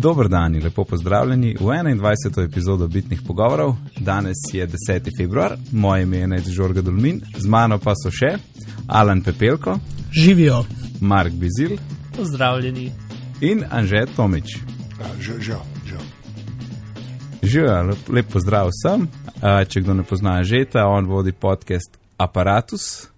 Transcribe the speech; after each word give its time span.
Dobro 0.00 0.28
dan 0.28 0.54
in 0.54 0.62
lepo 0.64 0.84
pozdravljeni 0.84 1.56
v 1.60 1.64
21. 1.64 2.44
epizodo 2.44 2.88
Bitnih 2.88 3.20
pogovorov. 3.26 3.74
Danes 3.96 4.36
je 4.52 4.68
10. 4.68 5.08
februar, 5.18 5.56
moje 5.72 6.02
ime 6.02 6.16
je 6.16 6.26
Nec 6.26 6.48
Žorga 6.48 6.82
Dolmin, 6.82 7.20
z 7.38 7.46
mano 7.46 7.78
pa 7.78 7.94
so 7.98 8.10
še 8.10 8.36
Alan 8.86 9.22
Pepelko, 9.22 9.78
Živijo. 10.12 10.64
Mark 11.00 11.32
Bizil 11.32 11.78
Pozdravljeni. 12.16 12.92
in 13.40 13.64
Anže 13.70 14.06
Tomič. 14.16 14.58
Že, 15.20 15.40
že. 15.40 15.56
Živijo, 17.42 17.82
lep, 17.82 18.08
lep 18.08 18.26
pozdrav 18.32 18.70
vsem. 18.70 19.08
Če 19.68 19.80
kdo 19.80 19.94
ne 19.94 20.02
pozna 20.02 20.36
Anžeta, 20.38 20.86
on 20.86 21.06
vodi 21.06 21.32
podcast 21.32 21.98
Apparatus. 22.16 23.08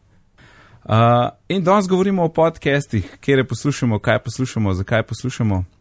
Uh, 0.84 1.28
in 1.48 1.64
danes 1.64 1.88
govorimo 1.88 2.24
o 2.24 2.32
podcastih, 2.32 3.18
kjer 3.20 3.46
poslušamo, 3.46 3.98
kaj 3.98 4.18
poslušamo, 4.24 4.72
zakaj 4.74 5.02
poslušamo. 5.02 5.79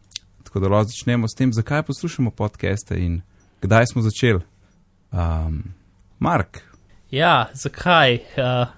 Tako 0.50 0.64
da 0.64 0.68
lahko 0.68 0.90
začnemo 0.90 1.28
s 1.30 1.38
tem, 1.38 1.52
zakaj 1.54 1.84
poslušamo 1.86 2.34
podcaste 2.34 2.98
in 2.98 3.20
kdaj 3.62 3.92
smo 3.94 4.02
začeli. 4.02 4.42
Um, 5.14 5.62
Mark, 6.18 6.58
Ja, 7.10 7.50
zakaj? 7.58 8.20
Uh, 8.38 8.70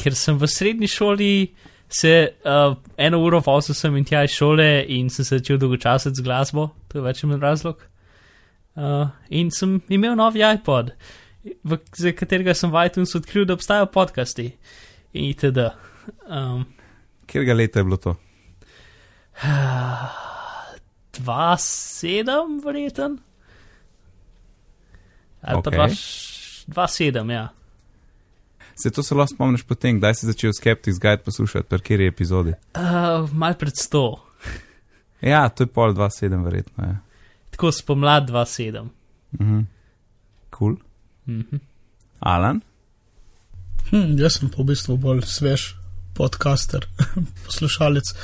ker 0.00 0.16
sem 0.16 0.38
v 0.40 0.48
srednji 0.48 0.88
šoli 0.88 1.52
se 1.92 2.32
uh, 2.48 2.76
eno 2.96 3.20
uro 3.20 3.42
vozil 3.44 3.76
sem 3.76 3.96
in 4.00 4.06
tja 4.08 4.22
iz 4.24 4.32
šole 4.32 4.84
in 4.88 5.10
sem 5.12 5.24
se 5.24 5.36
začel 5.36 5.60
dolgočasiti 5.60 6.16
z 6.16 6.24
glasbo, 6.24 6.70
to 6.88 6.98
je 6.98 7.04
več 7.04 7.20
ali 7.22 7.34
manj 7.34 7.44
razlog. 7.44 7.84
Uh, 8.72 9.12
in 9.28 9.52
sem 9.52 9.76
imel 9.92 10.16
novi 10.16 10.40
iPod, 10.48 10.94
v, 11.44 11.80
za 11.92 12.14
katerega 12.16 12.56
sem 12.56 12.72
v 12.72 12.86
iTunes 12.88 13.12
odkril, 13.20 13.44
da 13.44 13.58
obstajajo 13.58 13.92
podcasti 13.92 14.48
in 15.12 15.28
itd. 15.28 15.68
Um, 16.24 16.64
kjer 17.28 17.52
leta 17.52 17.84
je 17.84 17.84
bilo 17.84 18.00
to? 18.00 18.16
2-7, 21.12 22.64
verjeten. 22.64 23.18
Ali 25.42 25.58
Okej. 25.58 25.78
pa 25.78 25.88
2-7, 26.86 27.32
ja. 27.32 27.48
Se 28.74 28.90
to 28.90 29.02
se 29.02 29.14
lahko 29.14 29.34
spomniš 29.34 29.62
potem, 29.62 29.98
kdaj 29.98 30.14
si 30.14 30.26
začel 30.26 30.52
Skeptics 30.52 30.98
Guide 30.98 31.22
poslušati, 31.26 31.68
per 31.68 31.82
kjer 31.84 32.00
je 32.00 32.08
epizodi? 32.08 32.54
Uh, 32.74 33.28
mal 33.32 33.54
pred 33.54 33.74
100, 33.76 34.16
Ja, 35.22 35.48
to 35.48 35.62
je 35.62 35.70
pol 35.70 35.94
2-7, 35.94 36.44
verjetno. 36.44 36.84
Ja. 36.84 36.96
tako 37.50 37.72
spomlad 37.72 38.30
2-7. 38.30 38.88
Mhm. 39.40 39.60
Cool. 40.58 40.76
Mhm. 41.28 41.56
Alan? 42.20 42.60
Hm, 43.90 44.18
jaz 44.18 44.38
sem 44.38 44.50
pa 44.50 44.62
v 44.62 44.66
bistvu 44.72 44.96
bolj 44.96 45.22
svež 45.26 45.74
podcaster, 46.14 46.86
poslušalec. 47.46 48.14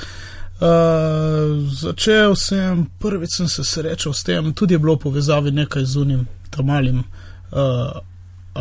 Uh, 0.59 1.69
začel 1.71 2.35
sem, 2.37 2.87
prvič 2.99 3.37
sem 3.37 3.49
se 3.49 3.63
srečal 3.65 4.13
s 4.13 4.25
tem, 4.27 4.53
tudi 4.53 4.75
je 4.75 4.79
bilo 4.79 4.97
povezavi 4.99 5.53
nekaj 5.55 5.85
z 5.85 5.97
unim 5.97 6.27
tam 6.51 6.67
malim 6.67 6.99
uh, 6.99 8.03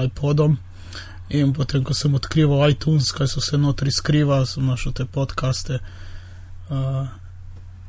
iPodom. 0.06 0.58
In 1.30 1.54
potem, 1.54 1.84
ko 1.84 1.98
sem 1.98 2.14
odkrival 2.14 2.70
iTunes, 2.70 3.10
kaj 3.12 3.28
so 3.28 3.42
se 3.42 3.58
notri 3.58 3.92
skriva, 3.92 4.46
sem 4.46 4.66
našel 4.66 4.94
te 4.94 5.06
podcaste. 5.06 5.80
Uh, 6.70 7.08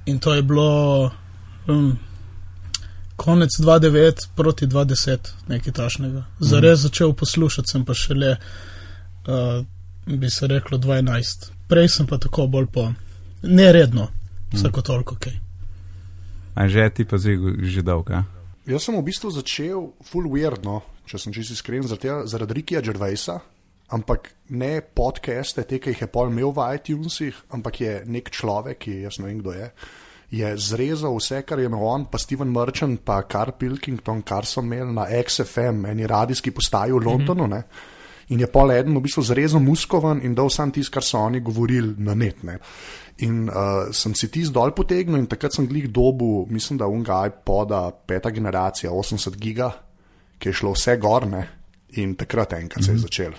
in 0.07 0.19
to 0.19 0.35
je 0.35 0.43
bilo 0.43 1.11
um, 1.69 1.99
konec 3.17 3.51
2009 3.61 4.29
proti 4.35 4.67
2010, 4.67 5.29
nekaj 5.53 5.73
tašnega. 5.73 6.25
Zares 6.41 6.81
začel 6.81 7.13
poslušati 7.13 7.69
sem 7.69 7.85
pa 7.85 7.95
šele, 7.95 8.37
uh, 9.29 9.61
bi 10.07 10.31
se 10.31 10.47
reklo, 10.47 10.79
12. 10.79 11.51
Prej 11.69 11.89
sem 11.89 12.07
pa 12.07 12.19
tako 12.19 12.47
bolj 12.47 12.67
po 12.73 12.89
neredno, 13.43 14.09
vsako 14.53 14.83
toliko 14.83 15.17
kaj. 15.21 15.37
Anže, 16.59 16.89
ti 16.91 17.05
pa 17.05 17.19
zdaj 17.19 17.37
že 17.63 17.83
dolga. 17.87 18.25
Jaz 18.69 18.85
sem 18.85 18.97
v 18.99 19.05
bistvu 19.07 19.31
začel 19.33 19.93
full 20.05 20.29
weirdno, 20.29 20.83
če 21.09 21.21
sem 21.23 21.33
čisto 21.33 21.55
iskren, 21.57 21.87
zaradi, 21.89 22.59
Rikija 22.59 22.83
Gervaisa, 22.85 23.39
ampak 23.95 24.33
ne 24.53 24.81
podcaste, 24.83 25.65
te, 25.65 25.79
ki 25.81 25.95
jih 25.95 26.03
je 26.05 26.11
pol 26.13 26.29
imel 26.29 26.53
v 26.53 26.67
iTunesih, 26.77 27.39
ampak 27.57 27.81
je 27.81 27.95
nek 28.05 28.29
človek, 28.35 28.83
ki 28.85 28.99
jaz 29.07 29.21
ne 29.23 29.31
vem 29.31 29.41
kdo 29.41 29.55
je, 29.57 29.71
je 30.31 30.51
zrezal 30.61 31.17
vse, 31.17 31.41
kar 31.49 31.63
je 31.63 31.71
imel 31.71 31.87
on, 31.89 32.05
pa 32.11 32.21
Steven 32.21 32.51
Merchant, 32.53 33.01
pa 33.01 33.23
Carl 33.25 33.57
Pilkington, 33.57 34.21
kar 34.21 34.45
so 34.45 34.61
imeli 34.61 34.93
na 34.93 35.07
XFM, 35.09 35.87
eni 35.89 36.11
radijski 36.11 36.53
postaji 36.53 36.93
v 36.93 37.01
Londonu. 37.07 37.47
Mm 37.47 37.53
-hmm. 37.53 37.65
In 38.29 38.41
je 38.41 38.47
pol 38.47 38.73
eden 38.73 38.93
v 38.93 39.01
bistvu 39.01 39.23
zrezal 39.25 39.61
muskovan 39.61 40.21
in 40.23 40.35
dal 40.35 40.51
sam 40.51 40.71
tisto, 40.71 40.93
kar 40.93 41.03
so 41.03 41.19
oni 41.19 41.41
govorili 41.41 41.95
na 41.99 42.15
net. 42.15 42.43
Ne. 42.45 42.59
In 43.25 43.49
uh, 43.49 43.89
sem 43.91 44.13
si 44.15 44.29
ti 44.29 44.45
zdol 44.45 44.71
potegnil 44.71 45.17
in 45.19 45.27
takrat 45.27 45.55
sem 45.55 45.67
glih 45.67 45.89
dobu, 45.89 46.47
mislim, 46.51 46.79
da 46.79 46.87
unga 46.87 47.23
iPoda, 47.27 47.87
peta 48.07 48.31
generacija, 48.31 48.93
80 48.93 49.37
giga, 49.37 49.71
ki 50.39 50.49
je 50.49 50.55
šlo 50.55 50.73
vse 50.73 50.97
gorne 50.97 51.41
in 51.97 52.15
takrat 52.15 52.53
enkrat 52.53 52.85
se 52.85 52.93
je 52.93 52.99
začel. 52.99 53.33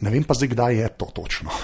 Ne 0.00 0.10
vem 0.10 0.22
pa 0.22 0.34
zdaj, 0.34 0.48
kdaj 0.48 0.76
je 0.76 0.88
to 0.96 1.06
točno. 1.14 1.50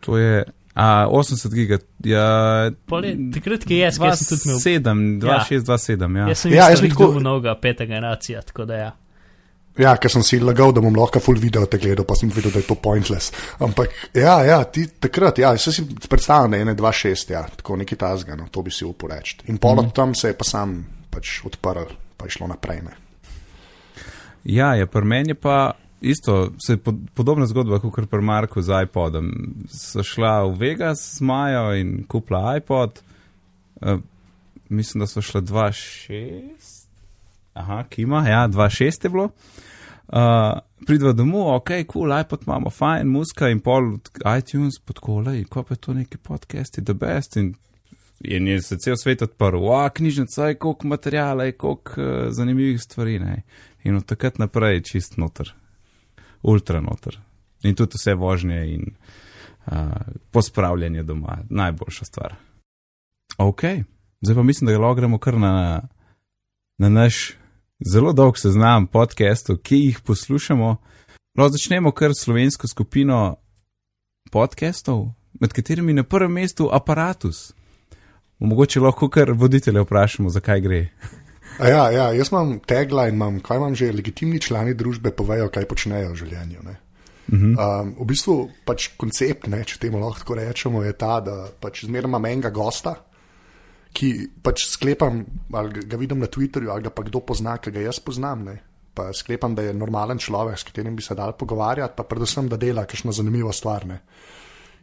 To 0.00 0.16
je 0.16 0.44
a, 0.74 1.06
80 1.08 1.54
giga. 1.54 1.78
Ja, 2.04 2.70
Pol 2.86 3.04
je- 3.04 3.16
takrat, 3.34 3.64
ki 3.64 3.74
je 3.74 3.80
jaz, 3.80 3.98
ki 3.98 4.16
sem 4.16 4.26
tudi 4.28 4.48
imel. 4.48 4.60
7, 4.60 5.20
2, 5.20 5.28
Ja. 5.28 5.44
6, 5.44 5.64
2, 5.66 5.78
7. 5.78 6.16
Ja. 6.16 6.28
Jaz 6.28 6.38
sem 6.38 6.52
Ja, 6.52 6.56
ja, 6.56 6.70
jaz 6.70 6.80
tako 6.80 7.20
novega 7.20 7.54
peta 7.54 7.84
generacija, 7.84 8.40
tako 8.42 8.64
da 8.64 8.74
ja. 8.76 8.90
Ja, 9.78 9.94
ker 9.96 10.10
sem 10.10 10.24
si 10.26 10.40
lagal, 10.42 10.72
da 10.74 10.82
bom 10.82 10.96
lahko 10.96 11.20
full 11.22 11.38
video 11.38 11.62
te 11.70 11.78
gledal, 11.78 12.04
pa 12.04 12.16
sem 12.18 12.30
videl, 12.34 12.50
da 12.52 12.58
je 12.58 12.66
to 12.66 12.76
pointless. 12.82 13.30
Ampak 13.62 14.10
ja, 14.18 14.40
ja 14.44 14.58
ti 14.64 14.88
takrat, 15.00 15.38
ja, 15.38 15.52
se 15.58 15.72
si 15.72 15.84
predstavljam, 16.10 16.50
da 16.50 16.58
je 16.58 16.64
ne 16.64 16.74
2-6, 16.74 17.32
ja, 17.32 17.44
tako 17.56 17.78
neki 17.80 17.96
tasga, 17.96 18.36
no, 18.36 18.48
to 18.50 18.64
bi 18.66 18.74
si 18.74 18.84
upal 18.84 19.14
reči. 19.14 19.38
In 19.52 19.60
pol 19.62 19.78
od 19.80 19.92
tam 19.94 20.14
se 20.18 20.32
je 20.32 20.36
pa 20.36 20.48
sam 20.48 20.80
pač 21.10 21.38
odprl, 21.46 21.94
pa 22.16 22.26
je 22.26 22.36
šlo 22.36 22.50
naprej. 22.50 22.82
Ne. 22.88 22.98
ja, 24.44 24.74
je 24.74 24.90
pri 24.90 25.06
meni 25.06 25.36
je 25.36 25.38
pa 25.38 25.72
isto, 26.00 26.50
se 26.66 26.76
pod, 26.76 26.98
podobna 27.14 27.46
zgodba 27.46 27.78
kot 27.78 28.10
pri 28.10 28.22
Marku 28.22 28.62
z 28.62 28.82
iPodom. 28.84 29.30
So 29.70 30.02
šla 30.02 30.42
v 30.48 30.56
Vegas 30.58 31.02
z 31.16 31.24
Majo 31.24 31.70
in 31.76 32.04
kupila 32.08 32.56
iPod. 32.56 33.02
Uh, 33.80 34.00
mislim, 34.68 35.00
da 35.00 35.06
so 35.06 35.22
šla 35.22 35.40
2-6. 35.40 36.79
Aha, 37.60 37.84
kima, 37.88 38.28
ja, 38.28 38.48
2-6 38.48 39.04
je 39.04 39.10
bilo. 39.10 39.30
Uh, 40.08 40.58
pridva 40.86 41.12
domov, 41.12 41.54
ok, 41.54 41.70
cool, 41.92 42.10
iPod 42.20 42.46
imamo, 42.46 42.70
fajn, 42.70 43.08
muska 43.08 43.50
in 43.52 43.60
pol 43.62 43.92
iTunes 44.38 44.80
podkolej, 44.82 45.44
ko 45.52 45.62
pa 45.62 45.76
je 45.76 45.80
to 45.84 45.94
neki 45.94 46.18
podcasti, 46.18 46.82
the 46.84 46.94
best. 46.94 47.36
In, 47.36 47.52
in 48.24 48.48
je 48.48 48.62
se 48.62 48.78
cel 48.80 48.96
svet 48.96 49.22
odprl, 49.22 49.60
wow, 49.62 49.90
knjižnica 49.94 50.48
je, 50.48 50.58
koliko 50.58 50.88
materijala 50.88 51.44
je, 51.44 51.52
koliko 51.52 52.00
uh, 52.00 52.32
zanimivih 52.34 52.80
stvari. 52.82 53.18
Ne? 53.18 53.42
In 53.84 53.96
od 53.96 54.04
takrat 54.04 54.38
naprej 54.38 54.80
je 54.80 54.86
čist 54.92 55.16
noter, 55.16 55.52
ultra 56.42 56.80
noter. 56.80 57.20
In 57.62 57.76
tudi 57.76 58.00
vse 58.00 58.14
vožnje 58.14 58.60
in 58.74 58.88
uh, 58.90 59.92
pospravljanje 60.30 61.02
doma, 61.02 61.38
najboljša 61.50 62.04
stvar. 62.04 62.34
Ok, 63.38 63.62
zdaj 64.20 64.34
pa 64.34 64.42
mislim, 64.42 64.66
da 64.66 64.78
lahko 64.78 64.94
gremo 64.94 65.18
kar 65.18 65.38
na, 65.38 65.82
na 66.78 66.88
naš 66.88 67.39
zelo 67.80 68.12
dolg 68.12 68.38
seznam 68.38 68.86
podcastov, 68.86 69.58
ki 69.64 69.76
jih 69.76 70.00
poslušamo. 70.00 70.76
No, 71.34 71.48
začnemo 71.48 71.92
kar 71.92 72.12
s 72.14 72.24
slovensko 72.24 72.68
skupino 72.68 73.36
podcastov, 74.30 75.08
med 75.40 75.52
katerimi 75.52 75.92
na 75.92 76.04
prvem 76.04 76.32
mestu 76.32 76.68
aparatus. 76.72 77.52
Mogoče 78.38 78.80
lahko 78.80 79.08
kar 79.08 79.32
voditelje 79.32 79.80
vprašamo, 79.80 80.30
zakaj 80.30 80.60
gre. 80.60 80.88
A 81.58 81.68
Ja, 81.68 81.90
ja, 81.90 82.12
jaz 82.12 82.30
imam 82.32 82.58
tagline, 82.58 83.08
imam, 83.08 83.40
kaj 83.40 83.56
imam 83.56 83.74
že, 83.74 83.92
legitimni 83.92 84.40
člani 84.40 84.74
družbe 84.74 85.10
povejo, 85.10 85.48
kaj 85.48 85.66
počnejo 85.68 86.12
v 86.12 86.16
življenju. 86.16 86.62
Ne. 86.64 86.76
Um, 87.30 87.92
v 88.00 88.06
bistvu 88.10 88.50
pač 88.66 88.88
koncept, 88.98 89.46
ne, 89.46 89.60
če 89.64 89.78
temu 89.78 90.00
lahko 90.00 90.24
tako 90.24 90.38
rečemo, 90.40 90.82
je 90.82 90.92
ta, 90.98 91.20
da 91.20 91.46
pač 91.60 91.84
zmeraj 91.84 92.08
imam 92.08 92.26
enega 92.26 92.50
gosta, 92.50 92.96
ki 93.92 94.30
pač 94.42 94.66
sklepam, 94.70 95.24
ali 95.52 95.82
ga- 95.82 95.98
vidim 95.98 96.18
na 96.18 96.26
Twitterju, 96.26 96.70
ali 96.70 96.82
ga 96.82 96.90
pa 96.90 97.02
kdo 97.02 97.20
pozna, 97.20 97.58
ki 97.58 97.70
ga 97.70 97.80
jaz 97.80 98.00
poznam. 98.00 98.44
Ne. 98.44 98.60
Pa 98.94 99.12
sklepam, 99.12 99.54
da 99.54 99.62
je 99.62 99.74
normalen 99.74 100.18
človek, 100.18 100.58
s 100.58 100.66
katerim 100.66 100.96
bi 100.96 101.02
se 101.02 101.14
dal 101.14 101.32
pogovarjati, 101.32 101.94
pa 101.96 102.02
predvsem, 102.02 102.48
da 102.48 102.56
dela 102.56 102.84
kakšno 102.84 103.12
zanimivo 103.12 103.52
stvar. 103.52 103.86
Ne. 103.86 104.00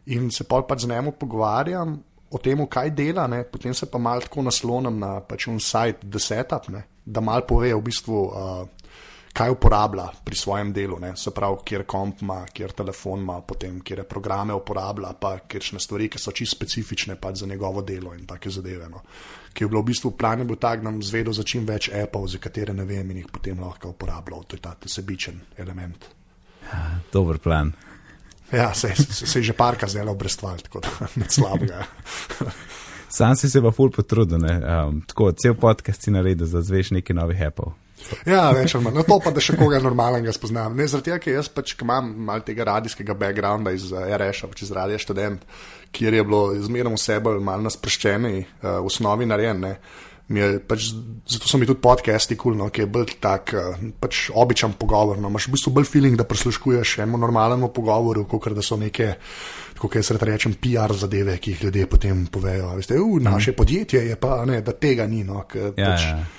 In 0.06 0.30
se 0.30 0.44
pol 0.44 0.64
pač 0.66 0.86
z 0.86 0.88
njim 0.88 1.12
pogovarjam 1.12 1.98
o 2.30 2.38
tem, 2.38 2.60
kaj 2.66 2.90
dela, 2.90 3.26
ne? 3.26 3.42
potem 3.44 3.74
se 3.74 3.86
pa 3.90 3.98
malo 3.98 4.20
tako 4.20 4.42
naslonim 4.42 4.98
na 5.00 5.20
pač 5.20 5.48
un 5.48 5.60
sajt 5.60 6.04
The 6.04 6.20
Setup, 6.20 6.68
ne? 6.68 6.84
da 7.04 7.20
malo 7.20 7.46
pove 7.48 7.72
v 7.72 7.80
bistvu, 7.82 8.18
uh, 8.28 8.68
kaj 9.38 9.50
uporablja 9.54 10.08
pri 10.24 10.36
svojem 10.36 10.72
delu. 10.72 10.98
Ne? 10.98 11.12
Se 11.16 11.30
pravi, 11.30 11.62
kjer 11.64 11.84
komp 11.86 12.22
ima, 12.22 12.40
kjer 12.52 12.72
telefon 12.74 13.20
ima, 13.22 13.40
potem 13.46 13.80
kjer 13.80 14.02
programe 14.10 14.54
uporablja, 14.54 15.12
pa 15.20 15.36
kjeršne 15.38 15.80
stvari, 15.80 16.08
ki 16.10 16.18
so 16.18 16.34
čisto 16.34 16.56
specifične 16.56 17.14
pač 17.20 17.44
za 17.44 17.46
njegovo 17.46 17.82
delo 17.82 18.14
in 18.14 18.26
take 18.26 18.50
zadeve. 18.50 18.88
No? 18.90 19.04
Ki 19.54 19.64
je 19.64 19.68
bilo 19.68 19.84
v 19.84 19.92
bistvu 19.92 20.10
plan, 20.18 20.42
je 20.42 20.48
bil 20.48 20.58
tak, 20.58 20.82
da 20.82 20.90
nam 20.90 21.02
zvedo 21.02 21.32
za 21.32 21.46
čim 21.46 21.66
več 21.66 21.90
appov, 21.94 22.26
za 22.28 22.42
katere 22.42 22.74
ne 22.74 22.84
vem 22.88 23.10
in 23.14 23.22
jih 23.22 23.30
potem 23.32 23.60
lahko 23.62 23.94
uporabljal. 23.94 24.42
To 24.48 24.58
je 24.58 24.64
ta 24.66 24.74
sebičen 24.86 25.40
element. 25.56 26.10
Dober 27.12 27.38
plan. 27.38 27.72
Ja, 28.52 28.72
se, 28.74 28.90
se, 28.96 29.26
se 29.26 29.38
je 29.38 29.42
že 29.42 29.52
parka 29.52 29.86
zelo 29.86 30.14
brestval, 30.14 30.58
tako 30.66 30.80
da 30.80 30.90
ne 31.20 31.30
slabega. 31.30 31.84
Sam 33.08 33.36
si 33.36 33.48
se 33.50 33.62
pa 33.62 33.70
ful 33.70 33.90
potrudil, 33.90 34.40
ne? 34.42 34.60
Um, 34.60 35.02
tako 35.06 35.32
cel 35.32 35.54
podcast 35.54 36.02
si 36.02 36.10
naredil, 36.10 36.48
da 36.48 36.60
zveš 36.60 36.90
neki 36.98 37.14
novi 37.14 37.38
Apple. 37.44 37.76
Ja, 38.28 38.48
več 38.56 38.74
ali 38.76 38.84
manj. 38.86 38.98
No, 38.98 39.04
to 39.06 39.18
pa, 39.22 39.32
da 39.34 39.42
še 39.42 39.56
koga 39.58 39.80
normalnega 39.82 40.32
spoznam. 40.34 40.76
Ne, 40.78 40.88
zaradi 40.90 41.10
tega, 41.10 41.20
ker 41.22 41.38
jaz 41.38 41.50
pač 41.52 41.74
imam 41.82 42.10
malo 42.28 42.44
tega 42.46 42.66
radijskega 42.68 43.16
backgrounda 43.18 43.72
iz 43.76 43.88
uh, 43.92 44.04
RŠ-a, 44.18 44.50
pač 44.50 44.64
iz 44.66 44.74
Radija 44.74 45.00
študent, 45.02 45.46
kjer 45.94 46.18
je 46.18 46.26
bilo 46.26 46.42
zmerno 46.64 46.96
vse 46.96 47.18
bolj 47.24 47.40
malo 47.44 47.66
nasproščeni, 47.68 48.36
uh, 48.44 48.78
v 48.82 48.92
osnovi 48.92 49.28
narejene. 49.28 49.74
Pač, 50.68 50.90
zato 51.24 51.48
so 51.48 51.56
mi 51.56 51.64
tudi 51.64 51.80
podcasti 51.80 52.36
kul, 52.36 52.52
cool, 52.52 52.58
no, 52.60 52.66
ki 52.68 52.82
je 52.82 52.88
bolj 52.92 53.14
tak 53.16 53.54
uh, 53.56 53.78
pač 53.96 54.26
običajen 54.36 54.76
pogovor. 54.80 55.16
No. 55.16 55.30
Imáš 55.32 55.48
v 55.48 55.54
bistvu 55.56 55.72
bolj 55.78 55.88
feeling, 55.88 56.18
da 56.20 56.28
prisluškuješ 56.28 56.98
enemu 57.00 57.20
normalnemu 57.22 57.70
pogovoru, 57.72 58.26
kot 58.28 58.52
da 58.52 58.64
so 58.64 58.76
neke, 58.76 59.14
kako 59.78 60.02
jaz 60.02 60.12
rečem, 60.20 60.58
PR 60.60 60.92
zadeve, 60.92 61.38
ki 61.40 61.54
jih 61.54 61.64
ljudje 61.68 61.86
potem 61.88 62.26
povejo. 62.28 62.74
Veste, 62.76 63.00
uh, 63.00 63.16
naše 63.24 63.54
mm. 63.54 63.56
podjetje 63.56 64.04
je 64.10 64.18
pa, 64.20 64.42
ne, 64.44 64.60
da 64.60 64.76
tega 64.76 65.08
ni. 65.08 65.24
No, 65.24 65.46
k, 65.48 65.72
Ja, 65.72 65.94
pač, 65.94 66.04
ja. 66.04 66.37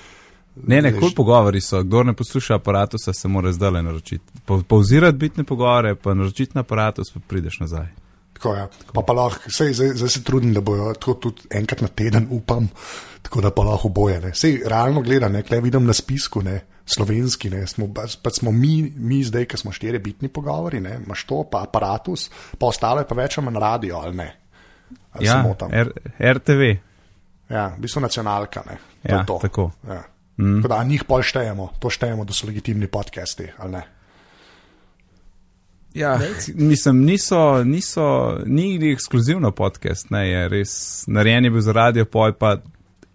Ne, 0.64 0.82
ne, 0.82 0.92
kul 0.94 1.12
pogovori 1.14 1.62
so. 1.62 1.84
Kdo 1.84 2.04
ne 2.04 2.14
posluša 2.14 2.56
aparatusa, 2.56 3.14
se 3.14 3.28
mora 3.28 3.52
zdaj 3.52 3.72
le 3.72 3.82
naročiti. 3.82 4.26
Pa- 4.46 4.62
Pauzirati 4.64 5.18
bitne 5.18 5.44
pogovore, 5.44 5.96
pa 5.96 6.14
naročiti 6.14 6.52
na 6.54 6.62
aparatus, 6.62 7.12
pa 7.12 7.20
prideš 7.22 7.60
nazaj. 7.60 7.88
Tako, 8.34 8.56
ja. 8.56 8.68
pa, 8.94 9.02
pa 9.02 9.14
lahko, 9.14 9.52
sej, 9.52 9.74
zdaj, 9.74 9.88
zdaj 9.96 10.10
se 10.10 10.24
trudim, 10.24 10.54
da 10.54 10.62
bojo 10.62 10.94
tako 10.94 11.14
tudi 11.16 11.42
enkrat 11.52 11.82
na 11.82 11.88
teden, 11.88 12.28
upam, 12.30 12.70
tako 13.22 13.42
da 13.42 13.52
pa 13.52 13.64
lahko 13.64 13.90
boje. 13.90 14.22
Ne. 14.22 14.34
Sej, 14.34 14.62
realno 14.66 15.02
gledano, 15.02 15.42
kaj 15.44 15.60
vidim 15.60 15.86
na 15.86 15.94
spisku, 15.94 16.42
ne, 16.42 16.62
slovenski, 16.86 17.50
ne, 17.50 17.68
smo, 17.68 17.90
pač 17.94 18.40
smo 18.40 18.52
mi, 18.52 18.94
mi 18.96 19.24
zdaj, 19.24 19.46
ki 19.46 19.58
smo 19.58 19.72
štiri 19.72 20.00
bitni 20.00 20.28
pogovori, 20.30 20.80
ne, 20.80 21.00
imaš 21.06 21.24
to, 21.26 21.44
pa 21.44 21.64
aparatus, 21.64 22.30
pa 22.58 22.66
ostalo 22.66 23.00
je 23.00 23.08
pa 23.08 23.16
več 23.16 23.38
manj 23.38 23.60
radio, 23.60 23.98
ali 23.98 24.16
ne. 24.16 24.30
Ali 25.12 25.26
Ja? 25.26 25.44
R 25.72 25.92
RTV. 26.22 26.62
Ja, 27.50 27.68
v 27.70 27.82
bistvu 27.82 28.02
nacionalka. 28.02 28.64
Ne, 28.66 28.78
to 29.04 29.10
Ja, 29.10 29.24
to. 29.26 29.40
tako. 29.42 29.72
Ja. 29.88 30.04
Mm. 30.40 30.62
Da 30.62 30.84
njih 30.84 31.04
pol 31.04 31.22
štejemo, 31.22 31.70
to 31.80 31.90
štejemo, 31.90 32.26
da 32.26 32.34
so 32.34 32.48
legitimni 32.48 32.88
podcasti, 32.88 33.48
ali 33.58 33.72
ne. 33.72 33.82
Ja, 35.94 36.20
mislim, 36.56 37.02
niso, 37.06 37.64
niso, 37.64 38.38
ni 38.46 38.92
ekskluzivno 38.92 39.52
podcast, 39.52 40.10
ne, 40.10 40.30
je 40.30 40.50
res 40.50 41.04
narejen 41.08 41.46
je 41.46 41.52
bil 41.52 41.62
za 41.62 41.72
radio, 41.72 42.06
poj 42.06 42.34
pa 42.38 42.56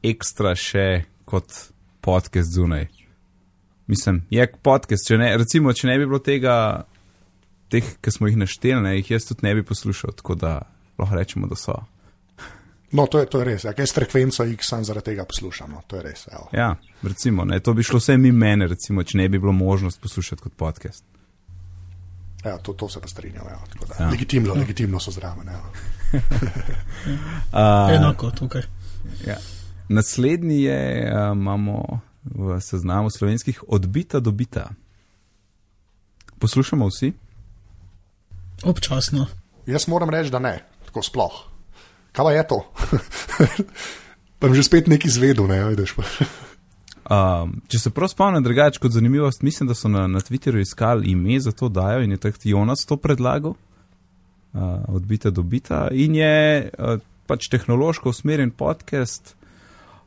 ekstra 0.03 0.53
še 0.59 1.05
kot 1.25 1.55
podcast 2.05 2.53
zunaj. 2.53 2.88
Mislim, 3.87 4.25
je 4.31 4.47
podcast, 4.62 5.06
če 5.09 5.17
ne, 5.21 5.31
recimo, 5.38 5.73
če 5.73 5.88
ne 5.88 5.97
bi 5.99 6.09
bilo 6.11 6.19
tega, 6.19 6.56
teh, 7.73 7.94
ki 8.00 8.12
smo 8.12 8.29
jih 8.29 8.37
našteli, 8.43 8.82
ne, 8.85 8.97
jih 8.99 9.15
jaz 9.15 9.31
tudi 9.31 9.47
ne 9.47 9.55
bi 9.55 9.65
poslušal, 9.65 10.12
tako 10.19 10.37
da 10.41 10.59
lahko 10.99 11.17
rečemo, 11.17 11.49
da 11.49 11.56
so. 11.56 11.79
No, 12.94 13.06
to 13.11 13.19
je, 13.19 13.26
to 13.26 13.41
je 13.41 13.44
res. 13.44 13.64
Ja, 13.67 13.73
s 13.75 13.94
frekvenco 13.94 14.44
X 14.55 14.69
sem 14.70 14.85
zaradi 14.87 15.11
tega 15.11 15.25
poslušam, 15.26 15.73
no, 15.75 15.81
to 15.91 15.96
je 15.99 16.02
res. 16.02 16.29
Evo. 16.31 16.46
Ja, 16.55 16.69
recimo, 17.02 17.44
ne, 17.44 17.58
to 17.61 17.75
bi 17.75 17.82
šlo 17.82 17.99
vse 17.99 18.14
mimo 18.17 18.38
mene, 18.38 18.69
recimo, 18.70 19.02
če 19.02 19.19
ne 19.19 19.29
bi 19.29 19.38
bilo 19.38 19.52
možnost 19.52 20.00
poslušati 20.00 20.43
kot 20.43 20.55
podcast. 20.56 21.05
Ja, 22.44 22.58
to, 22.58 22.73
to 22.73 22.88
se 22.88 23.00
pa 23.00 23.08
strinjam. 23.08 23.46
Ja, 23.50 23.58
tako 23.73 23.87
da, 23.87 23.94
Ja. 23.99 24.05
ja. 24.05 24.11
Legitimno, 24.11 24.55
legitimno 24.55 25.00
so 25.00 25.11
zraven. 25.11 25.49
Ja. 25.49 25.61
Uh, 26.14 27.94
Enako 27.96 28.31
tukaj. 28.31 28.62
Ja. 29.26 29.37
Naslednji 29.88 30.62
je, 30.62 31.11
uh, 31.12 31.32
imamo 31.37 32.00
v 32.25 32.61
seznamu 32.61 33.11
slovenskih 33.11 33.64
odbita 33.69 34.20
dobita. 34.20 34.69
Poslušamo 36.38 36.87
vsi? 36.87 37.12
Občasno. 38.64 39.26
Jaz 39.67 39.88
moram 39.88 40.11
reči, 40.11 40.31
da 40.31 40.38
ne, 40.38 40.58
tako 40.87 41.02
sploh. 41.02 41.54
Kaj 42.14 42.37
je 42.37 42.46
to? 42.46 42.62
pa 44.38 44.55
že 44.55 44.62
spet 44.62 44.87
neki 44.87 45.11
zvedu, 45.11 45.46
ne 45.50 45.58
vidiš. 45.66 45.96
Um, 47.05 47.58
če 47.69 47.78
se 47.82 47.90
prav 47.90 48.08
spomnim, 48.08 48.44
drugače 48.44 48.78
kot 48.81 48.94
zanimivost, 48.94 49.43
mislim, 49.43 49.69
da 49.69 49.75
so 49.75 49.90
na, 49.90 50.06
na 50.06 50.22
Twitterju 50.22 50.62
iskali 50.62 51.11
ime 51.11 51.40
za 51.40 51.52
to 51.52 51.69
dajo 51.69 52.05
in 52.05 52.14
je 52.14 52.20
tak 52.22 52.38
Jonas 52.44 52.87
to 52.87 52.96
predlagal, 52.96 53.56
uh, 53.56 54.62
odbita 54.88 55.31
dobita. 55.31 55.88
In 55.90 56.14
je 56.14 56.70
uh, 56.70 57.02
pač 57.26 57.50
tehnološko 57.50 58.14
usmerjen 58.14 58.55
podcast, 58.55 59.34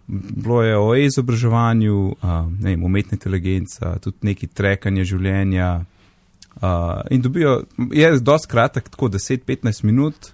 bilo 0.07 0.63
je 0.63 0.77
o 0.79 0.95
e-izobraževanju, 0.95 1.99
uh, 2.07 2.81
umetna 2.83 3.19
inteligenca, 3.19 3.97
tudi 3.99 4.31
neki 4.31 4.47
trekanje 4.47 5.03
življenja. 5.11 5.71
Uh, 6.55 7.03
in 7.11 7.21
dobijo, 7.21 7.59
je 7.91 8.15
dosti 8.19 8.49
kratek, 8.49 8.89
tako 8.89 9.11
10-15 9.13 9.83
minut. 9.83 10.31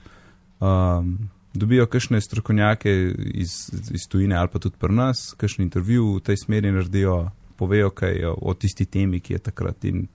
Um, 0.61 1.17
dobijo 1.53 1.85
kakšne 1.85 2.21
strokovnjake 2.21 3.13
iz, 3.33 3.71
iz 3.91 4.07
tujine 4.09 4.35
ali 4.35 4.49
pa 4.49 4.59
tudi 4.59 4.75
pri 4.79 4.93
nas, 4.93 5.33
kakšen 5.37 5.65
intervju 5.65 6.15
v 6.15 6.19
tej 6.19 6.37
smeri 6.37 6.71
naredijo, 6.71 7.29
povejo 7.57 7.89
kaj 7.89 8.25
o, 8.25 8.53
tisti 8.53 8.85
temi, 8.85 9.19
ki 9.19 9.33
je 9.33 9.39
takrat. 9.39 9.85
In, 9.85 10.07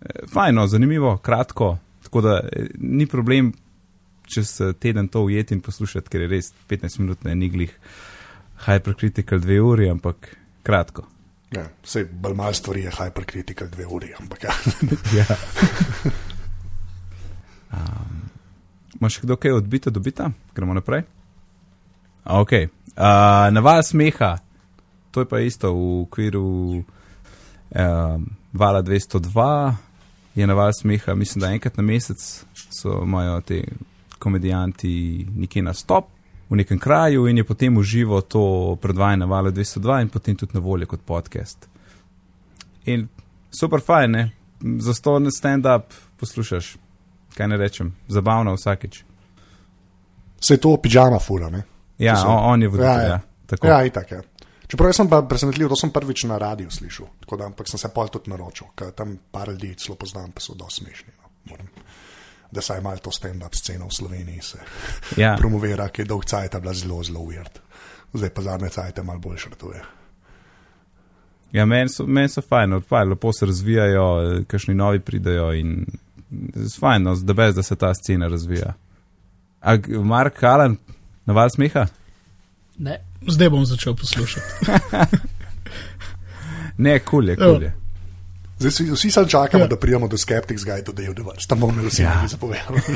eh, 0.00 0.26
fajno, 0.32 0.66
zanimivo, 0.66 1.16
kratko, 1.16 1.78
tako 2.02 2.20
da 2.20 2.40
eh, 2.52 2.68
ni 2.78 3.06
problem 3.06 3.52
čez 4.28 4.60
teden 4.78 5.08
to 5.08 5.22
ujeti 5.24 5.54
in 5.54 5.60
poslušati, 5.60 6.08
ker 6.08 6.20
je 6.20 6.28
res 6.28 6.52
15 6.68 7.00
minut 7.00 7.24
na 7.24 7.32
eniglih 7.32 7.72
hypercritical 8.66 9.40
dve 9.40 9.60
uri, 9.60 9.88
ampak 9.90 10.36
kratko. 10.62 11.06
Ja, 11.50 11.64
Vse 11.82 12.04
bolj 12.04 12.34
malo 12.36 12.52
stvari 12.52 12.82
je 12.84 12.90
hypercritical 12.92 13.70
dve 13.72 13.86
uri, 13.86 14.12
ampak 14.20 14.44
ja. 14.44 14.52
Ja. 15.16 15.26
Um, 17.68 18.27
Imaš 19.00 19.20
kdo 19.20 19.36
kaj 19.36 19.52
odbita, 19.52 19.90
dobita? 19.90 20.30
Gremo 20.54 20.74
naprej. 20.74 21.02
Ok. 22.24 22.52
Uh, 22.52 23.52
Naval 23.52 23.82
smeha, 23.82 24.38
to 25.10 25.20
je 25.20 25.28
pa 25.28 25.40
isto 25.40 25.72
v 25.72 26.02
okviru 26.02 26.44
um, 27.70 28.26
Vala 28.52 28.82
202, 28.82 29.74
je 30.34 30.46
naval 30.46 30.72
smeha, 30.72 31.14
mislim, 31.14 31.40
da 31.40 31.52
enkrat 31.52 31.76
na 31.76 31.82
mesec 31.82 32.44
so 32.54 33.00
imajo 33.02 33.40
te 33.40 33.64
komedijanti 34.18 35.26
nekje 35.36 35.62
na 35.62 35.74
stop 35.74 36.04
v 36.50 36.56
nekem 36.56 36.78
kraju 36.78 37.28
in 37.28 37.36
je 37.36 37.44
potem 37.44 37.76
v 37.76 37.82
živo 37.82 38.20
to 38.20 38.76
predvajanje 38.82 39.16
na 39.16 39.26
Vala 39.26 39.50
202 39.50 40.02
in 40.02 40.08
potem 40.08 40.36
tudi 40.36 40.54
na 40.54 40.60
voljo 40.60 40.86
kot 40.86 41.00
podcast. 41.04 41.68
In 42.84 43.08
super 43.60 43.80
fajn, 43.80 44.10
ne? 44.10 44.30
Za 44.78 44.92
to 45.02 45.18
na 45.18 45.30
stand-up 45.30 45.82
poslušaš, 46.16 46.76
kaj 47.38 47.48
ne 47.48 47.56
rečem, 47.56 47.92
zabavno 48.08 48.54
vsakeč. 48.54 49.04
Se 50.40 50.54
je 50.54 50.60
to 50.60 50.76
pijama 50.76 51.18
fura, 51.18 51.48
ne? 51.50 51.62
Ja, 51.98 52.16
so- 52.16 52.28
on, 52.28 52.52
on 52.52 52.62
je 52.62 52.68
voditelj. 52.68 52.88
Ja, 52.88 52.94
Ja, 52.94 53.02
ja. 53.02 53.08
ja. 53.08 53.20
Tako. 53.46 53.66
Ja, 53.66 53.78
itak 53.84 54.10
je. 54.12 54.20
Čeprav 54.68 54.90
jaz 54.90 54.98
sem 54.98 55.08
pa 55.08 55.22
presenetljiv, 55.24 55.68
to 55.68 55.76
sem 55.76 55.90
prvič 55.90 56.26
na 56.28 56.36
radiju 56.38 56.70
slišal, 56.70 57.06
tako 57.22 57.36
da 57.36 57.46
ampak 57.46 57.68
sem 57.70 57.80
se 57.80 57.88
pol 57.88 58.10
tudi 58.12 58.28
naročil, 58.30 58.66
ker 58.76 58.90
tam 58.92 59.14
par 59.32 59.48
ljudi 59.48 59.70
celo 59.80 59.96
poznam, 59.96 60.28
pa 60.32 60.42
so 60.44 60.52
dosti 60.54 60.84
smešni. 60.84 61.12
No. 61.22 61.30
Moram, 61.50 61.70
da 62.52 62.60
saj 62.60 62.80
malo 62.84 63.00
to 63.00 63.10
stand-up 63.10 63.56
sceno 63.56 63.86
v 63.88 63.94
Sloveniji 63.96 64.42
se 64.42 64.58
Ja. 65.16 65.36
promovira, 65.40 65.88
ki 65.88 66.02
je 66.02 66.10
dolg 66.12 66.26
cajt 66.28 66.58
bila 66.60 66.74
zelo, 66.74 67.00
zelo 67.02 67.20
weird. 67.24 67.62
Zdaj 68.12 68.30
pa 68.30 68.42
zadnje 68.42 68.68
cajt 68.68 69.00
malo 69.04 69.18
bolj 69.18 69.38
šrtuje. 69.46 69.80
Ja, 71.52 71.64
meni 71.64 71.88
so, 71.88 72.04
men 72.06 72.28
so 72.28 72.42
fajn, 72.44 72.80
fajn, 72.88 73.08
lepo 73.08 73.32
se 73.32 73.46
razvijajo, 73.48 74.04
kakšni 74.46 74.74
novi 74.74 75.00
pridajo 75.00 75.52
in 75.56 75.86
fajn, 76.74 77.02
no, 77.02 77.16
da 77.16 77.32
bez, 77.34 77.54
da 77.54 77.62
se 77.62 77.76
ta 77.76 77.94
scena 77.94 78.28
razvija. 78.28 78.74
A 79.60 79.76
Mark 80.04 80.42
Alan, 80.42 80.76
naval 81.26 81.50
smeha? 81.50 81.86
Ne, 82.78 83.00
Zdaj 83.22 83.50
bom 83.50 83.66
začel 83.66 83.96
poslušati. 83.96 84.46
Ne, 86.78 86.98
kul 86.98 87.28
je, 87.28 87.36
kul 87.36 87.62
je. 87.62 87.74
Zdaj 88.58 88.70
vsi, 88.70 88.84
vsi 88.84 89.10
samo 89.10 89.26
čakamo, 89.26 89.58
Ja. 89.58 89.64
ja. 89.64 89.68
da 89.68 89.76
prijemo 89.76 90.08
do 90.08 90.18
Skeptics 90.18 90.64
Guide 90.64 90.84
to 90.84 90.92
the 90.92 91.02
World. 91.02 91.46
Tam 91.46 91.60
bomo 91.60 91.72
imeli 91.72 91.88
vsi 91.88 92.02
Ja. 92.02 92.14
nekaj 92.14 92.28
zapovedati. 92.28 92.92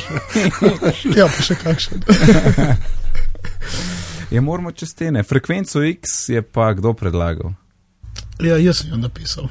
Ja, 1.19 1.27
pa 1.27 1.43
še 1.43 1.55
kakšen. 1.55 2.03
Je 4.31 4.41
moramo 4.41 4.73
čez 4.73 4.89
stene. 4.91 5.23
Frekvenco 5.23 5.83
X 5.83 6.29
je 6.29 6.43
pa 6.43 6.73
kdo 6.73 6.93
predlagal? 6.93 7.53
Ja, 8.41 8.57
jaz 8.57 8.77
sem 8.77 8.91
jo 8.91 8.97
napisal. 8.97 9.49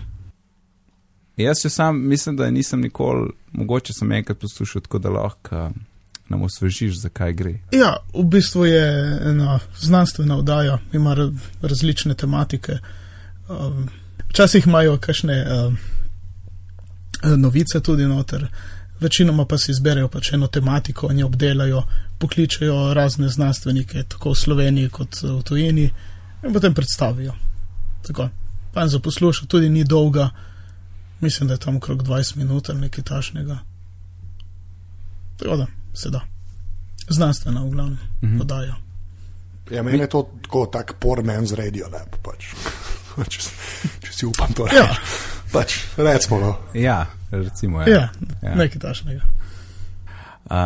Jaz 1.37 1.61
še 1.63 1.69
sam 1.69 2.01
mislim, 2.07 2.35
da 2.37 2.49
nisem 2.51 2.81
nikoli, 2.81 3.31
mogoče 3.51 3.93
sem 3.93 4.11
enkrat 4.11 4.39
poslušal, 4.39 4.81
tako 4.81 4.99
da 4.99 5.09
lahko 5.09 5.55
um, 5.55 5.79
nam 6.29 6.43
osvežiš, 6.43 6.99
zakaj 7.01 7.33
gre. 7.33 7.53
Ja, 7.71 7.95
v 8.13 8.23
bistvu 8.23 8.65
je 8.65 8.83
ena 9.31 9.59
znanstvena 9.79 10.37
oddaja, 10.37 10.79
ima 10.93 11.15
ra- 11.15 11.31
različne 11.61 12.15
tematike. 12.15 12.79
Um, 13.49 13.89
Včasih 14.31 14.67
imajo 14.67 14.95
kakšne 14.97 15.35
um, 15.43 15.77
novice 17.37 17.81
tudi 17.83 18.05
noter, 18.07 18.47
večinoma 18.99 19.45
pa 19.45 19.57
si 19.57 19.71
izberejo 19.71 20.07
pač 20.07 20.33
eno 20.33 20.47
tematiko 20.47 21.11
in 21.11 21.19
jo 21.19 21.25
obdelajo, 21.27 21.83
pokličejo 22.19 22.93
razne 22.93 23.29
znanstvenike, 23.29 24.03
tako 24.03 24.31
v 24.31 24.39
Sloveniji 24.39 24.89
kot 24.89 25.23
eh, 25.23 25.27
v 25.27 25.41
tujini, 25.43 25.89
in 26.45 26.53
potem 26.53 26.73
predstavijo. 26.73 27.33
Tako, 28.07 28.29
pa 28.73 28.87
za 28.87 28.99
poslušati 28.99 29.47
tudi 29.47 29.69
ni 29.69 29.83
dolga, 29.83 30.29
mislim, 31.21 31.47
da 31.47 31.53
je 31.53 31.59
tam 31.59 31.75
okrog 31.75 32.03
20 32.03 32.35
minut 32.35 32.69
ali 32.69 32.79
nekaj 32.79 33.03
tašnega. 33.03 33.57
Tako 35.37 35.55
da 35.55 35.65
se 35.93 36.09
da. 36.09 36.21
Znanstvena, 37.09 37.61
v 37.61 37.69
glavnem, 37.69 37.99
Mhm. 38.21 38.37
podaja. 38.37 38.75
Ja, 39.71 39.83
meni 39.83 39.99
je 39.99 40.09
to 40.09 40.29
tako, 40.41 40.65
tak 40.65 40.93
poor 40.93 41.17
man's 41.19 41.55
radio 41.55 41.87
lab, 41.87 42.15
pač. 42.23 42.45
če, 43.29 43.39
če 44.01 44.11
si 44.11 44.25
upam 44.25 44.53
to 44.53 44.67
Ja. 44.67 44.95
Pač, 45.51 45.73
recimo, 45.97 46.39
no. 46.39 46.57
Ja, 46.73 47.01
recimo. 47.31 47.81
Ja, 47.81 48.09
Ja. 48.41 48.55
nekaj 48.55 48.79
tašnega. 48.79 49.21
Uh, 50.43 50.57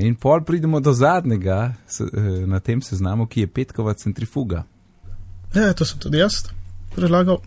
in 0.00 0.16
pol 0.16 0.40
pridemo 0.40 0.80
do 0.80 0.92
zadnjega 0.92 1.72
eh, 1.90 2.04
na 2.46 2.60
tem 2.60 2.82
seznamu, 2.82 3.26
ki 3.26 3.40
je 3.40 3.46
petkova 3.48 3.94
centrifuga. 3.94 4.64
Ja, 5.54 5.72
to 5.72 5.84
sem 5.84 5.98
tudi 5.98 6.18
jaz 6.18 6.42
predlagal. 6.94 7.38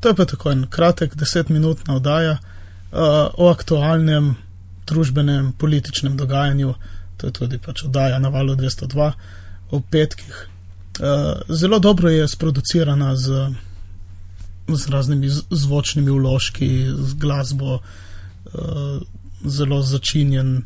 To 0.00 0.08
je 0.08 0.14
pa 0.14 0.24
tako 0.24 0.50
en 0.50 0.66
kratek, 0.70 1.14
desetminutna 1.14 1.96
oddaja 1.96 2.38
uh, 2.38 2.98
o 3.34 3.48
aktualnem 3.50 4.36
družbenem, 4.86 5.52
političnem 5.52 6.16
dogajanju. 6.16 6.74
To 7.16 7.26
je 7.26 7.32
tudi 7.32 7.58
pač 7.58 7.82
oddaja 7.84 8.18
na 8.18 8.28
valu 8.28 8.54
202 8.56 9.12
o 9.70 9.80
petkih. 9.80 10.46
Uh, 10.98 11.40
zelo 11.48 11.78
dobro 11.78 12.10
je 12.10 12.28
sproducirana 12.28 13.16
z, 13.16 13.50
z 14.68 14.88
raznimi 14.88 15.28
zvočnimi 15.50 16.10
vložki, 16.10 16.70
z 16.94 17.14
glasbo, 17.14 17.78
uh, 17.78 19.02
zelo 19.44 19.82
začinjen 19.82 20.62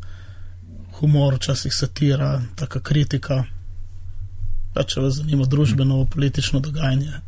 humor, 1.01 1.35
včasih 1.35 1.73
satira, 1.75 2.43
taka 2.57 2.81
kritika. 2.81 3.45
Pa 4.73 4.85
če 4.89 5.01
vas 5.05 5.19
zanima 5.21 5.45
družbeno, 5.45 6.05
politično 6.13 6.61
dogajanje, 6.61 7.21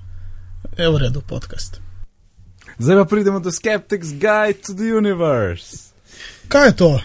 je 0.78 0.88
v 0.88 1.00
redu 1.00 1.20
podcast. 1.20 1.83
Zdaj 2.78 2.96
pa 2.96 3.04
pridemo 3.04 3.40
do 3.40 3.52
Skeptics 3.52 4.08
Guide 4.08 4.58
to 4.66 4.74
the 4.74 4.96
Universe. 4.96 5.92
Kaj 6.48 6.66
je 6.66 6.76
to? 6.76 7.00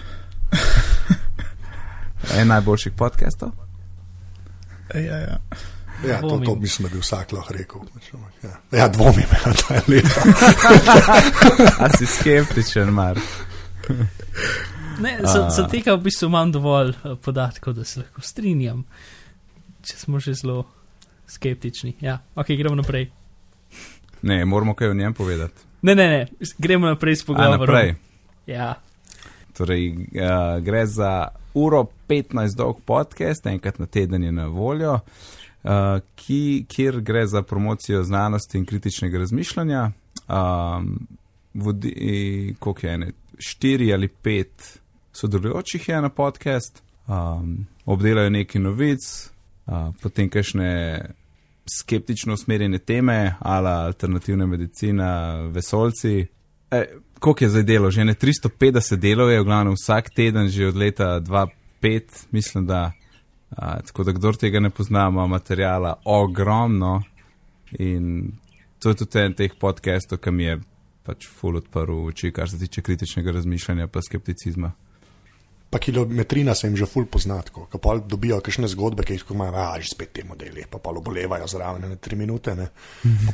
En 2.38 2.48
najboljših 2.48 2.94
podcastov. 2.94 3.52
Ja, 4.96 5.18
ja. 5.18 5.40
Ja, 6.08 6.22
to, 6.22 6.42
to 6.46 6.56
mislim, 6.56 6.88
da 6.88 6.94
bi 6.94 7.00
vsak 7.00 7.32
lahko 7.32 7.54
rekel. 7.54 7.82
Ja, 8.44 8.80
ja 8.80 8.88
dvomim, 8.88 9.26
ja, 9.46 9.54
to 9.54 9.74
je 9.74 9.82
lepo. 9.88 10.22
A 11.80 11.90
si 11.98 12.06
skeptičen, 12.06 12.90
mar. 12.90 13.20
Ne, 15.00 15.20
za, 15.24 15.50
za 15.50 15.68
tega 15.68 15.94
v 15.94 16.02
bistvu 16.02 16.26
imam 16.28 16.52
dovolj 16.52 16.90
uh, 16.90 17.18
podatkov, 17.22 17.74
da 17.74 17.84
se 17.84 18.00
lahko 18.00 18.22
strinjam, 18.22 18.84
če 19.84 19.98
smo 19.98 20.20
že 20.20 20.34
zelo 20.34 20.64
skeptični. 21.28 21.98
Ja, 22.02 22.20
ok, 22.36 22.48
gremo 22.58 22.76
naprej. 22.76 23.12
Ne, 24.22 24.46
moramo 24.46 24.74
kaj 24.74 24.90
o 24.90 24.94
njem 24.94 25.14
povedati. 25.14 25.62
Ne, 25.82 25.96
ne, 25.96 26.08
ne, 26.08 26.28
gremo 26.58 26.88
naprej 26.88 27.16
s 27.16 27.24
A 27.24 27.26
pogovorom. 27.26 27.60
naprej. 27.60 27.96
Ja, 28.48 28.76
Torej, 29.58 29.90
uh, 29.92 30.64
gre 30.64 30.86
za 30.86 31.28
uro 31.54 31.86
15 32.08 32.56
dolg 32.58 32.78
podcast, 32.86 33.46
enkrat 33.46 33.80
na 33.80 33.86
teden 33.86 34.24
je 34.24 34.32
na 34.32 34.48
voljo, 34.48 34.94
uh, 34.94 35.72
ki, 36.16 36.66
kjer 36.68 37.02
gre 37.02 37.26
za 37.28 37.42
promocijo 37.42 38.04
znanosti 38.04 38.58
in 38.58 38.66
kritičnega 38.66 39.18
razmišljanja. 39.18 39.92
Um, 40.28 41.08
vodi, 41.54 42.56
koliko 42.60 42.88
je 42.88 42.94
ene, 42.94 43.12
štiri 43.38 43.94
ali 43.94 44.08
pet 44.08 44.80
sodelujočih 45.14 45.90
je 45.90 46.02
na 46.02 46.10
podcast, 46.10 46.84
um, 47.08 47.66
obdelajo 47.86 48.30
nekaj 48.30 48.62
novic, 48.62 49.32
uh, 49.66 49.74
potem 50.02 50.30
kakšne 50.30 51.02
skeptično 51.78 52.34
usmerjene 52.34 52.80
teme, 52.80 53.36
ala 53.40 53.86
alternativna 53.86 54.46
medicina, 54.46 55.36
vesolci. 55.54 56.26
E, 56.72 56.86
koliko 57.20 57.44
je 57.44 57.50
zdaj 57.50 57.64
delo? 57.64 57.92
Že 57.92 58.06
ne 58.06 58.14
350 58.14 58.96
delov 58.96 59.32
je, 59.32 59.42
v 59.42 59.46
glavnem 59.46 59.74
vsak 59.74 60.10
teden, 60.16 60.50
že 60.50 60.68
od 60.68 60.76
leta 60.76 61.20
2005, 61.20 62.28
mislim, 62.32 62.66
da. 62.66 62.92
A, 63.50 63.82
tako 63.82 64.04
da, 64.04 64.12
kdo 64.12 64.32
tega 64.32 64.60
ne 64.60 64.70
pozna, 64.70 65.08
ima 65.08 65.28
materijala 65.28 66.02
ogromno. 66.06 67.02
In 67.80 68.32
to 68.80 68.90
je 68.90 68.96
tudi 68.96 69.20
en 69.20 69.34
teh 69.34 69.52
podcastov, 69.60 70.22
ki 70.22 70.32
mi 70.32 70.44
je 70.44 70.60
pač 71.04 71.28
full 71.28 71.58
odprl 71.58 72.06
oči, 72.10 72.32
kar 72.32 72.50
se 72.50 72.60
tiče 72.60 72.82
kritičnega 72.82 73.32
razmišljanja 73.32 73.88
in 73.88 74.02
skepticizma. 74.06 74.72
Pa 75.70 75.78
kilometrina 75.78 76.56
se 76.56 76.66
jim 76.66 76.74
že 76.76 76.86
ful 76.86 77.06
poznatko, 77.06 77.68
ko 77.70 77.78
pa 77.78 77.94
dobijo 78.02 78.40
kakšne 78.42 78.66
zgodbe, 78.68 79.04
ki 79.06 79.14
jih 79.14 79.26
imajo, 79.30 79.54
a 79.54 79.78
že 79.78 79.92
spet 79.92 80.10
te 80.12 80.24
modeli, 80.26 80.64
pa 80.66 80.80
pa 80.80 80.90
obolevajo 80.90 81.46
zraven 81.46 81.84
na 81.86 81.96
tri 81.96 82.16
minute. 82.16 82.56
Ne, 82.56 82.66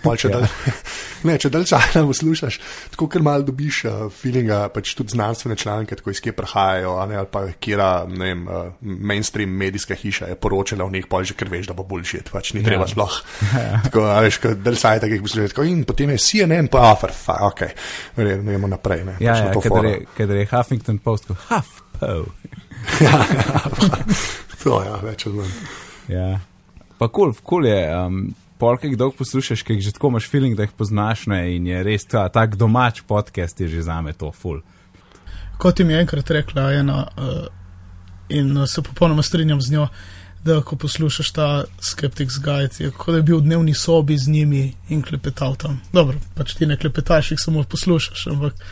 Pa 0.04 0.18
če, 0.18 0.28
Ja. 0.28 0.40
dal, 0.40 0.48
ne, 1.28 1.38
če 1.38 1.48
dalj 1.50 1.64
časa 1.66 2.04
poslušaš, 2.12 2.58
tako 2.92 3.08
ker 3.08 3.24
malo 3.24 3.48
dobiš 3.48 3.86
uh, 3.86 3.94
feelinga, 4.12 4.68
pač 4.68 4.92
tudi 4.94 5.16
znanstvene 5.16 5.56
članke, 5.56 5.96
tako 5.96 6.12
iz 6.12 6.20
kje 6.20 6.34
prihajajo, 6.36 6.98
ne, 7.08 7.16
ali 7.16 7.30
pa 7.32 7.46
kjera, 7.56 7.88
ne 8.06 8.26
vem, 8.26 8.44
uh, 8.48 8.68
mainstream 8.84 9.56
medijska 9.56 9.96
hiša 9.96 10.28
je 10.28 10.36
poročala 10.36 10.84
o 10.84 10.92
njih, 10.92 11.08
pa 11.08 11.24
že 11.24 11.34
ker 11.34 11.48
veš, 11.48 11.68
da 11.68 11.74
bo 11.74 11.84
boljši, 11.86 12.26
pač 12.32 12.52
ni 12.54 12.64
treba 12.64 12.84
Ja. 12.84 12.92
sploh. 12.92 13.16
Tako, 13.88 14.04
a 14.12 14.20
veš, 14.20 14.42
kot 14.44 14.60
del 14.60 14.76
sajta, 14.76 15.08
ki 15.08 15.16
jih 15.16 15.24
poslušaš, 15.24 15.56
tako 15.56 15.64
in 15.66 15.86
potem 15.88 16.12
je 16.12 16.20
CNN, 16.20 16.68
pa 16.68 16.92
afer, 16.92 17.16
fa, 17.16 17.40
ok, 17.48 17.64
gremo 18.18 18.68
naprej. 18.68 19.06
Ne, 19.06 19.16
Ja, 19.24 19.32
pač 19.32 19.40
ja 19.40 19.54
to 19.54 19.64
kadar, 19.64 19.86
je, 19.88 20.04
kadar 20.18 20.36
je 20.36 20.46
Huffington 20.52 21.00
Post, 21.00 21.32
kot 21.32 21.40
Huff, 21.48 21.80
po. 22.00 22.26
To, 24.66 24.80
ja, 24.82 24.96
več 24.98 25.28
ali 25.30 25.38
manj. 25.38 25.58
Ja. 26.10 26.40
Pa 26.98 27.06
kul, 27.14 27.36
cool, 27.36 27.44
cool 27.46 27.68
je. 27.70 27.82
Um, 27.94 28.34
Polk, 28.58 28.82
ki 28.82 28.96
dolgo 28.96 29.20
poslušaš, 29.20 29.62
ki 29.68 29.82
že 29.84 29.92
tako 29.98 30.14
imaš 30.14 30.30
feeling, 30.32 30.56
da 30.56 30.64
jih 30.64 30.72
poznaš, 30.80 31.26
ne, 31.28 31.42
in 31.58 31.68
je 31.68 31.82
res 31.84 32.08
ta 32.08 32.24
tak 32.34 32.56
domač 32.56 33.04
podcast, 33.06 33.60
je 33.60 33.68
že 33.68 33.84
za 33.84 34.00
me 34.02 34.14
to 34.16 34.32
ful. 34.32 34.62
Kot 35.60 35.80
jim 35.80 35.92
je 35.92 36.00
enkrat 36.00 36.32
rekla 36.32 36.70
ena, 36.80 37.02
uh, 37.20 37.46
in 38.30 38.56
se 38.68 38.82
popolnoma 38.82 39.24
strinjam 39.24 39.62
z 39.62 39.76
njo, 39.76 39.88
da 40.46 40.62
ko 40.62 40.76
poslušaš 40.76 41.32
ta 41.32 41.50
Skeptics 41.82 42.40
Guide, 42.40 42.80
je 42.80 42.92
kot 42.92 43.16
da 43.16 43.22
bi 43.22 43.34
bil 43.34 43.44
v 43.44 43.50
dnevni 43.50 43.74
sobi 43.76 44.18
z 44.18 44.32
njimi 44.32 44.74
in 44.90 45.02
klepetal 45.02 45.56
tam. 45.56 45.82
Dobro, 45.94 46.18
pač 46.36 46.56
ti 46.56 46.66
ne 46.66 46.78
klepetaš, 46.78 47.32
jih 47.32 47.42
samo 47.42 47.64
poslušaš, 47.64 48.28
ampak 48.32 48.66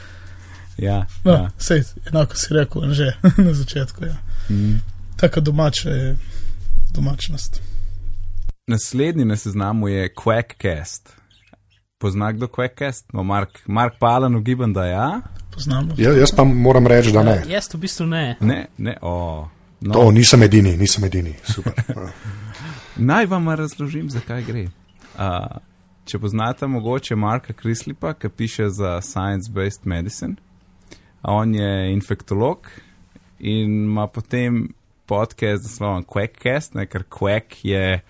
Ja, 0.78 1.06
no, 1.24 1.32
ja. 1.32 1.38
ja. 1.38 1.50
sej, 1.58 1.84
enako 2.06 2.36
si 2.36 2.54
rekel, 2.54 2.94
že 2.94 3.14
na 3.46 3.54
začetku. 3.54 4.06
Ja. 4.06 4.18
Mm. 4.50 4.82
Taka 5.16 5.42
domača 5.42 5.90
je 5.90 6.18
domačnost. 6.94 7.62
Naslednji 8.68 9.26
na 9.26 9.36
seznamu 9.36 9.88
je 9.88 10.14
Quackcast. 10.14 11.10
Pozna 11.98 12.32
kdo 12.32 12.48
Quackcast? 12.48 13.06
No, 13.14 13.24
Mark, 13.24 13.60
Mark 13.66 13.94
Palan 14.00 14.36
ugibam, 14.36 14.74
da 14.74 14.86
ja. 14.86 15.22
Poznamo. 15.54 15.94
Ja, 15.98 16.12
jaz 16.12 16.32
pa 16.36 16.44
moram 16.44 16.88
reči, 16.88 17.12
da 17.12 17.24
ne. 17.24 17.44
jaz 17.48 17.74
v 17.74 17.78
bistvu 17.78 18.06
ne. 18.06 18.38
Ne, 18.40 18.66
ne, 18.78 18.98
o. 19.02 19.48
No, 19.82 19.94
To 19.94 20.12
nisem 20.12 20.44
edini, 20.44 20.78
nisem 20.78 21.04
edini. 21.04 21.36
Super. 21.44 21.74
Ja. 22.96 23.06
Naj 23.06 23.26
vam 23.26 23.50
razložim, 23.50 24.10
zakaj 24.10 24.44
gre. 24.44 24.68
Uh, 25.18 25.58
če 26.06 26.20
poznate 26.20 26.68
mogoče 26.68 27.16
Marka 27.16 27.54
Krislipa, 27.54 28.14
ki 28.14 28.30
piše 28.30 28.70
za 28.70 29.02
Science 29.02 29.52
Based 29.52 29.82
Medicine, 29.84 30.36
on 31.24 31.56
je 31.56 31.92
infektolog 31.94 32.68
in 33.40 33.84
ima 33.84 34.08
potem 34.08 34.74
podcast 35.06 35.64
z 35.64 35.68
naslovom 35.68 36.04
Quackcast, 36.04 36.76
ne, 36.76 36.86
ker 36.88 37.04
Quack 37.10 37.64
je 37.64 38.02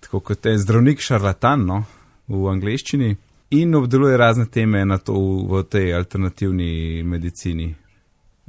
tako 0.00 0.20
kot 0.20 0.46
je 0.46 0.58
zdravnik 0.58 1.00
šarlatan 1.00 1.66
no, 1.66 1.82
v 2.28 2.46
angleščini 2.50 3.16
in 3.50 3.74
obdeluje 3.74 4.16
razne 4.16 4.46
teme 4.46 4.84
na 4.84 4.98
to 4.98 5.14
v, 5.50 5.62
tej 5.70 5.94
alternativni 5.94 7.02
medicini. 7.02 7.74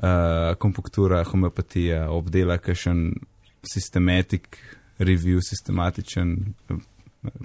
Uh, 0.02 0.56
kompuktura, 0.58 1.20
homeopatija, 1.24 2.08
obdela 2.10 2.56
kakšen 2.58 3.12
sistematik, 3.62 4.58
review, 4.98 5.38
sistematičen 5.46 6.32
eh, 6.70 6.80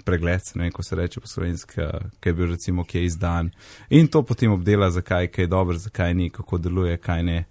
pregled, 0.04 0.40
ne 0.54 0.66
vem, 0.66 0.72
ko 0.72 0.82
se 0.82 0.96
reče 0.96 1.20
po 1.20 1.28
slovenski, 1.28 1.86
ki 2.20 2.28
je 2.28 2.34
bil 2.34 2.50
recimo, 2.50 2.84
ki 2.84 2.98
je 2.98 3.04
izdan. 3.04 3.50
In 3.90 4.08
to 4.08 4.22
potem 4.22 4.52
obdela, 4.52 4.90
zakaj 4.90 5.28
kaj 5.28 5.44
je 5.44 5.52
dobro, 5.52 5.76
zakaj 5.78 6.14
ni, 6.14 6.30
kako 6.30 6.58
deluje, 6.58 6.96
kaj 6.96 7.22
ne. 7.22 7.44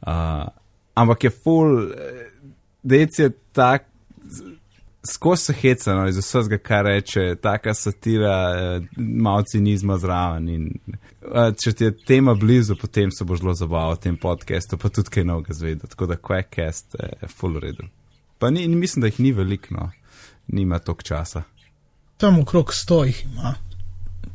Uh, 0.00 0.48
ampak 0.94 1.24
je 1.24 1.30
full, 1.30 1.92
eh, 1.92 2.26
dec 2.82 3.18
je 3.18 3.30
tak, 3.52 3.86
skozi 5.12 5.44
se 5.44 5.52
heca, 5.52 5.94
no, 5.94 6.08
iz 6.08 6.18
vsega, 6.18 6.58
kar 6.58 6.84
reče, 6.84 7.36
taka 7.40 7.74
satira, 7.74 8.36
eh, 8.56 8.80
malo 8.96 9.42
cinizma 9.42 9.98
zraven. 9.98 10.48
In, 10.48 10.68
eh, 11.22 11.52
če 11.64 11.72
ti 11.72 11.84
je 11.84 11.96
tema 12.06 12.34
blizu, 12.34 12.76
potem 12.76 13.10
se 13.10 13.24
bo 13.24 13.36
zelo 13.36 13.54
zabaval 13.54 13.94
v 13.94 14.00
tem 14.00 14.16
podkastu, 14.16 14.78
pa 14.78 14.88
tudi 14.88 15.10
kaj 15.10 15.24
novega 15.24 15.54
zvedel. 15.54 15.88
Tako 15.88 16.06
da 16.06 16.16
Quackcast 16.16 17.00
je 17.22 17.28
full 17.28 17.60
redo. 17.60 17.88
Pa 18.38 18.50
ni, 18.50 18.68
mislim, 18.68 19.00
da 19.00 19.06
jih 19.06 19.20
ni 19.20 19.32
veliko, 19.32 19.74
no. 19.74 19.90
nima 20.48 20.78
toliko 20.78 21.02
časa. 21.02 21.42
Tam 22.20 22.38
okrog 22.38 22.74
sto 22.74 23.04
jih 23.04 23.24
ima. 23.24 23.54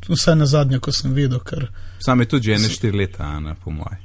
Vsaj 0.07 0.35
na 0.35 0.45
zadnje, 0.45 0.79
ko 0.79 0.91
sem 0.91 1.13
videl, 1.13 1.39
ker 1.39 1.67
Sam 2.05 2.19
je 2.19 2.25
tudi 2.29 2.43
že 2.49 2.53
ene 2.59 2.69
štiri 2.69 2.97
leta, 2.97 3.23
Ana, 3.23 3.55
po 3.63 3.71
mojem. 3.71 4.01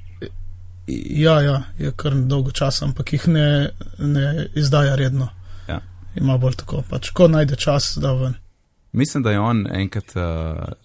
ja, 1.11 1.41
ja, 1.41 1.63
je 1.79 1.93
kar 1.97 2.15
dolgo 2.15 2.51
časa, 2.51 2.85
ampak 2.85 3.13
jih 3.13 3.29
ne, 3.29 3.71
ne 3.99 4.47
izdaja 4.55 4.95
redno. 4.97 5.29
Ja. 5.69 5.81
Ima 6.17 6.39
bolj 6.39 6.57
tako, 6.63 6.83
pač 6.91 7.11
ko 7.11 7.29
najde 7.29 7.57
čas, 7.57 7.95
da 8.01 8.13
ven. 8.13 8.35
Mislim, 8.93 9.23
da 9.23 9.31
je 9.31 9.41
on 9.41 9.67
enkrat, 9.73 10.17
uh, 10.17 10.23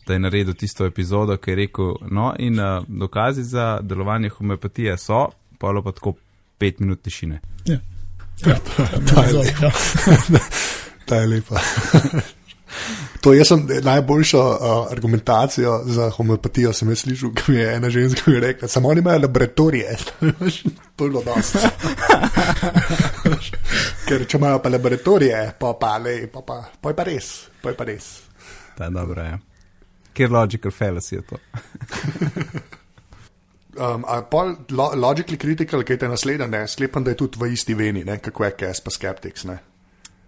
da 0.08 0.14
je 0.14 0.20
naredil 0.20 0.54
tisto 0.54 0.86
epizodo, 0.86 1.38
ki 1.38 1.52
je 1.52 1.56
rekel, 1.56 1.96
no 2.12 2.34
in 2.40 2.60
uh, 2.60 2.84
dokazi 2.88 3.44
za 3.44 3.80
delovanje 3.82 4.30
homeopatije 4.30 4.98
so, 4.98 5.30
pa 5.60 5.68
je 5.68 5.84
pa 5.84 5.92
tako 5.92 6.14
pet 6.58 6.80
minut 6.80 7.02
tišine. 7.02 7.40
Ja, 7.66 7.78
to 8.76 8.82
je 8.84 8.90
To 9.08 9.22
je 9.24 9.30
zelo, 9.30 9.44
lepo. 9.44 9.66
ja. 9.66 10.40
Ta 11.08 11.16
je 11.16 11.28
lepa. 11.28 11.60
To 13.26 13.34
je 13.34 13.44
najboljša 13.82 14.40
uh, 14.40 14.92
argumentacija 14.92 15.82
za 15.86 16.10
homeopatijo, 16.10 16.74
sem 16.74 16.90
jaz 16.90 17.00
slišal, 17.00 17.32
ki 17.34 17.52
mi 17.52 17.58
je 17.58 17.76
ena 17.76 17.90
ženska 17.90 18.32
rekla. 18.32 18.68
Samo 18.68 18.90
oni 18.90 19.00
imajo 19.00 19.20
laboratorije, 19.20 19.96
to 20.96 21.06
je 21.06 21.10
bilo 21.10 21.24
dosti. 21.26 21.58
Ker 24.08 24.28
če 24.28 24.38
imajo 24.38 24.62
pa 24.62 24.70
laboratorije, 24.70 25.42
pa 25.60 25.74
pa 25.80 25.98
le, 25.98 26.28
pa, 26.28 26.46
pa, 26.46 26.62
pa 26.82 26.94
je 26.94 26.96
pa 26.96 27.04
res, 27.04 27.34
pa 27.62 27.74
je 27.74 27.76
pa 27.76 27.90
res. 27.90 28.14
Je 28.80 28.94
dobro, 28.94 29.24
ja. 29.24 29.40
Ker 30.14 30.32
logical 30.32 30.72
fallacy 30.72 31.16
je 31.16 31.22
to. 31.22 31.42
um, 33.90 34.06
pol, 34.30 34.54
lo, 34.70 34.92
logically 34.96 35.42
critical, 35.42 35.82
ki 35.82 35.98
je 35.98 36.06
te 36.06 36.14
naslednje, 36.14 36.68
sklepam, 36.68 37.04
da 37.04 37.16
je 37.16 37.24
tudi 37.26 37.42
v 37.42 37.56
isti 37.58 37.74
veni, 37.74 38.06
ne? 38.06 38.22
kako 38.22 38.46
je 38.46 38.52
KS 38.52 38.86
pa 38.86 38.94
skeptics. 38.94 39.50
Ne? 39.50 39.64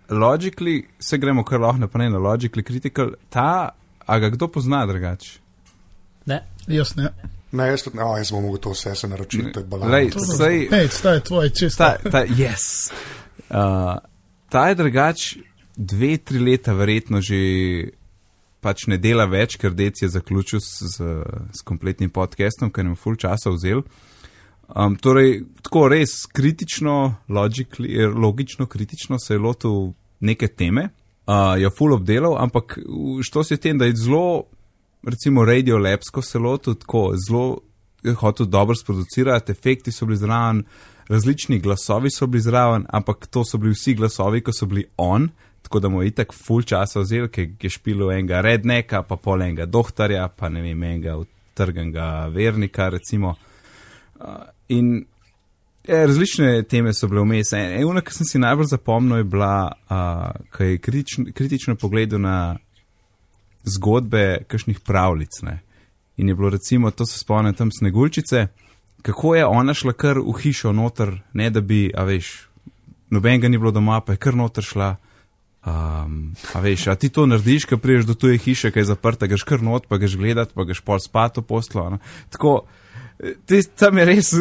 Logically, 0.10 0.84
se 1.00 1.18
gremo 1.18 1.44
kar 1.44 1.60
lahko 1.60 1.78
na 1.78 1.88
panel, 1.88 2.22
logically 2.22 2.64
critical, 2.64 3.12
ta, 3.30 3.70
a 4.06 4.20
ga 4.20 4.30
kdo 4.30 4.48
pozna 4.48 4.86
drugače? 4.86 5.40
Ne, 6.26 6.44
Jaz 6.68 6.96
ne. 6.96 7.12
Ne, 7.52 7.68
jaz, 7.68 7.84
tudi, 7.84 7.98
no, 7.98 8.10
jaz 8.18 8.32
bom 8.32 8.44
mogel 8.44 8.60
to 8.60 8.72
vse 8.76 8.96
se 8.96 9.08
naročiti, 9.08 9.52
to 9.52 9.60
je 9.60 9.64
Lej, 9.64 10.10
balans. 10.12 10.38
sej, 10.38 10.68
Hej, 10.72 10.88
sta 10.92 11.12
je 11.16 11.24
tvoj 11.24 11.50
čist. 11.50 11.78
ta, 11.78 11.96
ta, 12.12 12.26
yes. 12.26 12.92
uh, 13.50 13.96
ta 14.50 14.68
je 14.68 14.76
drugač 14.76 15.38
dve, 15.76 16.18
tri 16.18 16.40
leta 16.40 16.74
verjetno 16.74 17.22
že 17.22 17.40
pač 18.60 18.88
ne 18.92 18.98
dela 18.98 19.26
več, 19.26 19.56
ker 19.56 19.72
Dec 19.72 20.02
je 20.02 20.10
zaključil 20.10 20.60
s, 20.60 20.84
s, 20.98 21.00
s 21.56 21.64
kompletnim 21.64 22.10
podcastom, 22.10 22.72
ker 22.72 22.84
nam 22.84 22.98
full 23.00 23.16
časa 23.16 23.54
vzel. 23.54 23.84
Um, 24.76 24.96
torej, 25.00 25.46
tako 25.64 25.88
res 25.88 26.26
kritično, 26.26 27.16
logically, 27.30 28.02
eh, 28.02 28.08
logično, 28.08 28.66
kritično 28.66 29.20
se 29.20 29.34
je 29.34 29.40
lotil 29.40 29.94
neke 30.20 30.48
teme, 30.48 30.90
uh, 31.28 31.62
je 31.62 31.70
full 31.78 31.94
obdelal, 31.94 32.36
ampak 32.44 32.80
što 33.24 33.44
se 33.44 33.58
tem, 33.58 33.78
da 33.78 33.86
je 33.86 33.96
zelo, 33.96 34.44
recimo, 35.04 35.46
radiolepsko 35.46 36.22
se 36.22 36.40
lotil, 36.40 36.76
tako 36.76 37.14
zelo 37.28 37.58
je 38.04 38.14
hotel 38.14 38.46
dobro 38.46 38.76
sproducirati, 38.76 39.52
efekti 39.52 39.92
so 39.92 40.06
bili 40.06 40.18
zraven, 40.18 40.64
različni 41.08 41.60
glasovi 41.60 42.12
so 42.12 42.28
bili 42.28 42.42
zraven, 42.42 42.86
ampak 42.90 43.28
to 43.28 43.46
so 43.46 43.58
bili 43.58 43.74
vsi 43.74 43.94
glasovi, 43.94 44.42
ko 44.42 44.54
so 44.54 44.66
bili 44.66 44.86
on, 44.98 45.30
tako 45.62 45.80
da 45.80 45.90
mu 45.90 46.02
je 46.02 46.08
itak 46.08 46.34
full 46.34 46.64
časa 46.64 47.00
vzel, 47.00 47.28
ker 47.28 47.48
je 47.62 47.70
špilo 47.70 48.12
enega 48.12 48.42
redneka, 48.42 49.04
pa 49.04 49.16
pol 49.16 49.42
enega 49.42 49.66
doktorja, 49.66 50.28
pa 50.28 50.50
ne 50.50 50.62
vem, 50.62 50.84
enega 50.84 51.18
utrgenega 51.18 52.28
vernika, 52.34 52.90
recimo. 52.90 53.36
Uh, 54.20 54.50
in 54.68 55.06
ja, 55.88 56.06
različne 56.06 56.64
teme 56.64 56.94
so 56.94 57.08
bile 57.08 57.22
vmes. 57.22 57.54
En- 57.54 57.82
Ena, 57.82 58.02
ki 58.02 58.14
sem 58.14 58.26
si 58.26 58.40
najbolj 58.40 58.72
zapomnil, 58.74 59.18
je 59.18 59.24
bila, 59.24 59.72
uh, 59.90 60.48
ko 60.52 60.64
je 60.64 60.78
kritično, 60.78 61.26
kritično 61.34 61.76
pogledal 61.76 62.22
na 62.22 62.58
zgodbe 63.64 64.44
kakšnih 64.48 64.80
pravljic. 64.80 65.42
Ne? 65.42 65.60
In 66.18 66.30
je 66.30 66.36
bilo 66.36 66.50
recimo, 66.50 66.92
to 66.92 67.06
se 67.06 67.20
spomnim 67.20 67.54
tam 67.54 67.70
sneguljčice, 67.72 68.48
kako 69.02 69.36
je 69.36 69.46
ona 69.46 69.74
šla 69.74 69.94
kar 69.94 70.20
v 70.20 70.34
hišo 70.42 70.72
noter, 70.72 71.14
ne 71.34 71.50
da 71.50 71.62
bi, 71.62 71.92
a 71.96 72.04
veš, 72.04 72.48
noben 73.10 73.42
ga 73.42 73.48
ni 73.48 73.58
bilo 73.58 73.72
doma, 73.72 74.02
pa 74.02 74.16
je 74.16 74.18
kar 74.18 74.36
noter 74.36 74.64
šla. 74.64 74.96
Um, 75.68 76.36
a 76.56 76.60
veš, 76.64 76.88
a 76.88 76.96
ti 76.96 77.10
to 77.10 77.26
narediš, 77.26 77.66
ko 77.68 77.78
priješ 77.78 78.06
do 78.08 78.14
tuje 78.16 78.38
hiše, 78.40 78.72
ki 78.72 78.80
je 78.80 78.88
zaprta, 78.88 79.28
gaš 79.28 79.44
kar 79.44 79.62
not, 79.62 79.88
pa 79.88 79.98
gaš 80.00 80.16
gledat, 80.16 80.54
pa 80.56 80.64
gaš 80.64 80.80
pol 80.82 81.00
spat 81.00 81.38
v 81.38 81.44
poslo. 81.44 81.90
ne. 81.90 82.00
Tako, 82.32 82.62
tis, 83.46 83.70
tam 83.76 83.98
je 83.98 84.06
res 84.06 84.32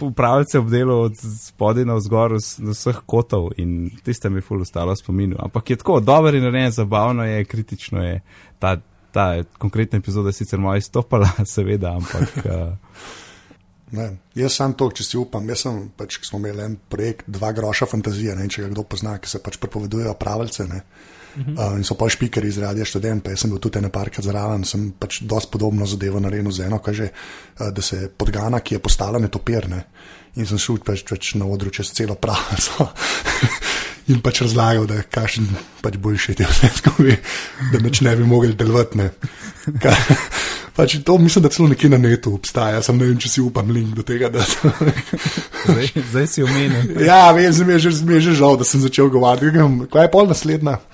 upravljce 0.00 0.58
obdelal 0.58 1.08
od 1.08 1.18
spodaj 1.20 1.84
na 1.84 1.96
vzgor, 1.98 2.38
z 2.40 2.64
vseh 2.72 3.02
kotov 3.06 3.50
in 3.60 3.90
tiste 4.04 4.30
mi 4.30 4.40
je 4.40 4.46
ful 4.46 4.62
ostalo 4.62 4.96
spominu. 4.96 5.36
Ampak 5.38 5.70
je 5.70 5.80
tako, 5.82 6.00
dober 6.00 6.34
in 6.34 6.46
narejen, 6.48 6.72
zabavno 6.72 7.24
je, 7.24 7.44
kritično 7.44 8.04
je. 8.04 8.20
Ta, 8.58 8.76
ta 9.12 9.42
konkretna 9.58 9.98
epizoda 9.98 10.28
je 10.28 10.40
sicer 10.40 10.60
malo 10.60 10.76
izstopala, 10.76 11.28
seveda, 11.54 11.96
ampak. 11.96 12.46
Uh, 12.46 13.20
Ne, 13.92 14.06
jaz 14.32 14.54
sem 14.56 14.72
to, 14.72 14.86
če 14.88 15.04
si 15.04 15.18
upam. 15.20 15.44
Jaz 15.52 15.66
sem 15.66 15.82
pač, 16.00 16.16
ko 16.16 16.24
smo 16.24 16.38
imeli 16.40 16.62
en 16.64 16.76
projekt, 16.88 17.26
dva 17.28 17.50
groša 17.52 17.84
fantazije, 17.90 18.32
ne, 18.38 18.46
če 18.48 18.64
ga 18.64 18.70
kdo 18.72 18.86
pozna, 18.88 19.18
ki 19.20 19.28
se 19.28 19.40
pač 19.44 19.58
prepovedujejo 19.60 20.14
pravice. 20.16 20.64
Ne. 21.36 21.52
Uh, 21.52 21.76
in 21.80 21.84
so 21.84 21.96
pa 21.96 22.08
špikeri 22.12 22.50
iz 22.52 22.58
radia 22.60 22.84
študent, 22.84 23.24
pa 23.24 23.32
jaz 23.32 23.44
sem 23.44 23.52
bil 23.52 23.60
tudi 23.62 23.80
ene 23.80 23.88
parkrat 23.92 24.26
zraven, 24.26 24.66
sem 24.68 24.90
pač 25.00 25.22
dosti 25.28 25.52
podobno 25.52 25.86
zadevo 25.88 26.20
naredil 26.20 26.52
z 26.52 26.66
eno, 26.66 26.78
kaže, 26.84 27.08
uh, 27.08 27.70
da 27.72 27.82
se 27.82 28.10
podgana, 28.16 28.60
ki 28.60 28.76
je 28.76 28.82
postala 28.84 29.20
netopirne. 29.22 29.84
In 30.36 30.48
sem 30.48 30.60
šel 30.60 30.80
pač, 30.84 31.04
pač 31.08 31.34
na 31.40 31.48
odru 31.48 31.72
čez 31.72 31.92
celo 31.92 32.16
pravico. 32.20 32.88
In 34.12 34.18
pač 34.24 34.40
razlagal, 34.42 34.88
da 34.90 35.02
kašen 35.06 35.46
pač 35.82 35.96
boljši 36.02 36.34
te 36.40 36.46
vse 36.48 36.72
skupaj, 36.80 37.16
da 37.72 37.80
neč 37.84 38.00
ne 38.02 38.16
bi 38.18 38.26
mogli 38.26 38.56
delovati. 38.58 39.08
Pač 40.76 40.96
to 41.04 41.18
mislim, 41.18 41.42
da 41.42 41.48
celo 41.52 41.68
nekje 41.68 41.90
na 41.92 41.98
netu 42.00 42.34
obstaja, 42.34 42.80
sem 42.82 42.96
ne 42.96 43.10
vem, 43.10 43.18
če 43.20 43.28
si 43.28 43.42
upam 43.44 43.68
link 43.70 43.92
do 43.96 44.04
tega. 44.08 44.30
Da, 44.32 44.40
zdaj, 45.66 45.90
zdaj 46.10 46.26
si 46.32 46.44
omenil. 46.44 46.94
ja, 47.10 47.26
vem, 47.36 47.52
zdaj 47.52 47.68
mi 47.68 47.76
je, 47.76 47.82
že, 47.84 47.92
mi 48.08 48.16
je 48.16 48.20
že 48.30 48.38
žal, 48.40 48.56
da 48.56 48.64
sem 48.64 48.80
začel 48.80 49.12
govoriti. 49.12 49.52
Kaj 49.92 50.08
je 50.08 50.12
pol 50.12 50.32
naslednja? 50.32 50.78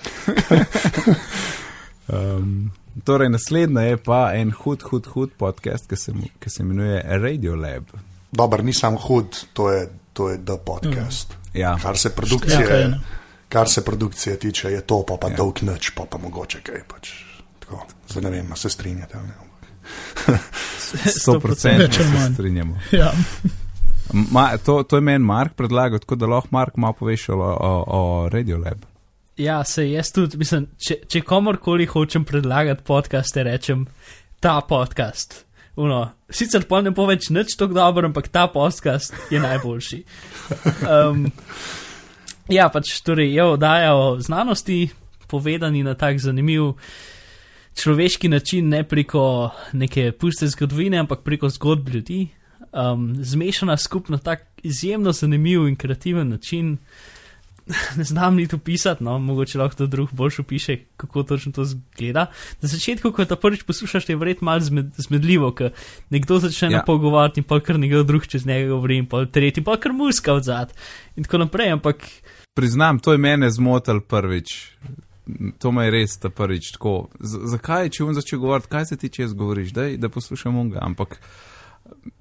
Um, 2.09 2.71
torej, 3.05 3.29
naslednja 3.29 3.83
je 3.85 3.97
pa 4.01 4.33
en 4.33 4.49
hud, 4.49 4.81
hud, 4.89 5.07
hud 5.13 5.35
podcast, 5.37 5.85
ki 5.91 5.97
se, 5.97 6.13
ki 6.41 6.51
se 6.51 6.63
imenuje 6.63 7.03
Radio 7.21 7.53
Lab. 7.53 7.91
Dober, 8.33 8.65
ni 8.65 8.73
sam 8.73 8.97
hud, 8.97 9.37
to 9.53 9.69
je, 9.71 9.83
to 10.13 10.31
je 10.31 10.39
The 10.41 10.57
Podcast. 10.65 11.37
Ja. 11.53 11.77
Kar 11.83 11.99
se 12.01 12.09
Ja, 12.09 12.15
kaj 12.15 12.17
produkcije, 12.17 13.01
kar 13.49 13.69
se 13.69 13.85
produkcije 13.85 14.39
tiče, 14.39 14.73
je 14.73 14.81
to, 14.81 15.03
pa, 15.05 15.17
pa 15.21 15.29
ja. 15.29 15.37
dolg 15.37 15.61
noč, 15.63 15.91
pa, 15.91 16.09
pa 16.09 16.19
mogoče 16.19 16.63
kaj. 16.65 16.81
Pač. 16.89 17.13
Tako, 17.61 17.85
zdaj 18.09 18.25
ne 18.25 18.31
vem, 18.31 18.57
se 18.57 18.71
strinjate. 18.71 19.19
ali 19.19 19.29
Ne? 19.29 19.48
Sto 21.21 21.39
procent 21.41 21.83
Več 21.83 21.99
ali 21.99 22.09
se 22.09 22.15
manj. 22.15 22.35
strinjamo. 22.35 22.79
Ja. 22.93 23.13
Ma, 24.33 24.57
to, 24.57 24.83
to 24.89 24.97
je 24.97 25.05
meni 25.05 25.25
Mark 25.25 25.53
predlagal, 25.55 26.01
tako 26.01 26.17
da 26.17 26.27
lahko 26.27 26.49
Mark 26.51 26.77
malo 26.77 26.97
poveš 26.97 27.29
o, 27.29 27.37
o, 27.37 27.73
o 27.87 28.29
Radio 28.33 28.59
Lab. 28.59 28.87
Ja, 29.39 29.65
se 29.65 29.91
jaz 29.91 30.11
tudi, 30.13 30.39
mislim, 30.41 30.67
če, 30.81 30.97
če 31.07 31.21
komorkoli 31.23 31.87
hočem 31.87 32.25
predlagati 32.27 32.83
podcaste, 32.83 33.45
rečem 33.47 33.85
ta 34.41 34.61
podcast. 34.67 35.45
Uno, 35.79 36.01
sicer 36.31 36.65
pa 36.67 36.81
ne 36.83 36.91
bo 36.91 37.05
več 37.07 37.29
nič 37.31 37.55
tako 37.55 37.77
dober, 37.77 38.09
ampak 38.09 38.33
ta 38.35 38.49
podcast 38.51 39.15
je 39.31 39.39
najboljši. 39.39 40.01
Um, 40.83 41.29
ja, 42.51 42.67
pač 42.73 42.97
torej 43.07 43.31
je 43.37 43.45
oddaja 43.45 43.93
o 43.95 44.17
znanosti, 44.19 44.89
povedani 45.31 45.85
na 45.87 45.95
tak 45.95 46.19
zanimiv 46.19 46.73
človeški 47.83 48.29
način, 48.29 48.69
ne 48.69 48.83
preko 48.85 49.51
neke 49.73 50.13
puste 50.13 50.47
zgodovine, 50.47 50.99
ampak 50.99 51.23
preko 51.25 51.49
zgodb 51.49 51.89
ljudi. 51.89 52.29
Um, 52.73 53.15
zmešana 53.25 53.77
skupno 53.77 54.19
tak 54.19 54.45
izjemno 54.63 55.13
zanimiv 55.13 55.69
in 55.69 55.77
kreativen 55.77 56.29
način 56.29 56.77
ne 57.99 58.05
znam 58.05 58.37
niti 58.37 58.57
opisati, 58.57 59.05
no, 59.05 59.19
mogoče 59.19 59.59
lahko 59.59 59.77
to 59.77 59.87
drug 59.87 60.09
boljš 60.13 60.39
opiše, 60.39 60.77
kako 60.97 61.23
točno 61.23 61.53
to 61.53 61.65
zgleda. 61.65 62.27
Na 62.63 62.69
začetku, 62.69 63.13
ko 63.13 63.25
to 63.25 63.37
prvič 63.37 63.63
poslušaš, 63.63 64.09
je 64.09 64.17
verjetno 64.17 64.45
malo 64.45 64.61
zmed, 64.61 64.87
zmedljivo, 64.97 65.53
ker 65.53 65.71
nekdo 66.11 66.39
začne 66.39 66.69
Ja. 66.69 66.77
ja. 66.77 66.83
pogovarjati 66.87 67.41
in 67.41 67.45
pa 67.45 67.61
kar 67.61 67.79
nekdo 67.79 68.03
drug 68.03 68.27
čez 68.27 68.47
njega 68.47 68.69
govori 68.69 68.97
in 68.97 69.07
pa 69.07 69.25
tretji, 69.27 69.65
pa 69.65 69.77
kar 69.77 69.93
muska 69.93 70.33
od 70.33 70.45
zad 70.45 70.73
in 71.17 71.25
tako 71.25 71.39
naprej, 71.39 71.71
ampak 71.73 72.05
Priznam, 72.55 72.99
to 72.99 73.13
je 73.13 73.19
mene 73.19 73.51
zmotil 73.51 74.01
prvič. 74.01 74.73
To 75.59 75.73
me 75.73 75.85
je 75.85 75.91
res 75.93 76.17
ta 76.17 76.31
prvič 76.33 76.73
tako. 76.79 77.09
Z 77.21 77.51
zakaj, 77.53 77.91
če 77.93 78.07
bom 78.07 78.17
začel 78.17 78.41
govoriti, 78.41 78.71
kaj 78.73 78.87
se 78.93 78.97
ti 78.97 79.11
čez 79.13 79.35
govoriš, 79.37 79.75
daj, 79.77 79.97
da 80.01 80.09
poslušam 80.09 80.57
unga. 80.57 80.81
Ampak 80.81 81.19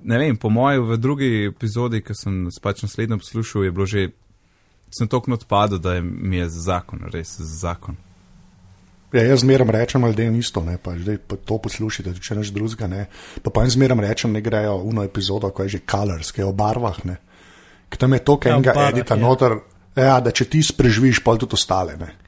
ne 0.03 0.17
vem, 0.17 0.37
po 0.37 0.49
mojem, 0.49 0.83
v 0.87 0.97
drugi 0.97 1.29
epizodi, 1.47 2.01
ki 2.03 2.15
sem 2.15 2.41
pač 2.63 2.83
naslednjo 2.83 3.19
poslušal, 3.23 3.67
je 3.67 3.71
bilo 3.71 3.87
že, 3.87 4.09
sem 4.91 5.07
tokno 5.07 5.39
odpadel, 5.39 5.79
da 5.79 5.97
je, 5.97 6.03
mi 6.03 6.41
je 6.41 6.49
zakon, 6.49 7.07
res 7.13 7.37
zakon. 7.39 7.97
Ja, 9.15 9.23
jaz 9.23 9.39
zmeraj 9.45 9.71
rečem 9.71 10.03
ljudem 10.03 10.35
isto, 10.35 10.61
ne, 10.63 10.75
pa 10.77 10.91
zdaj 10.99 11.17
pa 11.23 11.37
to 11.39 11.57
poslušajte, 11.63 12.17
če 12.19 12.35
neč 12.35 12.51
drugega 12.51 12.89
ne. 12.91 13.05
Pa 13.43 13.53
pa 13.55 13.63
jim 13.63 13.71
zmeraj 13.77 14.03
rečem, 14.03 14.35
ne 14.35 14.43
grejo 14.43 14.81
v 14.83 14.91
eno 14.91 15.05
epizodo, 15.07 15.49
ko 15.55 15.63
je 15.63 15.77
že 15.77 15.85
Colors, 15.87 16.33
ki 16.35 16.43
je 16.43 16.47
o 16.47 16.51
barvah, 16.51 16.99
ne. 17.07 17.15
Ker 17.87 18.03
tam 18.03 18.13
je 18.13 18.19
to, 18.19 18.35
Ja, 18.43 18.51
o 18.51 18.59
enega 18.59 18.75
barvah, 18.75 18.91
edita 18.91 19.15
ja. 19.15 19.21
noter, 19.21 19.55
ja, 19.95 20.19
da 20.19 20.35
če 20.35 20.49
ti 20.51 20.59
spreživiš, 20.59 21.23
pol 21.23 21.39
tudi 21.39 21.55
ostale, 21.55 21.95
ne. 21.95 22.26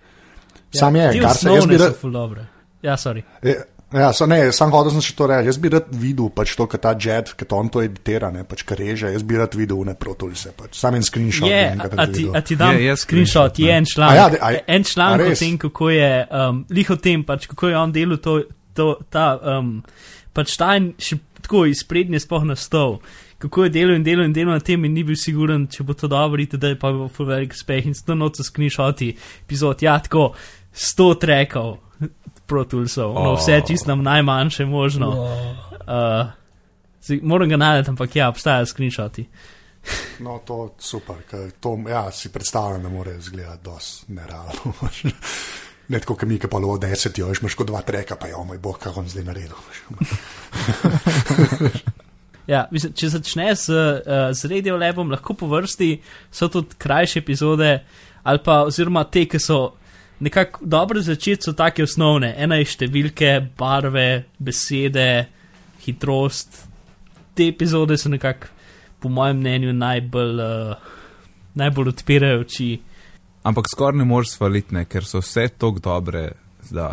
Sam 0.73 0.95
je, 0.95 1.09
kar 1.21 1.35
se 1.35 1.49
jaz 1.49 1.65
bi 1.65 1.77
so 1.77 2.09
rad. 2.11 2.45
Ja, 2.83 2.95
sorry. 2.97 3.23
Ja, 3.43 3.53
Ja, 3.89 4.11
so, 4.13 4.27
ne, 4.29 4.51
sam 4.53 4.69
hodil 4.69 4.91
sem 4.93 5.01
še 5.01 5.15
to 5.17 5.25
reči. 5.25 5.47
Jaz 5.49 5.57
bi 5.57 5.69
rad 5.73 5.87
videl, 5.97 6.27
pač 6.29 6.51
to, 6.53 6.67
kar 6.69 6.77
ta 6.77 6.91
jet, 6.93 7.31
ki 7.33 7.45
to 7.49 7.57
on 7.57 7.71
to 7.73 7.81
editira, 7.81 8.29
ne, 8.29 8.43
pač 8.45 8.61
kar 8.61 8.77
reže. 8.77 9.09
Jaz 9.09 9.23
bi 9.25 9.33
rad 9.39 9.55
videl 9.57 9.81
ne 9.87 9.95
protulise, 9.97 10.51
pač. 10.53 10.77
sam 10.77 10.93
en 10.93 11.01
screenshot. 11.01 11.49
Je, 11.49 11.63
bi 11.73 11.97
a, 11.97 12.05
ti, 12.05 12.27
a 12.29 12.41
ti 12.45 12.55
dam 12.55 12.75
Je, 12.77 12.83
je 12.85 12.95
screenshot, 13.01 13.57
je 13.57 13.71
en 13.73 13.85
članek. 13.89 14.15
Ja, 14.15 14.27
de- 14.29 14.41
a 14.45 14.51
je- 14.51 14.61
en 14.67 14.83
članek 14.83 15.31
o 15.31 15.35
tem, 15.39 15.57
kako 15.57 15.89
je, 15.89 16.27
um, 16.29 16.65
lih 16.69 16.89
o 16.91 16.95
tem, 17.01 17.23
pač, 17.25 17.47
kako 17.49 17.67
je 17.67 17.77
on 17.77 17.91
delal 17.91 18.17
to, 18.21 18.43
to, 18.77 18.99
ta, 19.09 19.39
um, 19.57 19.81
pač 20.37 20.53
ta 20.55 20.75
en 20.77 20.93
še 21.01 21.17
tako 21.41 21.65
iz 21.65 21.81
prednje 21.83 22.19
spoh 22.21 22.45
nastav, 22.45 22.99
kako 23.41 23.63
je 23.63 23.69
delal 23.73 23.95
in 23.97 24.03
delal 24.05 24.25
in 24.29 24.33
delal 24.37 24.53
na 24.53 24.59
tem 24.61 24.85
in 24.85 24.93
ni 24.93 25.01
bil 25.03 25.15
siguren, 25.17 25.65
če 25.65 25.81
bo 25.83 25.97
to 25.97 26.05
dobro, 26.07 26.37
da 26.45 26.67
je 26.67 26.77
pa 26.77 26.93
full 27.09 27.25
velik 27.25 27.57
uspeh 27.57 27.85
in 27.89 27.95
sto 27.97 28.13
noč 28.13 28.37
skrišoti 28.45 29.15
epizod, 29.47 29.81
ja, 29.81 29.97
tako 29.97 30.35
sto 30.73 31.13
trekov 31.13 31.77
protulsov, 32.49 33.13
no 33.13 33.35
vse 33.37 33.61
čist 33.67 33.87
nam 33.87 34.03
najmanjše 34.03 34.65
možno. 34.65 35.09
Uh, 35.09 36.27
zdaj, 37.01 37.19
moram 37.23 37.49
ga 37.49 37.57
najti, 37.57 37.89
ampak 37.89 38.15
ja, 38.15 38.29
obstajajo 38.29 38.65
skrišoti. 38.65 39.29
No, 40.19 40.41
to 40.45 40.63
je 40.63 40.69
super, 40.83 41.15
ker 41.29 41.51
to 41.63 41.77
ja, 41.89 42.11
si 42.11 42.29
predstavljam, 42.29 42.83
da 42.83 42.89
mora 42.89 43.13
izgledati 43.13 43.63
dosti 43.63 44.13
nerealno. 44.13 44.73
Ne 45.89 45.99
tako, 45.99 46.13
kot 46.15 46.29
mi, 46.29 46.35
ki 46.37 46.45
pa 46.45 46.59
lovo 46.61 46.77
deset, 46.77 47.17
jo 47.17 47.31
imaš 47.33 47.55
kot 47.57 47.67
dva 47.67 47.79
treka, 47.81 48.13
pa 48.15 48.27
jo 48.29 48.43
moj 48.45 48.59
bog, 48.61 48.77
kako 48.77 48.99
on 48.99 49.07
zdaj 49.09 49.23
naredil. 49.23 49.57
Ja, 52.49 52.63
mislim, 52.71 52.93
če 52.97 53.11
začneš 53.13 53.63
z, 53.67 53.73
uh, 53.77 54.31
z 54.33 54.49
radio 54.49 54.77
lebom, 54.81 55.11
lahko 55.13 55.35
po 55.37 55.45
vrsti 55.51 55.89
so 56.33 56.47
tudi 56.49 56.79
krajše 56.81 57.19
epizode, 57.21 57.75
ali 58.23 58.41
pa 58.41 58.63
oziroma 58.65 59.03
te, 59.05 59.27
ki 59.29 59.37
so 59.37 59.59
nekako 60.19 60.65
dobro 60.65 61.01
začeti, 61.01 61.43
so 61.43 61.53
take 61.53 61.83
osnovne. 61.83 62.33
Ena 62.37 62.59
je 62.59 62.69
številke, 62.73 63.33
barve, 63.57 64.25
besede, 64.39 65.27
hitrost. 65.85 66.63
Te 67.35 67.49
epizode 67.49 67.97
so 67.97 68.11
nekako, 68.11 68.51
po 68.99 69.09
mojem 69.09 69.39
mnenju, 69.39 69.73
najbolj, 69.73 70.41
uh, 70.43 70.89
najbolj 71.59 71.93
odpirajo 71.93 72.43
oči. 72.43 72.71
Ampak 73.47 73.69
skoraj 73.71 74.01
ne 74.01 74.07
moreš 74.07 74.35
svaliti, 74.35 74.75
ne, 74.75 74.83
ker 74.85 75.07
so 75.07 75.23
vse 75.23 75.47
tako 75.55 75.79
dobre. 75.83 76.27
Da 76.69 76.91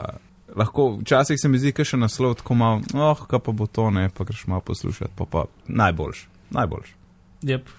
lahko, 0.56 0.96
včasih 1.00 1.38
se 1.42 1.48
mi 1.48 1.58
zdi, 1.58 1.72
da 1.72 1.82
je 1.82 1.90
še 1.92 1.98
naslov 2.00 2.38
tako 2.40 2.54
malo, 2.54 2.82
oh, 2.94 3.26
kaj 3.28 3.42
pa 3.44 3.52
bo 3.52 3.66
to, 3.66 3.90
ne, 3.90 4.08
pa 4.14 4.24
greš 4.24 4.46
malo 4.46 4.62
poslušati, 4.64 5.12
pa 5.18 5.26
pa 5.30 5.44
najboljš, 5.66 6.26
najboljš. 6.56 6.94
Yep. 7.42 7.74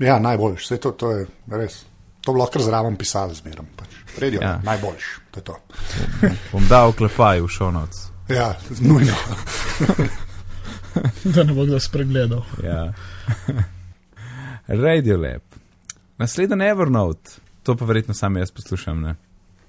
Ja, 0.00 0.18
najboljš, 0.22 0.66
vse 0.66 0.78
to, 0.80 0.92
to 0.92 1.10
je 1.16 1.26
res. 1.50 1.82
To 2.20 2.32
bi 2.32 2.38
lahko 2.38 2.60
zraven 2.60 2.96
pisali 2.96 3.34
zmerom. 3.34 3.66
Pač. 3.76 3.88
Radio, 4.20 4.40
ja. 4.42 4.60
najboljš, 4.64 5.04
to 5.30 5.40
je 5.40 5.44
to. 5.44 5.56
Bom 6.52 6.66
dal 6.68 6.92
klepaj 6.92 7.40
v 7.40 7.48
šonoc. 7.48 8.00
Ja, 8.28 8.54
nujno. 8.80 9.14
da 11.34 11.44
ne 11.44 11.52
bo 11.52 11.64
kdo 11.64 11.80
spregledal. 11.80 12.42
Ja. 12.64 12.92
Radio 14.68 15.18
Lab. 15.18 15.42
Naslednji 16.18 16.66
Evernote, 16.66 17.30
to 17.62 17.76
pa 17.76 17.84
verjetno 17.84 18.14
sam 18.14 18.36
jaz 18.36 18.50
poslušam. 18.50 19.00
Ne? 19.00 19.14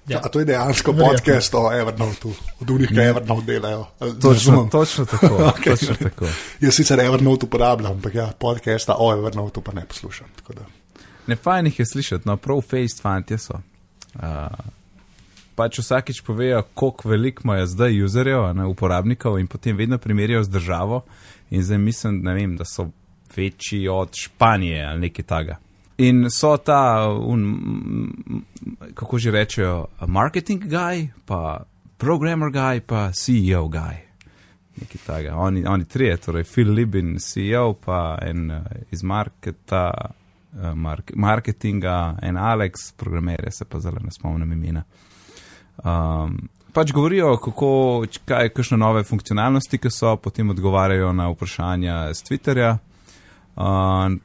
Ja. 0.08 0.20
A 0.24 0.28
to 0.28 0.38
je 0.38 0.44
dejansko 0.44 0.92
podcast 0.92 1.54
o 1.54 1.72
Evernote, 1.72 2.28
od 2.60 2.70
unih, 2.70 2.88
ki 2.88 3.00
Evernote 3.00 3.46
delajo. 3.46 3.86
Točno, 4.22 4.68
točno 4.72 5.04
tako. 5.04 5.26
okay. 5.54 5.70
točno 5.70 5.94
tako. 5.94 6.26
Jaz 6.60 6.74
sicer 6.74 7.00
Evernote 7.00 7.46
uporabljam, 7.46 7.92
ampak 7.92 8.14
ja, 8.14 8.32
podcasta 8.38 8.96
o 8.98 9.12
Evernote 9.12 9.60
pa 9.64 9.72
ne 9.72 9.86
poslušam. 9.86 10.26
Ne 11.32 11.36
fajn 11.36 11.66
jih 11.66 11.78
je 11.80 11.86
slišati, 11.86 12.28
no 12.28 12.36
prav 12.36 12.60
face 12.60 13.00
fantje 13.00 13.38
so. 13.40 13.56
Uh, 14.14 14.52
pač 15.56 15.78
vsakič 15.80 16.20
povejo, 16.26 16.60
koliko 16.74 17.08
veliko 17.08 17.46
imajo 17.46 17.66
zdaj 17.66 18.02
userjev, 18.04 18.50
ne, 18.56 18.66
uporabnikov 18.68 19.38
in 19.40 19.48
potem 19.48 19.76
vedno 19.76 19.98
primerjajo 19.98 20.44
z 20.44 20.52
državo 20.52 21.00
in 21.50 21.64
zdaj 21.64 21.78
mislim, 21.78 22.20
vem, 22.26 22.56
da 22.56 22.68
so 22.68 22.90
večji 23.36 23.88
od 23.88 24.12
Španije 24.12 24.84
ali 24.84 25.00
nekaj 25.00 25.24
taga. 25.24 25.56
In 25.98 26.28
so 26.30 26.56
ta, 26.56 27.08
un, 27.08 28.12
kako 28.94 29.18
že 29.18 29.30
rečejo, 29.30 29.86
marketing 30.06 30.68
guy, 30.68 31.08
pa 31.24 31.64
programmer 31.96 32.52
guy, 32.52 32.80
pa 32.80 33.08
CEO 33.12 33.68
guy. 33.72 34.02
Nekaj 34.80 35.00
takega. 35.06 35.36
Oni, 35.36 35.64
oni 35.66 35.84
trije, 35.84 36.16
torej 36.16 36.44
Phil 36.44 36.72
Libin, 36.72 37.16
CEO, 37.20 37.72
pa 37.72 38.18
en 38.20 38.50
uh, 38.50 38.60
iz 38.90 39.02
marketa, 39.02 39.92
mark, 40.74 41.12
marketinga, 41.14 42.16
en 42.22 42.36
Alex, 42.36 42.92
programerje, 42.96 43.50
se 43.52 43.64
pa 43.64 43.80
zelo 43.80 44.00
ne 44.04 44.10
spomnim 44.10 44.52
imena. 44.52 44.82
Um, 45.84 46.36
pač 46.72 46.92
govorijo, 46.92 47.36
kako, 47.36 48.04
kaj, 48.28 48.52
kakšne 48.56 48.78
nove 48.78 49.04
funkcionalnosti, 49.04 49.78
ki 49.78 49.90
so, 49.90 50.16
potem 50.16 50.50
odgovarjajo 50.50 51.12
na 51.12 51.30
vprašanja 51.32 51.96
z 52.14 52.28
Twitterja. 52.28 52.76
Uh, 53.56 54.18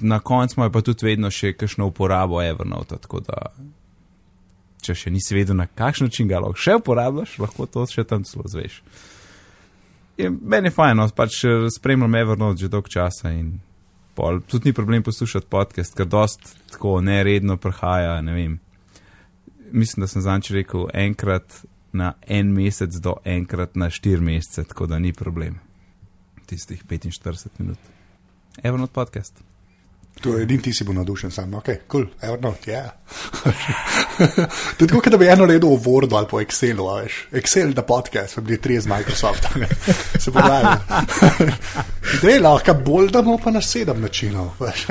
na 0.00 0.20
koncu 0.20 0.54
imajo 0.56 0.72
pa 0.72 0.80
tudi 0.80 1.06
vedno 1.06 1.30
še 1.30 1.52
kakšno 1.52 1.90
uporabo 1.90 2.42
Evernote. 2.42 2.96
Tako 3.00 3.20
da, 3.24 3.50
če 4.84 4.96
še 4.96 5.12
nisi 5.12 5.36
vedel, 5.36 5.58
na 5.60 5.66
kakšen 5.66 6.08
način 6.08 6.28
ga 6.28 6.40
lahko 6.40 6.60
še 6.60 6.78
uporabljaš, 6.80 7.38
lahko 7.42 7.68
to 7.68 7.84
še 7.88 8.04
tam 8.08 8.24
celo 8.24 8.48
zveš. 8.48 8.80
In 10.20 10.38
meni 10.40 10.68
je 10.68 10.76
fajn, 10.76 11.00
no, 11.00 11.08
pač 11.16 11.42
spremljam 11.76 12.16
Evernote 12.20 12.64
že 12.64 12.72
dolg 12.72 12.88
časa 12.92 13.32
in 13.32 13.58
pol, 14.20 14.40
tudi 14.40 14.68
ni 14.68 14.72
problem 14.72 15.02
poslušati 15.02 15.46
podcast, 15.46 15.96
ker 15.96 16.06
dost 16.06 16.56
tako 16.70 17.00
neredno 17.00 17.56
prihaja. 17.56 18.20
Ne 18.20 18.32
vem. 18.32 18.58
Mislim, 19.72 20.04
da 20.04 20.08
sem 20.10 20.22
zanč 20.22 20.50
rekel 20.50 20.88
enkrat 20.94 21.62
na 21.92 22.12
en 22.26 22.52
mesec 22.52 23.00
do 23.00 23.16
enkrat 23.24 23.76
na 23.80 23.90
štir 23.90 24.20
mesece, 24.20 24.64
tako 24.68 24.86
da 24.86 24.98
ni 24.98 25.12
problem. 25.12 25.58
Tistih 26.46 26.84
45 26.84 27.48
minut. 27.58 27.78
Evernote 28.62 28.92
podcast. 28.92 29.49
To 30.20 30.36
je 30.36 30.42
edini, 30.42 30.62
ti 30.62 30.72
si 30.76 30.84
bil 30.84 30.94
navdušen, 30.94 31.30
sam, 31.32 31.54
ok, 31.54 31.64
kul, 31.64 31.76
cool, 31.88 32.06
Evernote, 32.20 32.70
ja. 32.70 32.80
Yeah. 32.80 32.90
to 34.76 34.84
je 34.84 34.88
tako, 34.88 35.10
da 35.10 35.16
bi 35.16 35.28
eno 35.32 35.46
naredil 35.46 35.70
v 35.70 35.80
Wordu 35.84 36.16
ali 36.16 36.28
po 36.28 36.40
Excelu, 36.40 36.88
veš. 36.96 37.20
Excel 37.40 37.72
da 37.72 37.82
podcast, 37.82 38.36
bi 38.40 38.50
bili 38.50 38.60
tri 38.60 38.80
z 38.80 38.86
Microsofta, 38.86 39.48
se 40.18 40.32
pogajajo. 40.32 40.76
Zdaj 42.18 42.38
lahko 42.38 42.74
bolj 42.74 43.08
damo 43.10 43.38
pa 43.38 43.50
na 43.50 43.62
sedem 43.64 44.00
načinov, 44.00 44.52
veš. 44.60 44.86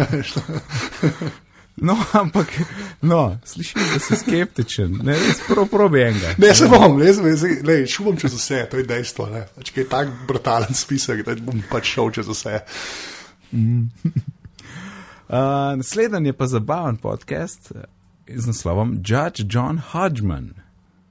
No, 1.82 1.96
ampak, 2.12 2.48
no, 3.02 3.38
slišiš, 3.46 3.86
da 3.94 4.00
si 4.00 4.16
skeptičen, 4.16 4.98
ne, 5.04 5.16
prav 5.48 5.70
probi 5.72 6.02
enega. 6.02 6.34
Ne, 6.38 6.56
se 6.56 6.68
bom, 6.68 6.98
ne, 7.00 7.14
ne, 7.64 7.78
šumom 7.88 8.18
čez 8.20 8.34
vse, 8.36 8.66
to 8.72 8.82
je 8.82 8.84
dejstvo, 8.90 9.30
ne. 9.32 9.46
Pač, 9.56 9.72
je 9.78 9.86
tak 9.90 10.12
brutalen 10.28 10.76
spisek, 10.76 11.24
da 11.24 11.38
bom 11.38 11.62
pač 11.72 11.94
šel 11.94 12.12
čez 12.18 12.34
vse. 12.34 12.60
Mm. 13.54 13.88
Uh, 15.30 15.36
naslednji 15.78 16.30
je 16.30 16.34
pa 16.34 16.48
zabaven 16.48 16.98
podcast 16.98 17.72
z 18.36 18.48
naslovom 18.48 18.94
Judge 19.06 19.44
John 19.50 19.82
Hodgman. 19.92 20.54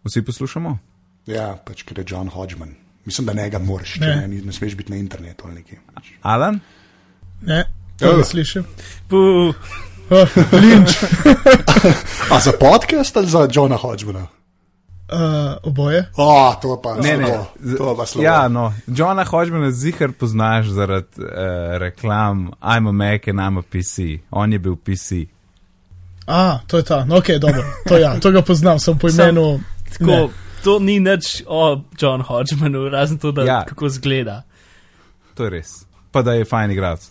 Vsi 0.04 0.24
poslušamo? 0.24 0.78
Ja, 1.26 1.56
pač 1.64 1.82
ker 1.82 1.98
je 1.98 2.04
John 2.08 2.28
Hodgman. 2.28 2.74
Mislim, 3.04 3.26
da 3.26 3.32
ne 3.32 3.50
ga 3.50 3.58
moraš, 3.58 3.96
ne, 4.00 4.26
ne, 4.26 4.40
ne 4.44 4.52
smeš 4.52 4.74
biti 4.76 4.90
na 4.92 4.98
internetu 4.98 5.44
ali 5.46 5.54
nekaj. 5.54 5.78
Alan? 6.22 6.60
Ne, 7.40 7.64
to 7.98 8.16
ne 8.16 8.24
slišim. 8.24 8.64
Puh. 9.08 9.54
Linč. 10.52 10.98
A 12.34 12.40
za 12.40 12.52
podcast 12.60 13.16
ali 13.16 13.26
za 13.26 13.48
Johna 13.52 13.76
Hodgmana? 13.76 14.26
Uh, 15.12 15.56
oboje. 15.62 16.04
Oh, 16.16 16.52
to 16.62 16.80
pa 16.82 16.94
ne, 16.94 17.16
ne, 17.16 17.16
ne. 17.16 17.76
To 17.76 17.96
pa 17.96 18.06
slovo. 18.06 18.24
Ja, 18.24 18.48
no, 18.48 18.72
Johna 18.86 19.24
Hodgmana 19.24 19.70
zihar 19.70 20.12
poznaš 20.12 20.66
zaradi 20.66 21.06
uh, 21.18 21.24
reklam 21.80 22.50
I'm 22.62 22.88
a 22.88 22.92
Mac 22.92 23.28
and 23.28 23.40
I'm 23.40 23.58
a 23.58 23.62
PC. 23.62 24.20
On 24.30 24.52
je 24.52 24.58
bil 24.58 24.76
PC. 24.76 25.26
A, 26.26 26.58
to 26.66 26.76
je 26.76 26.82
ta, 26.82 27.04
no, 27.04 27.16
ok, 27.16 27.26
dobro. 27.40 27.64
To, 27.88 27.96
ja, 27.98 28.20
to 28.20 28.30
ga 28.30 28.42
poznam, 28.42 28.78
sem 28.78 28.98
po 28.98 29.08
imenu. 29.08 29.60
Sam, 29.90 29.96
tako, 29.98 30.30
to 30.64 30.78
ni 30.78 31.00
nič 31.00 31.42
o 31.46 31.80
John 32.00 32.20
Hodgmanu, 32.20 32.88
razen 32.88 33.18
to, 33.18 33.32
da 33.32 33.42
ja. 33.42 33.64
kako 33.64 33.88
zgleda. 33.88 34.42
To 35.34 35.44
je 35.44 35.50
res. 35.50 35.86
Pa 36.12 36.22
da 36.22 36.36
je 36.36 36.44
fajn 36.44 36.70
igrati. 36.70 37.06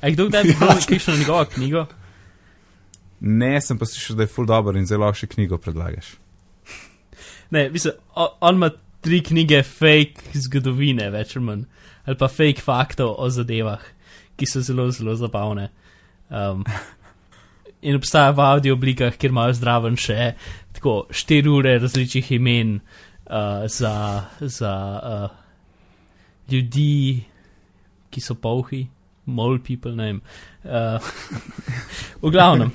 A 0.00 0.10
kdo 0.10 0.28
kdaj 0.28 0.42
bi 0.42 0.54
bral 0.60 0.78
kakšno 0.88 1.16
njegovo 1.16 1.44
knjigo? 1.44 1.86
Ne, 3.20 3.60
sem 3.60 3.78
pa 3.78 3.86
slišal, 3.86 4.16
da 4.16 4.22
je 4.22 4.30
full 4.30 4.46
dobro 4.46 4.78
in 4.78 4.86
zelo 4.86 5.10
še 5.14 5.26
knjigo 5.26 5.58
predlagaš. 5.58 6.21
Ne, 7.52 7.68
mislim, 7.70 7.94
on 8.40 8.54
ima 8.54 8.70
tri 9.00 9.20
knjige 9.22 9.62
fake 9.62 10.38
zgodovine, 10.46 11.10
več 11.12 11.36
ali 11.36 11.44
manj, 11.44 11.64
ali 12.06 12.18
pa 12.18 12.28
fake 12.30 12.64
faktov 12.64 13.14
o 13.18 13.28
zadevah, 13.30 13.82
ki 14.40 14.48
so 14.48 14.62
zelo, 14.64 14.88
zelo 14.94 15.14
zabavne. 15.18 15.68
Um, 16.30 16.64
in 17.86 17.98
obstaja 17.98 18.32
v 18.32 18.46
audio 18.46 18.76
oblikah, 18.78 19.18
kjer 19.18 19.34
imajo 19.34 19.58
zdraven 19.58 19.98
še 20.00 20.32
tako 20.78 20.96
štiri 21.12 21.50
ure 21.52 21.76
različnih 21.82 22.32
imen 22.38 22.78
uh, 22.78 23.66
za, 23.68 23.94
za 24.40 24.72
uh, 25.02 25.28
ljudi, 26.50 27.24
ki 28.12 28.20
so 28.20 28.38
polhi, 28.40 28.86
mol 29.32 29.58
people, 29.64 29.94
ne 29.96 30.10
vem. 30.10 30.20
Uh, 30.64 31.12
v 32.24 32.32
glavnem. 32.32 32.72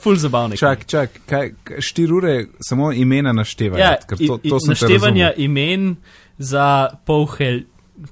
Ful 0.00 0.16
zabavno. 0.20 0.56
Čak, 0.60 0.84
čak, 0.86 1.20
kaj, 1.28 1.52
štiri 1.80 2.12
ure 2.12 2.34
samo 2.60 2.90
imena 2.92 3.32
naštevanja. 3.32 3.84
Ja, 3.84 3.96
to, 4.16 4.36
to 4.42 4.58
naštevanja 4.68 5.32
imen 5.40 5.94
za 6.38 6.90
polhe, 7.06 7.62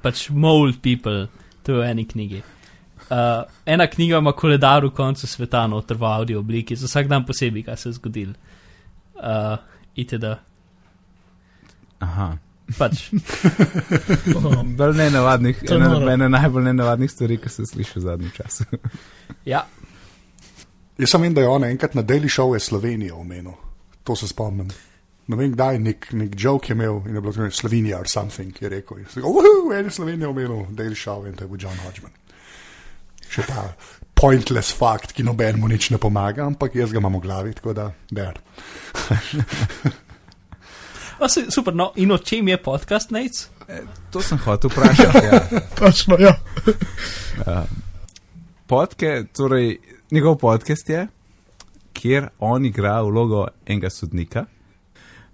pač 0.03 0.29
mold 0.31 0.81
people, 0.85 1.27
to 1.64 1.77
je 1.77 1.83
v 1.83 1.90
eni 1.90 2.07
knjigi. 2.09 2.40
Uh, 3.09 3.44
ena 3.66 3.87
knjiga 3.87 4.18
ima 4.18 4.33
koledar 4.33 4.85
v 4.85 4.90
koncu 4.92 5.27
sveta, 5.27 5.66
noter 5.66 5.96
v 5.96 6.05
audio 6.05 6.40
obliki, 6.40 6.77
za 6.77 6.87
vsak 6.87 7.09
dan 7.09 7.24
posebej, 7.24 7.64
kaj 7.64 7.77
se 7.77 7.88
je 7.88 7.92
zgodilo. 7.96 8.35
Uh, 9.16 9.57
itd. 9.96 10.37
Aha, 12.05 12.37
pač. 12.76 13.09
Oh, 14.37 14.61
Bolj 14.62 14.96
nenavadnih, 14.98 15.64
ena, 15.72 15.88
ena 16.12 16.28
najbolj 16.28 16.68
nenavadnih 16.68 17.11
stvari, 17.11 17.38
ki 17.40 17.50
se 17.52 17.66
sliši 17.66 17.98
v 17.98 18.02
zadnjem 18.04 18.33
času. 18.37 18.68
Ja, 19.48 19.62
Jaz 20.98 21.12
sem 21.14 21.22
vem, 21.22 21.35
da 21.35 21.44
je 21.44 21.48
on 21.48 21.62
enkrat 21.64 21.94
na 21.94 22.02
Daily 22.02 22.26
Show 22.26 22.54
je 22.54 22.61
Slovenijo 22.61 23.20
omenil. 23.22 23.52
To 24.04 24.16
se 24.16 24.26
spomnim. 24.28 24.68
Ne 25.31 25.37
vem, 25.37 25.52
kdaj 25.52 25.78
nek, 25.78 26.09
nek 26.12 26.35
joke 26.35 26.72
je 26.72 26.74
imel 26.74 27.02
in 27.07 27.14
je 27.14 27.20
bilo 27.20 27.33
tako 27.33 27.50
Slovenija 27.50 28.00
or 28.00 28.09
something, 28.11 28.62
je 28.62 28.68
rekel. 28.68 28.98
Je 28.98 29.04
rekel, 29.04 29.31
uhu, 29.31 29.72
en 29.72 29.85
je 29.85 29.90
Slovenijo 29.90 30.31
omenil, 30.31 30.66
Daily 30.74 30.98
Show 30.98 31.26
in 31.28 31.37
to 31.37 31.44
je 31.44 31.48
bil 31.48 31.62
John 31.62 31.78
Hodgman. 31.85 32.12
Še 33.31 33.46
ta 33.46 33.68
pointless 34.18 34.74
fakt, 34.74 35.12
ki 35.14 35.22
nobenemu 35.22 35.68
nič 35.70 35.90
ne 35.94 36.02
pomaga, 36.02 36.48
ampak 36.48 36.74
jaz 36.74 36.90
ga 36.90 36.98
imam 36.98 37.20
v 37.20 37.22
glavi, 37.28 37.54
tako 37.54 37.76
da, 37.78 37.92
der. 38.11 38.42
A, 41.18 41.28
se, 41.28 41.50
super, 41.50 41.74
no, 41.74 41.92
in 41.96 42.12
o 42.12 42.18
čem 42.18 42.48
je 42.48 42.57
podcast, 42.62 43.11
Nec? 43.11 43.48
To 44.11 44.22
sem 44.22 44.38
hotel 44.38 44.70
vprašati. 44.70 45.26
Ja. 45.26 45.40
točno, 45.81 46.16
ja. 46.18 46.35
Podke, 48.66 49.24
torej, 49.33 49.78
njegov 50.11 50.38
podcast 50.38 50.88
je, 50.88 51.07
kjer 51.92 52.28
on 52.38 52.64
igra 52.64 53.02
vlogo 53.02 53.46
enega 53.66 53.90
sodnika. 53.90 54.44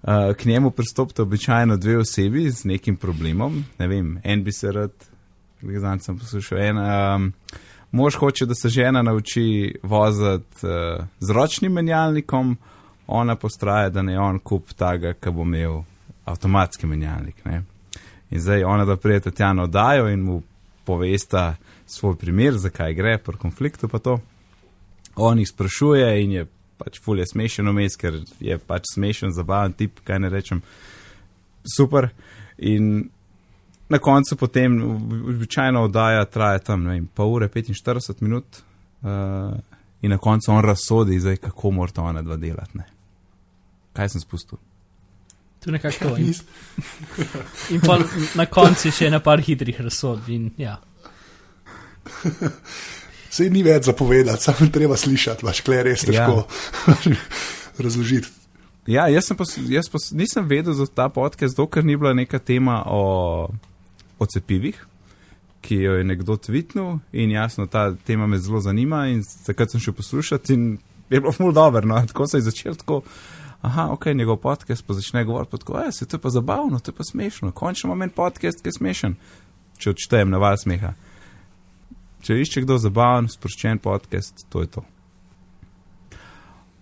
Uh, 0.03 0.35
k 0.37 0.45
njemu 0.45 0.71
pristopite 0.71 1.23
običajno 1.23 1.77
dve 1.77 1.99
osebi 1.99 2.51
z 2.51 2.65
nekim 2.65 2.97
problemom. 2.97 3.65
Ne 3.79 3.87
vem, 3.89 4.21
en 4.25 4.45
bi 4.45 4.53
se 4.53 4.73
rad, 4.73 4.93
zdaj 5.63 5.99
sem 5.99 6.19
poslušal, 6.19 6.59
en. 6.59 6.79
Um, 6.79 7.33
mož 7.91 8.17
hoče, 8.17 8.47
da 8.47 8.55
se 8.55 8.69
žena 8.69 9.03
nauči 9.03 9.75
voziti 9.83 10.67
uh, 10.67 11.05
z 11.21 11.31
ročnim 11.31 11.73
menjalnikom, 11.73 12.57
ona 13.07 13.37
postraja, 13.37 13.91
da 13.91 14.03
ne 14.03 14.19
on 14.21 14.39
kup 14.39 14.73
tega, 14.73 15.13
ki 15.15 15.31
bo 15.31 15.43
imel 15.43 15.83
avtomatski 16.25 16.87
menjalnik. 16.87 17.45
Ne? 17.45 17.63
In 18.31 18.41
zdaj 18.41 18.65
ona 18.65 18.85
da 18.85 18.97
prijete 18.97 19.31
tja 19.31 19.53
na 19.53 19.63
oddajo 19.63 20.09
in 20.09 20.21
mu 20.21 20.43
povesta 20.85 21.55
svoj 21.87 22.17
primer, 22.17 22.57
zakaj 22.59 22.95
gre 22.95 23.19
pri 23.19 23.37
konfliktu 23.37 23.89
pa 23.89 23.99
to. 23.99 24.19
On 25.17 25.39
jih 25.39 25.49
sprašuje 25.49 26.23
in 26.25 26.33
je 26.33 26.47
pač 26.79 26.99
fulje 27.01 27.27
smešen 27.27 27.69
vmes, 27.69 27.97
ker 27.97 28.19
je 28.41 28.59
pač 28.59 28.89
smešen, 28.95 29.33
zabaven 29.33 29.73
tip, 29.73 30.01
kaj 30.05 30.19
ne 30.19 30.31
rečem. 30.33 30.63
Super. 31.77 32.09
In 32.59 33.09
na 33.89 33.99
koncu 33.99 34.37
potem 34.37 34.81
običajno 35.35 35.85
oddaja 35.85 36.25
traja 36.25 36.59
tam, 36.59 36.85
ne 36.85 36.97
vem, 36.97 37.07
pol 37.07 37.37
ure, 37.37 37.49
45 37.49 38.23
minut. 38.23 38.63
Uh, 39.05 39.55
in 40.03 40.11
na 40.11 40.19
koncu 40.19 40.53
on 40.53 40.65
razsodi, 40.65 41.21
zdaj, 41.21 41.37
kako 41.37 41.71
morata 41.71 42.03
ona 42.03 42.23
dva 42.23 42.37
delati. 42.37 42.79
Ne. 42.79 42.94
Kaj 43.95 44.15
sem 44.15 44.23
spustil? 44.23 44.59
Tu 45.65 45.73
nekako 45.73 46.11
to. 46.11 46.17
In, 46.21 46.35
in 47.73 47.81
pa 47.81 47.97
na 48.35 48.47
koncu 48.47 48.93
še 48.93 49.09
ena 49.09 49.23
par 49.25 49.41
hitrih 49.41 49.81
razsodb. 49.81 50.29
In, 50.35 50.51
ja. 50.61 50.77
Sej 53.35 53.51
ni 53.51 53.65
več 53.67 53.89
zapovedati, 53.89 54.45
samo 54.45 54.69
treba 54.71 54.99
slišati, 55.01 55.47
vaš 55.47 55.63
kler 55.67 55.87
res 55.89 56.05
težko 56.07 56.45
ja. 56.45 57.17
razložiti. 57.87 58.31
Ja, 58.87 59.07
jaz, 59.09 59.31
sem 59.31 59.39
pa, 59.39 59.47
jaz 59.73 59.89
pa 59.89 59.99
nisem 60.13 60.45
vedel 60.49 60.77
za 60.77 60.85
ta 60.87 61.09
podcast, 61.09 61.57
dokler 61.57 61.87
ni 61.89 61.97
bila 61.97 62.13
neka 62.15 62.39
tema 62.39 62.83
o, 62.87 63.49
o 64.21 64.27
cepivih, 64.29 64.77
ki 65.65 65.79
jo 65.81 65.95
je 65.97 66.05
nekdo 66.05 66.37
tvitnil 66.37 66.99
in 67.17 67.33
jasno, 67.33 67.65
ta 67.67 67.95
tema 68.07 68.29
me 68.29 68.39
zelo 68.39 68.61
zanima 68.61 69.07
in 69.09 69.25
takrat 69.47 69.73
sem 69.73 69.81
šel 69.81 69.97
poslušati 69.97 70.55
in 70.55 70.67
je 71.09 71.21
bilo 71.21 71.33
ful 71.33 71.53
dobro, 71.57 71.87
no, 71.89 72.03
tako 72.07 72.27
se 72.29 72.39
je 72.39 72.51
začel 72.51 72.77
tako. 72.77 73.01
Aha, 73.65 73.89
ok, 73.91 74.07
njegov 74.13 74.37
podcast 74.37 74.85
pa 74.87 74.93
začne 74.93 75.25
govoriti, 75.25 75.51
pa 75.51 75.57
tako, 75.57 75.93
se 75.93 76.07
to 76.07 76.17
je 76.17 76.21
pa 76.21 76.31
zabavno, 76.31 76.79
to 76.79 76.91
je 76.91 76.97
pa 76.97 77.05
smešno, 77.05 77.53
končno 77.53 77.89
imam 77.89 78.03
en 78.03 78.11
podcast, 78.11 78.61
ki 78.61 78.69
je 78.69 78.73
smešen, 78.77 79.15
če 79.79 79.91
odštejem 79.95 80.31
na 80.31 80.39
vas 80.39 80.67
smeha. 80.67 80.93
Če 82.21 82.37
išče 82.43 82.65
kdo 82.67 82.77
zabaven, 82.79 83.31
sproščen 83.33 83.81
podcast, 83.81 84.45
to 84.53 84.61
je 84.61 84.69
to. 84.77 84.85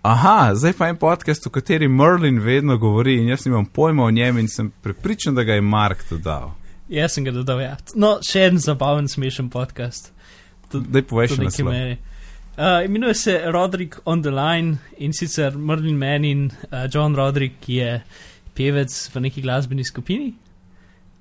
Aha, 0.03 0.55
zdaj 0.59 0.75
pa 0.79 0.91
en 0.91 0.99
podcast, 0.99 1.47
v 1.47 1.55
kateri 1.55 1.89
Merlin 1.89 2.43
vedno 2.43 2.75
govori 2.83 3.21
in 3.21 3.31
jaz 3.31 3.47
nimam 3.47 3.67
pojma 3.67 4.03
o 4.03 4.11
njem 4.11 4.43
in 4.43 4.49
sem 4.49 4.73
prepričan, 4.83 5.39
da 5.39 5.47
ga 5.47 5.55
je 5.55 5.63
Mark 5.63 6.03
dodal. 6.11 6.51
Jaz 6.91 7.15
sem 7.15 7.25
ga 7.25 7.31
dodal. 7.31 7.63
Ja. 7.63 7.77
No, 7.95 8.17
še 8.27 8.49
en 8.51 8.59
zabaven, 8.59 9.07
smešen 9.09 9.55
podcast. 9.55 10.11
Daj 10.73 11.07
povej 11.07 11.31
še 11.31 11.39
Tudi 11.39 11.47
naslov. 11.47 12.11
Uh, 12.53 12.85
imenuje 12.85 13.15
se 13.15 13.41
Rodrik 13.45 13.97
on 14.05 14.23
the 14.23 14.31
Line 14.31 14.79
in 14.97 15.13
sicer 15.13 15.57
Merlin 15.57 15.99
Man 15.99 16.25
in 16.25 16.51
uh, 16.73 16.85
John 16.95 17.15
Rodrik, 17.17 17.53
ki 17.61 17.75
je 17.75 17.93
pevec 18.55 18.93
v 19.15 19.23
neki 19.25 19.43
glasbeni 19.43 19.85
skupini. 19.85 20.35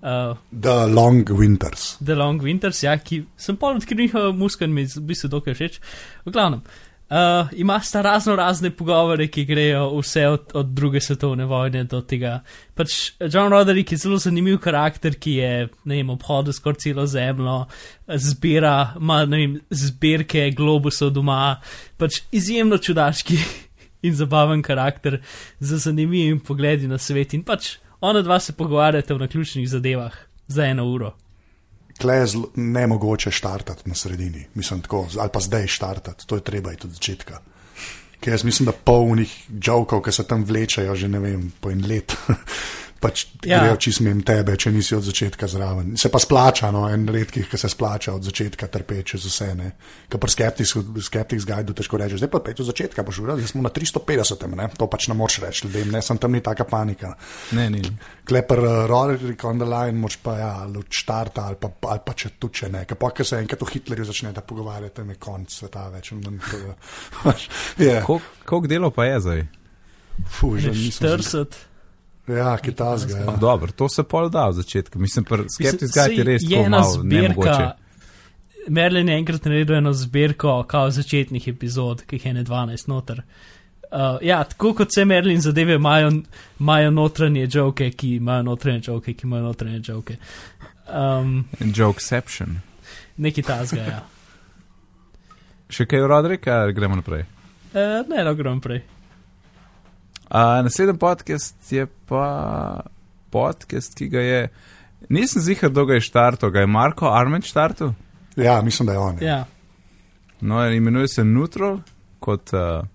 Uh, 0.02 0.36
The 0.52 0.88
Long 0.91 1.30
Winters. 1.30 1.96
The 2.04 2.15
Long 2.15 2.41
Winters, 2.44 2.84
ja, 2.84 2.98
ki 2.98 3.24
sem 3.38 3.56
pol 3.56 3.80
odkril 3.80 4.04
njihovo 4.04 4.34
muziko 4.34 4.67
in 4.67 4.74
mi 4.76 4.84
je 4.84 4.98
v 4.98 5.06
bistvu 5.13 5.30
dokaj 5.32 5.56
všeč. 5.56 5.80
V 6.26 6.34
glavnem, 6.36 6.60
uh, 6.60 6.91
ima 7.56 7.80
sta 7.80 8.02
razno 8.02 8.36
razne 8.36 8.69
pogovore, 8.69 9.28
ki 9.28 9.45
grejo 9.45 10.00
vse 10.00 10.28
od, 10.28 10.52
od 10.54 10.65
druge 10.65 11.02
svetovne 11.02 11.45
vojne 11.45 11.84
do 11.84 12.02
tega. 12.02 12.39
Pač 12.76 13.12
John 13.34 13.52
Roderick 13.52 13.91
je 13.91 13.97
zelo 13.97 14.17
zanimiv 14.17 14.58
karakter, 14.63 15.15
ki 15.19 15.34
je, 15.34 15.67
ne 15.86 15.95
vem, 15.95 16.10
obhodil 16.10 16.54
skoraj 16.54 16.80
celo 16.80 17.06
zemljo, 17.06 17.65
zbira, 18.08 18.93
ima, 19.00 19.26
ne 19.26 19.38
vem, 19.38 19.58
zbirke 19.69 20.50
globusov 20.56 21.12
doma, 21.12 21.58
pač 21.97 22.21
izjemno 22.32 22.78
čudaški 22.78 23.39
in 24.08 24.15
zabaven 24.15 24.62
karakter 24.63 25.19
z 25.60 25.82
zanimivim 25.84 26.39
pogledi 26.39 26.88
na 26.88 26.97
svet 26.97 27.34
in 27.34 27.43
pač 27.43 27.76
ona 28.02 28.21
dva 28.21 28.39
se 28.39 28.54
pogovarjata 28.54 29.15
o 29.15 29.17
naključnih 29.17 29.69
zadevah 29.69 30.15
za 30.47 30.65
eno 30.65 30.88
uro. 30.88 31.12
Tle 32.02 32.16
je 32.16 32.28
zelo 32.28 32.50
nemogoče 32.56 33.32
štartati 33.32 33.90
na 33.90 33.96
sredini, 33.96 34.46
mislim 34.54 34.82
tako, 34.82 35.08
ali 35.20 35.30
pa 35.34 35.40
zdaj 35.40 35.68
štartati, 35.68 36.28
to 36.28 36.36
je 36.36 36.44
treba 36.44 36.74
iti 36.74 36.88
od 36.88 36.94
začetka. 36.94 37.40
Ker 38.22 38.34
jaz 38.34 38.44
mislim, 38.44 38.66
da 38.66 38.72
polnih 38.72 39.34
žovkov, 39.62 40.02
ki 40.06 40.12
se 40.12 40.24
tam 40.28 40.46
vlečajo 40.46 40.96
že 40.96 41.08
ne 41.08 41.20
vem, 41.20 41.52
po 41.62 41.72
en 41.72 41.86
let, 41.88 42.14
pač 43.02 43.26
Ja. 43.42 43.60
grejo 43.60 43.76
čist 43.78 44.00
mimo 44.00 44.22
tebe, 44.22 44.54
če 44.56 44.70
nisi 44.70 44.94
od 44.94 45.02
začetka 45.02 45.48
zraven. 45.48 45.96
Se 45.98 46.08
pa 46.08 46.20
splača, 46.20 46.70
no, 46.70 46.84
en 46.88 47.08
redkih, 47.08 47.48
ki 47.50 47.58
se 47.58 47.66
splača 47.68 48.14
od 48.14 48.22
začetka 48.22 48.68
trpeče 48.68 49.18
z 49.18 49.26
vse. 49.26 49.48
ne. 49.56 49.72
Ker 50.06 50.20
pri 50.20 50.30
Skeptics 51.02 51.44
Guide 51.44 51.74
težko 51.74 51.98
rečeš, 51.98 52.22
zdaj 52.22 52.30
pa 52.30 52.40
pet 52.40 52.60
od 52.60 52.66
začetka, 52.66 53.02
boš 53.02 53.20
videl, 53.20 53.38
da 53.38 53.48
smo 53.48 53.62
na 53.62 53.72
350, 53.72 54.46
ne? 54.48 54.70
to 54.78 54.86
pač 54.86 55.08
ne 55.08 55.16
moreš 55.16 55.40
reči 55.40 55.66
ljudem, 55.66 55.92
ne, 55.92 56.02
sem 56.02 56.18
tam 56.18 56.32
ni 56.32 56.42
taka 56.42 56.64
panika. 56.64 57.16
Ne, 57.52 57.70
ni. 57.70 57.82
Klepr, 58.24 58.60
uh, 58.60 58.86
Rorik 58.86 59.44
on 59.44 59.58
the 59.58 59.66
line, 59.66 59.98
moč 59.98 60.20
pa 60.22 60.38
ja, 60.38 60.52
ali 60.62 60.78
od 60.78 60.86
štarta 60.88 61.42
ali 61.44 61.58
pa, 61.58 61.74
ali 61.90 62.06
pa 62.06 62.14
če 62.14 62.30
tu 62.38 62.50
če 62.50 62.70
ne. 62.70 62.86
Ker 62.86 62.96
pa, 62.96 63.10
ko 63.10 63.26
se 63.26 63.42
enkrat 63.42 63.62
v 63.62 63.72
Hitlerju 63.72 64.06
začne 64.06 64.30
ta 64.32 64.42
pogovarjati, 64.42 64.96
tam 64.96 65.10
je 65.10 65.18
konc 65.18 65.50
sveta 65.50 65.90
več. 65.90 66.12
je- 66.12 66.76
pač, 67.24 67.50
je, 67.78 67.98
Koliko 68.46 68.68
delo 68.68 68.92
pa 68.92 69.06
je 69.06 69.20
zdaj? 69.20 69.42
Fu, 70.30 70.54
že 70.58 70.70
nisem. 70.70 71.08
40. 71.18 71.71
Ja, 72.38 72.58
kitajska. 72.58 73.17
Ja. 73.17 73.36
dobro, 73.41 73.72
to 73.72 73.89
se 73.89 74.04
pol 74.04 74.30
da 74.30 74.48
v 74.50 74.54
začetku. 74.54 75.00
Mislim, 75.00 75.26
guide 75.26 76.15
je 76.17 76.24
res 76.24 76.41
je 76.48 76.60
ena 76.60 76.80
malo 76.80 77.04
nemogoče. 77.04 77.70
Merlin 78.67 79.10
je 79.10 79.17
enkrat 79.17 79.46
naredil 79.46 79.76
eno 79.76 79.94
zbirko 79.94 80.63
kao 80.67 80.91
začetnih 80.91 81.48
epizod, 81.48 82.04
ki 82.06 82.15
jih 82.15 82.26
je 82.26 82.34
ne 82.34 82.44
12 82.44 82.89
noter. 82.89 83.24
Uh, 83.91 84.17
ja, 84.22 84.44
tako 84.44 84.74
kot 84.74 84.94
vse 84.94 85.06
Merlin 85.06 85.41
zadeve 85.41 85.76
imajo, 85.76 86.12
imajo 86.60 86.91
notranje 86.91 87.48
žoke, 87.50 87.89
ki 87.91 88.15
imajo 88.15 88.44
notranje 88.44 88.82
žoke, 88.82 89.13
ki 89.13 89.28
imajo 89.28 89.44
notranje 89.44 89.82
žoke. 89.84 90.15
Um, 90.88 91.46
Jokeception. 91.76 92.60
neki 93.17 93.41
tazga, 93.41 93.82
ja. 93.82 94.00
Še 95.72 95.86
kaj 95.86 96.08
Rodrik, 96.08 96.48
ali 96.48 96.74
gremo 96.74 96.96
naprej? 97.00 97.26
Uh, 97.74 98.02
ne, 98.08 98.24
no, 98.24 98.36
grem 98.36 98.60
prej. 98.63 98.82
Uh, 100.32 100.38
naslednji 100.63 100.98
podcast 100.98 101.72
je 101.72 101.86
pa 102.06 102.80
podcast, 103.30 103.96
ki 103.96 104.08
ga 104.08 104.20
je. 104.20 104.48
Nisem 105.10 105.41
zihar, 105.41 105.70
kdo 105.70 105.86
ga 105.86 105.94
je 105.94 106.02
štartil, 106.02 106.50
ga 106.50 106.60
je 106.60 106.67
Marko 106.67 107.08
Armen 107.08 107.41
štartil. 107.41 107.91
ja, 108.36 108.62
mislim, 108.62 108.88
da 108.88 108.94
je 108.94 109.00
on. 109.00 109.17
Ja. 109.22 109.28
Ja. 109.28 109.46
No, 110.41 110.70
imenuje 110.70 111.08
se 111.08 111.24
Neutral, 111.24 111.80
kot 112.20 112.54
uh, 112.54 112.86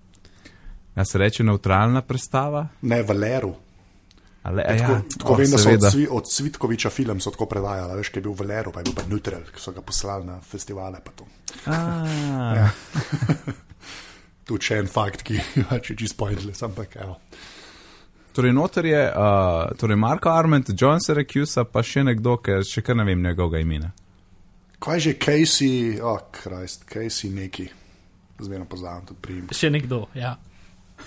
ja, 0.95 1.05
se 1.05 1.17
reče 1.17 1.43
neutralna 1.43 2.01
predstava. 2.01 2.67
Ne, 2.81 3.03
Valeru. 3.03 3.53
Ale, 4.43 4.61
Ja, 4.61 4.77
tako 4.77 4.91
ja, 4.93 5.01
tako 5.17 5.33
oh, 5.33 5.39
vem, 5.39 5.51
da 5.51 5.57
so 5.57 5.63
seveda. 5.63 5.87
od, 5.87 5.91
Cvi, 5.91 6.07
od 6.11 6.29
Cvitkoviča 6.29 6.89
film 6.89 7.19
so 7.19 7.31
tako 7.31 7.45
predvajali, 7.45 7.97
veš, 7.97 8.09
ki 8.09 8.19
je 8.19 8.23
bil 8.23 8.33
Valeru, 8.33 8.71
pa 8.71 8.79
je 8.79 8.83
bil 8.83 8.95
pa 8.95 9.03
Neutral, 9.09 9.41
ki 9.53 9.61
so 9.61 9.71
ga 9.71 9.81
poslali 9.81 10.25
na 10.25 10.41
festivale. 10.41 10.99
pa 11.03 11.11
to. 11.11 11.27
Ah, 11.65 12.55
Ja. 12.55 12.69
Tu 14.47 14.57
še 14.63 14.79
en 14.81 14.87
fakt, 14.87 15.25
ki 15.27 15.39
pač 15.69 15.91
je 15.91 15.97
čist 15.99 16.17
pointless, 16.19 16.63
ampak 16.63 16.95
evo. 17.03 17.17
Torej, 18.37 18.53
noter 18.53 18.85
je 18.85 18.99
uh, 19.09 19.71
torej 19.79 19.97
Marko 19.97 20.29
Arment, 20.29 20.69
John 20.77 21.01
Syracuse, 21.01 21.63
pa 21.71 21.81
še 21.83 22.03
nekdo, 22.05 22.37
ker 22.37 22.61
še 22.67 22.83
kar 22.85 22.95
ne 22.99 23.07
vem 23.07 23.23
njegovega 23.23 23.63
imena. 23.63 23.89
Kaj 24.77 24.99
je 24.99 25.03
že 25.07 25.13
Casey, 25.17 25.71
oh, 25.97 26.19
Christ, 26.31 26.85
Casey 26.85 27.31
neki, 27.33 27.65
zmerno 28.45 28.67
poznam 28.69 29.07
tudi 29.09 29.23
prijem. 29.25 29.49
Še 29.57 29.71
nekdo, 29.73 30.05
ja. 30.13 30.35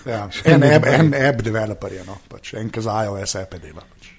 Ja, 0.07 0.25
en, 0.47 0.63
app, 0.67 0.87
en 0.87 1.15
app 1.15 1.41
developer 1.43 1.95
je, 1.95 2.03
no, 2.07 2.17
pač, 2.31 2.53
en, 2.59 2.69
ki 2.71 2.83
za 2.83 2.99
iOS 3.07 3.37
app 3.39 3.57
dela. 3.63 3.83
Pač. 3.87 4.11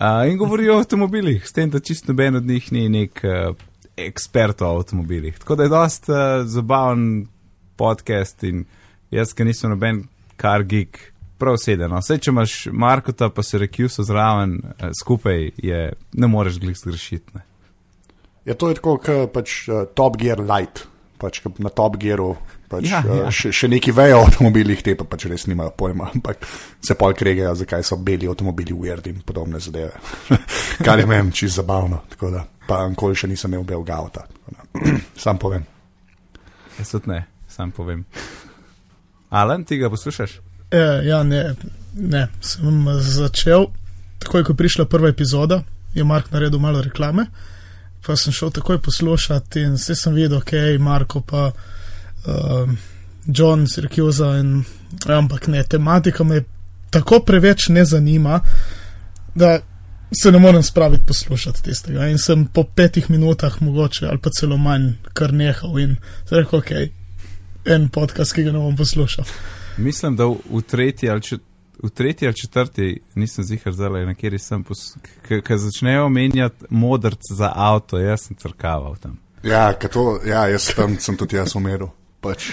Uh, 0.00 0.26
in 0.30 0.38
govorijo 0.40 0.74
o 0.74 0.82
avtomobilih, 0.82 1.46
s 1.46 1.54
tem, 1.54 1.70
da 1.70 1.78
čisto 1.78 2.10
noben 2.10 2.38
od 2.38 2.46
njih 2.50 2.70
ni 2.74 2.88
nek 2.90 3.22
uh, 3.26 3.54
ekspert 4.00 4.62
o 4.66 4.74
avtomobilih. 4.74 5.38
Tako 5.38 5.58
da 5.60 5.66
je 5.66 5.72
dost 5.72 6.10
uh, 6.10 6.16
zabaven 6.50 7.28
podcast 7.80 8.44
in 8.48 8.66
jaz, 9.14 9.32
ki 9.34 9.48
nisem 9.48 9.72
noben 9.72 10.04
kar 10.40 10.64
geek, 10.68 11.00
prav 11.40 11.56
sedeno. 11.60 12.00
Vse, 12.04 12.18
če 12.20 12.32
imaš 12.34 12.56
Markota, 12.72 13.30
pa 13.32 13.44
se 13.46 13.60
Rekiuso 13.60 14.04
zraven 14.06 14.58
uh, 14.60 14.90
skupaj, 14.96 15.50
je, 15.56 15.80
ne 16.12 16.28
moreš 16.28 16.60
glih 16.60 16.76
zgrešiti. 16.76 17.32
ne. 17.34 17.46
Ja, 18.44 18.54
to 18.54 18.70
je 18.70 18.78
tako, 18.80 18.96
kot 19.00 19.32
pač, 19.34 19.62
uh, 19.68 19.84
Top 19.96 20.20
Gear 20.20 20.40
Light. 20.40 20.86
Pač, 21.20 21.42
na 21.60 21.68
Top 21.68 21.98
Gearu 22.00 22.32
pač, 22.70 22.86
Ja, 22.88 23.02
ja, 23.04 23.12
ja. 23.12 23.24
ja. 23.26 23.32
Še, 23.34 23.50
še 23.52 23.68
neki 23.68 23.92
vejo 23.92 24.22
o 24.22 24.24
avtomobilih, 24.24 24.80
te 24.84 24.94
pa 24.96 25.04
pač 25.04 25.26
res 25.28 25.44
nimajo 25.50 25.74
pojma, 25.76 26.08
ampak 26.14 26.46
se 26.80 26.96
pol 26.96 27.12
kregajo, 27.18 27.52
zakaj 27.60 27.84
so 27.84 27.98
beli 28.00 28.28
avtomobili 28.30 28.76
weird 28.76 29.10
in 29.10 29.20
podobne 29.26 29.60
zadeve. 29.60 29.92
Kar 30.86 31.02
je 31.02 31.08
meni 31.10 31.34
čisto 31.36 31.60
zabavno. 31.60 32.00
tako 32.14 32.32
Da, 32.32 32.46
pa 32.68 32.86
nikoli 32.88 33.18
še 33.18 33.28
nisem 33.28 33.52
imel 33.52 33.66
belega 33.68 34.00
avta. 34.00 34.24
Sam 35.24 35.40
povem. 35.42 35.66
Jaz 36.78 36.94
tudi 36.94 37.12
ne, 37.12 37.20
sam 37.60 37.70
povem. 37.70 38.04
Alan, 39.30 39.64
ti 39.64 39.76
ga 39.76 39.90
poslušaš? 39.90 40.40
E, 40.70 40.78
ja, 41.04 41.22
ne, 41.22 41.54
ne, 41.94 42.28
sem 42.40 42.86
začel, 43.00 43.66
takoj 44.18 44.44
ko 44.44 44.52
je 44.52 44.56
prišla 44.56 44.84
prva 44.88 45.10
epizoda, 45.12 45.62
je 45.94 46.04
Mark 46.04 46.30
naredil 46.32 46.58
malo 46.58 46.80
reklame, 46.82 47.26
pa 48.06 48.16
sem 48.16 48.32
šel 48.32 48.50
takoj 48.56 48.78
poslušati 48.80 49.60
in 49.60 49.76
vse 49.76 49.94
sem 49.94 50.14
videl, 50.16 50.38
ok, 50.38 50.54
Marko 50.80 51.20
pa 51.20 51.50
um, 51.50 52.78
John 53.26 53.66
Sirkjuza 53.68 54.30
in 54.40 54.62
ampak 55.06 55.50
ne, 55.52 55.62
tematika 55.62 56.24
me 56.24 56.44
tako 56.90 57.20
preveč 57.26 57.68
ne 57.68 57.84
zanima, 57.84 58.40
da 59.34 59.58
se 60.22 60.32
ne 60.32 60.38
morem 60.38 60.62
spraviti 60.62 61.06
poslušati 61.06 61.62
tistega 61.62 62.08
in 62.08 62.18
sem 62.18 62.46
po 62.46 62.64
petih 62.64 63.10
minutah 63.10 63.60
mogoče 63.62 64.06
ali 64.06 64.18
pa 64.18 64.30
celo 64.34 64.56
manj 64.56 64.94
kar 65.12 65.32
nehal 65.32 65.78
in 65.78 65.96
rekel, 66.30 66.58
ok, 66.58 66.72
en 67.70 67.88
podcast, 67.88 68.34
ki 68.34 68.44
ga 68.46 68.52
ne 68.52 68.62
bom 68.62 68.76
poslušal. 68.76 69.24
Mislim, 69.78 70.16
da 70.16 70.26
v, 70.26 70.36
v 70.50 70.62
tretji 70.62 71.10
ali 71.10 71.22
čet, 71.22 71.42
v 71.82 71.90
tretji 71.90 72.28
ali 72.28 72.36
četrti, 72.36 72.88
nisem 73.14 73.44
zihar 73.44 73.72
zdaj, 73.72 74.06
na 74.06 74.14
kateri 74.14 74.38
sem, 74.38 74.64
ki 75.28 75.58
začnejo 75.58 76.06
omenjati 76.06 76.70
modrc 76.70 77.30
za 77.30 77.52
avto, 77.54 77.98
jaz 77.98 78.28
sem 78.28 78.36
crkaval 78.36 78.96
tam. 79.00 79.18
Ja, 79.42 79.72
to, 79.72 80.20
ja, 80.26 80.46
jaz 80.48 80.68
tam 80.76 80.98
sem 81.00 81.16
tudi 81.16 81.36
jaz 81.36 81.56
umeril. 81.56 81.88
Pač, 82.20 82.52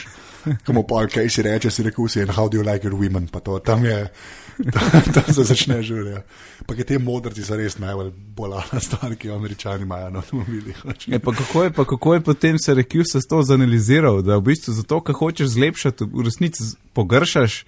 Komu 0.65 0.83
pa 0.87 1.03
kaj 1.11 1.29
si 1.29 1.43
reče, 1.43 1.71
si 1.71 1.83
rekel 1.83 2.07
si, 2.07 2.21
and 2.21 2.31
how 2.31 2.47
do 2.47 2.57
you 2.57 2.63
like 2.63 2.87
your 2.87 2.95
women, 2.95 3.27
pa 3.27 3.39
to 3.39 3.59
tam 3.59 3.85
je, 3.85 3.97
tam, 4.07 4.46
tam 5.13 5.33
se 5.33 5.43
začne 5.43 5.81
življenje. 5.85 6.21
Pa 6.65 6.75
te 6.75 6.97
modrci 6.97 7.43
so 7.45 7.55
res 7.55 7.77
najbolj 7.77 8.11
bolana 8.35 8.79
stvar, 8.81 9.15
ki 9.15 9.27
jo 9.29 9.35
američani 9.37 9.85
imajo 9.85 10.09
na 10.09 10.19
avtomobilih. 10.19 10.79
pač. 10.83 11.07
E, 11.07 11.19
pa, 11.19 11.31
kako 11.31 11.63
je, 11.63 11.73
pa 11.73 11.85
kako 11.85 12.13
je 12.13 12.21
potem 12.21 12.59
se 12.59 12.73
rekel, 12.73 13.03
se 13.05 13.21
to 13.29 13.41
zanaliziral, 13.43 14.21
da 14.25 14.37
v 14.37 14.47
bistvu 14.49 14.73
zato, 14.73 15.01
ker 15.01 15.15
hočeš 15.15 15.53
zlepšati, 15.53 16.07
v 16.09 16.25
resnici 16.25 16.63
pogršaš 16.97 17.65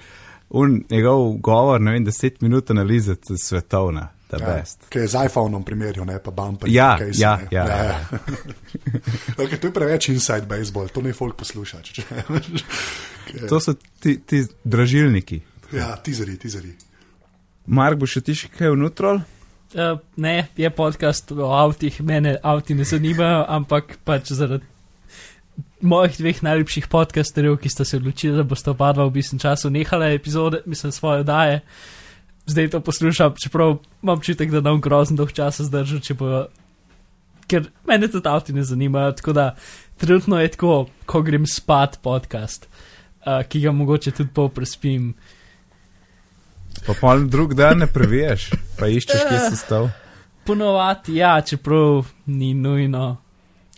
un 0.49 0.79
njegov 0.89 1.37
govor, 1.45 1.81
ne 1.81 1.91
vem, 1.93 2.03
deset 2.03 2.41
minut 2.41 2.71
analize 2.73 3.13
svetovna, 3.37 4.07
ja. 4.33 4.39
best. 4.41 4.87
Kaj 4.89 5.01
je 5.01 5.07
z 5.13 5.25
iPhonom 5.29 5.61
primerjal, 5.63 6.05
ne 6.09 6.17
pa 6.17 6.31
bumper. 6.33 6.69
Ja, 6.69 6.97
ja, 7.13 7.37
ja, 7.51 7.65
ja. 7.85 7.99
okay, 9.37 9.57
to 9.61 9.69
je 9.69 9.73
preveč 9.73 10.09
inside 10.09 10.49
baseball, 10.49 10.89
to 10.89 11.01
ne 11.05 11.13
folk 11.13 11.37
posluša. 11.37 11.81
če- 11.85 12.01
če- 12.01 13.45
To 13.49 13.59
so 13.61 13.75
ti, 14.01 14.17
ti 14.25 14.41
dražilniki. 14.65 15.41
Ja, 15.71 15.95
tizeri, 16.03 16.37
tizeri. 16.37 16.73
Mark, 17.69 17.99
bo 18.01 18.07
še 18.09 18.23
ti 18.25 18.33
še 18.33 18.49
kaj 18.49 18.73
vnutrol? 18.73 19.21
Uh, 19.69 19.99
ne, 20.17 20.47
je 20.57 20.69
podcast 20.73 21.29
o 21.35 21.51
avtih, 21.53 21.99
mene 22.01 22.39
avti 22.41 22.73
ne 22.73 22.87
zanimajo, 22.89 23.43
ampak 23.53 23.99
pač 24.01 24.31
zaradi 24.33 24.65
mojih 25.85 26.17
dveh 26.17 26.41
najljubših 26.43 26.89
podcasterjev, 26.89 27.59
ki 27.61 27.69
sta 27.69 27.85
se 27.85 27.99
odločili, 28.01 28.33
da 28.39 28.47
bosta 28.47 28.73
oba 28.73 28.89
dva 28.97 29.05
v 29.07 29.19
bistvu 29.19 29.39
času 29.39 29.69
nehala 29.69 30.09
epizode, 30.15 30.63
mislim, 30.65 30.91
svoje 30.91 31.23
daje. 31.23 31.61
Zdaj 32.49 32.69
to 32.73 32.81
poslušam, 32.81 33.35
čeprav 33.37 33.77
imam 34.01 34.17
občutek, 34.17 34.51
da 34.51 34.65
nam 34.65 34.81
grozno 34.81 35.21
dolg 35.21 35.35
časa 35.37 35.67
zdržal, 35.69 36.01
če 36.01 36.17
bo. 36.17 36.45
Ker 37.49 37.69
mene 37.85 38.09
tudi 38.09 38.29
avti 38.29 38.53
ne 38.53 38.65
zanimajo, 38.65 39.13
tako 39.21 39.33
da 39.33 39.51
trenutno 40.01 40.41
je 40.41 40.51
tako, 40.53 40.87
ko 41.05 41.21
grem 41.25 41.45
spat 41.49 41.97
podcast, 42.01 42.65
uh, 43.25 43.41
ki 43.45 43.61
ga 43.61 43.73
mogoče 43.73 44.17
tudi 44.17 44.33
pol 44.33 44.49
prespim. 44.53 45.13
Pa 46.85 46.95
pol 46.99 47.25
drug 47.29 47.53
dan 47.53 47.83
ne 47.83 47.87
previješ, 47.87 48.49
pa 48.79 48.87
iščeš, 48.87 49.25
kje 49.29 49.39
si 49.49 49.57
stal. 49.59 49.89
Ponovadi, 50.47 51.19
ja, 51.19 51.37
čeprav 51.41 52.07
ni 52.25 52.53
nujno. 52.53 53.17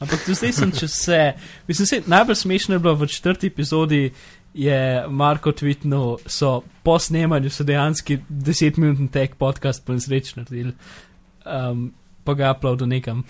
Ampak 0.01 0.23
tudi 0.25 0.37
zdaj 0.39 0.53
sem 0.57 0.71
čez 0.73 0.93
vse. 0.93 1.21
Mislim, 1.67 1.87
se, 1.87 2.01
najbolj 2.05 2.35
smešno 2.35 2.75
je 2.75 2.79
bilo 2.79 2.95
v 2.95 3.07
četrti 3.07 3.47
epizodi, 3.47 4.11
je 4.53 5.05
Marko 5.07 5.51
tvitnil, 5.51 6.17
so 6.25 6.61
po 6.83 6.99
snemanju 6.99 7.49
so 7.49 7.63
dejansko 7.63 8.17
10-minutni 8.29 9.11
tek 9.11 9.35
podcast 9.35 9.85
po 9.85 9.93
nesreč 9.93 10.35
naredili, 10.35 10.73
um, 11.45 11.91
pa 12.23 12.33
ga 12.33 12.53
uploadil 12.57 12.87
nekam. 12.87 13.23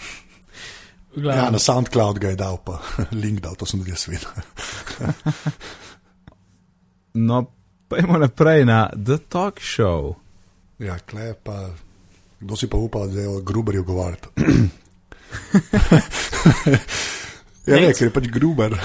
V 1.16 1.28
Ja, 1.28 1.50
na 1.52 1.60
SoundCloud 1.60 2.20
ga 2.24 2.32
je 2.32 2.40
dal, 2.40 2.58
pa 2.64 2.80
link 3.24 3.42
dal, 3.44 3.56
to 3.60 3.66
sem 3.66 3.82
tudi 3.84 3.92
jaz 3.92 4.08
videl. 4.08 4.32
No, 7.14 7.52
pojmo 7.92 8.18
naprej 8.18 8.66
na 8.66 8.90
The 9.06 9.18
Talk 9.18 9.60
Show. 9.60 10.16
Ja, 10.80 10.96
kle 11.00 11.34
pa, 11.44 11.70
kdo 12.40 12.56
si 12.56 12.70
pa 12.72 12.78
upa, 12.78 13.08
da 13.08 13.20
je 13.20 13.28
o 13.28 13.42
Gruberju 13.42 13.84
govoriti. 13.84 14.28
ja, 17.68 17.76
ne, 17.76 17.92
ker 17.92 18.08
je 18.08 18.14
pač 18.16 18.28
Gruber. 18.32 18.78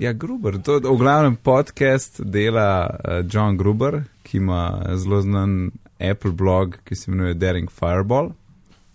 Ja, 0.00 0.12
Gruber, 0.16 0.56
to 0.64 0.80
je 0.80 0.88
v 0.88 0.96
glavnem 0.96 1.36
podcast 1.36 2.24
dela 2.24 2.88
uh, 2.88 3.20
John 3.28 3.60
Gruber, 3.60 4.00
ki 4.24 4.40
ima 4.40 4.96
zelo 4.96 5.20
znan 5.20 5.70
Apple 6.00 6.32
blog, 6.32 6.80
ki 6.88 6.96
se 6.96 7.10
imenuje 7.10 7.34
Daring 7.34 7.68
Fireball. 7.68 8.32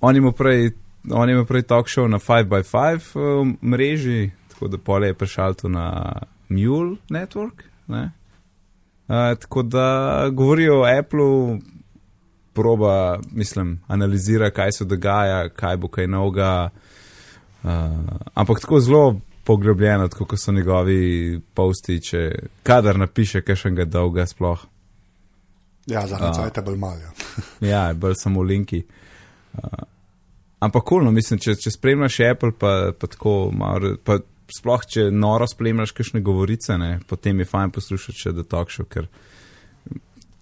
On 0.01 0.17
ima 0.17 0.31
prej, 0.33 0.71
on 1.13 1.29
ima 1.29 1.45
prej 1.45 1.61
talk 1.69 1.93
show 1.93 2.09
na 2.09 2.17
5x5 2.17 2.73
uh, 2.73 3.47
mreži, 3.61 4.31
tako 4.49 4.67
da 4.67 4.77
pole 4.81 5.13
je 5.13 5.13
prišel 5.13 5.53
tu 5.53 5.69
na 5.69 6.13
Mule 6.49 6.97
Network. 7.13 7.69
Ne? 7.87 8.16
Uh, 9.07 9.39
tako 9.39 9.63
da 9.63 10.27
govorijo 10.31 10.81
o 10.81 10.85
Applu, 10.99 11.59
proba, 12.53 13.19
mislim, 13.31 13.81
analizira, 13.87 14.49
kaj 14.49 14.71
se 14.71 14.85
dogaja, 14.85 15.49
kaj 15.49 15.77
bo 15.77 15.87
kaj 15.87 16.07
novega. 16.07 16.69
Uh, 17.63 17.69
ampak 18.33 18.59
tako 18.61 18.79
zelo 18.79 19.19
poglobljeno, 19.43 20.07
tako 20.07 20.25
kot 20.25 20.39
so 20.39 20.51
njegovi 20.51 21.39
posti, 21.53 22.01
če 22.01 22.31
kadar 22.63 22.99
napiše 22.99 23.41
kakšnega 23.41 23.85
dolga 23.85 24.25
sploh. 24.27 24.65
Ja, 25.87 26.07
zadnji 26.07 26.27
A. 26.27 26.33
cajt 26.33 26.57
je 26.57 26.63
bolj 26.63 26.77
mal. 26.77 26.97
Ja. 26.99 27.11
Ja, 27.71 27.93
bolj 27.93 28.17
samo 28.19 28.41
linki. 28.43 28.83
Uh, 29.53 29.61
ampak 30.59 30.83
kulno, 30.83 31.11
mislim, 31.11 31.39
če, 31.39 31.55
če 31.55 31.71
spremljaš 31.71 32.19
Apple, 32.31 32.51
pa, 32.59 32.91
pa 32.99 33.07
tako 33.07 33.37
malo, 33.53 33.95
pa 34.03 34.19
sploh 34.53 34.85
če 34.87 35.07
noro 35.11 35.47
spremljaš 35.49 35.93
kakšne 35.97 36.21
govorice, 36.25 36.77
ne, 36.79 36.97
potem 37.07 37.43
je 37.43 37.49
fajn 37.49 37.73
poslušati 37.75 38.21
še 38.21 38.35
The 38.35 38.45
Talk 38.47 38.71
Show, 38.73 38.87
ker 38.89 39.09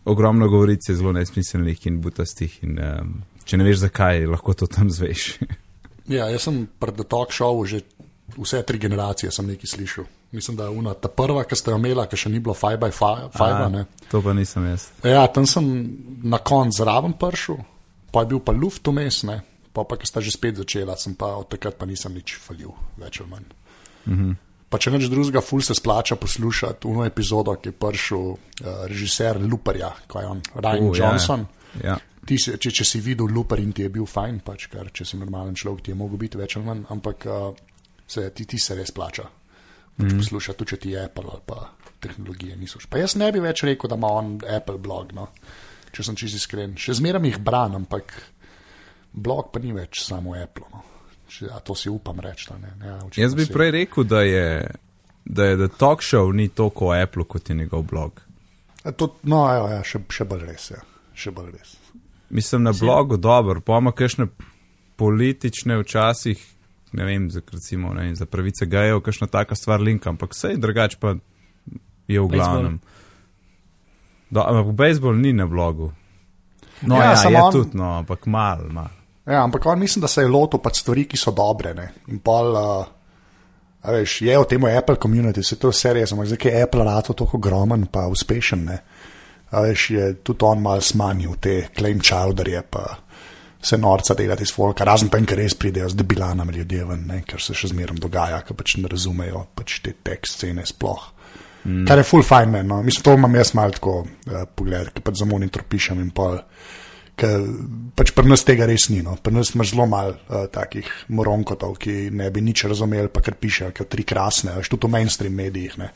ogromno 0.06 0.50
govoric 0.52 0.90
je 0.90 0.96
zelo 0.96 1.14
nesmiselnih 1.16 1.88
in 1.90 2.02
butastih 2.02 2.60
in 2.64 2.78
um, 2.78 3.16
če 3.46 3.58
ne 3.58 3.68
veš 3.68 3.86
zakaj, 3.88 4.28
lahko 4.30 4.54
to 4.54 4.70
tam 4.70 4.92
zveš. 4.94 5.36
ja, 6.18 6.30
jaz 6.30 6.46
sem 6.46 6.66
pred 6.80 6.98
The 7.00 7.08
Talk 7.10 7.34
Show 7.34 7.66
že 7.70 7.82
vse 8.38 8.62
tri 8.66 8.78
generacije 8.82 9.32
sem 9.32 9.48
nekaj 9.48 9.74
slišal. 9.74 10.06
Mislim, 10.36 10.58
da 10.58 10.64
je 10.64 10.70
una, 10.70 10.94
ta 10.94 11.08
prva, 11.08 11.46
ki 11.48 11.56
ste 11.56 11.72
jo 11.72 11.78
imela, 11.80 12.08
ki 12.12 12.18
še 12.20 12.30
ni 12.34 12.42
bilo 12.44 12.56
5x5. 12.58 13.40
A, 13.40 13.84
to 14.12 14.20
pa 14.22 14.34
nisem 14.36 14.66
jaz. 14.68 14.90
Ja, 15.06 15.24
tam 15.32 15.46
sem 15.48 15.68
na 16.28 16.42
koncu 16.44 16.82
zraven 16.82 17.14
prišel, 17.16 17.62
pa 18.12 18.26
je 18.26 18.34
bil 18.34 18.42
pa 18.44 18.52
luft 18.52 18.88
vmes, 18.90 19.22
ne. 19.30 19.40
Pa, 19.76 19.86
pa, 19.88 19.96
ki 20.00 20.08
sta 20.08 20.24
že 20.24 20.34
spet 20.34 20.60
začela, 20.60 20.98
sem 21.00 21.16
pa 21.16 21.36
od 21.40 21.48
takrat 21.52 21.78
pa 21.80 21.88
nisem 21.88 22.14
nič 22.16 22.36
falil, 22.42 22.74
več 23.00 23.22
ali 23.22 23.32
manj. 23.32 23.48
-hmm. 24.06 24.36
Pa 24.70 24.80
če 24.82 24.92
neč 24.92 25.06
drugega, 25.08 25.42
ful 25.46 25.62
se 25.62 25.76
splača 25.78 26.16
poslušati 26.16 26.88
uno 26.88 27.06
epizodo, 27.06 27.54
ki 27.56 27.70
je 27.70 27.74
prišel 27.80 28.24
uh, 28.34 28.38
režiser 28.90 29.38
Luperja, 29.40 29.92
ko 30.08 30.20
je 30.20 30.28
on, 30.28 30.42
Ryan 30.56 30.84
Uh, 30.84 30.90
uh, 30.90 30.98
ja, 30.98 31.06
ja. 31.06 31.12
Johnson. 31.12 31.46
Ti 32.26 32.38
si, 32.42 32.58
če, 32.58 32.72
če 32.72 32.86
si 32.86 33.00
videl 33.00 33.30
Luper 33.30 33.62
in 33.62 33.72
ti 33.72 33.86
je 33.86 33.90
bil 33.90 34.06
fajn, 34.10 34.40
pač, 34.42 34.68
ker 34.68 34.90
če 34.92 35.06
si 35.06 35.18
normalen 35.22 35.56
človek, 35.56 35.84
ti 35.86 35.92
je 35.94 35.96
mogel 35.96 36.18
biti 36.18 36.38
več 36.38 36.58
ali 36.58 36.66
manj, 36.66 36.84
ampak 36.90 37.26
uh, 37.30 37.54
se, 38.08 38.30
ti, 38.34 38.46
ti 38.46 38.58
se 38.58 38.76
res 38.76 38.92
plača. 38.92 39.28
Pač 39.96 40.10
mm. 40.10 40.18
Poslušati, 40.18 40.58
tudi 40.58 40.74
če 40.74 40.78
ti 40.82 40.96
je 40.96 41.06
Apple 41.06 41.30
ali 41.30 41.46
pa 41.46 41.70
tehnologije 42.02 42.58
niso. 42.58 42.82
Pa 42.90 43.00
jaz 43.00 43.16
ne 43.16 43.30
bi 43.32 43.40
več 43.40 43.64
rekel, 43.64 43.90
da 43.90 43.96
ima 43.96 44.10
on 44.12 44.40
Apple 44.58 44.82
blog, 44.82 45.14
no, 45.16 45.30
če 45.94 46.04
sem 46.04 46.18
čisto 46.20 46.42
iskren. 46.42 46.76
Še 46.76 46.98
zmeraj 47.00 47.30
jih 47.30 47.40
bran, 47.40 47.78
ampak 47.78 48.12
blog 49.14 49.54
pa 49.54 49.62
ni 49.64 49.72
več 49.78 50.02
samo 50.04 50.36
Apple. 50.36 50.68
No. 50.74 50.95
Še, 51.36 51.48
a 51.48 51.60
to 51.60 51.76
si 51.76 51.90
upam 51.90 52.20
reči. 52.20 52.48
da 52.48 52.58
Ne, 52.58 52.72
ne, 52.78 52.88
ja, 52.88 53.00
Jaz 53.18 53.36
bi 53.36 53.44
si- 53.44 53.52
prej 53.52 53.72
rekel, 53.74 54.04
da 54.06 54.22
je, 54.22 54.46
da 55.26 55.44
je 55.46 55.58
The 55.58 55.68
Talk 55.70 56.00
Show 56.02 56.32
ni 56.32 56.48
toliko 56.50 56.86
o 56.86 56.94
Apple 56.94 57.24
kot 57.26 57.50
je 57.50 57.56
njegov 57.56 57.84
blog. 57.84 58.22
A 58.84 58.92
To, 58.94 59.16
no, 59.24 59.46
ja, 59.48 59.70
ja, 59.72 59.84
še, 59.84 60.00
še 60.10 60.24
bolj 60.26 60.46
res. 60.46 60.72
Ja. 60.72 60.82
Še 61.14 61.32
bolj 61.32 61.52
res. 61.52 61.76
mislim 62.30 62.64
na 62.64 62.72
blogu 62.74 63.18
dobro, 63.18 63.62
pa 63.62 63.78
ima 63.78 63.92
kakšne 63.92 64.28
politične 64.96 65.78
včasih, 65.78 66.40
ne 66.92 67.06
vem, 67.06 67.30
za, 67.30 67.42
recimo, 67.48 67.94
ne 67.94 68.04
vem, 68.04 68.16
za 68.16 68.26
pravice 68.26 68.66
gejev, 68.66 69.02
kakšna 69.02 69.28
taka 69.28 69.56
stvar 69.56 69.82
link, 69.82 70.06
ampak 70.06 70.32
vse 70.32 70.56
drugače 70.58 70.98
pa 70.98 71.16
je 72.08 72.20
v 72.20 72.28
glavnem. 72.28 72.80
Do, 74.30 74.42
ampak 74.42 74.74
bejzbol 74.74 75.16
ni 75.16 75.34
na 75.34 75.46
blogu. 75.46 75.92
No, 76.82 76.96
Ja, 76.96 77.04
ja, 77.06 77.24
ja 77.24 77.30
je 77.30 77.42
on- 77.42 77.52
tudi, 77.54 77.78
no, 77.78 77.92
ampak 77.96 78.26
mal, 78.26 78.66
mal. 78.70 78.92
Ja, 79.26 79.44
ampak 79.44 79.66
on 79.66 79.80
mislim, 79.80 80.02
da 80.02 80.08
se 80.08 80.22
je 80.22 80.30
lotil 80.30 80.62
pač 80.62 80.84
stvari, 80.84 81.08
ki 81.10 81.18
so 81.18 81.34
dobre. 81.34 81.74
Ne? 81.74 81.88
In 82.14 82.20
pol, 82.22 82.52
uh, 82.54 82.86
veš, 83.90 84.20
je 84.22 84.38
v 84.38 84.50
tem 84.50 84.68
Apple 84.70 85.00
community, 85.02 85.44
se 85.44 85.58
to 85.62 85.72
vse 85.74 85.94
res, 85.98 86.14
ampak 86.14 86.30
zdaj 86.30 86.52
je 86.52 86.62
Apple 86.64 86.86
rato 86.86 87.14
tako 87.18 87.40
ogromen 87.40 87.88
pa 87.92 88.06
uspešen. 88.12 88.66
Ne? 88.70 88.78
A 89.52 89.64
veš, 89.66 89.90
je 89.90 90.12
tudi 90.26 90.46
on 90.46 90.62
mal 90.62 90.82
smanjil 90.82 91.40
te 91.42 91.58
claim 91.74 92.02
chowderje, 92.02 92.62
pa 92.70 92.86
se 93.66 93.78
norca 93.82 94.14
delati 94.14 94.46
iz 94.46 94.54
folka, 94.54 94.86
razen 94.86 95.10
pa 95.10 95.18
enkrat 95.18 95.40
res 95.42 95.56
pridejo 95.58 95.90
z 95.90 95.98
debilanami 95.98 96.54
ljudje 96.60 96.86
ven, 96.86 97.08
ne? 97.10 97.22
ker 97.26 97.42
se 97.42 97.58
še 97.58 97.72
zmeraj 97.74 97.98
dogaja, 98.04 98.44
ker 98.46 98.58
pač 98.58 98.78
ne 98.78 98.92
razumejo 98.92 99.48
pač 99.58 99.80
te 99.82 99.96
tekst 100.06 100.38
scene 100.38 100.66
sploh. 100.70 101.08
Mm. 101.66 101.86
Kar 101.90 101.98
je 101.98 102.06
full 102.06 102.22
fine, 102.22 102.52
man, 102.54 102.68
no. 102.70 102.84
mislim, 102.86 103.04
to 103.08 103.16
imam 103.18 103.36
jaz 103.36 103.56
malo 103.58 103.74
tako 103.74 104.04
uh, 104.06 104.44
pogled, 104.46 104.94
ki 104.94 105.02
pač 105.02 105.18
za 105.24 105.26
monitor 105.26 105.66
pišem 105.66 106.04
in 106.04 106.12
pol. 106.14 106.38
Ker 107.16 107.44
pač 107.96 108.12
pri 108.12 108.28
nas 108.28 108.44
tega 108.44 108.68
res 108.68 108.90
ni. 108.92 109.00
No. 109.06 109.16
Pri 109.16 109.34
nas 109.36 109.54
imaš 109.56 109.72
zelo 109.72 109.88
malo 109.88 110.16
uh, 110.16 110.46
takih 110.52 110.88
moronkotov, 111.16 111.78
ki 111.80 112.10
ne 112.12 112.28
bi 112.32 112.44
nič 112.44 112.66
razumeli, 112.68 113.12
pa 113.12 113.24
kar 113.24 113.38
pišejo, 113.40 113.72
kot 113.76 113.92
tri 113.92 114.04
krasne, 114.08 114.58
veš, 114.60 114.74
tudi 114.74 114.90
v 114.90 114.96
mainstream 114.98 115.38
medijih. 115.40 115.78
Ne. 115.80 115.92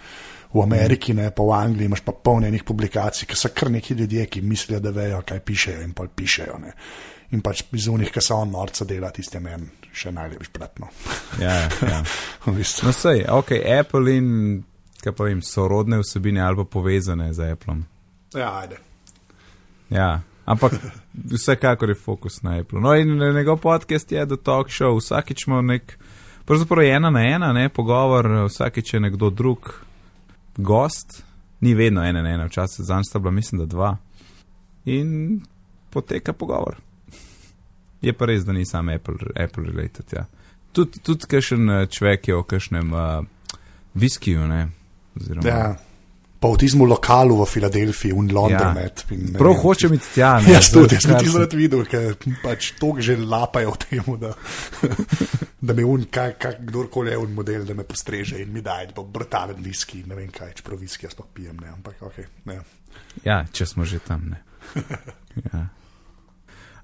V 0.49 0.63
Ameriki, 0.63 1.13
ne, 1.13 1.28
pa 1.36 1.45
v 1.45 1.53
Angliji 1.53 1.91
imaš 1.91 2.01
pa 2.07 2.15
polne 2.15 2.47
enih 2.49 2.63
publikacij, 2.65 3.28
ki 3.30 3.38
so 3.38 3.51
kar 3.53 3.70
neki 3.70 3.93
ljudje, 3.99 4.26
ki 4.34 4.41
mislijo, 4.41 4.80
da 4.82 4.95
vejo, 4.95 5.20
kaj 5.28 5.43
pišejo 5.45 5.84
in 5.86 5.91
pol 5.93 6.09
pišejo. 6.15 6.55
Ne. 6.63 6.74
In 7.36 7.43
pač 7.45 7.67
iz 7.78 7.86
unih, 7.91 8.09
ki 8.09 8.24
so 8.24 8.39
on 8.41 8.55
norca 8.55 8.88
dela, 8.89 9.11
tiste 9.13 9.43
meni 9.43 9.70
še 9.93 10.13
najlepši 10.15 10.51
pratno. 10.55 10.89
Ja, 11.41 11.67
ja. 11.84 11.99
v 12.47 12.55
bistvu. 12.57 12.88
No, 12.88 12.95
sej, 12.95 13.26
ok, 13.30 13.53
Apple 13.59 14.15
in, 14.15 14.32
kaj 15.03 15.13
pa 15.17 15.28
vem, 15.28 15.43
sorodne 15.45 15.99
vsebine 16.01 16.41
ali 16.45 16.63
pa 16.63 16.65
povezane 16.80 17.30
z 17.36 17.51
Appleom. 17.53 17.84
Ja, 18.34 18.53
ajde. 18.63 18.80
Ja, 19.89 20.09
ampak 20.50 20.74
vsekakor 21.32 21.89
je 21.89 21.95
fokus 21.95 22.41
na 22.41 22.58
Apple. 22.60 22.82
No, 22.82 22.95
in 22.95 23.18
njegov 23.18 23.58
podcast 23.62 24.12
je 24.12 24.26
The 24.26 24.38
Talk 24.43 24.72
Show, 24.74 24.97
vsakič 24.97 25.47
ima 25.47 25.62
nek, 25.62 25.97
pravzaprav 26.45 26.84
je 26.84 26.95
ena 26.95 27.10
na 27.10 27.22
ena, 27.22 27.54
ne, 27.54 27.70
pogovor, 27.70 28.28
vsakič 28.50 28.93
je 28.93 29.00
nekdo 29.00 29.30
drug 29.30 29.74
gost, 30.58 31.24
ni 31.62 31.74
vedno 31.74 32.04
ena 32.04 32.22
na 32.22 32.30
ena, 32.30 32.45
včasih 32.45 32.86
zanj 32.86 33.04
sta 33.04 33.20
bila, 33.20 33.32
mislim, 33.32 33.60
da 33.60 33.66
dva. 33.66 33.97
In 34.86 35.41
poteka 35.89 36.34
pogovor. 36.34 36.80
Je 38.02 38.14
pa 38.14 38.26
res, 38.26 38.45
da 38.45 38.54
ni 38.54 38.66
sam 38.66 38.89
Apple, 38.89 39.16
Apple 39.36 39.64
related. 39.64 40.06
Ja. 40.14 40.26
Tudi 40.72 41.00
tud 41.04 41.26
kakšen 41.28 41.70
eh, 41.70 41.86
človek 41.86 42.28
je 42.28 42.36
o 42.36 42.43
kakšnem 42.43 42.93
uh, 42.93 43.26
viskiju, 43.93 44.47
ne. 44.47 44.70
Oziroma, 45.16 45.50
Ja. 45.50 45.88
Pa 46.39 46.47
v 46.47 46.55
tistem 46.55 46.87
lokalu 46.87 47.35
v 47.35 47.43
Filadelfiji, 47.51 48.15
v 48.15 48.31
Londonu. 48.31 48.79
Ja. 48.79 49.35
Prav 49.35 49.57
hočem 49.59 49.91
iti 49.97 50.07
tja. 50.15 50.39
ne, 50.39 50.53
Jaz 50.55 50.71
tudi, 50.71 50.95
jaz 50.95 51.03
sem 51.03 51.11
kar 51.11 51.19
ti 51.19 51.27
se- 51.27 51.35
zelo 51.35 51.47
videl, 51.51 51.81
ker 51.83 52.15
pač 52.39 52.69
to 52.79 52.95
že 53.03 53.17
lapajo 53.19 53.75
v 53.75 53.79
tem, 53.83 54.07
da, 54.23 54.31
da 55.67 55.75
me 55.75 55.83
un, 55.83 56.07
kak, 56.07 56.37
kak, 56.39 56.61
kdorkoli 56.63 57.11
je 57.11 57.17
un 57.19 57.33
model, 57.35 57.65
da 57.67 57.75
me 57.75 57.83
postreže 57.83 58.39
in 58.39 58.53
mi 58.55 58.63
daje, 58.63 58.87
bo 58.95 59.03
brutalen 59.03 59.59
viski, 59.59 60.05
ne 60.07 60.15
vem 60.15 60.31
kaj, 60.31 60.53
čeprav 60.63 60.79
viski 60.79 61.05
jaz 61.09 61.17
pa 61.19 61.27
pijem, 61.27 61.59
ne, 61.59 61.75
ampak 61.75 61.99
ok. 62.07 62.23
Ne. 62.47 62.61
Ja, 63.27 63.43
če 63.51 63.67
smo 63.67 63.83
že 63.83 63.99
tam. 63.99 64.31
Ne. 64.31 64.39
Ja. 65.39 65.69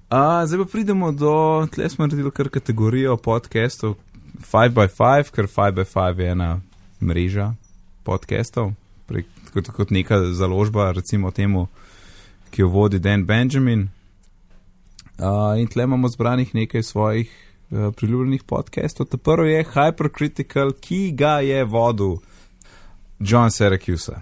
A, 0.08 0.46
zdaj 0.46 0.62
pa 0.62 0.66
pridemo 0.70 1.10
do, 1.12 1.66
tle 1.72 1.88
smo 1.90 2.06
naredili 2.06 2.30
kar 2.30 2.48
kategorijo 2.48 3.16
podcastov 3.16 3.96
5x5, 4.38 5.32
ker 5.34 5.48
5x5 5.50 6.20
je 6.20 6.28
ena 6.30 6.50
mreža 7.02 7.54
podcastov, 8.06 8.70
kot, 9.56 9.72
kot 9.72 9.90
neka 9.90 10.20
založba, 10.36 10.90
recimo 10.92 11.30
temu, 11.30 11.66
ki 12.50 12.62
jo 12.62 12.68
vodi 12.68 12.98
Dan 12.98 13.24
Benjamin. 13.26 13.88
A, 15.18 15.56
in 15.56 15.66
tle 15.66 15.84
imamo 15.88 16.08
zbranih 16.08 16.54
nekaj 16.54 16.82
svojih 16.82 17.32
uh, 17.70 17.94
priljubljenih 17.96 18.44
podcastov. 18.44 19.06
Ta 19.06 19.16
prvi 19.16 19.52
je 19.52 19.64
Hypercritical, 19.72 20.72
ki 20.80 21.12
ga 21.16 21.40
je 21.40 21.64
vodil 21.64 22.18
John 23.18 23.50
Syracuse. 23.50 24.20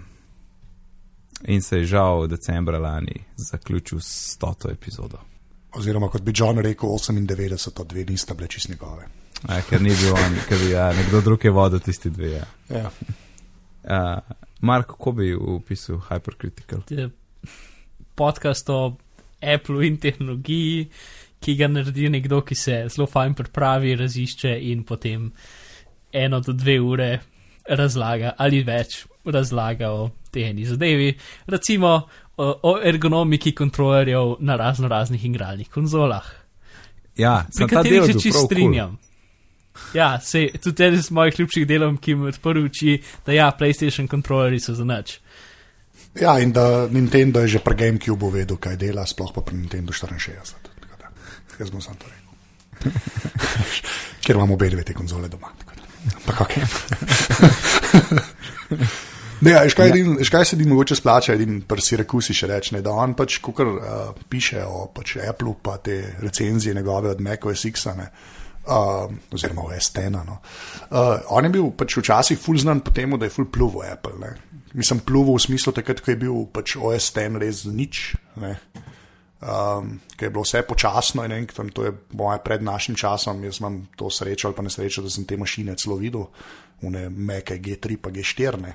In 1.45 1.63
se 1.63 1.79
je 1.79 1.85
žal 1.85 2.27
decembra 2.27 2.79
lani 2.79 3.25
zaključil 3.37 4.01
s 4.01 4.33
stoto 4.37 4.71
epizodo. 4.71 5.19
Oziroma, 5.75 6.09
kot 6.09 6.23
bi 6.23 6.33
John 6.35 6.59
rekel, 6.59 6.89
98 6.89 7.81
od 7.81 7.87
dve 7.87 8.05
nista 8.05 8.35
bile 8.35 8.49
čist 8.49 8.69
njegove. 8.69 9.09
A, 9.43 9.61
ker 9.69 9.83
ni 9.83 9.91
bil 9.91 10.15
on, 10.15 10.39
ker 10.49 10.59
bi 10.59 10.71
ja, 10.71 10.93
nekdo 10.93 11.21
drug 11.21 11.45
je 11.45 11.51
vodil 11.51 11.81
tisti 11.81 12.11
dve. 12.11 12.31
Ja. 12.31 12.47
Ja. 12.71 12.91
Uh, 13.85 14.37
Mark, 14.65 14.87
kako 14.87 15.13
bi 15.13 15.35
upisal 15.35 16.01
Hypercritical? 16.09 16.81
podcast 18.15 18.71
o 18.71 18.97
Apple 19.55 19.87
in 19.87 19.97
tehnologiji, 20.01 20.89
ki 21.41 21.55
ga 21.59 21.69
naredi 21.69 22.09
nekdo, 22.09 22.41
ki 22.47 22.57
se 22.57 22.79
zelo 22.89 23.07
fajn 23.11 23.35
pripravi, 23.37 23.97
razišče 24.01 24.55
in 24.71 24.85
potem 24.89 25.29
eno 26.13 26.41
do 26.41 26.53
dve 26.53 26.79
ure 26.81 27.11
razlaga 27.65 28.35
ali 28.39 28.63
več 28.65 29.03
razlaga 29.25 29.91
o 29.93 30.09
tej 30.31 30.51
eni 30.51 30.65
zadevi. 30.69 31.11
Recimo 31.47 31.93
o, 32.37 32.49
o 32.63 32.75
ergonomiki 32.85 33.53
kontrolerjev 33.53 34.37
na 34.41 34.57
razno 34.57 34.89
raznih 34.89 35.25
igralnih 35.25 35.69
konzolah. 35.71 36.25
Ja, 37.17 37.45
Pri 37.57 37.69
katerih 37.69 38.07
se 38.07 38.21
čist 38.21 38.47
strinjam. 38.47 38.99
Ja, 39.95 40.21
se, 40.21 40.49
tudi 40.63 40.85
eden 40.85 40.99
iz 40.99 41.11
mojih 41.11 41.39
ljubših 41.39 41.67
delov, 41.67 41.97
ki 42.03 42.15
mi 42.15 42.29
odprl 42.31 42.65
oči, 42.67 42.99
da 43.27 43.35
ja, 43.35 43.51
PlayStation 43.59 44.09
kontrolerji 44.11 44.61
so 44.61 44.75
za 44.75 44.85
nič. 44.85 45.19
ja, 46.21 46.39
in 46.41 46.53
da 46.53 46.89
Nintendo 46.91 47.41
je 47.41 47.49
že 47.49 47.59
pri 47.59 47.75
GameCube 47.75 48.31
vedel, 48.31 48.57
kaj 48.57 48.77
dela, 48.77 49.07
sploh 49.07 49.33
pa 49.35 49.41
pri 49.41 49.57
Nintendo 49.57 49.93
64. 49.93 50.55
tako 50.81 50.97
da, 50.99 51.11
Jaz 51.59 51.71
bom 51.71 51.81
sam 51.83 51.97
to 51.97 52.07
rekel. 52.07 53.01
Ker 54.25 54.37
imamo 54.37 54.55
obe 54.55 54.71
dve 54.71 54.83
te 54.83 54.95
konzole 54.95 55.29
doma. 55.29 55.51
Ampak 56.17 56.41
ok. 56.41 56.53
Ne, 59.45 59.51
ja, 59.51 59.61
veš, 59.67 59.75
kaj, 59.77 59.91
edin, 59.91 60.15
veš, 60.17 60.31
kaj 60.33 60.45
se 60.49 60.57
ti 60.57 60.65
mogoče 60.65 60.97
splača, 60.97 61.35
in 61.35 61.59
pri 61.69 61.83
Sirakusi 61.83 62.33
še 62.33 62.47
reče, 62.49 62.77
ne, 62.77 62.81
da 62.85 62.95
on 62.97 63.13
pač, 63.19 63.41
ko 63.45 63.53
uh, 63.53 63.67
piše 64.31 64.63
o 64.65 64.87
pač 64.95 65.19
Apple, 65.21 65.53
pa 65.61 65.77
te 65.85 65.99
recenzije 66.23 66.75
njegove 66.75 67.11
od 67.11 67.21
Mac-OS 67.21 67.65
X-a, 67.69 67.93
uh, 67.93 68.44
oziroma 68.67 69.63
OS 69.69 69.91
X. 69.93 70.11
No. 70.11 70.39
Uh, 70.91 71.21
on 71.29 71.45
je 71.45 71.51
bil 71.51 71.71
pač 71.77 71.99
včasih 71.99 72.41
full 72.41 72.59
znan 72.59 72.81
po 72.81 72.95
tem, 72.95 73.13
da 73.19 73.29
je 73.29 73.35
full 73.35 73.51
pluv 73.51 73.81
v 73.81 73.91
Apple. 73.93 74.17
Ne. 74.21 74.35
Mislim, 74.75 75.05
pluv 75.07 75.35
v 75.35 75.39
smislu 75.43 75.73
takrat, 75.73 76.01
ko 76.03 76.15
je 76.15 76.19
bil 76.19 76.47
pač 76.53 76.77
OS 76.77 77.13
X 77.13 77.39
res 77.41 77.65
nič. 77.69 78.15
Ne. 78.43 78.57
Um, 79.45 79.99
ker 80.17 80.31
je 80.31 80.33
bilo 80.33 80.45
vse 80.47 80.63
počasno 80.65 81.25
in 81.27 81.33
enkrat, 81.37 81.69
to 81.77 81.85
je 81.85 81.93
moje 82.17 82.39
pred 82.41 82.63
našim 82.65 82.97
časom, 82.97 83.43
jaz 83.45 83.59
imam 83.61 83.83
to 83.93 84.09
srečo 84.09 84.49
ali 84.49 84.57
pa 84.57 84.63
nesrečo, 84.65 85.03
da 85.05 85.13
sem 85.13 85.27
te 85.29 85.37
mašine 85.37 85.75
celo 85.77 85.99
videl, 86.01 86.31
une 86.81 87.11
meke 87.13 87.59
G3 87.61 87.99
pa 88.01 88.09
G4. 88.09 88.61
Ne. 88.63 88.73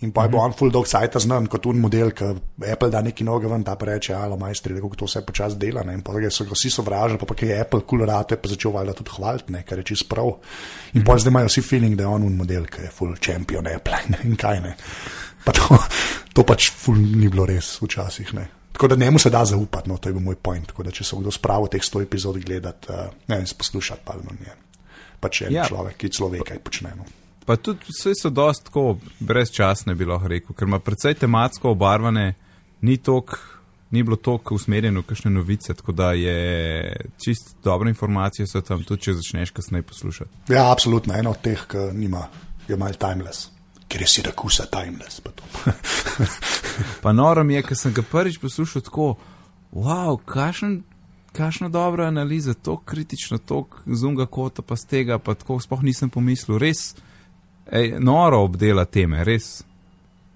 In 0.00 0.12
pa 0.14 0.22
je 0.22 0.30
bil 0.30 0.38
on 0.38 0.52
full 0.54 0.70
dog 0.70 0.86
sajta 0.86 1.18
znam 1.18 1.48
kot 1.50 1.64
un 1.66 1.80
model, 1.82 2.12
ki 2.14 2.26
Apple 2.70 2.90
da 2.90 3.00
neki 3.02 3.24
noge 3.26 3.48
ven, 3.50 3.64
ta 3.66 3.74
pa 3.74 3.88
reče, 3.88 4.12
alo 4.14 4.36
majstri, 4.38 4.76
kako 4.78 5.00
to 5.00 5.08
vse 5.08 5.24
počas 5.26 5.56
dela. 5.58 5.82
Ne. 5.82 5.96
In 5.98 6.04
pa 6.06 6.14
so 6.30 6.46
ga 6.46 6.54
vsi 6.54 6.70
sovražili, 6.70 7.18
pa 7.18 7.26
pa 7.26 7.34
je 7.40 7.56
Apple 7.60 7.80
kul 7.80 7.98
cool 7.98 8.06
rado, 8.06 8.34
je 8.34 8.38
pa 8.42 8.48
začel 8.48 8.72
valjda 8.72 8.94
tudi 8.94 9.10
hvaliti, 9.16 9.52
ne, 9.52 9.64
kar 9.66 9.82
je 9.82 9.88
čist 9.90 10.08
prav. 10.08 10.36
In 10.94 11.02
pa 11.04 11.18
zdaj 11.18 11.34
imajo 11.34 11.50
vsi 11.50 11.64
feeling, 11.66 11.96
da 11.98 12.06
je 12.06 12.12
on 12.14 12.28
un 12.28 12.36
model, 12.38 12.68
ki 12.70 12.86
je 12.86 12.92
full 12.94 13.16
champion 13.18 13.66
Apple 13.66 13.98
ne, 14.14 14.22
in 14.24 14.38
kaj 14.38 14.62
ne. 14.62 14.76
Pa 15.44 15.56
to, 15.56 15.80
to 16.32 16.46
pač 16.46 16.70
full 16.70 16.98
ni 16.98 17.26
bilo 17.26 17.48
res 17.48 17.80
včasih. 17.82 18.34
Ne. 18.38 18.46
Tako 18.72 18.94
da 18.94 18.96
njemu 19.02 19.18
se 19.18 19.30
da 19.34 19.42
zaupati, 19.44 19.90
no, 19.90 19.98
to 19.98 20.08
je 20.08 20.14
bil 20.14 20.22
moj 20.22 20.38
point. 20.38 20.66
Tako 20.70 20.86
da 20.86 20.94
če 20.94 21.04
se 21.04 21.18
kdo 21.18 21.34
spravo 21.34 21.66
teh 21.66 21.82
100 21.82 22.06
epizod 22.06 22.38
gledati, 22.38 22.92
uh, 22.94 23.10
ne 23.26 23.40
vem, 23.40 23.46
poslušati, 23.58 24.06
pa 24.06 24.14
je 24.14 24.54
pač 25.20 25.42
en 25.42 25.52
Ja. 25.58 25.66
človek, 25.66 25.98
ki 25.98 26.10
celo 26.14 26.30
ve, 26.30 26.44
kaj 26.46 26.62
počne. 26.62 26.94
No. 26.94 27.06
Pa 27.48 27.56
tudi 27.56 27.80
vse 27.88 28.12
so 28.12 28.28
dost 28.30 28.64
tako 28.64 28.98
brezčasne, 29.24 29.94
bi 29.96 30.04
lahko 30.04 30.28
rekel, 30.28 30.52
ker 30.52 30.68
ima 30.68 30.78
precej 30.84 31.14
tematsko 31.16 31.70
obarvane, 31.72 32.34
ni, 32.84 32.98
tok, 33.00 33.38
ni 33.90 34.02
bilo 34.04 34.18
toliko 34.20 34.58
usmerjeno 34.58 35.00
v 35.00 35.08
kakšne 35.08 35.32
novice, 35.32 35.72
tako 35.74 35.94
da 35.96 36.10
je 36.12 36.92
čist 37.24 37.54
dobre 37.64 37.88
informacije 37.88 38.46
so 38.46 38.60
tam, 38.60 38.84
tudi 38.84 39.06
če 39.08 39.16
začneš 39.22 39.54
kasneje 39.56 39.86
poslušati. 39.88 40.52
Ja, 40.52 40.66
absolutno, 40.72 41.16
eno 41.16 41.32
od 41.32 41.40
teh, 41.40 41.64
ki 41.70 41.86
nima, 41.96 42.26
je 42.68 42.76
mal 42.76 43.00
timeless, 43.00 43.48
ker 43.88 44.04
je 44.04 44.10
Sirakusa 44.18 44.68
timeless. 44.68 45.24
pa 45.24 45.32
to. 45.32 45.48
Pa 47.02 47.16
noro 47.16 47.44
mi 47.44 47.54
je, 47.54 47.64
ker 47.64 47.76
sem 47.76 47.96
ga 47.96 48.04
prvič 48.04 48.38
poslušal 48.44 48.84
tako, 48.84 49.14
wow, 49.72 50.20
kakšen. 50.20 50.82
Kakšna 51.32 51.68
dobra 51.68 52.06
analiza, 52.08 52.54
tako 52.54 52.82
kritična, 52.84 53.38
tako 53.38 53.80
zunga 53.86 54.26
kota, 54.26 54.62
pa 54.62 54.76
z 54.76 54.86
tega, 54.86 55.18
pa 55.18 55.34
tako 55.34 55.60
sploh 55.60 55.82
nisem 55.84 56.10
pomislil. 56.10 56.58
Res, 56.58 56.96
ej, 57.72 57.96
noro 58.00 58.42
obdela 58.46 58.84
teme, 58.84 59.24
res. 59.24 59.58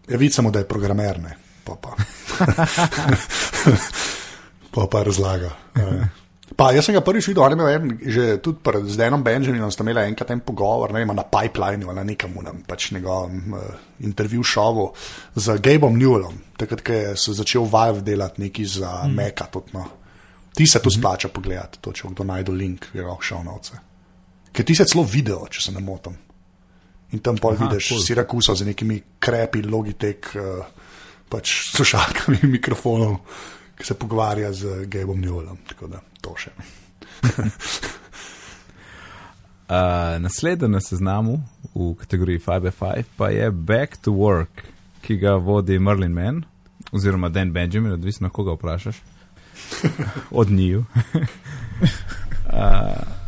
Ja, 0.08 0.18
vidimo, 0.18 0.50
da 0.50 0.62
je 0.62 0.68
programer, 0.68 1.20
ne. 1.22 1.36
Pa, 1.64 1.76
pa. 1.78 1.94
pa 4.74 4.86
pa 4.90 5.02
razlaga. 5.02 5.52
Ja. 5.76 6.08
Pa, 6.56 6.68
jaz 6.74 6.86
sem 6.86 6.96
ga 6.96 7.00
prvič 7.04 7.30
videl, 7.30 7.44
ali 7.44 7.56
imel 7.56 7.70
en, 7.70 7.92
že 8.12 8.24
tudi 8.44 8.60
pred 8.64 8.84
Zdenom 8.90 9.22
Benjaminom, 9.24 9.70
sta 9.72 9.84
imela 9.86 10.04
enkrat 10.08 10.34
en 10.34 10.42
pogovor, 10.44 10.92
ne 10.92 11.00
vem, 11.00 11.14
na 11.16 11.24
pipelineu 11.24 11.88
ali 11.88 11.96
na 11.96 12.04
nekem 12.04 12.34
unem, 12.38 12.60
pač 12.68 12.90
njegovem 12.92 13.56
uh, 13.56 13.62
intervju 14.04 14.44
šovu 14.44 14.90
z 15.34 15.56
Gabom 15.64 15.96
Newellom, 15.96 16.36
takrat, 16.60 16.84
ko 16.84 16.98
je 16.98 17.14
se 17.16 17.36
začel 17.38 17.64
Valve 17.72 18.04
delati 18.04 18.42
neki 18.42 18.66
za 18.68 18.90
mm. 19.06 19.16
Meka. 19.16 19.48
Tudi, 19.52 19.72
no. 19.72 19.86
Ti 20.52 20.66
se 20.66 20.82
tu 20.82 20.92
mm. 20.92 20.98
splača 20.98 21.32
pogledati, 21.32 21.80
to, 21.80 21.94
če 21.96 22.12
kdo 22.12 22.28
najde 22.28 22.52
link, 22.52 22.90
je 22.92 23.06
lahko 23.06 23.24
šel 23.24 23.46
na 23.46 23.56
oce. 23.56 23.80
Ker 24.52 24.68
ti 24.68 24.76
se 24.76 24.84
celo 24.84 25.06
video, 25.08 25.46
če 25.48 25.68
se 25.68 25.72
ne 25.72 25.80
motim. 25.80 26.18
In 27.12 27.20
tam 27.20 27.36
pa 27.36 27.52
vidiš 27.52 27.88
cool. 27.88 28.00
Sirakusa 28.00 28.54
z 28.56 28.66
nekimi 28.72 29.00
krepi, 29.20 29.62
logitek, 29.62 30.30
uh, 30.36 30.64
pač 31.28 31.72
slušalkami, 31.76 32.44
mikrofonov 32.56 33.18
ki 33.82 33.86
se 33.86 33.94
pogovarja 33.94 34.52
z 34.52 34.86
Gabom 34.86 35.20
Newellom. 35.20 35.56
Tako 35.68 35.86
da 35.86 36.00
to 36.20 36.34
še. 36.38 36.50
uh, 37.26 37.34
Naslednji 40.22 40.68
na 40.68 40.80
seznamu 40.80 41.40
v 41.74 41.94
kategoriji 41.98 42.38
5x5 42.46 43.04
pa 43.16 43.30
je 43.34 43.50
Back 43.50 43.96
to 44.06 44.14
Work, 44.14 44.62
ki 45.02 45.16
ga 45.18 45.34
vodi 45.34 45.78
Merlin 45.82 46.14
Mann, 46.14 46.44
oziroma 46.92 47.28
Dan 47.28 47.50
Benjamin, 47.52 47.92
odvisno 47.92 48.30
koga 48.30 48.54
vprašaš. 48.54 49.02
Od 50.40 50.50
njiju. 50.50 50.84
uh, 52.46 53.21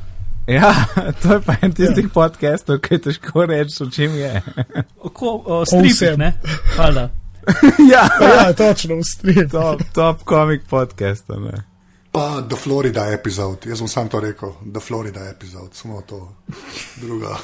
ja, 0.47 0.87
to 1.23 1.33
je 1.33 1.41
pa 1.41 1.57
en 1.63 1.73
tistih 1.73 2.05
ja. 2.05 2.13
podcastov, 2.15 2.81
ki 2.85 2.95
je 2.95 3.01
težko 3.09 3.47
reči, 3.49 3.83
o 3.83 3.91
čem 3.91 4.17
je. 4.19 4.43
Oko, 5.09 5.37
o, 5.47 5.61
stripih, 5.67 6.19
ne? 6.19 6.35
Hvala. 6.77 7.09
ja, 7.93 8.09
ja, 8.21 8.53
točno, 8.53 8.97
ustvarjam. 8.97 9.49
Top, 9.51 9.83
top 9.93 10.29
comic 10.29 10.63
podcast. 10.71 11.29
Ne? 11.29 11.65
Pa 12.13 12.43
The 12.49 12.57
Florida 12.57 13.07
epizod, 13.13 13.67
jaz 13.67 13.79
sem 13.79 13.89
sam 13.89 14.09
to 14.09 14.21
rekel, 14.21 14.55
The 14.73 14.81
Florida 14.81 15.29
epizod, 15.31 15.75
samo 15.75 16.01
to, 16.09 16.29
druga. 17.01 17.37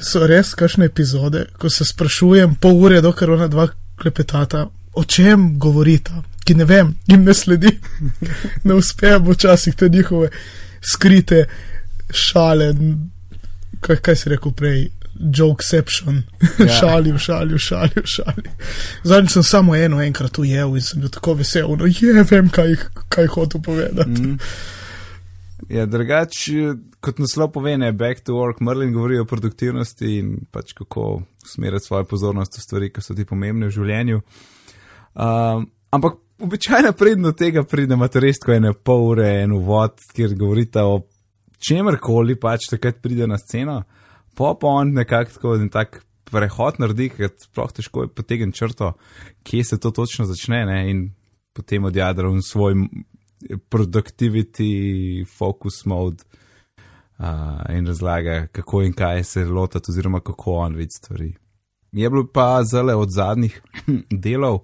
so 0.00 0.26
res 0.26 0.54
kakšne 0.54 0.86
epizode, 0.90 1.46
ko 1.58 1.70
se 1.70 1.84
sprašujem, 1.88 2.54
pol 2.60 2.76
ure, 2.84 3.00
dokler 3.00 3.34
ona 3.38 3.48
dva 3.48 3.66
klepetata, 3.98 4.66
o 4.94 5.04
čem 5.04 5.54
govorita, 5.58 6.22
ki 6.44 6.54
ne 6.58 6.66
vem, 6.68 6.92
jim 7.06 7.24
ne 7.24 7.34
sledi, 7.34 7.72
ne 8.68 8.74
uspejo 8.74 9.22
včasih 9.30 9.74
te 9.74 9.88
njihove 9.88 10.28
skrite 10.84 11.46
šale, 12.12 12.72
kaj, 13.80 14.02
kaj 14.04 14.16
si 14.16 14.32
rekel 14.34 14.52
prej 14.56 14.82
jokeception, 15.38 16.22
ja. 16.58 16.68
šalil, 16.80 17.18
šalil, 17.18 17.58
šalil, 17.58 18.04
šalil. 18.04 18.52
Zadnjič 19.04 19.36
sem 19.36 19.42
samo 19.46 19.76
eno 19.76 20.02
enkrat 20.02 20.38
ujel 20.38 20.76
in 20.76 20.84
sem 20.84 21.02
bil 21.02 21.12
tako 21.12 21.36
vesel, 21.40 21.74
no 21.78 21.88
je, 21.88 22.24
vem, 22.30 22.48
kaj, 22.52 22.76
kaj 23.12 23.28
hočem 23.34 23.62
povedati. 23.62 24.10
Mm. 24.10 24.38
Ja, 25.70 25.84
drugač, 25.86 26.48
kot 27.04 27.20
naslov 27.22 27.52
pove, 27.54 27.76
je 27.76 27.92
back 27.92 28.24
to 28.26 28.34
work, 28.34 28.60
Merlin 28.60 28.92
govori 28.92 29.20
o 29.20 29.28
produktivnosti 29.28 30.16
in 30.18 30.34
pač 30.50 30.72
kako 30.76 31.22
usmeriti 31.44 31.86
svojo 31.86 32.08
pozornost 32.10 32.58
v 32.58 32.64
stvari, 32.64 32.90
ki 32.90 33.04
so 33.04 33.14
ti 33.14 33.26
pomembne 33.28 33.68
v 33.70 33.76
življenju. 33.76 34.22
Um, 35.12 35.68
ampak 35.94 36.18
običajno 36.42 36.92
predno 36.92 37.32
tega 37.32 37.62
pride 37.64 37.96
materialsko 37.96 38.52
ene 38.52 38.72
pol 38.72 39.10
ure, 39.12 39.28
en 39.42 39.52
uvod, 39.52 39.98
kjer 40.14 40.34
govorite 40.38 40.82
o 40.82 41.00
čemerkoli, 41.62 42.36
pač 42.40 42.66
takrat 42.70 43.02
pride 43.02 43.26
na 43.26 43.38
sceno 43.38 43.82
po 44.34 44.58
pa 44.60 44.66
on 44.66 44.92
nekako 44.92 45.30
tako 45.32 45.54
en 45.54 45.68
tak 45.68 46.04
prehod 46.32 46.78
naredi, 46.80 47.10
ker 47.12 47.32
sploh 47.40 47.72
težko 47.72 48.06
je 48.06 48.14
potegniti 48.16 48.58
črto, 48.58 48.92
kje 49.44 49.64
se 49.64 49.80
to 49.80 49.90
točno 49.90 50.24
začne 50.24 50.64
ne? 50.66 50.78
in 50.90 51.10
potem 51.52 51.84
odjadra 51.84 52.28
v 52.28 52.40
svoj 52.40 52.74
productivity 53.68 55.26
focus 55.28 55.84
mode 55.84 56.24
uh, 57.18 57.60
in 57.76 57.86
razlaga, 57.86 58.46
kako 58.52 58.82
in 58.82 58.92
kaj 58.92 59.24
se 59.24 59.44
lotati, 59.44 59.90
oziroma 59.90 60.20
kako 60.20 60.54
on 60.64 60.76
vidi 60.76 60.96
stvari. 60.96 61.34
Je 61.92 62.10
bilo 62.10 62.26
pa 62.32 62.62
zelo 62.64 62.96
od 62.96 63.10
zadnjih 63.12 63.60
delov. 64.24 64.62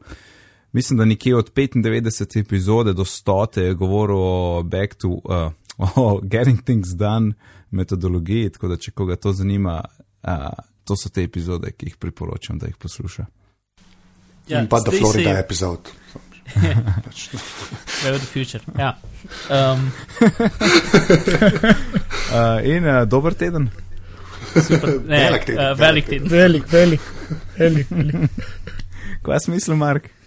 Mislim, 0.72 0.98
da 0.98 1.04
nekje 1.04 1.36
od 1.36 1.52
95 1.52 2.40
epizode 2.40 2.92
do 2.92 3.04
100 3.04 3.60
je 3.60 3.74
govoril 3.74 4.18
o 4.18 4.62
back 4.62 4.94
to, 4.94 5.08
uh, 5.08 5.52
o 5.96 6.20
getting 6.22 6.62
things 6.62 6.88
done, 6.88 7.32
metodologiji, 7.70 8.50
tako 8.50 8.68
da 8.68 8.76
če 8.76 8.90
koga 8.90 9.16
to 9.16 9.32
zanima, 9.32 9.84
uh, 10.22 10.30
to 10.84 10.96
so 10.96 11.08
te 11.08 11.22
epizode, 11.22 11.72
ki 11.72 11.86
jih 11.86 11.96
priporočam, 11.96 12.58
da 12.58 12.66
jih 12.66 12.76
posluša. 12.76 13.26
Ja, 14.48 14.60
In 14.60 14.68
pa 14.68 14.80
da 14.80 14.90
Florida 14.90 15.34
se... 15.34 15.40
epizod. 15.40 15.90
Very 18.04 18.18
the 18.18 18.26
future. 18.26 18.64
Ja. 18.78 18.96
Um. 19.50 19.92
uh, 22.32 22.76
in 22.76 22.84
uh, 22.84 23.08
dober 23.08 23.34
teden. 23.34 23.70
Super, 24.54 25.00
ne, 25.06 25.18
velik 25.18 25.44
teden. 25.44 25.70
Uh, 25.70 25.78
velik 25.78 26.06
teden. 26.06 26.28
Velik, 26.28 26.72
velik. 26.72 27.00
velik, 27.56 27.90
velik. 27.90 28.30
Kaj 29.24 29.40
si 29.40 29.50
mislil, 29.50 29.76
Mark? 29.76 30.17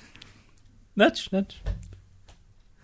Nič, 0.95 1.31
nič. 1.31 1.61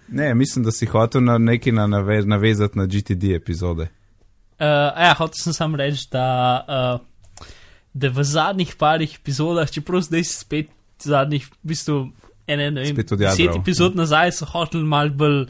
Ne, 0.07 0.33
mislim, 0.35 0.63
da 0.65 0.71
si 0.71 0.85
hotel 0.85 1.23
na 1.23 1.37
nekaj 1.37 1.73
na 1.73 1.87
nave, 1.87 2.21
navezati 2.25 2.77
na 2.77 2.85
GTD 2.85 3.35
epizode. 3.35 3.89
Uh, 4.59 4.95
ja, 4.95 5.13
hotel 5.17 5.35
sem 5.43 5.53
samo 5.53 5.77
reči, 5.77 6.07
da, 6.11 6.25
uh, 6.67 7.43
da 7.93 8.09
v 8.09 8.23
zadnjih 8.23 8.75
parih 8.79 9.17
epizodah, 9.19 9.69
čeprav 9.69 10.01
zdaj 10.07 10.23
spet 10.23 10.71
zadnjih, 11.03 11.45
v 11.61 11.73
bistvu, 11.73 11.97
ene, 12.47 12.71
ne 12.71 12.87
vem, 12.87 12.95
deset 12.95 13.53
epizod 13.53 13.93
hm. 13.93 14.01
nazaj 14.01 14.33
so 14.39 14.47
hoteli 14.49 14.87
mal 14.87 15.11
bolj 15.13 15.45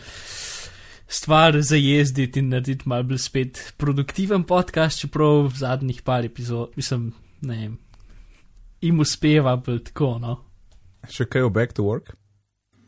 stvar 1.08 1.56
zajezditi 1.64 2.42
in 2.44 2.52
narediti 2.52 2.90
mal 2.90 3.06
bolj 3.08 3.22
spet 3.24 3.62
produktiven 3.78 4.44
podcast, 4.44 5.00
čeprav 5.06 5.46
v 5.48 5.56
zadnjih 5.56 6.02
par 6.04 6.26
epizod, 6.26 6.74
mislim, 6.76 7.14
ne 7.48 7.62
vem, 7.62 7.78
jim 8.82 9.00
uspeva 9.00 9.56
bolj 9.56 9.86
tako, 9.92 10.18
no. 10.20 10.40
Še 11.08 11.30
kaj 11.30 11.48
o 11.48 11.54
Back 11.54 11.78
to 11.78 11.86
Work? 11.88 12.18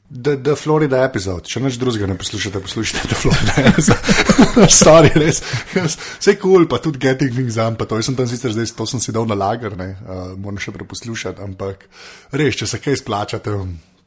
The, 0.10 0.40
the 0.42 0.56
Florida 0.58 1.04
epizod, 1.06 1.46
če 1.46 1.62
neč 1.62 1.76
drugega 1.78 2.08
ne 2.10 2.16
poslušate, 2.18 2.58
poslušajte 2.66 3.10
The 3.12 3.18
Florida 3.20 3.66
epizod. 3.70 4.08
Stari 4.80 5.12
res. 5.14 5.44
Vse 5.76 6.34
kul, 6.42 6.64
cool, 6.64 6.66
pa 6.72 6.80
tudi 6.82 6.98
Getting 7.04 7.36
Things 7.36 7.60
Done, 7.60 7.78
pa 7.78 7.86
to. 7.86 8.00
Sem 8.02 8.18
tam 8.18 8.26
sicer 8.30 8.56
zdaj, 8.56 8.72
to 8.74 8.88
sem 8.90 9.04
si 9.04 9.14
dal 9.14 9.30
na 9.30 9.38
lager, 9.38 9.78
ne, 9.78 9.92
uh, 10.02 10.32
moram 10.34 10.58
še 10.58 10.74
preposlušati, 10.74 11.46
ampak 11.46 11.86
res, 12.34 12.58
če 12.58 12.72
se 12.72 12.82
kaj 12.82 12.98
splačate, 13.04 13.54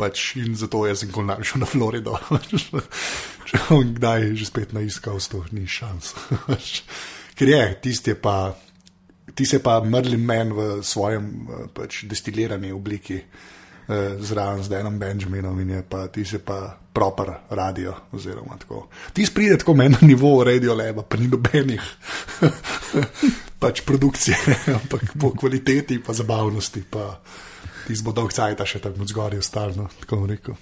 pač 0.03 0.25
in 0.43 0.59
zato 0.59 0.83
jaz 0.89 1.05
sem 1.05 1.15
kol 1.15 1.29
našel 1.29 1.63
na 1.63 1.71
Florido. 1.71 2.19
če 3.53 3.63
bom 3.69 3.95
kdaj 3.95 4.33
že 4.35 4.51
spet 4.51 4.75
naiskal, 4.75 5.23
to 5.23 5.45
ni 5.55 5.71
šans. 5.71 6.17
Ker 7.39 7.55
je, 7.55 7.63
tisti 7.87 8.11
je 8.11 8.19
pa, 8.19 8.37
ti 9.39 9.47
se 9.47 9.63
pa 9.63 9.79
mrli 9.87 10.19
men 10.19 10.51
v 10.59 10.69
svojem 10.83 11.31
pač 11.79 12.03
destilirani 12.11 12.75
obliki 12.75 13.23
eh, 13.89 14.17
zraven 14.21 14.63
z 14.63 14.69
Denom 14.69 14.99
Benjaminom 14.99 15.61
in 15.61 15.71
je 15.71 15.83
pa 15.89 16.07
ti 16.09 16.25
se 16.25 16.39
pa 16.39 16.79
proper 16.93 17.33
radio. 17.51 17.95
Ti 19.13 19.27
spride 19.27 19.59
tako 19.59 19.75
meni 19.75 19.97
na 20.01 20.07
nivo 20.07 20.45
radio 20.45 20.75
leba, 20.75 21.03
pa 21.03 21.17
ni 21.17 21.29
nobenih 21.29 21.83
pač 23.63 23.81
produkcije, 23.87 24.37
ampak 24.79 25.15
po 25.21 25.31
kvaliteti 25.31 26.03
pa 26.03 26.13
zabavnosti. 26.13 26.83
Pa 26.91 27.21
ti 27.87 27.97
zbo 27.97 28.13
dolg 28.13 28.33
cajt, 28.33 28.65
še 28.67 28.83
tako 28.83 29.07
zgoraj 29.09 29.43
ostalno, 29.43 29.89
tako 30.01 30.27
rekel. 30.27 30.59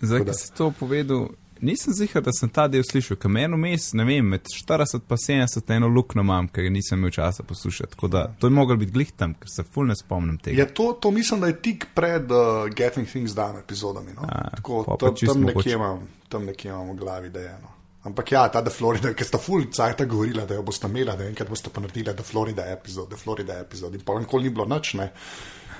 Zdaj, 0.00 0.24
ki 0.24 0.34
si 0.38 0.50
to 0.54 0.70
povedal, 0.70 1.28
nisem 1.60 1.94
zihar, 1.94 2.22
da 2.22 2.32
sem 2.32 2.50
ta 2.52 2.66
del 2.68 2.84
slišal, 2.86 3.18
ker 3.20 3.32
meni 3.32 3.56
vmes, 3.56 3.92
ne 3.98 4.04
vem, 4.08 4.34
med 4.34 4.48
40 4.50 4.98
in 4.98 5.46
70 5.46 5.74
eno 5.76 5.88
lukno 5.92 6.24
imam, 6.24 6.48
ker 6.52 6.68
nisem 6.72 6.98
imel 6.98 7.14
časa 7.14 7.42
poslušati. 7.42 7.92
Tako 7.94 8.08
da 8.12 8.26
to 8.38 8.46
je 8.46 8.56
mogel 8.56 8.76
biti 8.76 8.92
glih 8.92 9.12
tam, 9.12 9.34
ker 9.38 9.50
se 9.52 9.64
ful 9.64 9.88
ne 9.88 9.96
spomnim 9.96 10.38
tega. 10.38 10.60
Ja, 10.62 10.66
to, 10.66 10.92
to 11.00 11.10
mislim, 11.10 11.40
da 11.40 11.52
je 11.52 11.58
tik 11.62 11.88
pred 11.94 12.30
uh, 12.32 12.68
Getting 12.76 13.08
Things 13.08 13.34
Done 13.36 13.60
epizodami. 13.60 14.14
No? 14.16 14.28
A, 14.28 14.50
tako, 14.56 14.84
to, 14.98 15.14
tam, 15.26 15.42
nekje 15.48 15.74
imam, 15.74 16.06
tam 16.28 16.46
nekje 16.48 16.70
imam 16.70 16.92
v 16.92 17.00
glavi, 17.00 17.32
da 17.34 17.40
je 17.40 17.54
eno. 17.56 17.74
Ampak 18.08 18.32
ja, 18.32 18.48
ta 18.48 18.62
The 18.62 18.70
Florida, 18.70 19.10
ker 19.14 19.26
sta 19.26 19.40
full 19.42 19.66
cajt 19.74 20.04
govorila, 20.08 20.46
da 20.46 20.54
jo 20.54 20.62
boste 20.62 20.86
imela, 20.86 21.16
da 21.18 21.26
enkrat 21.26 21.50
boste 21.50 21.72
pa 21.74 21.82
naredila 21.82 22.14
The 22.16 22.24
Florida 22.24 22.68
epizod, 22.72 23.10
The 23.10 23.18
Florida 23.18 23.58
epizod. 23.60 23.94
In 23.94 24.04
pa 24.06 24.16
nikoli 24.20 24.48
ni 24.48 24.54
bilo 24.54 24.68
noč, 24.70 24.94
ne. 24.94 25.10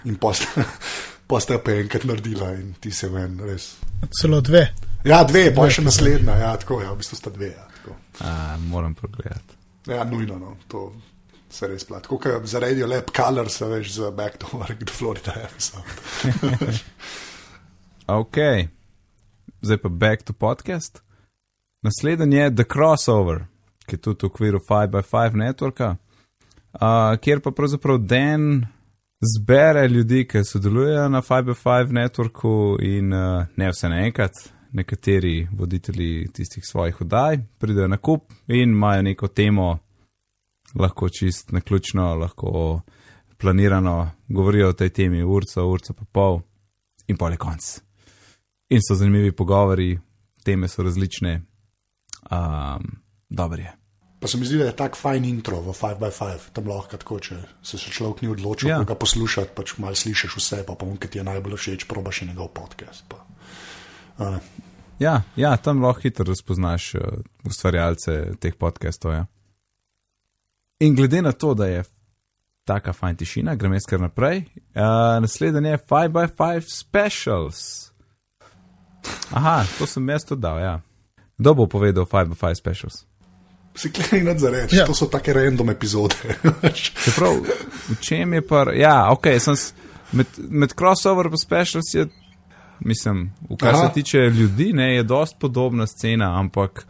In 0.05 0.19
pa 0.21 0.35
ste 1.37 1.59
pa 1.61 1.77
enkrat 1.77 2.07
naredila 2.09 2.55
in 2.57 2.73
ti 2.81 2.91
se 2.91 3.09
ven, 3.13 3.37
res. 3.45 3.75
Celo 4.21 4.41
dve. 4.41 4.65
Ja, 5.05 5.21
dve, 5.29 5.51
pa 5.55 5.69
še 5.71 5.85
naslednja. 5.85 6.39
Ja, 6.41 6.55
tako, 6.57 6.81
ja, 6.83 6.95
v 6.95 7.03
bistvu 7.03 7.19
sta 7.21 7.33
dve. 7.35 7.53
Ja, 7.53 7.69
A, 8.25 8.57
moram 8.69 8.95
pogledati. 8.95 9.57
Ja, 9.87 10.05
nujno, 10.05 10.39
no, 10.39 10.57
to 10.69 10.93
se 11.51 11.69
res 11.69 11.85
plat. 11.85 12.03
Tako, 12.03 12.41
za 12.45 12.61
radio 12.61 12.87
lep 12.87 13.11
color 13.17 13.51
se 13.51 13.69
veš 13.69 13.93
za 13.93 14.11
back 14.11 14.39
to 14.39 14.47
work, 14.53 14.85
do 14.85 14.93
Florida 14.93 15.35
episode. 15.45 15.85
ok, 18.21 18.37
zdaj 19.61 19.79
pa 19.85 19.89
back 19.89 20.23
to 20.23 20.33
podcast. 20.33 21.03
Naslednji 21.83 22.37
je 22.37 22.55
The 22.55 22.65
Crossover, 22.73 23.45
ki 23.87 23.97
je 23.97 24.01
tudi 24.01 24.27
v 24.27 24.33
okviru 24.33 24.61
5x5 24.71 25.39
networka, 25.39 25.95
uh, 26.75 27.17
kjer 27.21 27.41
pa 27.41 27.51
pravzaprav 27.51 27.99
Dan 27.99 28.67
zbere 29.21 29.89
ljudi, 29.89 30.27
ki 30.29 30.45
sodelujejo 30.45 31.09
na 31.09 31.23
5x5 31.23 31.93
networku 31.93 32.77
in 32.83 33.13
uh, 33.13 33.47
ne 33.57 33.71
vse 33.71 33.89
naenkrat. 33.89 34.33
Nekateri 34.73 35.49
voditelji 35.53 36.29
tistih 36.33 36.65
svojih 36.67 37.01
oddaj 37.01 37.39
pridejo 37.59 37.89
na 37.89 37.97
kup 37.97 38.33
in 38.47 38.71
imajo 38.71 39.03
neko 39.03 39.29
temo, 39.29 39.79
lahko 40.75 41.09
čist 41.09 41.53
na 41.53 41.61
ključno, 41.61 42.15
lahko 42.15 42.81
planirano, 43.39 44.11
govorijo 44.29 44.69
o 44.69 44.73
tej 44.73 44.91
temi 44.91 45.23
urca, 45.23 45.65
urca 45.65 45.93
pa 45.93 46.05
pol 46.13 46.41
in 47.07 47.17
pol 47.17 47.33
je 47.33 47.37
konc. 47.37 47.81
In 48.69 48.81
so 48.89 48.95
zanimivi 48.95 49.33
pogovori, 49.33 49.99
teme 50.45 50.69
so 50.69 50.83
različne, 50.83 51.41
um, 52.31 52.85
dobro 53.29 53.63
je. 53.63 53.88
Pa 54.21 54.27
se 54.27 54.39
mi 54.39 54.47
zdi, 54.47 54.59
da 54.59 54.65
je 54.65 54.77
tak 54.77 54.97
fajn 54.99 55.25
intro 55.25 55.61
v 55.63 55.71
5x5, 55.71 56.51
tam 56.53 56.67
lahko 56.67 56.99
tako, 56.99 57.21
če 57.23 57.37
se 57.63 57.79
še 57.79 57.93
človek 57.95 58.23
ni 58.23 58.29
odločil, 58.33 58.69
Ja. 58.69 58.81
ga 58.83 58.95
poslušati, 58.99 59.55
pač 59.55 59.77
malo 59.79 59.95
slišiš 59.95 60.35
vse, 60.37 60.65
pa 60.67 60.75
on, 60.75 60.97
ki 60.99 61.09
ti 61.09 61.19
je 61.19 61.25
najbolj 61.25 61.55
všeč, 61.57 61.87
probaš 61.87 62.23
njegov 62.27 62.51
podcast. 62.51 63.07
Pa. 63.07 63.23
Ne. 64.19 64.41
Ja, 64.99 65.23
ja, 65.39 65.55
tam 65.57 65.83
lahko 65.87 66.03
hitro 66.03 66.27
razpoznaš 66.27 66.95
uh, 66.99 67.23
ustvarjalce 67.47 68.35
teh 68.43 68.59
podcastov. 68.59 69.15
Ja. 69.15 69.25
In 70.83 70.99
glede 70.99 71.23
na 71.23 71.31
to, 71.33 71.55
da 71.55 71.67
je 71.71 71.85
taka 72.67 72.93
fajn 72.93 73.17
tišina, 73.23 73.55
grem 73.55 73.73
jaz 73.79 73.87
kar 73.87 74.03
naprej. 74.03 74.45
Uh, 74.75 75.23
naslednji 75.23 75.71
je 75.71 75.79
5x5 75.79 76.67
specials. 76.67 77.61
Aha, 79.31 79.63
to 79.79 79.87
sem 79.87 80.03
jaz 80.11 80.27
tudi 80.27 80.43
dal, 80.43 80.59
ja. 80.59 80.75
Kdo 81.39 81.55
bo 81.55 81.67
povedal 81.71 82.03
5x5 82.05 82.55
specials? 82.59 83.08
Si 83.79 83.93
klej 83.95 84.25
nad 84.27 84.39
za 84.39 84.51
reči, 84.51 84.77
Ja. 84.77 84.81
ja. 84.83 84.87
to 84.87 84.95
so 84.95 85.07
take 85.07 85.33
random 85.33 85.71
epizode. 85.71 86.15
Čeprav, 87.05 87.37
v 87.89 87.99
čem 88.01 88.35
je 88.35 88.43
pa, 88.43 88.67
ja, 88.75 89.13
ok, 89.13 89.27
sem 89.39 89.57
s, 89.57 89.73
med, 90.13 90.27
med 90.49 90.75
crossover 90.75 91.31
pa 91.31 91.37
specials 91.39 91.95
je, 91.95 92.09
mislim, 92.81 93.31
v 93.51 93.57
kar 93.57 93.75
Aha. 93.75 93.79
Aha. 93.79 93.89
se 93.89 93.95
tiče 93.95 94.19
ljudi, 94.19 94.73
ne, 94.73 94.95
je 94.95 95.03
dost 95.03 95.39
podobna 95.39 95.87
scena, 95.87 96.35
ampak 96.41 96.87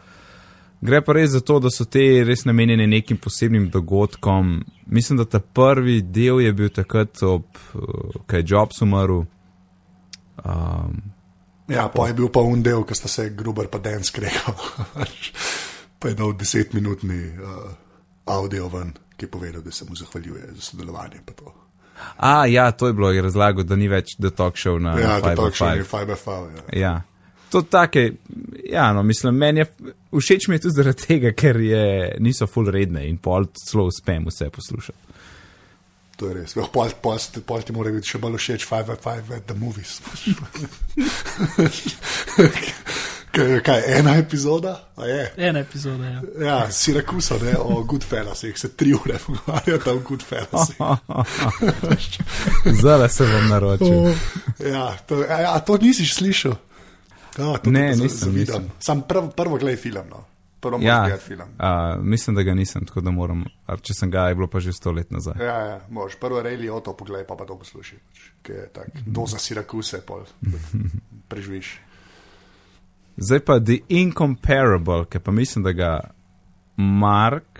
gre 0.81 1.01
pa 1.05 1.13
res 1.13 1.29
za 1.29 1.41
to, 1.45 1.59
da 1.59 1.69
so 1.69 1.85
te 1.85 2.23
res 2.25 2.45
namenjene 2.45 2.87
nekim 2.87 3.17
posebnim 3.17 3.69
dogodkom. 3.69 4.63
Mislim, 4.85 5.17
da 5.17 5.25
ta 5.25 5.39
prvi 5.39 6.01
del 6.01 6.41
je 6.41 6.53
bil 6.53 6.69
takrat, 6.69 7.21
ob, 7.23 7.45
eh, 7.75 8.19
kaj 8.25 8.39
je 8.39 8.45
Jobs 8.47 8.81
umrl. 8.81 9.25
Um, 10.39 11.01
ja, 11.67 11.89
pa 11.89 12.07
je 12.07 12.13
bil 12.13 12.29
pa 12.33 12.39
un 12.41 12.63
del, 12.63 12.81
ki 12.87 12.95
sta 12.95 13.07
se 13.11 13.29
Gruber 13.29 13.67
pa 13.67 13.77
Dan 13.77 14.03
skregal. 14.03 14.55
pa 15.99 16.07
je 16.07 16.13
dal 16.15 16.33
desetminutni 16.33 17.27
uh, 17.27 17.71
audio 18.25 18.67
ven, 18.67 18.93
ki 19.17 19.25
je 19.25 19.31
povedal, 19.31 19.61
da 19.61 19.71
se 19.71 19.85
mu 19.89 19.95
zahvaljuje 19.95 20.47
za 20.55 20.61
sodelovanje. 20.61 21.19
a, 22.17 22.45
ja, 22.45 22.71
to 22.71 22.87
je 22.87 22.93
bilo 22.93 23.11
je 23.11 23.21
razlago, 23.21 23.63
da 23.63 23.75
ni 23.75 23.87
več 23.87 24.15
The 24.19 24.29
Talk 24.29 24.55
Show 24.55 24.79
na 24.79 24.99
Ja, 24.99 25.21
to 25.21 25.27
5x5. 25.27 25.75
je 25.75 25.83
5x5. 25.83 26.49
Ja. 26.73 26.79
Ja. 26.79 27.01
To 27.49 27.61
take, 27.61 28.11
ja, 28.69 28.93
no, 28.93 29.03
mislim, 29.03 29.35
meni 29.35 29.59
je 29.59 29.65
všeč 30.13 30.47
mi 30.47 30.55
je 30.55 30.59
tudi 30.59 30.75
zaradi 30.75 31.07
tega, 31.07 31.31
ker 31.33 31.57
je, 31.57 32.15
niso 32.19 32.47
full 32.47 32.69
redne 32.69 33.07
in 33.09 33.17
pol 33.17 33.45
celo 33.57 33.87
uspem 33.89 34.25
vse 34.29 34.49
poslušati. 34.49 34.97
To 36.19 36.27
je 36.27 36.33
res. 36.33 36.55
Ja, 36.55 36.67
Pol, 36.73 36.89
pol, 37.01 37.17
pol, 37.47 37.61
ti 37.63 37.73
mora 37.73 37.91
biti 37.95 38.11
še 38.11 38.19
bolj 38.19 38.37
všeč 38.37 38.67
5x5 38.69 39.31
at 39.37 39.47
the 39.47 39.55
movies. 39.55 40.01
kaj, 43.31 43.81
ena 43.89 44.15
epizoda? 44.15 44.79
A. 44.95 45.03
Ena 45.37 45.59
epizoda. 45.59 46.05
Ja. 46.05 46.21
Ja, 46.41 46.71
Sirakusa, 46.71 47.35
ne, 47.37 47.53
o 47.57 47.83
Goodfellasih, 47.83 48.57
se 48.57 48.69
tri 48.69 48.93
ure 48.95 49.17
pogovarjata 49.19 49.91
o 49.91 49.99
Goodfellasih. 49.99 50.75
Zdaj 52.73 53.09
se 53.09 53.23
bom 53.25 53.47
naročil. 53.49 53.87
O, 53.99 54.13
Ja, 54.61 54.97
to, 54.99 55.15
a, 55.19 55.41
ja, 55.41 55.59
to 55.59 55.77
nisi 55.77 56.05
slišal? 56.05 56.55
Ja, 57.37 57.57
to 57.57 57.69
Ne, 57.69 57.89
nisem, 57.89 58.09
zavidam. 58.09 58.37
nisem. 58.55 58.71
Sam 58.79 59.01
prv, 59.01 59.29
prvo 59.29 59.57
gledaj 59.57 59.75
film. 59.77 60.05
No. 60.09 60.25
Prvo 60.59 60.79
Ja, 60.81 61.17
film. 61.17 61.41
uh, 61.41 61.65
mislim, 62.03 62.35
da 62.35 62.43
ga 62.43 62.53
nisem, 62.53 62.85
tako 62.85 63.01
da 63.01 63.11
moram, 63.11 63.45
a 63.65 63.77
če 63.77 63.93
sem 63.93 64.11
ga, 64.11 64.25
je 64.27 64.35
bilo 64.35 64.47
pa 64.47 64.59
že 64.59 64.73
sto 64.73 64.91
let 64.91 65.11
nazaj. 65.11 65.33
Ja, 65.39 65.59
ja, 65.61 65.79
moraš 65.89 66.15
prvo 66.15 66.41
Ray 66.41 66.57
Liotta 66.57 66.91
pogledaj, 66.93 67.23
pa 67.23 67.35
pa 67.35 67.45
to 67.45 67.55
poslušaj. 67.57 67.97
Tak, 68.73 68.87
doza 69.05 69.37
Sirakuse, 69.37 70.01
pol 70.01 70.25
preživiš. 71.29 71.79
Zdaj 73.19 73.39
pa 73.41 73.59
The 73.59 73.77
Incomparable, 73.89 75.05
ki 75.05 75.19
pa 75.19 75.31
mislim, 75.31 75.63
da 75.63 75.71
ga 75.71 75.91
Mark 76.77 77.59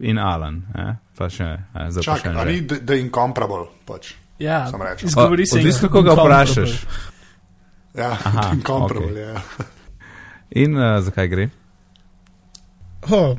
in 0.00 0.18
Alan, 0.18 0.62
eh? 0.72 0.92
pa 1.12 1.26
še, 1.28 1.44
eh, 1.74 1.88
zdaj 1.88 2.04
pa 2.04 2.14
še 2.14 2.22
Čakaj, 2.22 2.34
ne. 2.34 2.40
a 2.40 2.44
ni 2.46 2.60
The, 2.62 2.76
the 2.82 3.00
Incomparable, 3.00 3.66
pač. 3.84 4.12
Ja, 4.38 4.66
Sam 4.66 4.82
rečem. 4.82 5.08
izgovori 5.08 5.46
se. 5.46 5.58
Odvisno, 5.58 5.88
koga 5.88 6.14
vprašaš. 6.14 6.76
Ja, 7.94 8.12
Aha, 8.14 8.42
The 8.44 8.54
Incomparable, 8.54 9.10
okej. 9.10 9.22
ja. 9.24 9.42
In 10.52 10.76
uh, 10.76 11.00
zakaj 11.00 11.28
gre? 11.28 11.48
oh, 13.04 13.34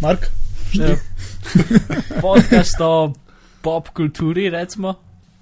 Mark, 0.00 0.26
Ja. 0.72 0.94
Podcast 2.22 2.80
o 2.80 3.12
pop 3.60 3.88
kulturi, 3.90 4.50
recimo. 4.50 4.94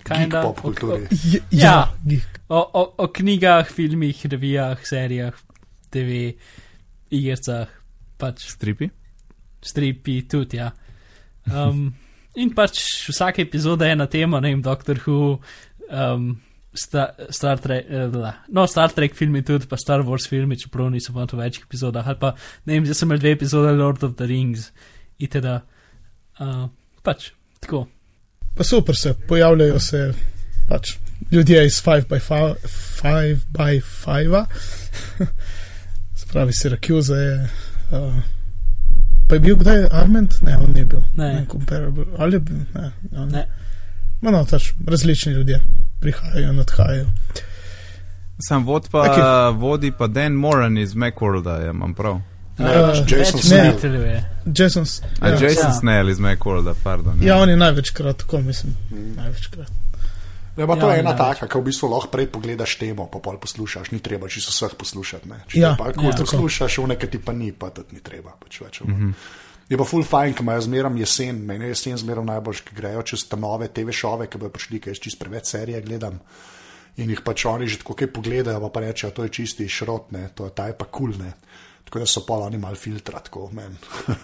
Kinda. 0.09 0.43
pop 0.43 0.61
kulturi. 0.61 1.07
J- 1.11 1.43
Ja. 1.51 1.61
ja, 1.61 1.93
geek. 2.05 2.41
O, 2.49 2.59
o, 2.73 2.83
o 2.99 3.09
knjigah, 3.13 3.67
filmih, 3.69 4.25
revijah, 4.25 4.79
serijah, 4.85 5.35
TV, 5.91 6.35
igrah, 7.11 7.69
pač 8.19 8.47
Stripi? 8.49 8.89
stripi, 9.61 10.23
tudi. 10.29 10.57
Ja. 10.57 10.71
Um, 11.53 11.93
in 12.37 12.53
pač 12.55 12.79
vsaka 13.11 13.43
epizoda 13.43 13.87
je 13.87 13.93
ena 13.93 14.07
tema, 14.07 14.41
ne 14.41 14.53
vem, 14.55 14.63
Doctor 14.63 15.01
Who, 15.07 15.41
um, 15.91 16.41
Star, 16.73 17.15
Star 17.31 17.59
Trek, 17.59 17.87
eh, 17.91 18.33
no, 18.49 18.67
Star 18.67 18.93
Trek 18.93 19.15
filmi 19.17 19.43
tudi, 19.43 19.67
pa 19.67 19.77
Star 19.77 20.01
Wars 20.07 20.29
filmi, 20.29 20.57
čeprav 20.57 20.91
niso 20.93 21.13
pa 21.13 21.25
v 21.27 21.41
večjih 21.41 21.65
epizodah, 21.67 22.07
ali 22.07 22.19
pa 22.21 22.35
ne 22.67 22.75
vem, 22.77 22.85
zdaj 22.87 22.95
sem 22.95 23.09
imel 23.09 23.19
dve 23.19 23.33
epizode 23.35 23.73
Lord 23.77 24.05
of 24.05 24.15
the 24.17 24.27
Rings, 24.27 24.71
itd. 25.19 25.59
Uh, 26.39 26.69
pač, 27.03 27.33
tako. 27.61 27.89
Pa 28.59 28.65
super 28.65 28.97
se 28.97 29.15
pojavljajo 29.29 29.81
se 29.81 30.13
pač 30.69 30.93
ljudje 31.31 31.67
iz 31.67 31.73
5x5, 31.75 34.45
spravi 36.15 36.53
Syracuse 36.53 37.13
je. 37.13 37.49
Uh, 37.91 38.15
pa 39.29 39.35
je 39.35 39.41
bil 39.41 39.57
kdaj 39.57 39.87
Arment? 39.93 40.35
Ne, 40.43 40.57
on 40.57 40.73
ni 40.75 40.85
bil. 40.85 41.01
Ne. 41.15 41.47
Comparable. 41.51 42.05
Ali 42.19 42.35
je 42.35 42.41
bil? 42.41 42.57
Ne. 42.75 42.93
on- 43.13 43.29
Ne. 43.29 43.47
Ma 44.21 44.31
no, 44.31 44.45
tač 44.45 44.73
različni 44.87 45.33
ljudje 45.33 45.61
prihajajo 46.01 46.53
in 46.53 46.59
odhajajo. 46.59 47.07
Sam 48.41 48.67
vod 48.67 48.89
pa, 48.91 49.01
Okej. 49.01 49.23
vodi 49.59 49.93
pa 49.93 50.07
Dan 50.07 50.33
Moran 50.33 50.79
iz 50.79 50.95
Macworlda, 50.95 51.57
ja, 51.57 51.71
imam 51.71 51.95
prav. 51.95 52.21
Ne, 52.59 52.71
Uh, 52.79 53.07
Jason 53.07 53.41
Snell. 53.41 53.75
Jason, 54.55 54.87
ja, 55.23 55.29
Jason 55.29 55.71
Ja. 55.71 55.73
Snell 55.73 56.11
iz 56.11 56.19
Macworlda, 56.19 56.75
pardon. 56.83 57.23
ja, 57.23 57.37
on 57.39 57.51
je 57.51 57.57
največkrat, 57.57 58.17
tako 58.17 58.41
mislim. 58.41 58.77
Največkrat. 58.91 59.71
Ja, 60.59 60.67
pa 60.67 60.75
to 60.77 60.89
Ja, 60.89 60.95
je 60.95 61.01
ena 61.01 61.11
ja. 61.11 61.17
taka, 61.17 61.47
ki 61.47 61.59
v 61.59 61.63
bistvu 61.71 61.87
lahko 61.87 62.11
prej 62.11 62.27
pogledaš 62.35 62.75
temo, 62.83 63.07
pa 63.07 63.21
pol 63.23 63.39
poslušaš, 63.39 63.93
ni 63.95 64.01
treba 64.03 64.27
čisto 64.29 64.51
vseh 64.51 64.75
poslušati. 64.75 65.29
Ne? 65.31 65.39
Če 65.47 65.61
Ja, 65.61 65.69
ja, 65.69 65.75
pa 65.79 65.93
kul 65.95 66.11
ja. 66.11 66.17
ja, 66.17 66.19
poslušaš, 66.19 66.79
v 66.83 66.89
nekaj 66.97 67.11
ti 67.15 67.19
pa 67.23 67.33
ni, 67.33 67.53
pa 67.55 67.71
tudi 67.71 67.95
ni 67.95 68.03
treba. 68.03 68.35
Pač 68.43 68.61
več, 68.61 68.81
mm 68.83 68.95
-hmm. 68.95 69.13
Je 69.69 69.77
pa 69.77 69.85
full 69.85 70.03
fajn, 70.05 70.35
ki 70.35 70.43
imajo 70.43 70.61
zmeram 70.61 70.97
jesen, 70.97 71.45
meni 71.45 71.65
je 71.65 71.69
jesen 71.69 71.97
zmeram 71.97 72.27
najboljš, 72.27 72.61
ki 72.61 72.75
grejo 72.75 73.03
čez 73.03 73.29
te 73.29 73.37
nove 73.37 73.69
TV 73.69 73.93
šove, 73.93 74.27
ki 74.27 74.39
bodo 74.39 74.51
prišli, 74.51 74.81
ker 74.81 74.91
jaz 74.91 74.99
čist 74.99 75.19
preveč 75.19 75.47
serije 75.47 75.81
gledam. 75.83 76.19
In 76.97 77.11
jih 77.11 77.21
pač 77.25 77.45
oni 77.47 77.69
že 77.69 77.79
tako 77.79 77.95
kaj 77.95 78.09
pogledajo, 78.13 78.61
pa, 78.61 78.69
pa 78.69 78.81
rečejo, 78.81 79.11
to 79.11 79.23
je 79.23 79.29
čisti 79.29 79.69
šrot, 79.69 80.13
ne, 80.13 80.29
to 80.35 80.45
je 80.45 80.51
ta 80.51 80.67
je 80.67 80.73
pa 80.73 80.85
kul, 80.85 81.13
ne. 81.19 81.33
Tako 81.89 81.99
da 81.99 82.07
so 82.07 82.21
pa 82.27 82.35
oni 82.35 82.59
mal 82.59 82.75
filtra, 82.75 83.19
tako 83.25 83.49
meni. 83.53 83.77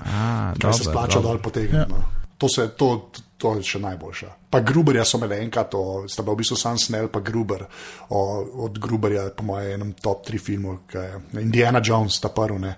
A, 0.05 0.53
Kaj 0.61 0.73
se 0.73 0.85
splača 0.85 1.21
dol 1.25 1.39
potegniti. 1.39 1.77
Ja. 1.77 2.25
To, 2.39 2.49
se, 2.49 2.69
to, 2.77 3.11
to 3.39 3.55
je 3.57 3.63
še 3.65 3.79
najboljša. 3.81 4.29
Pa 4.53 4.61
Gruberja 4.61 5.05
so 5.09 5.17
imeli 5.17 5.39
enkrat, 5.47 5.73
o- 5.75 6.05
sta 6.11 6.23
bila 6.23 6.35
v 6.35 6.43
bistvu 6.43 6.59
sam 6.61 6.77
Snell, 6.79 7.09
pa 7.09 7.23
Gruber. 7.25 7.65
O, 8.13 8.21
od 8.67 8.77
Gruberja, 8.79 9.31
po 9.33 9.47
mojem, 9.49 9.79
enem 9.79 9.93
top 9.97 10.27
3 10.29 10.43
filmov, 10.43 10.83
ki 10.91 10.99
je 10.99 11.21
Indiana 11.41 11.81
Jones, 11.81 12.21
ta 12.21 12.29
prvi, 12.29 12.59
ne. 12.67 12.75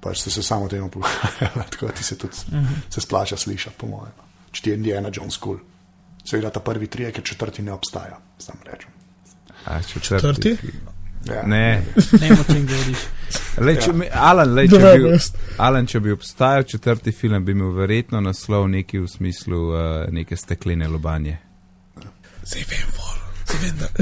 Pač 0.00 0.22
ste 0.22 0.32
se 0.32 0.42
samo 0.46 0.64
o 0.64 0.72
tem 0.72 0.88
pogovarjali, 0.94 1.66
tako 1.74 1.90
da 1.90 1.92
ti 1.92 2.04
se 2.04 2.16
tudi 2.16 2.40
uh 2.48 2.54
-huh. 2.54 2.80
se 2.88 3.00
splača 3.00 3.36
slišati, 3.36 3.76
po 3.76 3.86
mojem. 3.86 4.14
Če 4.52 4.62
ti 4.62 4.70
je 4.70 4.76
Indiana 4.76 5.10
Jones 5.12 5.36
kul. 5.36 5.58
Cool. 5.58 5.66
Seveda 6.24 6.50
ta 6.50 6.60
prvi 6.60 6.86
tri, 6.86 7.12
ker 7.12 7.24
četrti 7.24 7.62
ne 7.62 7.72
obstaja, 7.72 8.18
sam 8.38 8.56
rečem. 8.64 8.90
A, 9.64 9.82
Četrti? 9.82 10.56
Ja. 11.26 11.42
Ne, 11.46 11.82
Ne 12.20 12.28
o 12.32 12.44
čem 12.52 12.66
govoriš. 12.66 12.98
lej, 13.58 13.76
če 13.84 13.92
mi, 13.92 14.06
Alan, 14.12 14.54
lej, 14.54 14.68
če 14.68 14.78
bi. 14.78 15.18
Alan, 15.58 15.86
če 15.86 16.00
bi 16.00 16.12
obstajal 16.12 16.62
četrti 16.62 17.12
film, 17.12 17.44
bi 17.44 17.52
imel 17.52 17.72
verjetno 17.76 18.20
naslov 18.20 18.68
neki 18.68 18.98
v 18.98 19.08
smislu 19.08 19.58
uh, 19.68 19.80
neke 20.14 20.36
steklene 20.36 20.88
lobanje. 20.88 21.38
Zdaj 22.44 22.64
vem, 22.70 22.86
vol, 22.96 23.18
zdaj 23.44 23.60
vem, 23.66 23.82
da. 23.82 23.88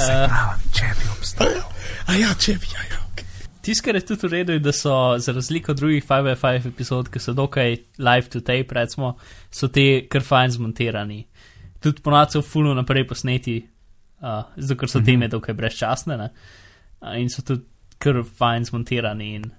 Uh, 0.00 0.54
Če 0.72 0.86
bi 0.96 1.08
obstajal. 1.12 1.64
A 2.08 2.14
ja, 2.16 2.30
če 2.40 2.54
bi, 2.56 2.68
ja, 2.72 2.80
ja. 2.88 3.00
Okay. 3.10 3.26
Tisto, 3.60 3.84
kar 3.84 3.98
je 3.98 4.04
tudi 4.08 4.24
v 4.24 4.30
redu, 4.32 4.54
je, 4.56 4.62
da 4.64 4.72
so 4.72 4.94
za 5.20 5.34
razliko 5.36 5.74
od 5.74 5.78
drugih 5.82 6.06
5x5 6.08 6.68
epizod, 6.70 7.10
ki 7.12 7.20
so 7.20 7.34
dokaj 7.36 7.76
live 8.00 8.30
to 8.32 8.40
tape, 8.40 8.72
recimo, 8.78 9.10
so 9.52 9.68
te 9.68 10.06
kar 10.08 10.24
fajn 10.24 10.54
zmontirani. 10.56 11.18
Tudi 11.84 12.00
ponad 12.00 12.32
so 12.32 12.40
fulno 12.42 12.72
naprej 12.78 13.04
posneti, 13.10 13.58
uh, 14.20 14.42
zato 14.56 14.78
ker 14.80 14.88
so 14.88 14.98
mm 14.98 15.02
-hmm. 15.02 15.06
teme 15.06 15.28
dokaj 15.28 15.54
brezčasne 15.54 16.16
ne? 16.16 16.28
uh, 17.00 17.18
in 17.18 17.28
so 17.30 17.42
tudi 17.42 17.62
kar 17.98 18.22
fajn 18.38 18.64
zmontirani. 18.64 19.34
In, 19.34 19.50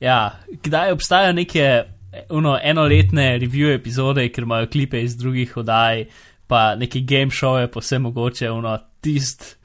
ja, 0.00 0.40
kdaj 0.62 0.92
obstajajo 0.92 1.32
neke 1.32 1.84
uno, 2.30 2.58
enoletne 2.62 3.38
review 3.38 3.74
epizode, 3.74 4.28
ker 4.28 4.44
imajo 4.44 4.66
klipe 4.66 5.02
iz 5.02 5.16
drugih 5.16 5.56
oddaj, 5.56 6.04
pa 6.46 6.74
neki 6.74 7.00
game 7.00 7.30
show, 7.30 7.68
pa 7.72 7.80
vse 7.80 7.98
mogoče, 7.98 8.50
uno, 8.50 8.78
tist 9.00 9.56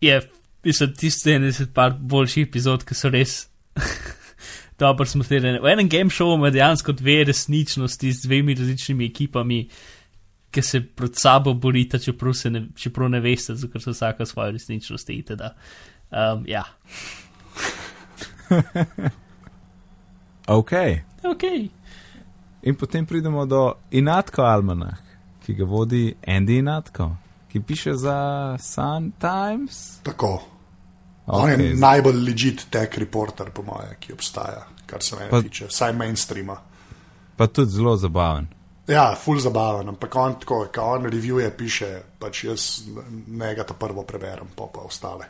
je 0.00 0.20
mislim, 0.64 0.94
tiste 0.94 1.30
70 1.30 1.72
par 1.74 1.92
boljših 2.00 2.48
epizod, 2.48 2.84
ki 2.84 2.94
so 2.94 3.10
res 3.12 3.36
dobro 4.80 5.06
smotrene. 5.06 5.58
V 5.62 5.72
enem 5.72 5.88
game 5.88 6.10
showu 6.10 6.36
ima 6.36 6.50
dejansko 6.54 6.92
dve 6.92 7.22
resničnosti 7.24 8.12
z 8.12 8.26
dvemi 8.26 8.54
različnimi 8.54 9.06
ekipami, 9.06 9.62
ki 10.50 10.62
se 10.62 10.80
pred 10.80 11.16
sabo 11.16 11.54
borita, 11.54 11.98
čeprav, 11.98 12.32
ne, 12.50 12.66
čeprav 12.76 13.10
ne 13.10 13.20
veste, 13.20 13.54
ker 13.72 13.82
so 13.82 13.92
vsaka 13.92 14.26
svoje 14.26 14.52
resničnosti. 14.56 15.24
Um, 15.30 16.44
ja. 16.46 16.64
ok. 20.60 20.72
Ok. 21.28 21.44
In 22.62 22.74
potem 22.74 23.06
pridemo 23.06 23.46
do 23.46 23.74
Inatko 23.90 24.42
Almanah, 24.42 24.98
ki 25.46 25.54
ga 25.54 25.64
vodi 25.64 26.14
Andy 26.26 26.58
Inatko 26.58 27.12
ki 27.52 27.60
piše 27.62 27.94
za 27.94 28.58
Sun 28.58 29.12
Times. 29.18 30.00
Tako. 30.02 30.42
Okay. 31.26 31.42
On 31.42 31.60
je 31.60 31.74
najbolj 31.74 32.24
legit 32.24 32.66
tech 32.70 32.98
reporter, 32.98 33.50
po 33.50 33.62
mojem, 33.62 33.94
ki 34.00 34.12
obstaja, 34.12 34.66
kar 34.86 35.02
se 35.02 35.16
meni 35.16 35.42
tiče, 35.42 35.66
vsaj 35.66 35.92
mainstreama. 35.92 36.56
Pa 37.36 37.46
tudi 37.46 37.70
zelo 37.70 37.96
zabaven. 37.96 38.46
Ja, 38.88 39.12
full 39.20 39.40
zabaven, 39.44 39.90
ampak 39.92 40.14
on 40.16 40.38
tako, 40.40 40.62
ko 40.74 40.84
on 40.94 41.08
revije 41.12 41.50
piše, 41.56 41.88
pač 42.18 42.44
jaz 42.44 42.68
njega 43.26 43.66
ta 43.68 43.74
prvo 43.76 44.02
preberem, 44.08 44.48
pa 44.56 44.68
pa 44.72 44.86
ostale. 44.88 45.28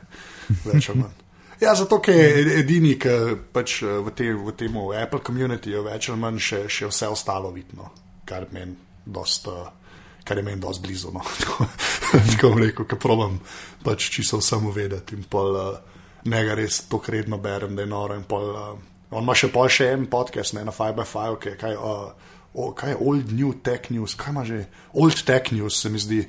Več 0.64 0.90
ali 0.90 1.02
manj. 1.04 1.16
Ja, 1.59 1.72
zato 1.74 1.96
je 2.06 2.61
edini, 2.61 2.92
ki 3.02 3.11
pač 3.50 3.80
v, 3.82 4.12
te, 4.14 4.28
v 4.30 4.52
tem 4.54 4.76
Apple 4.78 5.18
community 5.26 5.72
je 5.72 5.80
več 5.82 6.06
ali 6.12 6.20
manj 6.22 6.38
še, 6.38 6.61
še 6.70 6.86
vse 6.86 7.09
ostalo 7.11 7.50
vidno, 7.50 7.90
kar 8.24 8.46
meni 8.54 8.76
dosta. 9.02 9.50
Uh, 9.50 9.78
kar 10.28 10.36
je 10.36 10.42
meni 10.42 10.61
dosti 10.61 10.82
blizu. 10.82 11.11
No. 11.12 11.20
Tako 12.30 12.52
rekel, 12.59 12.84
ki 12.84 12.96
provam 13.00 13.40
pač 13.84 14.11
čisto 14.12 14.40
samo 14.44 14.70
vedeti 14.70 15.16
in 15.16 15.24
pol 15.24 15.56
uh, 15.56 15.78
ne 16.28 16.42
ga 16.44 16.56
res 16.59 16.82
tako 16.90 17.14
redno 17.14 17.38
berem, 17.40 17.76
da 17.76 17.82
je 17.82 17.88
noro. 17.88 18.18
Pol, 18.28 18.50
uh, 18.52 18.74
on 19.11 19.24
ima 19.24 19.36
še 19.38 19.48
pol 19.52 19.70
še 19.72 19.92
en 19.94 20.04
podcast, 20.12 20.52
ne 20.59 20.66
na 20.68 20.74
5x5, 20.74 21.38
okay, 21.38 21.56
kaj, 21.61 21.78
uh, 21.80 22.36
oh, 22.59 22.74
kaj 22.74 22.90
je 22.90 23.00
Old 23.00 23.32
New 23.32 23.52
Tech 23.62 23.90
News, 23.94 24.14
kaj 24.18 24.32
ima 24.34 24.44
že 24.44 24.64
Old 24.92 25.24
Tech 25.24 25.52
News, 25.54 25.80
se 25.82 25.90
mi 25.90 25.98
zdi, 26.02 26.22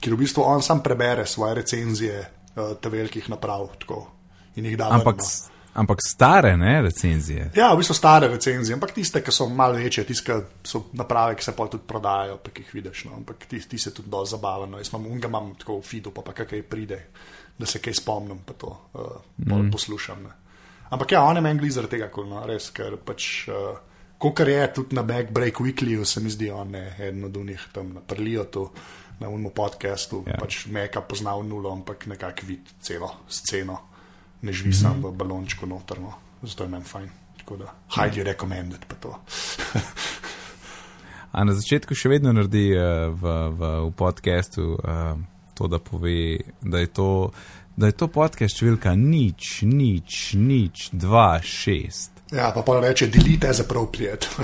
kjer 0.00 0.14
v 0.14 0.22
bistvu 0.24 0.42
on 0.42 0.62
sam 0.62 0.82
prebere 0.82 1.26
svoje 1.26 1.54
recenzije 1.62 2.18
uh, 2.20 2.74
te 2.80 2.90
velikih 2.92 3.30
naprav 3.30 3.68
tako, 3.78 4.06
in 4.56 4.66
jih 4.66 4.78
da. 4.78 4.90
Ampak, 4.90 5.22
Ampak 5.76 6.00
stare 6.00 6.54
ne, 6.56 6.78
recenzije. 6.82 7.50
Ja, 7.54 7.74
v 7.74 7.82
bistvu 7.82 7.94
stare 7.94 8.30
recenzije, 8.32 8.74
ampak 8.74 8.94
tiste, 8.96 9.20
ki 9.20 9.32
so 9.32 9.44
malo 9.52 9.76
večje, 9.76 10.06
tiste, 10.08 10.32
ki 10.32 10.68
so 10.70 10.86
naprave, 10.96 11.34
ki 11.36 11.44
se 11.44 11.52
pa 11.52 11.66
tudi 11.68 11.84
prodajajo, 11.84 12.38
pa 12.40 12.52
jih 12.56 12.70
vidiš. 12.72 13.02
No. 13.04 13.18
Ampak 13.18 13.44
ti, 13.44 13.60
ti 13.60 13.78
se 13.78 13.92
tudi 13.94 14.08
dosti 14.08 14.32
zabavno. 14.38 14.80
Jaz 14.80 14.88
imam 14.88 15.04
unga, 15.12 15.28
imam 15.28 15.50
tako 15.60 15.76
v 15.82 15.84
feedu, 15.84 16.14
pa, 16.16 16.24
pa 16.24 16.32
kaj 16.32 16.62
pride, 16.64 17.02
da 17.58 17.68
se 17.68 17.82
kaj 17.84 17.98
spomnim, 18.00 18.40
pa 18.46 18.56
to 18.56 18.72
uh, 18.72 19.20
mm. 19.36 19.68
poslušam. 19.72 20.24
Ne. 20.24 20.32
Ampak 20.96 21.12
ja, 21.12 21.20
on 21.28 21.36
je 21.36 21.44
meni 21.44 21.70
zaradi 21.70 21.98
tega, 21.98 22.08
cool, 22.14 22.30
no, 22.32 22.40
res, 22.48 22.70
ker 22.72 22.96
pač. 22.96 23.28
Uh, 23.52 23.85
Ko 24.18 24.32
kar 24.32 24.48
je 24.48 24.72
tudi 24.74 24.96
na 24.96 25.02
Backbreak 25.02 25.60
Weekly, 25.60 26.04
se 26.04 26.20
mi 26.20 26.30
zdi, 26.30 26.50
on 26.50 26.74
je 26.74 26.94
eden 26.98 27.24
od 27.24 27.36
njih 27.36 27.68
tam 27.72 27.92
na 27.92 28.00
Prliotu, 28.00 28.70
na 29.20 29.28
unmu 29.28 29.50
podkastu, 29.50 30.24
ja. 30.26 30.36
pač 30.40 30.66
meka 30.66 31.00
poznal 31.00 31.44
nulo, 31.44 31.72
ampak 31.72 32.06
nekako 32.06 32.46
vidi 32.46 32.70
celo 32.80 33.12
sceno 33.28 33.78
ne 34.42 34.52
živi 34.52 34.68
mm 34.68 34.72
-hmm. 34.72 34.82
sam 34.82 35.02
v 35.02 35.12
balončku 35.12 35.66
notrno, 35.66 36.12
zato 36.42 36.64
je 36.64 36.68
meni 36.68 36.84
fajn. 36.84 37.10
Tako 37.38 37.56
da, 37.56 37.74
highly 37.94 38.22
recommended 38.22 38.78
pa 38.88 38.94
to. 38.94 39.18
A 41.32 41.44
na 41.44 41.54
začetku 41.54 41.94
še 41.94 42.08
vedno 42.08 42.32
naredi 42.32 42.72
uh, 42.72 42.80
v, 43.12 43.50
v, 43.50 43.88
v 43.88 43.92
podkastu 43.92 44.72
uh, 44.72 44.78
to, 45.54 45.68
da 45.68 45.78
pove, 45.78 46.38
da 46.62 46.78
je 46.78 46.86
to, 46.86 47.30
da 47.76 47.86
je 47.86 47.92
to 47.92 48.08
podcast 48.08 48.56
številka 48.56 48.96
nič, 48.96 49.62
nič, 49.62 50.34
nič, 50.34 50.88
dva, 50.92 51.40
šest. 51.42 52.15
Ja, 52.32 52.52
pa 52.54 52.62
pa 52.62 52.80
reče, 52.80 53.06
delite 53.06 53.52
za 53.52 53.64
prav 53.64 53.86
prijet. 53.92 54.28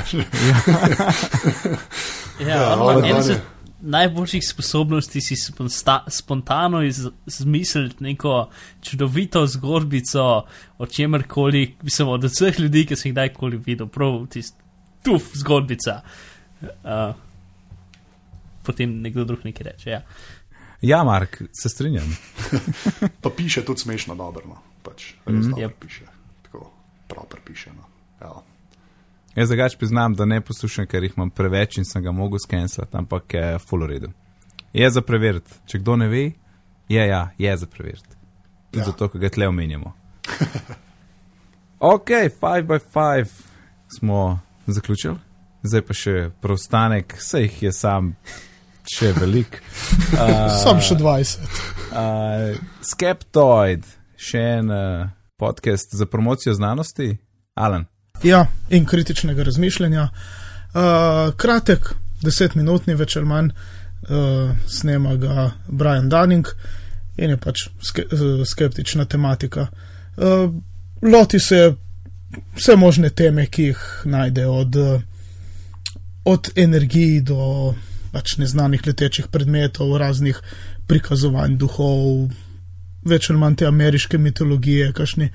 ja, 2.40 2.46
ja, 2.48 2.74
on, 2.74 2.96
on, 2.96 3.04
on, 3.04 3.36
najboljših 3.82 4.48
sposobnosti 4.48 5.20
si 5.20 5.36
sponsta, 5.36 6.04
spontano 6.08 6.82
izmisliti 7.26 8.04
neko 8.04 8.50
čudovito 8.82 9.46
zgodbico 9.46 10.44
o 10.78 10.86
čemkoli, 10.86 11.74
mislim, 11.82 12.08
od 12.08 12.24
vseh 12.24 12.60
ljudi, 12.60 12.86
ki 12.86 12.96
sem 12.96 13.08
jih 13.08 13.14
kdajkoli 13.14 13.56
videl, 13.66 13.86
prav 13.86 14.26
tisti 14.30 14.62
tuf 15.02 15.22
zgodbica. 15.34 16.00
Uh, 16.62 17.14
potem 18.62 19.00
nekdo 19.02 19.24
drug 19.24 19.44
nekaj 19.44 19.72
reče. 19.72 19.90
Ja, 19.90 20.02
ja 20.82 21.04
Mark, 21.04 21.42
se 21.52 21.68
strinjam. 21.68 22.16
pa 23.22 23.30
piše 23.36 23.64
tudi 23.64 23.80
smešno 23.80 24.14
dobro, 24.14 24.46
no. 24.46 24.62
pač 24.82 25.12
res 25.26 25.34
mm 25.34 25.40
-hmm. 25.40 25.50
dobro 25.50 25.68
yep. 25.68 25.72
piše, 25.80 26.04
prav 27.08 27.24
piše. 27.44 27.70
No. 27.72 27.84
Ja. 28.20 28.42
Jaz 29.34 29.48
zagač 29.48 29.76
priznam, 29.76 30.14
da 30.14 30.24
ne 30.24 30.40
poslušam, 30.40 30.86
ker 30.86 31.02
jih 31.02 31.14
imam 31.16 31.30
preveč 31.30 31.78
in 31.80 31.84
sem 31.88 32.02
ga 32.04 32.12
mogel 32.12 32.38
skenslati, 32.38 32.96
ampak 32.96 33.34
je 33.34 33.58
full 33.58 33.86
redu. 33.86 34.12
Je 34.72 34.90
za 34.90 35.00
preveriti. 35.02 35.52
Če 35.66 35.80
kdo 35.80 35.96
ne 35.96 36.08
ve, 36.08 36.24
je 36.88 37.06
ja, 37.08 37.30
je 37.38 37.56
za 37.56 37.66
preveriti. 37.66 38.16
Tudi 38.70 38.82
ja. 38.82 38.90
zato, 38.90 39.08
ker 39.08 39.20
ga 39.20 39.30
tle 39.32 39.48
omenjamo. 39.48 39.92
ok, 41.94 42.10
5x5 42.40 43.32
smo 43.96 44.40
zaključili, 44.66 45.16
zdaj 45.62 45.84
pa 45.88 45.96
še 45.96 46.16
preostanek, 46.40 47.16
vse 47.20 47.46
jih 47.46 47.62
je 47.68 47.72
sam. 47.76 48.14
Še 48.92 49.12
velik. 49.14 49.60
Uh, 50.10 50.50
Sam 50.64 50.80
še 50.82 50.96
20. 50.98 51.42
Uh, 51.94 52.56
Skeptoid, 52.82 53.86
še 54.18 54.40
en 54.58 54.72
uh, 54.74 55.04
podcast 55.42 55.94
za 55.94 56.06
promocijo 56.06 56.54
znanosti, 56.54 57.16
Alan. 57.54 57.84
Ja, 58.22 58.46
in 58.70 58.86
kritičnega 58.86 59.42
razmišljanja. 59.42 60.02
Uh, 60.02 61.34
kratek, 61.36 61.94
desetminutni, 62.22 62.94
več 62.94 63.16
ali 63.18 63.26
manj, 63.26 63.48
uh, 63.50 64.52
snema 64.70 65.16
ga 65.18 65.48
Brian 65.66 66.06
Dunning 66.08 66.46
in 67.18 67.34
je 67.34 67.38
pač 67.42 67.64
ske, 67.82 68.04
uh, 68.06 68.44
skeptična 68.46 69.04
tematika. 69.04 69.66
Uh, 69.66 70.54
loti 71.02 71.40
se 71.40 71.74
vse 72.54 72.76
možne 72.78 73.10
teme, 73.10 73.48
ki 73.50 73.72
jih 73.72 73.82
najde, 74.04 74.46
od, 74.46 74.78
od 76.24 76.52
energiji 76.54 77.20
do 77.20 77.74
pač 78.14 78.36
neznanih 78.38 78.86
letečih 78.86 79.26
predmetov, 79.32 79.96
raznih 79.98 80.38
prikazovanj 80.86 81.58
duhov, 81.58 82.30
več 83.04 83.30
ali 83.30 83.38
manj 83.38 83.56
te 83.62 83.66
ameriške 83.66 84.18
mitologije, 84.18 84.92
kakšni. 84.92 85.30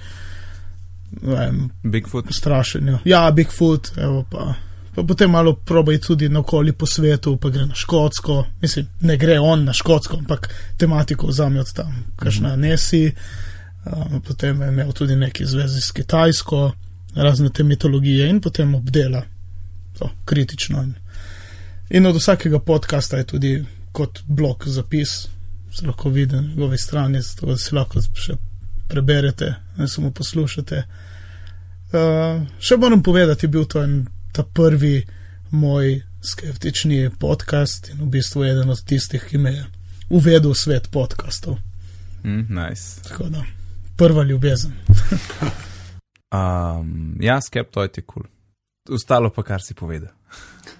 Vem, 1.21 1.69
Bigfoot. 1.83 2.25
Strašenje. 2.31 2.99
Ja, 3.05 3.31
Bigfoot, 3.31 3.91
evo 3.97 4.25
pa. 4.29 4.53
Pa 4.97 5.03
potem 5.03 5.29
malo 5.29 5.51
probaj 5.53 5.99
tudi 6.01 6.25
na 6.29 6.39
okoli 6.39 6.71
po 6.73 6.87
svetu, 6.89 7.35
pa 7.37 7.51
gre 7.53 7.67
na 7.69 7.75
Škotsko. 7.75 8.45
Mislim, 8.61 8.87
ne 9.05 9.17
gre 9.17 9.35
on 9.39 9.63
na 9.63 9.73
Škotsko, 9.73 10.17
ampak 10.17 10.49
tematiko 10.77 11.27
vzame 11.27 11.59
od 11.61 11.73
tam, 11.73 12.03
kakšna 12.15 12.49
mm 12.49 12.51
-hmm. 12.53 12.69
nesi. 12.69 13.11
Uh, 13.85 14.21
potem 14.27 14.61
je 14.61 14.67
imel 14.67 14.91
tudi 14.91 15.15
neki 15.15 15.45
zvezi 15.45 15.81
s 15.81 15.91
Kitajsko, 15.91 16.71
razne 17.15 17.49
te 17.49 17.63
mitologije 17.63 18.29
in 18.29 18.41
potem 18.41 18.75
obdela 18.75 19.21
to 19.99 20.09
kritično. 20.25 20.83
In, 20.83 20.93
in 21.89 22.05
od 22.05 22.15
vsakega 22.15 22.59
podcasta 22.59 23.17
je 23.17 23.23
tudi 23.23 23.65
kot 23.91 24.19
blok 24.27 24.67
zapis, 24.67 25.27
se 25.71 25.87
lahko 25.87 26.09
vidi 26.09 26.35
na 26.35 26.41
njegovi 26.41 26.77
strani, 26.77 27.21
zato 27.21 27.45
da 27.45 27.57
si 27.57 27.75
lahko 27.75 28.01
še 28.01 28.37
preberete, 28.87 29.55
ne 29.77 29.87
samo 29.87 30.11
poslušate. 30.11 30.83
Uh, 31.87 32.43
še 32.59 32.77
moram 32.77 33.03
povedati, 33.03 33.45
je 33.45 33.51
bil 33.51 33.65
to 33.65 33.83
en 33.83 34.05
ta 34.31 34.43
prvi 34.43 35.05
moj 35.51 36.01
skeptični 36.23 37.09
podcast 37.19 37.89
in 37.89 38.01
v 38.01 38.09
bistvu 38.17 38.43
eden 38.43 38.69
od 38.69 38.83
tistih, 38.85 39.23
ki 39.23 39.37
me 39.37 39.53
je 39.53 39.65
uvedel 40.09 40.51
v 40.51 40.59
svet 40.59 40.91
podkastov. 40.91 41.57
Mm, 42.23 42.47
nice. 42.49 43.01
Tako 43.07 43.29
da, 43.31 43.43
prva 43.95 44.23
ljubezen. 44.23 44.73
um, 46.37 47.15
ja, 47.21 47.41
skeptoid 47.41 47.97
je 47.97 48.03
kul. 48.03 48.23
Cool. 48.23 48.33
Ostalo 48.95 49.29
pa, 49.29 49.43
kar 49.43 49.63
si 49.63 49.73
povedal. 49.73 50.11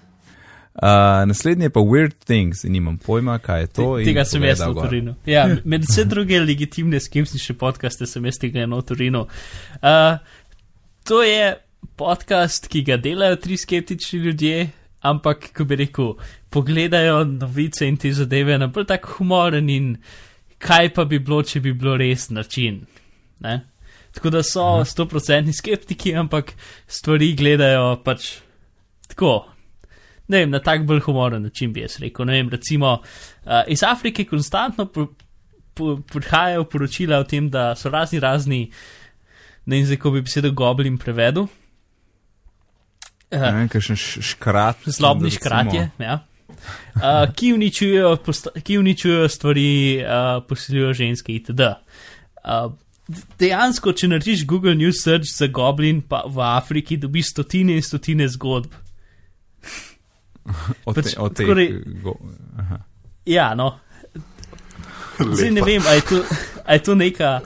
Uh, 0.82 1.28
naslednji 1.28 1.64
je 1.64 1.70
pa 1.70 1.80
Weird 1.80 2.12
Things 2.24 2.64
in 2.64 2.72
nimam 2.72 2.98
pojma, 2.98 3.38
kaj 3.38 3.60
je 3.60 3.66
to. 3.66 3.86
Te, 3.98 4.04
tega 4.06 4.22
sem 4.24 4.44
jaz 4.46 4.60
v. 4.62 4.74
Torinu. 4.78 5.14
Ja, 5.26 5.48
med 5.72 5.82
vse 5.88 6.04
druge 6.06 6.38
legitimne 6.38 7.00
skeptične 7.02 7.56
podcaste 7.58 8.06
sem 8.06 8.28
jaz 8.30 8.38
tega 8.38 8.62
eno 8.62 8.78
v 8.78 8.86
Torinu. 8.86 9.24
Uh, 9.82 10.20
to 11.02 11.24
je 11.26 11.56
podcast, 11.98 12.70
ki 12.70 12.84
ga 12.86 13.00
delajo 13.02 13.40
tri 13.42 13.58
skeptični 13.58 14.20
ljudje, 14.28 14.68
ampak, 15.02 15.50
ko 15.56 15.66
bi 15.66 15.80
rekel, 15.82 16.14
pogledajo 16.54 17.24
novice 17.32 17.90
in 17.90 17.98
te 17.98 18.14
zadeve 18.14 18.58
na 18.62 18.70
bolj 18.70 18.86
tak 18.94 19.10
humoren 19.16 19.74
in 19.74 19.92
kaj 20.62 20.94
pa 20.94 21.08
bi 21.10 21.18
bilo, 21.18 21.42
če 21.42 21.58
bi 21.64 21.74
bilo 21.74 21.98
res 21.98 22.30
način. 22.30 22.84
Ne? 23.42 23.58
Tako 24.14 24.30
da 24.30 24.46
so 24.46 24.70
stoprocentni 24.86 25.50
skeptiki, 25.58 26.14
ampak 26.14 26.54
stvari 26.86 27.34
gledajo 27.34 27.96
pač 28.06 28.36
tako. 29.10 29.57
Ne 30.28 30.42
vem, 30.42 30.50
na 30.52 30.60
tak 30.60 30.84
bolj 30.84 31.00
humoren 31.06 31.42
način 31.42 31.72
bi 31.72 31.80
jaz 31.80 31.96
rekel. 32.02 32.26
Ne 32.28 32.32
vem, 32.36 32.50
recimo 32.52 32.98
uh, 33.00 33.62
iz 33.66 33.82
Afrike 33.82 34.24
konstantno 34.28 34.86
po, 34.86 35.06
po, 35.74 35.96
prihajajo 36.12 36.64
poročila 36.68 37.18
o 37.18 37.24
tem, 37.24 37.48
da 37.50 37.74
so 37.76 37.88
razni 37.90 38.20
razni, 38.20 38.70
ne 39.66 39.76
vem, 39.76 39.86
zdaj, 39.88 40.00
ko 40.02 40.12
bi 40.12 40.22
besedo 40.22 40.52
goblin 40.52 40.98
prevedel. 40.98 41.48
Ne 43.32 43.38
Uh, 43.38 43.54
vem, 43.54 43.68
kakšen 43.68 43.96
š- 43.96 44.22
škrat. 44.24 44.84
Zlobni 44.88 45.30
škratje, 45.30 45.90
ja. 46.00 46.18
Uh, 46.96 47.28
ki, 47.36 47.52
uničujejo, 47.52 48.16
ki 48.64 48.78
uničujejo 48.78 49.28
stvari, 49.28 49.70
uh, 50.00 50.38
posiljujejo 50.48 50.92
ženske 50.96 51.34
itd. 51.36 51.60
Uh, 52.40 52.72
dejansko, 53.40 53.92
če 53.92 54.08
narediš 54.08 54.46
Google 54.48 54.74
News 54.74 55.02
Search 55.04 55.28
za 55.28 55.46
goblin, 55.52 56.00
pa 56.00 56.22
v 56.28 56.40
Afriki 56.44 56.96
dobiš 56.96 57.34
stotine 57.34 57.76
in 57.76 57.84
stotine 57.84 58.28
zgodb. 58.28 58.72
O 60.84 60.92
pač 60.94 61.12
te- 61.12 61.20
o 61.20 61.28
teh, 61.28 61.46
skoraj- 61.46 62.02
go- 62.02 62.18
aha. 62.58 62.78
Ja, 63.26 63.54
no, 63.54 63.74
Zdaj 65.18 65.50
ne 65.50 65.62
vem, 65.66 65.82
ali 65.86 65.98
je 65.98 66.06
to, 66.06 66.18
je 66.68 66.78
to 66.78 66.94
neka. 66.94 67.40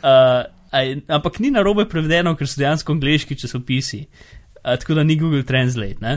Uh, 0.00 0.42
a 0.72 0.78
je, 0.80 1.00
ampak 1.08 1.36
ni 1.38 1.50
na 1.52 1.60
robe 1.62 1.84
prevedeno, 1.84 2.32
ker 2.38 2.48
so 2.48 2.60
dejansko 2.62 2.94
angliški 2.96 3.36
časopisi, 3.36 4.06
uh, 4.06 4.76
tako 4.80 4.94
da 4.94 5.04
ni 5.04 5.18
Google 5.20 5.42
Translate. 5.44 6.00
Ne? 6.00 6.14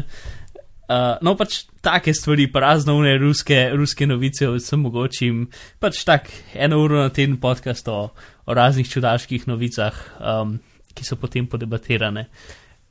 Uh, 0.87 1.17
no, 1.21 1.33
pač 1.35 1.65
take 1.83 2.13
stvari, 2.15 2.47
pa 2.51 2.63
razno 2.63 2.95
une 2.95 3.17
ruske, 3.19 3.71
ruske 3.75 4.07
novice 4.07 4.47
vsem 4.53 4.79
mogočim, 4.85 5.43
pač 5.83 6.03
tak 6.07 6.29
eno 6.55 6.79
uro 6.83 7.01
na 7.03 7.09
teden 7.11 7.35
podcast 7.41 7.87
o, 7.91 8.13
o 8.45 8.53
raznih 8.55 8.87
čudaških 8.87 9.47
novicah, 9.47 9.95
um, 10.19 10.55
ki 10.95 11.03
so 11.03 11.17
potem 11.19 11.47
podebatirane. 11.49 12.27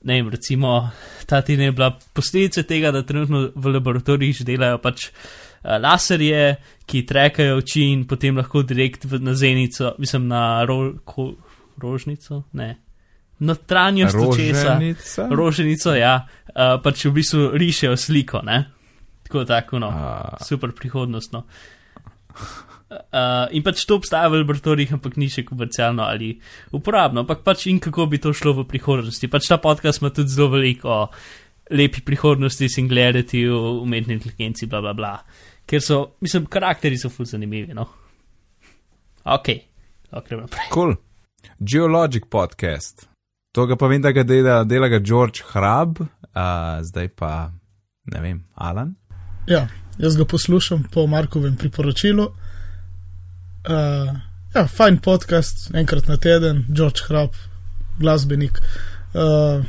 Ne 0.04 0.18
vem, 0.18 0.28
recimo 0.32 0.90
ta 1.26 1.42
teden 1.42 1.64
je 1.64 1.72
bila 1.72 1.98
posledica 2.12 2.62
tega, 2.62 2.90
da 2.90 3.02
trenutno 3.06 3.50
v 3.54 3.74
laboratorijih 3.76 4.36
že 4.36 4.44
delajo 4.44 4.80
pač 4.82 5.08
uh, 5.08 5.76
laserje, 5.80 6.56
ki 6.86 7.04
trekajo 7.06 7.60
oči 7.62 7.86
in 7.92 8.06
potem 8.10 8.36
lahko 8.36 8.64
direkt 8.66 9.06
v, 9.06 9.20
na 9.22 9.34
zenico, 9.38 9.94
mislim 9.98 10.26
na 10.28 10.64
ro, 10.68 10.78
ko, 11.04 11.32
rožnico, 11.82 12.42
ne, 12.58 12.74
notranjost 13.38 14.18
očesa. 14.18 14.76
Roženico, 15.30 15.94
ja, 15.94 16.16
uh, 16.50 16.76
pač 16.82 17.06
v 17.06 17.14
bistvu 17.20 17.50
rišejo 17.58 17.96
sliko, 17.96 18.42
ne? 18.46 18.64
Tako 19.22 19.46
tako, 19.48 19.78
no, 19.80 19.88
A. 19.88 20.36
super 20.44 20.74
prihodnostno. 20.76 21.46
Uh, 22.92 23.48
in 23.56 23.64
pač 23.64 23.86
to 23.88 23.96
obstaja 23.96 24.28
v 24.28 24.42
laboratorijih, 24.42 24.90
ampak 24.98 25.16
ni 25.16 25.30
še 25.32 25.46
komercialno 25.48 26.04
ali 26.04 26.34
uporabno, 26.76 27.22
ampak 27.24 27.40
pač 27.46 27.66
in 27.70 27.78
kako 27.80 28.04
bi 28.12 28.20
to 28.20 28.34
šlo 28.36 28.52
v 28.58 28.66
prihodnosti. 28.68 29.30
Pač 29.32 29.48
ta 29.48 29.56
podcast 29.62 30.02
ima 30.02 30.10
tudi 30.12 30.34
zelo 30.34 30.50
veliko 30.52 30.90
o 30.92 30.98
lepi 31.72 32.02
prihodnosti, 32.04 32.68
singularity, 32.68 33.46
umetni 33.48 34.18
inteligenci, 34.18 34.68
bla 34.68 34.82
bla 34.84 34.92
bla. 34.98 35.14
Ker 35.64 35.80
so, 35.80 36.02
mislim, 36.20 36.50
karakteri 36.52 36.98
so 37.00 37.08
ful 37.08 37.28
zanimivi, 37.28 37.72
no. 37.72 37.86
Ok, 39.24 39.48
ok, 40.10 40.28
gremo 40.28 40.44
naprej. 40.44 40.68
Cool. 40.74 40.96
Geologic 41.58 42.28
podcast. 42.28 43.06
To 43.56 43.66
ga 43.68 43.76
pa 43.76 43.88
vem, 43.88 44.02
da 44.02 44.12
ga 44.12 44.24
dela, 44.26 44.62
dela 44.68 44.88
ga 44.92 45.00
George 45.00 45.46
Hrab, 45.52 46.00
uh, 46.02 46.82
zdaj 46.84 47.08
pa 47.16 47.52
ne 48.12 48.20
vem, 48.20 48.44
Alan. 48.54 48.94
Ja, 49.48 49.66
jaz 49.98 50.16
ga 50.16 50.24
poslušam 50.28 50.84
po 50.92 51.06
Markovem 51.06 51.56
priporočilu. 51.56 52.32
Uh, 53.62 54.10
ja, 54.54 54.66
fajn 54.66 54.98
podcast, 54.98 55.70
enkrat 55.74 56.08
na 56.08 56.16
teden, 56.16 56.64
George 56.68 57.06
Hrab, 57.06 57.36
glasbenik. 57.98 58.58
Uh, 59.14 59.62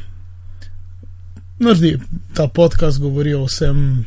naredi 1.59 1.99
ta 2.33 2.47
podcast, 2.47 2.99
govori 2.99 3.33
o 3.33 3.43
vsem, 3.45 4.05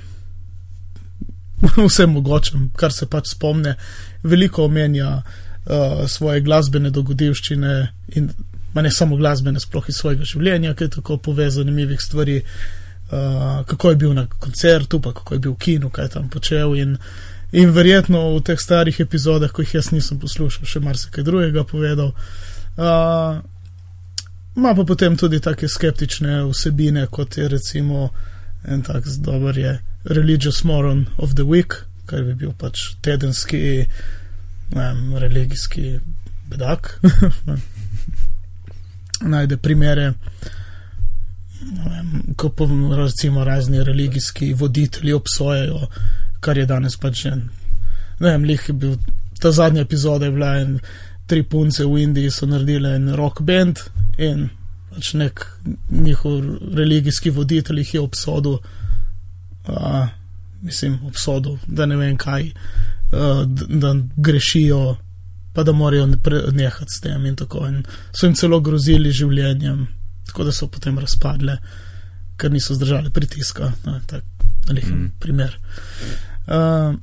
vsem 1.88 2.10
mogočem, 2.10 2.70
kar 2.76 2.92
se 2.92 3.06
pač 3.06 3.30
spomne. 3.36 3.76
Veliko 4.22 4.66
omenja 4.66 5.20
uh, 5.20 6.02
svoje 6.10 6.42
glasbene 6.42 6.90
dogodivščine 6.90 7.76
in 8.18 8.32
ne 8.76 8.90
samo 8.92 9.16
glasbene, 9.16 9.60
sploh 9.62 9.86
iz 9.88 10.02
svojega 10.02 10.26
življenja, 10.26 10.74
ki 10.74 10.84
je 10.84 10.96
tako 10.98 11.20
pove 11.22 11.46
zanimivih 11.50 12.02
stvari. 12.02 12.42
Uh, 13.06 13.62
kako 13.70 13.90
je 13.90 13.96
bil 14.02 14.12
na 14.18 14.26
koncertu, 14.26 14.98
pa 15.00 15.12
kako 15.14 15.34
je 15.34 15.40
bil 15.40 15.52
v 15.54 15.62
kinu, 15.62 15.90
kaj 15.94 16.08
je 16.08 16.14
tam 16.18 16.28
počel. 16.28 16.74
In, 16.74 16.96
in 17.56 17.72
verjetno 17.72 18.22
v 18.36 18.44
teh 18.44 18.60
starih 18.60 19.00
epizodah, 19.00 19.52
ko 19.52 19.64
jih 19.64 19.78
jaz 19.78 19.90
nisem 19.94 20.20
poslušal, 20.20 20.68
še 20.68 20.82
marsikaj 20.84 21.24
drugega 21.24 21.64
povedal. 21.64 22.12
Uh, 22.76 23.42
Ma 24.56 24.72
pa 24.72 24.86
potem 24.88 25.18
tudi 25.20 25.36
take 25.44 25.68
skeptične 25.68 26.38
vsebine, 26.48 27.02
kot 27.12 27.36
je 27.36 27.44
recimo 27.48 28.08
en 28.64 28.82
tak 28.82 29.04
dober 29.20 29.58
je 29.58 29.82
Religious 30.04 30.64
Moron 30.64 31.06
of 31.18 31.34
the 31.34 31.44
Week, 31.44 31.84
kar 32.06 32.24
bi 32.24 32.34
bil 32.34 32.54
pač 32.56 32.96
tedenski, 33.04 33.84
vem, 34.72 35.14
religijski 35.14 35.98
bedak. 36.48 36.96
Najde 39.34 39.56
primere 39.56 40.12
vem, 41.60 42.34
ko 42.36 42.48
pa 42.48 42.64
recimo 42.96 43.44
razni 43.44 43.84
religijski 43.84 44.54
voditelji 44.54 45.12
obsojajo, 45.12 45.86
kar 46.46 46.58
je 46.58 46.66
danes 46.70 46.96
pač 47.02 47.24
že. 47.24 47.34
Ne 48.20 48.30
vem, 48.30 48.44
lih 48.48 48.68
je 48.68 48.74
bil, 48.74 48.94
ta 49.40 49.52
zadnja 49.52 49.84
epizoda 49.84 50.28
je 50.28 50.32
bila 50.32 50.52
in 50.62 50.78
tri 51.26 51.42
punce 51.42 51.84
v 51.84 52.02
Indiji 52.04 52.30
so 52.30 52.46
naredile 52.46 52.94
en 52.96 53.10
rock 53.18 53.42
band 53.42 53.82
in 54.18 54.48
pač 54.94 55.12
nek 55.18 55.42
njihov 55.90 56.38
religijski 56.78 57.30
voditelj 57.30 57.82
jih 57.82 57.94
je 57.94 58.00
obsodil, 58.00 58.60
uh, 59.68 60.06
mislim, 60.62 61.00
obsodil, 61.10 61.58
da 61.66 61.86
ne 61.86 61.98
vem 62.00 62.16
kaj, 62.16 62.48
uh, 63.12 63.42
da 63.68 63.92
grešijo, 64.16 64.96
pa 65.52 65.64
da 65.66 65.72
morajo 65.72 66.06
nehati 66.52 66.92
s 66.92 67.02
tem 67.04 67.26
in 67.26 67.36
tako. 67.36 67.66
In 67.66 67.82
so 68.12 68.26
jim 68.26 68.34
celo 68.38 68.60
grozili 68.60 69.12
življenjem 69.12 69.86
tako 70.26 70.44
da 70.44 70.52
so 70.52 70.68
potem 70.68 70.98
razpadle, 70.98 71.58
ker 72.36 72.52
niso 72.52 72.74
zdržali 72.74 73.10
pritiska. 73.10 73.72
No, 73.84 74.00
tak, 74.06 74.24
mm. 74.68 75.10
primer. 75.18 75.58
Uh, 76.46 76.94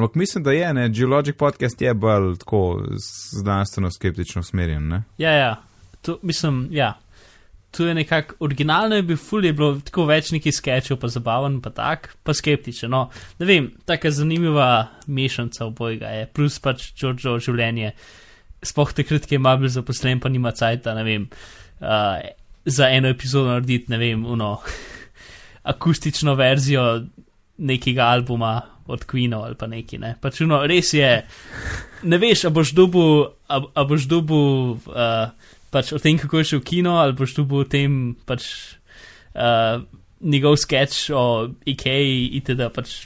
Ampak 0.00 0.14
mislim, 0.14 0.44
da 0.44 0.52
je, 0.52 0.74
ne, 0.74 0.88
Geologic 0.88 1.36
podcast 1.36 1.82
je 1.82 1.94
bolj 1.94 2.36
tako 2.36 2.82
znanstveno 3.42 3.90
skeptično 3.90 4.40
usmerjen, 4.40 4.88
ne? 4.88 5.02
Ja, 5.18 5.30
ja, 5.30 5.62
to 6.02 6.18
mislim, 6.22 6.68
ja. 6.70 6.98
Tu 7.70 7.84
je 7.84 7.94
nekako 7.94 8.34
originalno, 8.40 8.96
je 8.96 9.02
bil 9.02 9.16
ful, 9.16 9.44
je 9.44 9.52
bilo 9.52 9.76
tako 9.84 10.06
več 10.08 10.32
nekih 10.32 10.54
sketchov, 10.56 10.96
pa 11.02 11.08
zabaven, 11.12 11.60
pa 11.60 11.70
tak, 11.70 12.08
pa 12.24 12.34
skeptičen. 12.34 12.90
No, 12.90 13.10
ne 13.38 13.46
vem, 13.46 13.68
taka 13.84 14.10
zanimiva 14.10 14.88
mešanca 15.06 15.68
obojega 15.68 16.14
je, 16.16 16.26
plus 16.34 16.56
pač 16.58 16.88
Georgeovo 16.96 17.38
življenje, 17.38 17.92
spoh 18.64 18.96
takrat, 18.96 19.28
ki 19.28 19.36
je 19.36 19.42
malo 19.44 19.66
bil 19.66 19.74
zaposlen, 19.76 20.18
pa 20.24 20.32
nima 20.32 20.54
cajta, 20.56 20.96
ne 20.96 21.04
vem, 21.04 21.28
uh, 21.84 22.24
za 22.64 22.88
eno 22.88 23.12
epizodo 23.12 23.52
narediti, 23.52 23.92
ne 23.92 24.00
vem, 24.00 24.24
uno 24.26 24.54
akustično 25.70 26.34
verzijo 26.38 26.84
nekega 27.60 28.10
albuma 28.10 28.54
od 28.90 29.04
Queenov 29.06 29.44
ali 29.46 29.54
pa 29.54 29.68
neki, 29.70 30.00
ne. 30.02 30.14
Pač 30.20 30.40
uno, 30.44 30.62
res 30.66 30.92
je, 30.96 31.10
ne 32.02 32.18
veš, 32.18 32.46
a 32.48 32.52
boš 32.54 32.74
dubu, 32.74 33.04
a, 33.46 33.60
a 33.60 33.86
boš 33.86 34.08
dubu. 34.10 34.40
Uh, 34.90 35.30
pač 35.70 35.92
o 35.94 36.00
tem, 36.02 36.18
kako 36.18 36.40
je 36.40 36.50
šel 36.50 36.62
v 36.62 36.66
kino, 36.66 36.98
ali 36.98 37.14
boš 37.16 37.36
bil 37.38 37.62
o 37.62 37.68
tem, 37.70 38.00
pač 38.26 38.48
uh, 39.38 39.82
njegov 40.20 40.58
sketch 40.60 41.14
o 41.14 41.24
IKEA, 41.70 42.34
itd. 42.40 42.66
Pač 42.74 42.96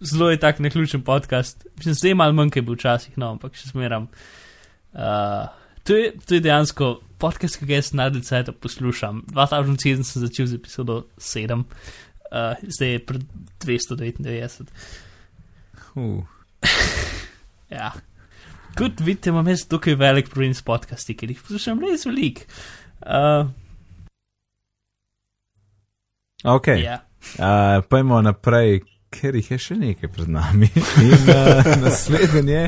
zelo 0.00 0.30
je 0.30 0.38
tak 0.38 0.62
neključen 0.62 1.02
podcast. 1.02 1.66
Mislim, 1.76 1.98
zdaj 1.98 2.14
malo 2.14 2.38
manj, 2.38 2.54
kot 2.54 2.62
je 2.62 2.66
bil 2.68 2.78
včasih, 2.78 3.18
no, 3.18 3.34
ampak 3.34 3.58
še 3.58 3.72
smeram. 3.72 4.06
Uh, 4.94 5.50
to, 5.88 5.96
je, 5.96 6.12
to 6.20 6.36
je 6.36 6.42
dejansko 6.44 6.88
podcast, 7.18 7.56
ki 7.58 7.66
ga 7.66 7.78
jaz 7.80 7.92
naredil, 7.96 8.22
da 8.44 8.52
poslušam. 8.52 9.22
2007 9.32 10.04
sem 10.04 10.22
začel 10.22 10.46
z 10.46 10.58
epizodo 10.60 10.98
7, 11.16 11.64
uh, 11.64 12.60
zdaj 12.68 12.92
je 12.92 12.98
pred 13.08 13.24
299. 13.64 14.68
Uh. 15.96 16.22
ja. 17.72 17.92
Kot 18.78 19.00
vidite, 19.02 19.32
imam 19.32 19.48
jaz 19.50 19.64
tukaj 19.66 19.96
velik 19.98 20.28
problem 20.30 20.52
s 20.54 20.62
podcasti, 20.62 21.16
ker 21.18 21.32
jih 21.32 21.40
poslušam 21.42 21.80
res 21.82 22.04
velik. 22.06 22.44
Uh, 23.02 23.48
Ok, 26.46 26.68
Ja. 26.78 27.00
uh, 27.42 27.82
pojmo 27.90 28.20
naprej, 28.22 28.84
ker 29.10 29.36
jih 29.36 29.50
je 29.50 29.58
še 29.58 29.76
nekaj 29.78 30.10
pred 30.12 30.30
nami. 30.32 30.68
In 31.06 31.30
uh, 31.32 31.68
naslednji 31.82 32.52
je 32.52 32.64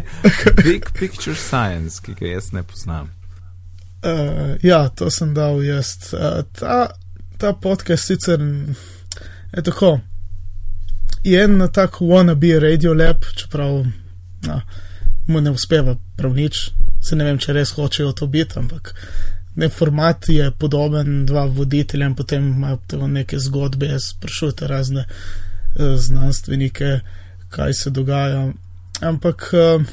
Big 0.62 0.90
Picture 0.96 1.36
Science, 1.36 2.00
ki 2.04 2.16
ga 2.18 2.34
jaz 2.34 2.52
ne 2.56 2.62
poznam. 2.62 3.10
Uh, 4.00 4.56
ja, 4.64 4.88
to 4.88 5.10
sem 5.12 5.34
dal 5.36 5.60
jaz. 5.64 6.12
Uh, 6.16 6.42
ta, 6.56 6.92
ta 7.38 7.52
podcast 7.52 8.08
sicer 8.08 8.40
je 9.52 9.64
tako. 9.66 9.98
Je 11.24 11.42
en 11.44 11.66
tak 11.72 12.00
wannabe 12.00 12.54
radio 12.60 12.94
lab, 12.96 13.26
čeprav 13.36 13.82
no, 14.46 14.60
mu 15.28 15.40
ne 15.44 15.52
uspeva 15.52 15.98
prav 16.16 16.32
nič. 16.36 16.70
Se 17.04 17.16
ne 17.16 17.26
vem, 17.28 17.36
če 17.40 17.52
res 17.56 17.74
hočejo 17.76 18.14
to 18.16 18.28
biti, 18.28 18.56
ampak 18.60 18.94
ne, 19.60 19.68
format 19.68 20.30
je 20.32 20.48
podoben, 20.56 21.26
dva 21.28 21.44
voditelja 21.44 22.08
in 22.08 22.16
potem 22.16 22.48
imajo 22.54 23.08
neke 23.08 23.38
zgodbe, 23.40 23.92
sprašujete 24.00 24.68
razne 24.68 25.04
uh, 25.04 25.49
znanstvenike, 25.76 27.00
kaj 27.48 27.74
se 27.74 27.90
dogaja. 27.90 28.52
Ampak 29.00 29.50
uh, 29.52 29.86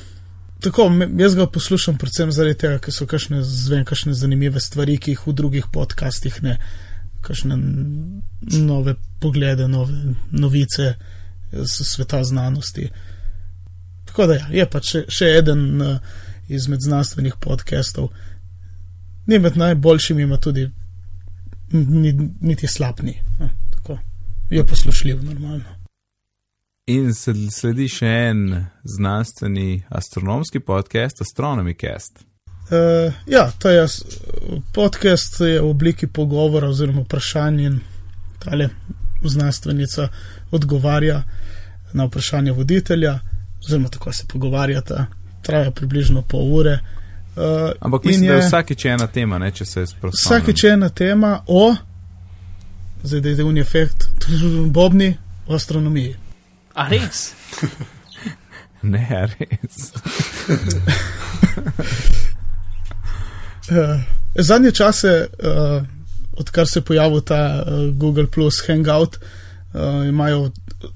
tako, 0.61 0.91
jaz 1.17 1.35
ga 1.35 1.47
poslušam 1.47 1.97
predvsem 1.97 2.31
zaradi 2.31 2.57
tega, 2.57 2.79
ker 2.79 2.93
so 2.93 3.07
kakšne, 3.07 3.43
zvem, 3.43 3.85
kakšne 3.85 4.13
zanimive 4.13 4.59
stvari, 4.59 4.97
ki 4.97 5.15
jih 5.15 5.27
v 5.27 5.33
drugih 5.33 5.69
podcastih 5.73 6.41
ne, 6.43 6.57
kakšne 7.21 7.53
n- 7.55 8.21
nove 8.67 8.95
poglede, 9.19 9.67
nove 9.67 10.15
novice 10.31 10.95
z 11.51 11.85
sveta 11.87 12.23
znanosti. 12.23 12.89
Tako 14.05 14.27
da 14.27 14.33
ja, 14.33 14.47
je 14.51 14.65
pač 14.69 14.91
še, 14.91 15.03
še 15.09 15.31
eden 15.39 15.81
uh, 15.81 16.17
izmed 16.47 16.81
znanstvenih 16.81 17.37
podcastov. 17.39 18.11
Ni 19.27 19.39
med 19.39 19.57
najboljšimi, 19.57 20.23
ima 20.23 20.37
tudi 20.37 20.69
ni, 21.71 22.13
niti 22.41 22.67
slabni. 22.67 23.17
No. 23.39 23.49
Je 24.49 24.65
poslušljiv, 24.65 25.23
normalno. 25.23 25.63
In 26.87 27.11
sledi 27.51 27.89
še 27.91 28.07
en 28.07 28.65
znanstveni 28.83 29.83
astronomski 29.89 30.59
podcast, 30.59 31.21
Astronomy 31.21 31.75
Cast. 31.75 32.23
Uh, 32.71 33.13
ja, 33.27 33.51
to 33.59 33.69
je 33.69 33.87
podcast 34.73 35.39
je 35.39 35.61
v 35.61 35.69
obliki 35.69 36.07
pogovora 36.07 36.67
oziroma 36.67 37.01
vprašanj 37.01 37.59
in 37.59 37.79
tale 38.39 38.69
znanstvenica 39.23 40.07
odgovarja 40.51 41.23
na 41.93 42.05
vprašanje 42.05 42.51
voditelja, 42.51 43.19
oziroma 43.65 43.89
tako 43.89 44.13
se 44.13 44.25
pogovarjata, 44.27 45.05
traja 45.41 45.71
približno 45.71 46.21
pol 46.21 46.53
ure. 46.53 46.79
Uh, 47.35 47.71
Ampak 47.79 48.03
mislim, 48.03 48.27
da 48.27 48.33
je 48.33 48.47
vsakič 48.47 48.85
ena 48.85 49.07
tema, 49.07 49.39
ne, 49.39 49.51
če 49.51 49.65
se. 49.65 49.85
Vsakič 50.03 50.63
je 50.63 50.71
ena 50.71 50.89
tema 50.89 51.41
o, 51.47 51.75
zdaj 53.03 53.21
da 53.21 53.29
je 53.29 53.43
un 53.43 53.57
efekt, 53.57 54.07
bobni 54.69 55.17
o 55.47 55.55
astronomiji. 55.55 56.15
A 56.73 56.89
res? 56.89 57.31
Ne, 58.81 59.27
res. 59.39 59.91
Uh, 63.71 63.99
zadnje 64.49 64.71
čase, 64.71 65.27
uh, 65.39 65.83
odkar 66.37 66.67
se 66.67 66.79
je 66.79 66.83
pojavil 66.83 67.21
ta 67.21 67.63
uh, 67.65 67.97
Google 67.97 68.27
Plus 68.27 68.61
Hangout, 68.67 69.17
uh, 69.17 70.07
imajo 70.07 70.51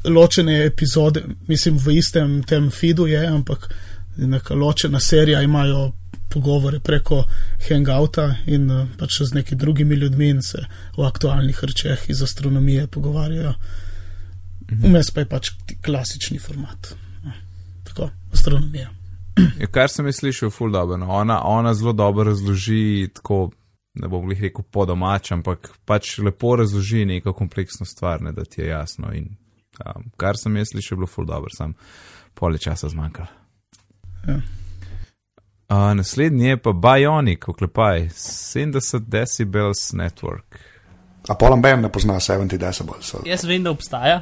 ločene 0.06 0.66
epizode, 0.66 1.24
mislim, 1.48 1.78
v 1.78 1.98
istem 1.98 2.44
tem 2.44 2.70
feedu 2.72 3.08
je, 3.08 3.28
ampak 3.28 3.74
neka 4.18 4.54
ločena 4.56 5.00
serija 5.00 5.42
imajo 5.42 5.92
pogovore 6.32 6.80
preko 6.80 7.24
Hangouta 7.68 8.28
in 8.46 8.70
uh, 8.72 8.88
pač 9.00 9.22
z 9.22 9.36
nekimi 9.36 9.60
drugimi 9.60 9.96
ljudmi 9.96 10.30
in 10.30 10.42
se 10.42 10.66
o 10.98 11.06
aktualnih 11.06 11.64
rečeh 11.64 12.10
iz 12.10 12.24
astronomije 12.24 12.88
pogovarjajo. 12.88 13.54
Vmes 14.72 15.12
pa 15.12 15.26
je 15.26 15.30
pač 15.30 15.52
klasični 15.86 16.40
format. 16.40 16.94
No, 17.24 17.32
tako, 17.84 18.10
astronomija. 18.34 18.90
Ja, 19.60 19.68
kar 19.72 19.90
sem 19.92 20.08
jaz 20.08 20.22
slišal, 20.22 20.48
je 20.48 20.56
full 20.56 20.72
dobro. 20.72 20.98
No. 20.98 21.10
Ona, 21.12 21.42
ona 21.48 21.74
zelo 21.74 21.94
dobro 21.94 22.24
razloži, 22.24 23.10
tako 23.16 23.52
ne 23.94 24.08
bom 24.08 24.26
glih 24.26 24.42
rekel 24.42 24.64
po 24.72 24.86
domač, 24.88 25.32
ampak 25.36 25.74
pač 25.86 26.18
lepo 26.24 26.56
razloži 26.56 27.06
neko 27.06 27.34
kompleksno 27.36 27.86
stvar, 27.86 28.22
ne, 28.22 28.32
da 28.32 28.46
ti 28.46 28.62
je 28.62 28.68
jasno. 28.72 29.12
In, 29.16 29.34
um, 29.86 30.08
kar 30.18 30.40
sem 30.40 30.56
jaz 30.56 30.72
slišal, 30.72 30.96
je 30.96 31.00
bilo 31.00 31.12
full 31.12 31.28
dobro, 31.28 31.52
sam 31.58 31.76
pol 32.34 32.56
je 32.56 32.64
časa 32.68 32.90
zmanjkalo. 32.90 33.28
Ja. 34.28 34.40
Uh, 35.72 35.94
naslednji 35.96 36.48
je 36.48 36.58
pa 36.58 36.72
Bionic, 36.74 37.48
oklepaj 37.48 38.10
70 38.12 39.00
decibels 39.08 39.94
network. 39.94 40.60
A 41.30 41.36
Polan 41.36 41.62
Ben 41.62 41.80
ne 41.82 41.90
pozna 41.92 42.20
70 42.20 42.58
decibels. 42.58 43.06
so- 43.14 43.22
Jaz 43.26 43.44
vem, 43.44 43.64
da 43.64 43.72
obstaja. 43.72 44.22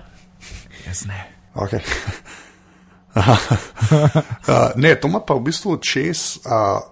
Jaz 0.86 1.06
ne. 1.06 1.26
Okay. 1.56 1.80
uh, 3.16 4.72
ne, 4.76 4.96
to 4.96 5.08
ima 5.08 5.20
pa 5.26 5.34
v 5.34 5.40
bistvu 5.50 5.78
čez. 5.82 6.38
Uh, 6.46 6.86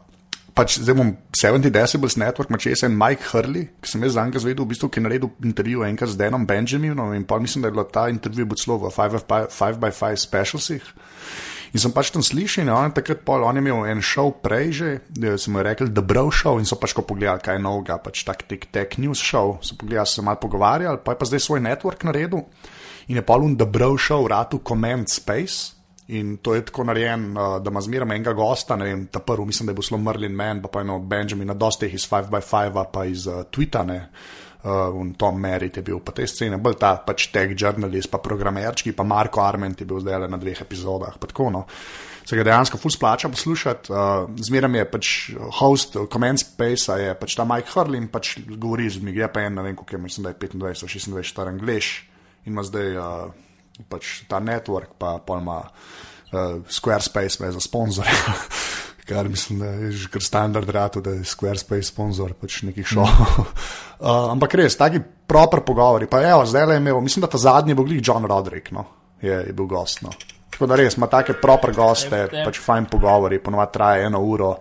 pač 0.58 0.80
zdaj 0.82 0.96
bom 0.98 1.14
70 1.38 1.70
decibels 1.70 2.18
network, 2.18 2.50
ima 2.50 2.58
čez 2.58 2.82
en 2.84 2.98
Mike 2.98 3.30
Hurley, 3.30 3.68
ki 3.78 3.92
sem 3.92 4.04
jaz 4.04 4.18
za 4.18 4.26
njega 4.26 4.42
zvedel, 4.42 4.66
v 4.66 4.74
bistvu, 4.74 4.90
ki 4.90 5.00
je 5.00 5.04
naredil 5.06 5.30
intervju 5.46 5.86
enkrat 5.86 6.10
z 6.10 6.18
Denom 6.18 6.48
Benjaminom 6.50 7.14
in 7.14 7.28
pa 7.30 7.38
mislim, 7.40 7.62
da 7.62 7.70
je 7.70 7.78
bilo 7.78 7.84
ta 7.84 8.10
intervju 8.10 8.48
celo 8.58 8.78
v 8.82 8.90
5x5 8.90 10.16
specialsih. 10.18 10.82
In 11.74 11.82
sem 11.84 11.92
pač 11.92 12.12
tam 12.14 12.24
slišal, 12.24 12.64
in 12.64 12.72
on 12.72 12.90
je 12.90 12.98
takrat 13.02 13.24
pol, 13.28 13.44
on 13.44 13.58
je 13.58 13.64
imel 13.64 13.86
en 13.92 14.02
šov 14.04 14.38
prej 14.44 14.68
že, 14.72 14.90
da 15.10 15.36
so 15.40 15.52
mu 15.52 15.64
rekli, 15.66 15.90
da 15.92 16.04
bro 16.06 16.28
šov 16.32 16.62
in 16.62 16.68
so 16.68 16.80
pač 16.80 16.96
ko 16.96 17.04
pogledali, 17.04 17.44
kaj 17.44 17.60
je 17.60 17.64
novega, 17.64 18.00
pač 18.00 18.24
tak 18.28 18.46
tek 18.48 18.70
tek 18.72 18.98
news 19.02 19.20
šov, 19.20 19.60
so 19.66 19.76
pogledali, 19.80 20.08
se 20.08 20.24
malo 20.24 20.40
pogovarjali, 20.42 21.04
pa 21.04 21.16
je 21.16 21.20
pa 21.20 21.28
zdaj 21.28 21.44
svoj 21.44 21.64
network 21.66 22.08
naredil 22.08 22.48
in 23.08 23.20
je 23.20 23.24
pol 23.24 23.44
un 23.44 23.56
da 23.56 23.66
bro 23.66 23.96
šov 23.98 24.28
ratu 24.32 24.62
Command 24.64 25.10
Space. 25.12 25.74
In 26.08 26.38
to 26.40 26.54
je 26.56 26.64
tako 26.64 26.86
narejen, 26.88 27.36
uh, 27.36 27.58
da 27.60 27.68
ima 27.68 27.82
zmeraj 27.84 28.16
enega 28.16 28.32
gosta, 28.32 28.78
ne 28.80 28.86
vem, 28.88 29.02
ta 29.12 29.20
prvi, 29.20 29.50
mislim, 29.50 29.68
da 29.68 29.74
je 29.74 29.76
bil 29.76 29.84
slo 29.84 29.98
Merlin 30.00 30.32
Man, 30.32 30.62
pa 30.64 30.72
pa 30.72 30.80
eno 30.80 30.96
od 30.96 31.04
Benjamina, 31.04 31.52
dosti 31.52 31.90
jih 31.90 31.98
iz 32.00 32.06
5x5, 32.08 32.86
pa 32.94 33.04
iz 33.04 33.28
uh, 33.28 33.44
ne, 33.84 33.98
uh, 33.98 34.47
in 35.02 35.14
Tom 35.20 35.40
Merritt 35.40 35.78
je 35.78 35.84
bil 35.86 36.02
pa 36.04 36.12
te 36.12 36.28
scene, 36.28 36.60
bolj 36.60 36.78
ta 36.82 36.96
pač 37.06 37.30
tech 37.32 37.54
journalist, 37.56 38.12
pa 38.12 38.20
programerčki, 38.24 38.94
pa 38.96 39.06
Marko 39.08 39.42
Arment 39.46 39.80
je 39.80 39.88
bil 39.88 40.02
zdaj 40.04 40.24
le 40.24 40.30
na 40.34 40.40
dveh 40.42 40.62
epizodah, 40.66 41.16
tako 41.22 41.50
no. 41.54 41.66
Se 42.28 42.36
ga 42.36 42.44
dejansko 42.44 42.76
ful 42.82 42.92
splača 42.92 43.30
poslušati, 43.32 43.94
uh, 43.94 44.28
zmeraj 44.44 44.76
je 44.76 44.88
pač 44.92 45.12
host 45.62 45.96
uh, 45.96 46.10
Command 46.12 46.42
Space, 46.42 46.92
je 47.00 47.14
pač 47.16 47.38
ta 47.40 47.46
Mike 47.48 47.72
Hurley 47.72 48.02
in 48.04 48.10
pač 48.12 48.34
govori 48.50 48.90
z 48.92 49.00
njim, 49.00 49.16
je 49.16 49.30
pa 49.32 49.46
en, 49.48 49.56
ne 49.56 49.64
vem, 49.64 49.78
koliko 49.80 49.96
je, 49.96 50.02
mislim, 50.04 50.28
da 50.28 50.36
je 50.36 50.42
25, 50.44 50.60
26, 50.92 51.32
star 51.32 51.48
angliš 51.48 51.94
in 52.46 52.52
ima 52.52 52.68
zdaj. 52.68 52.98
Uh, 52.98 53.46
pač 53.86 54.26
ta 54.26 54.42
network, 54.42 54.98
pa 54.98 55.22
ima 55.38 55.62
uh, 55.62 56.66
Squarespace 56.66 57.42
me 57.42 57.52
za 57.52 57.62
sponzorja. 57.62 58.34
Kar 59.08 59.30
mislim, 59.30 59.60
da 59.60 59.66
je 59.66 59.92
že 59.92 60.10
kar 60.12 60.24
standard 60.24 60.70
rado, 60.70 61.02
da 61.02 61.16
je 61.16 61.24
Squarespace 61.24 61.88
sponzor 61.88 62.34
pač 62.34 62.62
nekih 62.68 62.88
šov. 62.88 63.08
Mm. 63.08 63.46
Uh, 63.98 64.28
ampak 64.30 64.54
res, 64.54 64.76
taki 64.78 65.00
proper 65.02 65.64
pogovori. 65.66 66.06
Pa 66.06 66.20
evo, 66.22 66.44
zdaj 66.46 66.68
le 66.70 66.76
je 66.76 66.82
imel, 66.84 67.00
mislim, 67.02 67.24
da 67.24 67.32
ta 67.34 67.40
zadnji 67.42 67.74
bo 67.74 67.82
glih 67.82 67.98
John 68.06 68.28
Roderick, 68.30 68.70
no, 68.72 68.84
je, 69.22 69.34
je 69.48 69.54
bil 69.58 69.66
gost. 69.66 70.04
No. 70.06 70.12
Tako 70.54 70.68
da 70.70 70.78
res 70.78 71.00
ima 71.00 71.08
take 71.10 71.34
proper 71.42 71.74
goste, 71.74 72.20
yep. 72.28 72.44
pač 72.46 72.60
fajn 72.62 72.86
pogovori, 72.92 73.40
ponovadi 73.42 73.74
traja 73.74 74.06
eno 74.06 74.22
uro. 74.22 74.52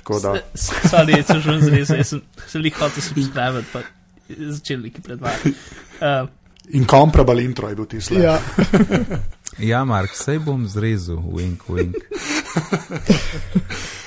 Tako 0.00 0.20
da, 0.24 0.32
Sorry, 0.56 1.18
jaz 1.18 1.26
sem 1.26 1.40
že 1.44 1.58
zrezal, 1.66 2.00
jaz 2.00 2.14
sem 2.14 2.22
se 2.48 2.62
jih 2.64 2.80
hotel 2.80 3.04
subscribe, 3.04 3.62
pa 3.72 3.84
začel 4.28 4.86
neki 4.88 5.04
predvajati. 5.04 5.54
Uh, 6.02 6.26
incomparable 6.74 7.44
intro 7.44 7.68
je 7.70 7.76
bil 7.78 7.86
tisti. 7.86 8.16
Ja, 8.18 8.32
Ja, 9.58 9.84
Mark, 9.84 10.14
sej 10.16 10.38
bom 10.40 10.64
zrezal, 10.64 11.20
wink, 11.20 11.66
wink. 11.68 11.98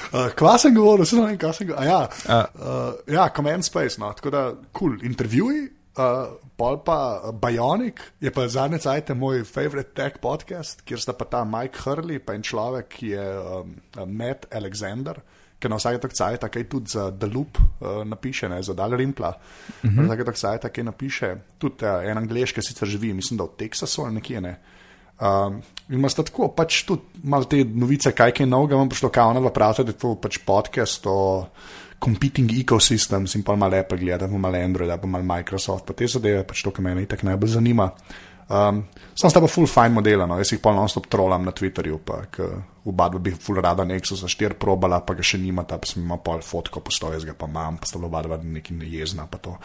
Uh, 0.09 0.31
kva 0.37 0.55
sem 0.57 0.73
govoril, 0.73 1.05
ne 1.05 1.25
vem, 1.27 1.37
kaj 1.37 1.53
sem 1.59 1.69
govoril. 1.69 1.89
Ja, 1.89 1.99
A. 2.25 2.39
uh, 2.49 3.13
ja, 3.13 3.27
Command 3.35 3.65
Space, 3.65 4.01
no, 4.01 4.09
tako 4.17 4.33
da 4.33 4.43
kul, 4.49 4.95
cool. 4.95 5.05
intervjuji, 5.05 5.67
uh, 6.01 6.33
pol 6.57 6.79
pa 6.81 6.97
uh, 7.21 7.29
Bionic 7.37 8.01
je 8.23 8.33
pa 8.33 8.47
zadnje 8.49 8.81
cajte 8.87 9.13
moj 9.13 9.43
favorite 9.45 9.93
tech 9.93 10.17
podcast, 10.23 10.81
kjer 10.81 11.03
sta 11.03 11.13
pa 11.13 11.29
ta 11.29 11.43
Mike 11.45 11.85
Hurley, 11.85 12.17
pa 12.17 12.33
en 12.33 12.45
človek, 12.45 12.89
ki 12.97 13.13
je 13.13 13.25
um, 13.39 13.75
Matt 14.09 14.49
Alexander. 14.49 15.21
Ker 15.61 15.71
na 15.71 15.77
vsake 15.79 16.01
tako 16.03 16.17
cajt, 16.17 16.43
kaj 16.51 16.65
tudi 16.69 16.91
za 16.91 17.05
The 17.13 17.29
Loop 17.31 17.57
uh, 17.61 18.01
napiše, 18.05 18.49
ne, 18.51 18.59
za 18.65 18.73
Dal 18.75 18.97
Rimpla. 18.97 19.29
Uh 19.29 19.89
-huh. 19.89 20.01
Na 20.01 20.09
vsake 20.09 20.25
tako 20.25 20.37
cajt, 20.37 20.65
kaj 20.73 20.83
napiše, 20.83 21.35
tudi 21.57 21.85
uh, 21.85 22.01
en 22.03 22.17
angliš, 22.17 22.51
ki 22.51 22.61
sicer 22.61 22.87
živi, 22.87 23.13
mislim, 23.13 23.37
da 23.37 23.43
v 23.43 23.55
Teksasu 23.57 24.01
ali 24.01 24.13
nekje 24.13 24.41
ne. 24.41 24.57
Um, 25.16 25.61
in 25.88 25.95
imaš 25.95 26.18
tako, 26.20 26.49
pač 26.51 26.82
tudi 26.84 27.24
malo 27.24 27.47
te 27.47 27.61
novice, 27.63 28.11
kaj 28.11 28.34
je 28.39 28.47
novega, 28.49 28.76
vam 28.76 28.89
prišlo, 28.91 29.09
kaj 29.16 29.32
ona 29.32 29.51
pravi, 29.53 29.86
da 29.88 29.93
je 29.93 29.99
to 30.01 30.16
pač 30.20 30.41
podcast 30.43 31.07
o 31.07 31.18
competing 32.03 32.51
ecosystems 32.51 33.38
in 33.38 33.43
pa 33.43 33.55
malo 33.55 33.80
gledati, 33.89 34.32
pa 34.32 34.38
malo 34.38 34.59
Android, 34.59 34.91
pa 35.01 35.07
malo 35.07 35.24
Microsoft, 35.24 35.86
pa 35.86 35.93
te 35.93 36.07
zadeve, 36.07 36.43
pač 36.43 36.63
to, 36.63 36.72
kar 36.72 36.84
me 36.84 37.01
itak 37.01 37.24
najbolj 37.24 37.55
zanima. 37.55 37.91
Um, 38.45 38.84
sam 39.18 39.32
sta 39.32 39.41
pa 39.41 39.47
full 39.49 39.66
fine 39.66 39.95
modela, 39.95 40.28
no. 40.30 40.38
jaz 40.38 40.51
jih 40.53 40.59
pa 40.61 40.70
non-stop 40.76 41.07
trolam 41.09 41.47
na 41.47 41.53
Twitterju, 41.55 41.97
pa 42.05 42.20
v 42.86 42.93
Badu 42.93 43.18
bi 43.18 43.32
full 43.34 43.57
rada 43.57 43.88
Nexus 43.88 44.22
za 44.22 44.30
štir 44.30 44.53
probala, 44.61 44.99
pa 45.01 45.16
ga 45.18 45.26
še 45.26 45.39
nimata, 45.41 45.80
pa 45.82 45.89
sem 45.89 46.03
imel 46.03 46.20
pol 46.22 46.43
fotko 46.45 46.84
postoje, 46.86 47.18
jaz 47.18 47.26
ga 47.26 47.34
pa 47.34 47.49
imam, 47.49 47.80
pa 47.82 47.89
sta 47.89 47.97
bila 47.97 48.11
oba 48.11 48.22
dva 48.28 48.38
neki 48.38 48.78
nejezna, 48.78 49.26
pa 49.32 49.41
to. 49.41 49.55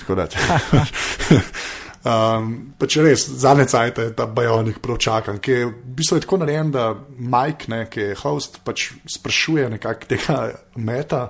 Tako 0.00 0.16
da, 0.16 0.30
Um, 2.02 2.74
pa 2.78 2.88
če 2.90 3.04
res, 3.06 3.24
zadnje 3.38 3.68
cajt 3.70 4.00
je 4.02 4.12
ta 4.18 4.26
bajonik 4.26 4.80
prav 4.82 4.98
čakan, 4.98 5.38
ki 5.38 5.54
je 5.54 5.68
v 5.68 5.94
bistvu 5.98 6.18
tako 6.24 6.40
narejen, 6.42 6.72
da 6.74 6.88
Mike, 7.14 7.70
ne, 7.70 7.84
ki 7.86 8.08
je 8.08 8.18
host, 8.24 8.58
pač 8.66 8.88
sprašuje 9.06 9.68
nekako 9.76 10.10
tega 10.10 10.38
meta, 10.82 11.28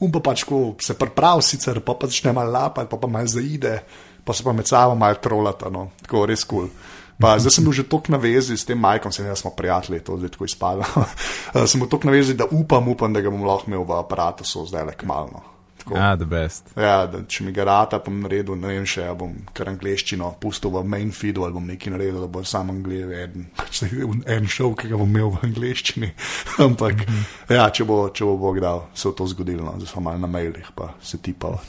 um 0.00 0.12
pa 0.12 0.24
pač 0.24 0.46
ko 0.48 0.64
se 0.80 0.96
pripravi, 0.96 1.44
sicer 1.44 1.82
pa 1.84 1.96
pa 2.00 2.08
začne 2.08 2.32
malo 2.32 2.56
lapati, 2.56 2.88
pa 2.88 2.96
pa 3.00 3.10
malo 3.10 3.28
zaide, 3.28 3.76
pa 4.24 4.32
se 4.32 4.44
pa 4.46 4.56
med 4.56 4.68
sabo 4.68 4.96
malo 4.96 5.20
trolata, 5.20 5.68
no, 5.68 5.90
tako 6.02 6.24
res 6.30 6.48
kul. 6.48 6.68
Cool. 6.68 7.02
Pa, 7.14 7.36
zdaj 7.38 7.52
sem 7.54 7.62
bil 7.62 7.74
že 7.76 7.86
tako 7.86 8.10
na 8.10 8.18
vezi 8.18 8.56
s 8.58 8.66
tem 8.66 8.78
Majkom, 8.78 9.12
se 9.14 9.22
ne 9.22 9.36
smo 9.38 9.54
prijatelji, 9.54 10.02
to 10.02 10.18
zdaj 10.18 10.34
tako 10.34 10.48
izpada. 10.50 10.88
sem 11.70 11.78
bil 11.78 11.88
tako 11.88 12.10
na 12.10 12.14
vezi, 12.16 12.34
da 12.34 12.48
upam, 12.50 12.88
upam, 12.90 13.12
da 13.14 13.22
ga 13.22 13.30
bom 13.30 13.44
lahko 13.46 13.70
imel 13.70 13.86
v 13.86 13.94
aparatu, 14.00 14.42
so 14.42 14.66
zdaj 14.66 14.88
le 14.90 14.96
kmalno. 14.98 15.53
Ja, 15.90 16.16
the 16.16 16.24
best. 16.24 16.70
Ja, 16.76 17.04
da, 17.06 17.20
če 17.28 17.44
mi 17.44 17.52
ga 17.52 17.66
rata, 17.68 17.98
bom 18.04 18.22
naredil, 18.24 18.56
ne 18.56 18.70
vem 18.72 18.86
še, 18.88 19.04
ja 19.04 19.14
bom 19.18 19.34
kar 19.56 19.68
angliščino 19.68 20.30
pustil 20.40 20.72
v 20.72 20.82
main 20.88 21.10
feedu 21.12 21.44
ali 21.44 21.56
bom 21.56 21.66
nekaj 21.68 21.92
naredil, 21.92 22.22
da 22.24 22.28
bo 22.32 22.44
sam 22.48 22.72
angliški 22.72 23.18
eden. 23.20 23.46
Pač 23.58 23.82
en 23.84 24.48
šov, 24.48 24.74
ki 24.80 24.88
ga 24.92 25.00
bom 25.00 25.10
imel 25.10 25.34
v 25.34 25.42
angliščini. 25.50 26.10
Ampak, 26.66 27.04
mm 27.04 27.12
-hmm. 27.12 27.54
ja, 27.58 27.68
če 27.70 27.84
bo, 27.84 28.08
če 28.08 28.24
bo 28.24 28.36
Bog 28.40 28.60
dal, 28.60 28.86
se 28.94 29.08
bo 29.08 29.14
to 29.14 29.26
zgodilo, 29.26 29.64
no. 29.64 29.74
zdaj 29.76 29.92
smo 29.92 30.02
malo 30.08 30.18
na 30.18 30.26
mailih, 30.26 30.70
pa 30.74 30.94
se 31.02 31.18
tipalo. 31.18 31.60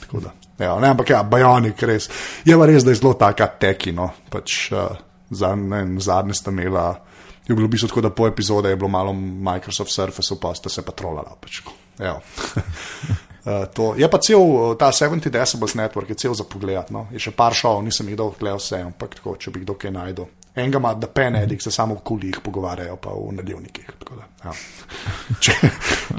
Ja, 0.58 0.78
ne, 0.80 0.88
ampak 0.88 1.10
ja, 1.10 1.22
bajonik 1.22 1.82
res. 1.82 2.08
Je 2.44 2.56
pa 2.58 2.66
res, 2.66 2.84
da 2.84 2.90
je 2.90 2.96
zelo 2.96 3.14
taka 3.14 3.46
tekino. 3.46 4.10
Pač, 4.30 4.72
uh, 4.72 4.96
zadnje, 5.30 6.00
zadnje 6.00 6.34
sta 6.34 6.50
imela. 6.50 7.02
Je 7.48 7.54
bilo 7.54 7.66
v 7.66 7.70
bistvu 7.70 7.88
tako, 7.88 8.00
da 8.00 8.10
po 8.10 8.26
epizodi 8.26 8.68
je 8.68 8.76
bilo 8.76 8.88
malo 8.88 9.12
Microsoft 9.12 9.92
Surface, 9.92 10.40
pa 10.40 10.54
sta 10.54 10.68
se 10.68 10.82
patrolala. 10.82 11.36
Pač. 11.40 11.62
Ja. 11.98 12.20
Uh, 13.46 13.94
je 13.94 14.08
pa 14.10 14.18
cel 14.18 14.74
ta 14.78 14.90
70 14.90 15.30
decibels 15.30 15.74
network, 15.74 16.08
je 16.08 16.14
cel 16.14 16.34
za 16.34 16.44
pogled. 16.44 16.90
No? 16.90 17.06
Je 17.14 17.20
še 17.22 17.30
par 17.30 17.54
šov, 17.54 17.78
nisem 17.86 18.08
jih 18.10 18.18
dolgo 18.18 18.34
gledal 18.40 18.58
vse, 18.58 18.80
ampak 18.82 19.14
tako, 19.20 19.36
če 19.38 19.54
bi 19.54 19.62
kdo 19.62 19.76
kaj 19.78 19.94
najdel. 19.94 20.26
Enega 20.56 20.80
ima, 20.80 20.94
da 20.98 21.06
pen 21.06 21.36
edik 21.36 21.62
se 21.62 21.70
samo 21.70 21.94
v 21.94 22.02
kulih 22.02 22.40
pogovarjajo, 22.42 22.96
pa 22.98 23.14
v 23.14 23.36
nedeljnikih. 23.38 23.86
Da, 24.02 24.26
ja. 24.44 24.54
če, 25.44 25.54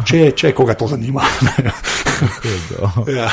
če, 0.05 0.23
če 0.39 0.53
koga 0.55 0.77
to 0.79 0.87
zanima. 0.87 1.25
ja. 3.17 3.27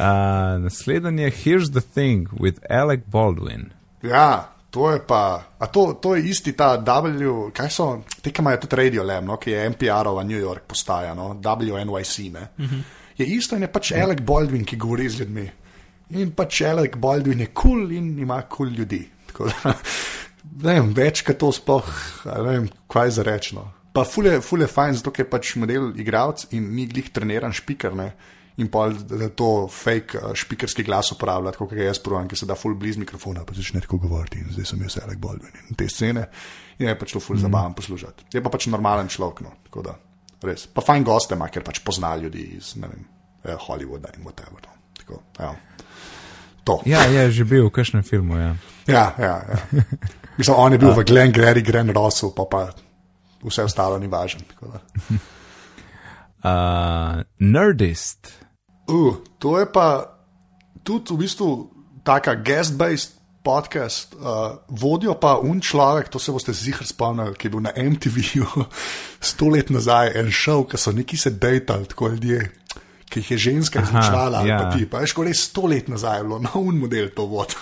uh, 0.00 0.56
naslednji 0.62 1.28
je 1.28 1.32
Here's 1.42 1.72
the 1.76 1.84
Thing 1.84 2.30
with 2.32 2.62
Alec 2.70 3.04
Baldwin. 3.12 3.74
Ja, 4.06 4.55
to 4.76 4.90
je 4.92 5.00
pa, 5.08 5.42
a 5.58 5.66
to, 5.66 5.96
to 6.02 6.14
je 6.14 6.28
isti 6.28 6.52
ta 6.52 6.76
W, 6.76 7.48
kaj 7.56 7.70
so, 7.72 7.86
te, 8.20 8.28
ki 8.28 8.42
imajo 8.44 8.58
tudi 8.66 8.76
radio 8.76 9.04
lem, 9.08 9.24
no, 9.24 9.38
ki 9.40 9.54
je 9.54 9.62
NPR-ova 9.72 10.24
New 10.24 10.36
York 10.36 10.66
postaja, 10.68 11.14
no, 11.16 11.30
WNYC, 11.40 12.32
ne. 12.32 12.48
Uh 12.58 12.64
-huh. 12.64 12.82
Je 13.16 13.26
isto 13.26 13.56
in 13.56 13.62
je 13.62 13.72
pač 13.72 13.90
ja. 13.90 14.04
Alec 14.04 14.20
Baldwin, 14.20 14.64
ki 14.64 14.76
govori 14.76 15.08
z 15.08 15.20
ljudmi. 15.20 15.50
In 16.10 16.30
pač 16.30 16.60
Alec 16.60 16.96
Baldwin 16.96 17.40
je 17.40 17.46
kul 17.46 17.70
cool 17.70 17.92
in 17.92 18.18
ima 18.18 18.42
kul 18.42 18.66
cool 18.66 18.76
ljudi. 18.76 19.08
Da, 19.38 19.74
ne 20.68 20.80
vem, 20.80 20.94
več 20.94 21.22
kot 21.22 21.38
to 21.38 21.52
sploh, 21.52 21.88
ne 22.24 22.42
vem, 22.42 22.68
kaj 22.88 23.10
za 23.10 23.22
rečno. 23.22 23.72
Pa 23.92 24.04
fule, 24.04 24.40
fule 24.40 24.66
fajn, 24.66 24.94
zato 24.94 25.12
je 25.18 25.24
pač 25.24 25.56
model 25.56 25.92
igralec 25.96 26.46
in 26.50 26.74
ni 26.74 26.86
glih 26.86 27.08
treniran 27.12 27.52
špiker, 27.52 27.94
ne 27.94 28.12
in 28.56 28.70
pa 28.72 28.86
da 28.88 29.28
to 29.28 29.68
fake 29.68 30.18
uh, 30.18 30.32
špikerski 30.34 30.84
glas 30.86 31.12
uporablja, 31.12 31.52
kot 31.58 31.72
je 31.76 31.84
jaz 31.84 32.00
provam, 32.02 32.28
ki 32.28 32.38
se 32.40 32.48
da 32.48 32.56
full 32.56 32.74
blizu 32.78 33.02
mikrofona, 33.02 33.44
pa 33.44 33.54
začne 33.56 33.82
tako 33.84 34.00
govoriti 34.06 34.40
in 34.40 34.52
zdaj 34.54 34.70
sem 34.72 34.82
jaz 34.86 34.98
Alek 35.02 35.20
Baldwin 35.20 35.60
in 35.68 35.76
te 35.76 35.88
scene. 35.92 36.26
In 36.78 36.88
je 36.88 36.98
pač 36.98 37.12
to 37.12 37.20
full 37.20 37.38
mm. 37.38 37.44
zabaven 37.44 37.76
poslušati. 37.76 38.30
Je 38.32 38.42
pa 38.44 38.52
pač 38.52 38.68
normalen 38.72 39.08
človek, 39.12 39.44
no, 39.44 39.54
tako 39.68 39.84
da 39.86 39.96
res. 40.44 40.66
Pa 40.72 40.84
fajn 40.84 41.04
goste 41.06 41.36
ima, 41.36 41.48
ker 41.52 41.64
pač 41.64 41.80
pozna 41.84 42.14
ljudi 42.20 42.44
iz, 42.56 42.74
vem, 42.80 43.06
eh, 43.44 43.56
Hollywooda 43.66 44.12
in 44.16 44.24
whatever. 44.24 44.60
No. 44.64 44.76
Tako, 44.96 45.20
ja. 45.40 45.54
To. 46.66 46.80
Ja, 46.88 47.04
je 47.06 47.30
že 47.30 47.44
bil 47.46 47.68
v 47.68 47.74
kakšnem 47.76 48.02
filmu. 48.02 48.38
Ja, 48.40 48.56
ja, 48.90 49.06
ja. 49.18 49.36
ja. 49.46 49.58
Mislim, 50.36 50.56
on 50.56 50.72
je 50.72 50.80
bil 50.82 50.92
v 50.92 51.04
Glen 51.08 51.32
Gary, 51.32 51.62
Gren 51.62 51.92
Russell, 51.94 52.34
pa 52.34 52.44
pa 52.50 52.74
vse 53.44 53.68
ostalo 53.68 53.98
ni 54.02 54.10
važno. 54.10 54.42
Uh, 56.42 57.22
Nerdist. 57.54 58.45
Uh, 58.86 59.16
to 59.38 59.58
je 59.58 59.66
pa 59.72 60.16
tudi 60.86 61.14
v 61.14 61.18
bistvu 61.26 61.70
taka 62.06 62.34
guest-based 62.38 63.16
podcast, 63.46 64.14
uh, 64.14 64.58
vodijo 64.68 65.14
pa 65.14 65.36
un 65.38 65.60
človek, 65.62 66.10
to 66.10 66.18
se 66.18 66.34
boste 66.34 66.52
zihar 66.52 66.86
spomnili, 66.86 67.34
ki 67.38 67.46
je 67.46 67.54
bil 67.54 67.62
na 67.62 67.72
MTV-ju 67.76 68.46
sto 69.30 69.50
let 69.50 69.70
nazaj 69.70 70.14
en 70.18 70.30
šov, 70.34 70.66
ki 70.70 70.80
so 70.82 70.94
neki 70.94 71.18
se 71.18 71.30
dejtali, 71.30 71.86
tako 71.86 72.14
ljudje. 72.14 72.50
Ki 73.06 73.20
jih 73.22 73.28
je 73.30 73.36
ženska 73.38 73.84
izmišljala, 73.86 74.40
ja. 74.42 74.56
pa 74.58 74.70
ti, 74.74 74.82
pa 74.90 75.00
je 75.04 75.12
škoda, 75.12 75.34
sto 75.38 75.68
let 75.70 75.86
nazaj, 75.88 76.24
bilo 76.26 76.40
na 76.42 76.50
un 76.58 76.80
model 76.82 77.06
to 77.14 77.28
vod. 77.30 77.54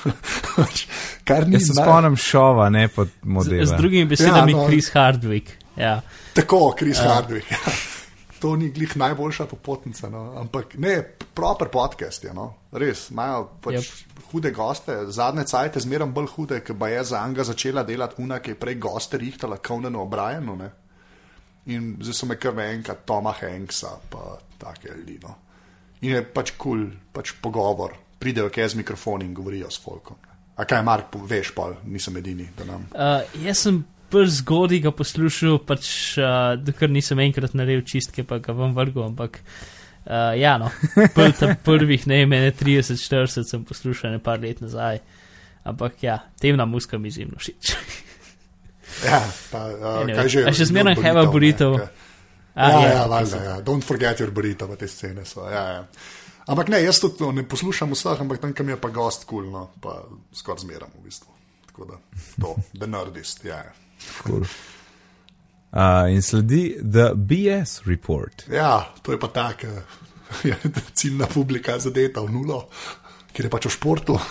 Kar 1.28 1.44
ni 1.48 1.60
se 1.60 1.76
spomnim 1.76 2.16
šova, 2.16 2.70
ne 2.72 2.86
pod 2.88 3.12
modelom. 3.22 3.66
Z, 3.66 3.74
z 3.74 3.76
drugimi 3.76 4.08
besedami, 4.08 4.52
ja, 4.52 4.58
no, 4.58 4.64
Chris 4.66 4.88
Hardwick. 4.94 5.52
Ja. 5.76 5.98
Tako, 6.32 6.72
Chris 6.78 6.96
ja. 6.96 7.12
Hardwick. 7.12 7.92
To 8.44 8.50
ni 8.60 8.68
glih 8.76 8.92
najboljša 9.00 9.46
popotnica, 9.48 10.10
no? 10.12 10.34
ampak 10.36 10.74
ne, 10.76 10.98
proper 11.34 11.70
podcast 11.72 12.26
je, 12.26 12.34
no? 12.36 12.50
res, 12.76 13.06
imajo 13.10 13.46
pač 13.64 13.78
yep. 13.78 14.18
hude 14.32 14.50
goste, 14.52 14.96
zadnje 15.08 15.46
cajte 15.48 15.80
zmeraj 15.80 16.10
bolj 16.12 16.28
hude, 16.34 16.58
ker 16.60 16.76
pa 16.76 16.90
je 16.92 17.06
za 17.08 17.22
Anga 17.24 17.46
začela 17.48 17.86
delati 17.88 18.20
una, 18.20 18.42
ki 18.44 18.52
je 18.52 18.58
prej 18.60 18.76
goste 18.84 19.20
rihtala, 19.22 19.62
Conan 19.64 19.96
O'Brien. 19.96 20.44
No, 20.44 20.58
In 21.72 21.94
zdaj 22.04 22.14
so 22.18 22.26
me 22.28 22.36
kar 22.36 22.58
enkrat 22.60 23.06
Toma 23.08 23.32
Hanksa, 23.32 23.94
pa 24.10 24.36
take 24.60 24.92
ljudi. 24.92 25.18
No? 25.22 25.38
In 26.04 26.10
je 26.12 26.20
pač 26.28 26.52
kul, 26.58 26.84
cool, 26.84 26.90
pač 27.12 27.32
pogovor, 27.40 27.96
pridejo 28.20 28.50
kje 28.52 28.68
z 28.68 28.80
mikrofoni 28.82 29.24
in 29.24 29.32
govorijo 29.34 29.70
s 29.70 29.80
folkom. 29.80 30.20
A 30.56 30.68
kaj, 30.68 30.84
Mark, 30.84 31.16
veš, 31.16 31.54
pa 31.56 31.70
nisem 31.88 32.20
edini. 32.20 32.50
Uh, 32.60 33.24
jaz 33.40 33.64
sem 33.64 33.80
prvi 34.14 34.30
zgodaj 34.30 34.80
ga 34.86 34.92
poslušal, 34.94 35.58
pač, 35.66 35.88
uh, 36.22 36.54
dokler 36.60 36.92
nisem 36.94 37.20
enkrat 37.24 37.56
naredil 37.58 37.82
čistke, 37.88 38.24
pa 38.26 38.38
ga 38.42 38.54
bom 38.56 38.74
vrgel. 38.76 39.08
Ampak, 39.08 39.40
uh, 40.06 40.32
ja, 40.38 40.54
no, 40.62 40.70
pr 41.16 41.56
prvih 41.66 42.06
ne 42.10 42.22
imene 42.24 42.54
30-40 42.54 43.50
sem 43.50 43.66
poslušal 43.66 44.16
nekaj 44.16 44.40
let 44.44 44.64
nazaj. 44.64 45.02
Ampak, 45.64 46.02
ja, 46.04 46.20
temna 46.40 46.68
muska 46.68 46.98
mi 47.00 47.10
izjemno 47.10 47.40
všeč. 47.40 47.74
ja, 49.08 49.20
pa, 49.50 49.66
uh, 49.74 49.86
anyway, 50.04 50.22
kaj 50.22 50.32
že? 50.36 50.48
Še 50.60 50.70
zmeraj 50.70 50.98
heva 51.02 51.26
burito. 51.32 51.74
Ja, 52.54 52.68
ja, 52.70 52.82
ja, 52.86 53.06
valjda, 53.10 53.38
ja. 53.42 53.54
Don't 53.66 53.82
forget 53.82 54.20
your 54.22 54.30
burrito, 54.30 54.68
te 54.78 54.88
scene 54.88 55.24
so. 55.26 55.48
Ja, 55.50 55.64
ja. 55.80 55.86
Ampak 56.46 56.68
ne, 56.68 56.82
jaz 56.84 57.00
to 57.00 57.32
ne 57.32 57.42
poslušam 57.48 57.96
vseh, 57.96 58.20
ampak 58.20 58.38
tam, 58.42 58.52
kam 58.52 58.68
je 58.68 58.76
pa 58.76 58.92
gost 58.92 59.24
kul, 59.24 59.48
cool, 59.48 59.52
no, 59.52 59.70
pa 59.80 60.02
skoraj 60.36 60.62
zmeram 60.62 60.92
v 61.00 61.08
bistvu. 61.08 61.32
Tako 61.70 61.88
da, 61.88 61.96
to, 62.36 62.52
the 62.76 62.86
nerdist, 62.86 63.42
ja. 63.48 63.64
ja. 63.64 63.83
Cool. 64.22 64.46
Uh, 65.74 66.06
in 66.14 66.22
sledi 66.22 66.76
The 66.78 67.10
BS 67.14 67.82
Report. 67.86 68.46
Ja, 68.52 68.94
to 69.02 69.12
je 69.12 69.18
pa 69.18 69.28
tako, 69.34 69.66
uh, 69.66 70.54
ciljna 70.98 71.26
publika 71.26 71.78
zadeta 71.78 72.22
v 72.22 72.30
nulo, 72.30 72.68
ker 73.34 73.48
je 73.48 73.50
pač 73.50 73.66
v 73.66 73.74
športu. 73.74 74.20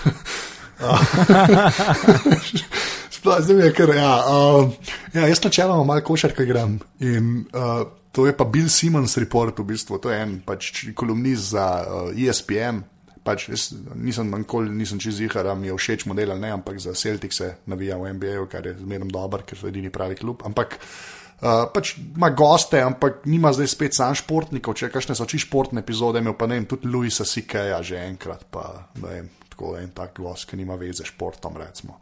Sploh 3.13 3.39
zdaj 3.39 3.65
je 3.65 3.73
kar. 3.73 3.95
Ja, 3.95 4.23
uh, 4.27 4.71
ja, 5.13 5.27
jaz 5.27 5.43
načeloma 5.43 5.83
malo 5.83 6.01
košarka 6.01 6.43
igram. 6.43 6.79
In 6.99 7.45
uh, 7.53 7.87
to 8.11 8.27
je 8.27 8.37
pa 8.37 8.45
Bill 8.45 8.69
Simmons 8.69 9.17
report, 9.17 9.59
v 9.59 9.63
bistvu. 9.63 9.97
To 9.97 10.11
je 10.11 10.21
en 10.21 10.41
pač 10.45 10.85
kolumnist 10.95 11.49
za 11.55 11.85
uh, 11.87 12.11
ESPN, 12.17 12.79
pač 13.23 13.47
nisem 13.95 14.29
nikoli, 14.31 14.71
nisem 14.75 14.99
čez 15.01 15.21
jih, 15.23 15.35
da 15.45 15.55
mi 15.55 15.69
je 15.69 15.77
všeč 15.77 16.05
model 16.11 16.33
ali 16.35 16.43
ne, 16.43 16.51
ampak 16.57 16.79
za 16.79 16.93
Celtic 16.97 17.35
se 17.35 17.53
navija 17.71 17.97
v 17.97 18.13
NBA, 18.17 18.47
kar 18.51 18.67
je 18.67 18.75
zmerno 18.81 19.11
dober, 19.11 19.45
ker 19.47 19.59
so 19.59 19.69
edini 19.71 19.91
pravi 19.93 20.17
klub. 20.19 20.43
Ampak 20.47 20.75
uh, 20.79 21.63
pač 21.73 21.95
ima 21.99 22.33
goste, 22.35 22.81
ampak 22.83 23.23
nima 23.29 23.53
zdaj 23.55 23.71
spet 23.71 23.95
sam 23.97 24.17
športnikov, 24.19 24.75
če 24.79 24.91
kakšne 24.91 25.15
so 25.15 25.27
oči 25.27 25.39
športne 25.45 25.83
epizode, 25.85 26.19
imel 26.19 26.35
pa 26.39 26.51
ne 26.51 26.59
vem, 26.59 26.67
tudi 26.69 26.91
Luisa 26.91 27.27
Sikeja 27.27 27.79
že 27.85 28.03
enkrat, 28.03 28.45
pa 28.51 28.67
ne 28.99 29.07
vem, 29.07 29.31
tako 29.49 29.77
en 29.79 29.95
tak 29.95 30.19
gost, 30.19 30.49
ki 30.49 30.59
nima 30.59 30.77
veze 30.79 31.07
s 31.07 31.13
športom, 31.13 31.57
recimo. 31.63 31.99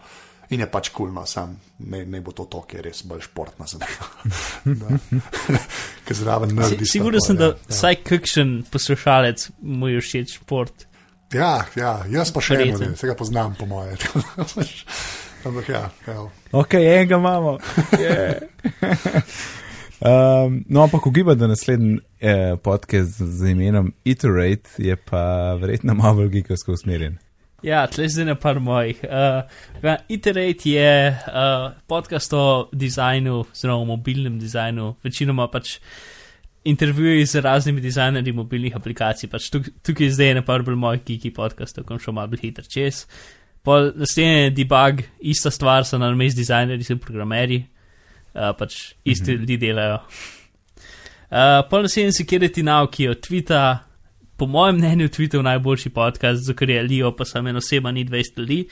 In 0.52 0.60
je 0.60 0.68
pač 0.68 0.89
kulno, 0.91 1.22
sam 1.30 1.53
ne, 1.88 2.02
ne 2.03 2.19
bo 2.19 2.34
to 2.35 2.43
to, 2.52 2.65
ki 2.68 2.76
je 2.76 2.81
res 2.89 3.06
bolj 3.07 3.22
športna 3.30 3.69
zadeva. 3.72 4.10
Ker 6.07 6.18
zraven 6.18 6.52
ne 6.57 6.68
vidiš. 6.73 6.91
Sigurno 6.91 7.22
sem, 7.23 7.38
da 7.39 7.53
ja. 7.53 7.60
vsaj 7.69 8.02
kakšen 8.03 8.57
poslušalec 8.73 9.45
mu 9.61 9.93
je 9.93 10.02
všeč 10.03 10.41
šport. 10.41 10.91
Ja, 11.34 11.66
ja, 11.80 11.91
jaz 12.12 12.32
pa 12.36 12.41
še 12.44 12.58
ne, 12.60 12.91
se 12.99 13.08
ga 13.08 13.16
poznam, 13.16 13.56
po 13.56 13.66
moje. 13.70 13.95
Ampak 15.48 15.70
ja, 15.72 15.88
ja. 16.08 16.18
Ok, 16.52 16.76
enega 16.76 17.18
imamo. 17.18 17.56
Yeah. 17.98 18.44
um, 20.06 20.60
no, 20.70 20.84
ampak 20.84 21.08
ugiba, 21.08 21.34
da 21.36 21.48
naslednji 21.49 21.98
eh, 22.20 22.58
podcast 22.62 23.18
z 23.18 23.56
imenom 23.56 23.94
Iterate 24.06 24.78
je 24.78 24.95
pa 24.95 25.56
verjetno 25.58 25.95
malo 25.98 26.20
bolj 26.20 26.30
gigovsko 26.36 26.76
usmerjen. 26.78 27.18
Ja, 27.66 27.88
tle 27.88 28.10
zdaj 28.10 28.28
na 28.28 28.36
par 28.36 28.60
mojih. 28.60 29.02
Uh, 29.02 29.95
Iterate 30.10 30.70
je 30.70 30.94
uh, 31.10 31.72
podcast 31.88 32.34
o 32.34 32.70
dizajnu, 32.74 33.45
zelo 33.56 33.82
mobilnem 33.86 34.38
dizajnu, 34.41 34.95
večinoma 35.03 35.48
pač 35.49 35.80
intervjuji 36.64 37.26
z 37.26 37.42
raznimi 37.42 37.82
dizajnerji 37.82 38.34
mobilnih 38.34 38.76
aplikacij. 38.76 39.30
Pač 39.30 39.50
tuk, 39.50 39.70
tukaj 39.84 40.08
je 40.08 40.16
zdaj 40.16 40.32
ena 40.36 40.44
par 40.46 40.64
bolj 40.64 40.78
mojih 40.78 41.04
geeky 41.06 41.34
podcastov, 41.34 41.86
kom 41.90 42.00
šel 42.00 42.14
malo 42.14 42.38
hitro 42.42 42.66
čez. 42.68 43.06
Pol 43.66 43.92
naslednji 43.96 44.46
je 44.46 44.56
debug, 44.58 45.04
ista 45.20 45.52
stvar, 45.52 45.86
so 45.86 45.98
na 46.02 46.10
mestu 46.16 46.42
dizajnerji, 46.42 46.86
so 46.86 46.98
programeri, 46.98 47.62
uh, 48.34 48.52
pač 48.58 48.94
isti 49.04 49.32
mm 49.32 49.36
-hmm. 49.36 49.40
ljudi 49.40 49.58
delajo. 49.58 50.00
Uh, 51.32 51.70
pol 51.70 51.82
naslednji 51.82 52.14
se 52.14 52.26
kjer 52.26 52.52
ti 52.54 52.64
nauki 52.64 53.08
od 53.08 53.28
Twita, 53.28 53.78
po 54.38 54.48
mojem 54.48 54.76
mnenju, 54.76 55.08
Twitter 55.08 55.42
najboljši 55.42 55.90
podcast, 55.90 56.44
zato 56.44 56.58
ker 56.58 56.70
je 56.70 56.84
Leo, 56.84 57.12
pa 57.16 57.26
sem 57.26 57.48
en 57.48 57.58
oseba, 57.58 57.92
ni 57.92 58.06
20 58.06 58.40
ljudi. 58.40 58.68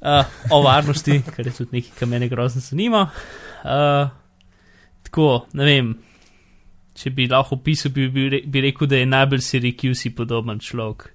Uh, 0.00 0.24
o 0.50 0.62
varnosti, 0.62 1.22
kar 1.36 1.46
je 1.46 1.52
tudi 1.52 1.70
nekaj, 1.72 1.90
kar 1.98 2.08
me 2.08 2.28
grozno 2.28 2.60
zanima. 2.60 3.10
Uh, 3.64 4.08
tako, 5.02 5.46
ne 5.52 5.64
vem, 5.64 5.94
če 6.96 7.12
bi 7.12 7.28
lahko 7.28 7.58
opisal, 7.60 7.92
bi, 7.94 8.08
bi, 8.12 8.40
bi 8.40 8.62
rekel, 8.64 8.88
da 8.88 9.00
je 9.00 9.08
najbolj 9.08 9.44
Syracuse 9.44 10.12
podoben 10.16 10.60
človek, 10.62 11.10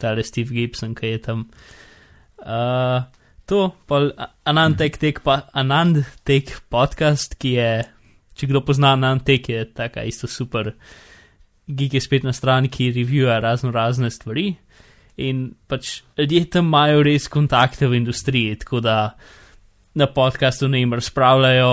tale 0.00 0.24
Steve 0.24 0.54
Gibson, 0.56 0.94
ki 0.96 1.12
je 1.12 1.22
tam. 1.28 1.44
Uh, 2.40 3.04
to, 3.48 3.70
pa 3.88 4.00
Anantek 4.48 4.98
tek, 5.02 5.20
pa 5.24 5.42
Anantek 5.56 6.54
podcast, 6.72 7.36
ki 7.40 7.56
je, 7.56 7.70
če 8.36 8.50
kdo 8.50 8.64
pozna 8.64 8.94
Anantek, 8.96 9.50
je 9.52 9.64
taka 9.76 10.06
isto 10.08 10.30
super, 10.30 10.72
gig 11.66 11.96
je 11.96 12.00
spet 12.00 12.24
na 12.24 12.32
strani, 12.36 12.70
ki 12.72 12.92
reviewuje 12.94 13.40
razno 13.42 13.72
razne 13.74 14.10
stvari. 14.14 14.54
In 15.16 15.48
pač 15.68 16.02
ljudje 16.18 16.44
tam 16.52 16.68
imajo 16.68 17.00
res 17.06 17.28
kontakte 17.32 17.88
v 17.88 17.96
industriji, 18.02 18.58
tako 18.60 18.82
da 18.84 19.16
na 19.96 20.06
podkastu 20.06 20.68
ne 20.68 20.82
jim 20.82 20.92
razpravljajo 20.92 21.68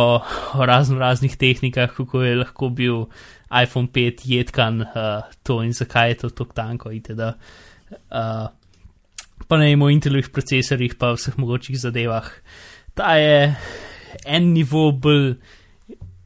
o 0.56 0.65
razno 0.65 0.99
raznih 0.99 1.35
tehnikah, 1.38 1.91
kako 1.91 2.23
je 2.23 2.38
lahko 2.40 2.69
bil 2.69 3.06
iPhone 3.61 3.88
5 3.88 4.25
jedkan 4.25 4.81
uh, 4.81 5.23
to 5.43 5.61
in 5.63 5.73
zakaj 5.73 6.09
je 6.09 6.17
to 6.23 6.30
tako 6.30 6.53
tanko. 6.53 6.91
Itd. 6.91 7.19
Uh, 8.09 8.47
pa 9.47 9.57
ne 9.57 9.71
imamo 9.71 9.89
Intelovih 9.89 10.30
procesorjih, 10.30 10.95
pa 10.95 11.13
vseh 11.13 11.38
mogočih 11.38 11.80
zadevah. 11.80 12.30
Ta 12.93 13.15
je 13.15 13.55
en 14.25 14.53
nivo 14.53 14.91
bolj 14.91 15.35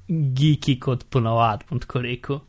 geeki 0.07 0.79
kot 0.79 1.05
ponovadi, 1.09 1.65
bom 1.69 1.79
tako 1.79 2.01
rekel. 2.01 2.39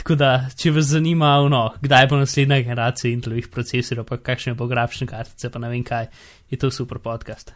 tako 0.00 0.16
da, 0.16 0.32
če 0.56 0.72
vas 0.72 0.90
zanima, 0.94 1.34
no, 1.50 1.62
kdaj 1.82 2.06
bo 2.08 2.20
naslednja 2.20 2.60
generacija 2.62 3.12
Intelovih 3.12 3.48
procesorjev, 3.52 4.06
pa 4.08 4.20
kakšne 4.22 4.54
bo 4.56 4.68
grafične 4.70 5.08
kartice, 5.10 5.50
pa 5.52 5.60
ne 5.60 5.72
vem 5.72 5.84
kaj, 5.84 6.08
je 6.50 6.58
to 6.58 6.70
super 6.70 6.98
podcast. 6.98 7.52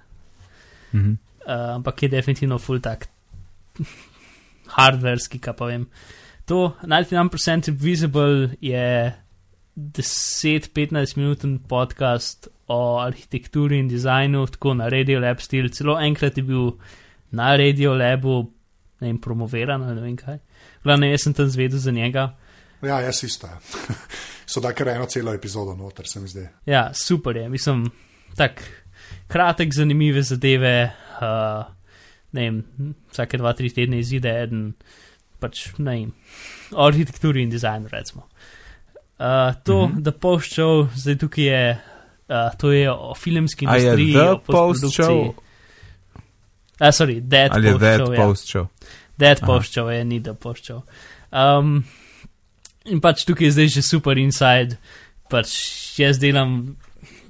-hmm. 0.93 1.16
uh, 1.47 1.74
ampak 1.74 2.02
je 2.02 2.09
definitivno 2.09 2.59
full 2.59 2.80
tak 2.80 3.09
hardverski, 4.66 5.39
kaj 5.39 5.56
pa 5.56 5.66
vem. 5.66 5.86
To 6.44 6.72
99% 6.82 7.68
Invisible 7.68 8.56
je 8.60 9.12
10-15 9.76 11.16
minuten 11.16 11.59
podcast 11.59 12.48
o 12.68 12.98
arhitekturi 13.01 13.78
in 13.78 13.89
dizajnu, 13.89 14.47
tako 14.47 14.74
na 14.74 14.89
Radio 14.89 15.20
Lab 15.20 15.40
stil. 15.40 15.68
Celo 15.68 16.01
enkrat 16.01 16.36
je 16.36 16.43
bil 16.43 16.72
na 17.30 17.56
Radio 17.56 17.94
Labu, 17.94 18.52
ne 19.01 19.09
vem, 19.09 19.18
promoviran 19.20 19.82
ali 19.82 19.94
ne 19.94 20.02
vem 20.02 20.16
kaj. 20.16 20.39
Glavno, 20.84 21.06
jaz 21.06 21.24
sem 21.24 21.34
tam 21.34 21.48
zvedel 21.48 21.78
za 21.78 21.90
njega. 21.90 22.34
Ja, 22.82 23.01
jaz 23.01 23.24
isto. 23.24 23.47
Ja. 23.47 23.60
so 24.51 24.60
da 24.60 24.72
kar 24.74 24.89
eno 24.89 25.06
celo 25.06 25.34
epizodo 25.34 25.74
noter, 25.74 26.09
se 26.09 26.20
mi 26.20 26.28
zdi. 26.28 26.47
Ja, 26.66 26.90
super 26.94 27.36
je, 27.36 27.48
mislim, 27.48 27.86
tak 28.36 28.62
kratek, 29.28 29.74
zanimive 29.74 30.22
zadeve. 30.22 30.93
Uh, 31.20 31.64
ne 32.32 32.48
vem, 32.48 32.59
vsake 33.12 33.40
dva, 33.40 33.52
tri 33.56 33.70
tedne 33.74 34.00
izide 34.00 34.32
en, 34.44 34.66
pač 35.42 35.66
ne 35.78 35.96
vem, 35.96 36.10
o 36.72 36.84
arhitekturi 36.86 37.44
in 37.44 37.52
dizajnu, 37.52 37.90
recimo. 37.92 38.26
Uh, 39.22 39.54
to, 39.64 39.86
mm 39.86 39.92
-hmm. 39.92 40.02
da 40.02 40.12
poščal, 40.12 40.88
zdaj 40.96 41.18
tukaj 41.18 41.44
je, 41.44 41.78
uh, 42.28 42.50
to 42.59 42.72
je 42.72 42.90
o 42.90 43.14
filmski 43.14 43.64
industriji. 43.64 44.12
Je 44.12 44.18
to 44.18 44.38
poščal? 44.46 45.34
A, 46.80 46.92
sorry, 46.92 47.20
dead 47.20 47.52
Ali 47.52 47.72
poščal. 47.72 47.72
je 47.72 47.78
dead 47.78 48.00
ja. 48.00 48.26
poščal? 48.26 48.66
Dead 49.18 49.40
poščal 49.40 49.92
je, 49.92 50.04
ni 50.04 50.20
da 50.20 50.34
poščal. 50.34 50.82
Um, 51.30 51.84
in 52.84 53.00
pač 53.00 53.24
tukaj 53.24 53.46
je 53.46 53.52
zdaj 53.52 53.68
že 53.68 53.82
super 53.82 54.18
inside, 54.18 54.76
pač 55.30 55.48
jaz 55.98 56.18
delam 56.18 56.76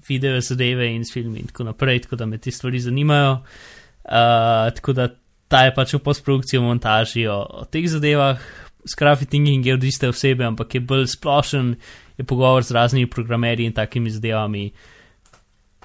video 0.09 0.41
zadeve 0.41 0.95
in 0.95 1.05
s 1.05 1.13
filmi 1.13 1.41
in 1.41 1.47
tako 1.47 1.65
naprej, 1.65 2.01
tako 2.01 2.17
da 2.17 2.27
me 2.27 2.39
te 2.39 2.51
stvari 2.51 2.81
zanimajo. 2.81 3.33
Uh, 3.33 3.82
tako 4.03 4.93
da 4.93 5.09
ta 5.49 5.67
je 5.69 5.75
pač 5.77 5.95
v 5.95 6.03
postprodukciji, 6.03 6.59
v 6.59 6.65
montaži 6.65 7.27
o, 7.29 7.43
o 7.45 7.65
teh 7.69 7.85
zadevah, 7.89 8.41
s 8.85 8.97
grafitingom 8.99 9.63
je 9.63 9.75
od 9.75 9.85
iste 9.85 10.09
osebe, 10.09 10.45
ampak 10.45 10.75
je 10.75 10.81
bolj 10.81 11.07
splošen, 11.13 11.77
je 12.19 12.25
pogovor 12.25 12.65
z 12.65 12.75
raznimi 12.75 13.11
programerji 13.11 13.69
in 13.69 13.77
takimi 13.77 14.11
zadevami 14.11 14.73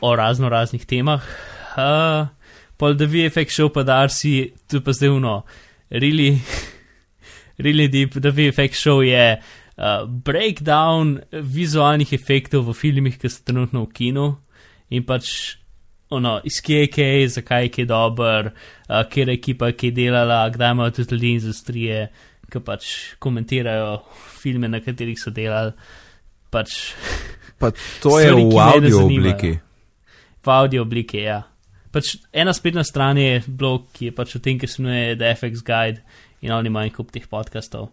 o 0.02 0.15
razno 0.15 0.49
raznih 0.49 0.85
temah. 0.85 1.22
Uh, 1.77 2.27
pol 2.77 2.98
da 2.98 3.06
VFX 3.06 3.60
show 3.60 3.69
pa 3.73 3.84
Darcy, 3.84 4.53
tu 4.69 4.81
pa 4.81 4.94
zdaj 4.94 5.10
uno, 5.10 5.44
really, 5.89 6.39
really 7.64 7.88
deep, 7.91 8.18
da 8.18 8.34
VFX 8.34 8.81
show 8.81 9.02
je 9.06 9.38
uh, 9.38 10.07
breakdown 10.07 11.19
vizualnih 11.31 12.14
efektov 12.14 12.65
v 12.69 12.73
filmih, 12.73 13.18
ki 13.18 13.30
so 13.30 13.45
trenutno 13.45 13.85
v 13.85 13.94
kinu. 13.94 14.27
In 14.89 15.03
pač 15.03 15.57
ono, 16.10 16.42
iz 16.44 16.62
kje 16.64 16.80
je 16.80 16.88
kaj, 16.88 17.28
zakaj 17.28 17.64
je 17.64 17.72
kaj 17.72 17.86
dober, 17.86 18.52
uh, 18.88 19.02
kje 19.10 19.26
je 19.26 19.34
ekipa, 19.34 19.72
ki 19.72 19.92
je 19.92 19.92
delala, 19.92 20.50
kdaj 20.50 20.72
imajo 20.72 20.92
tudi 20.92 21.16
ljudi 21.16 21.34
iz 21.34 21.44
industrije, 21.44 22.08
ki 22.52 22.60
pač 22.64 22.92
komentirajo 23.20 24.00
filme, 24.42 24.68
na 24.68 24.80
katerih 24.80 25.20
so 25.20 25.32
delali. 25.32 25.74
Pač, 26.50 26.78
pa 27.60 27.72
to 28.04 28.20
je 28.20 28.32
v 28.32 28.60
audio 28.64 29.04
obliki. 29.06 29.58
V 30.46 30.52
audio 30.52 30.86
obliki, 30.88 31.26
ja. 31.28 31.42
Pač 31.92 32.16
ena 32.32 32.54
spletna 32.54 32.84
stran 32.88 33.18
je 33.18 33.42
blog, 33.48 33.90
ki 33.96 34.12
je 34.12 34.16
pač 34.16 34.38
o 34.38 34.44
tem, 34.44 34.60
ki 34.60 34.68
se 34.68 34.82
imenuje 34.82 35.18
The 35.20 35.34
FX 35.36 35.64
Guide 35.66 36.24
in 36.46 36.54
oni 36.56 36.72
imajo 36.72 36.94
kup 37.00 37.12
teh 37.12 37.28
podkastov. 37.28 37.92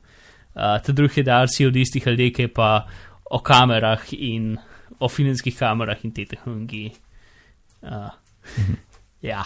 Uh, 0.55 0.78
ta 0.78 0.93
drugi 0.95 1.23
je 1.23 1.27
Darcy 1.27 1.66
od 1.66 1.77
istih 1.77 2.07
ljudi, 2.07 2.31
ki 2.31 2.47
pa 2.55 2.85
o 3.24 3.41
kamerah 3.43 4.07
in 4.15 4.55
o 5.03 5.09
filmskih 5.09 5.57
kamerah 5.59 6.05
in 6.05 6.12
te 6.15 6.27
tehnologiji. 6.31 6.93
Uh, 7.85 8.11
ja. 9.23 9.44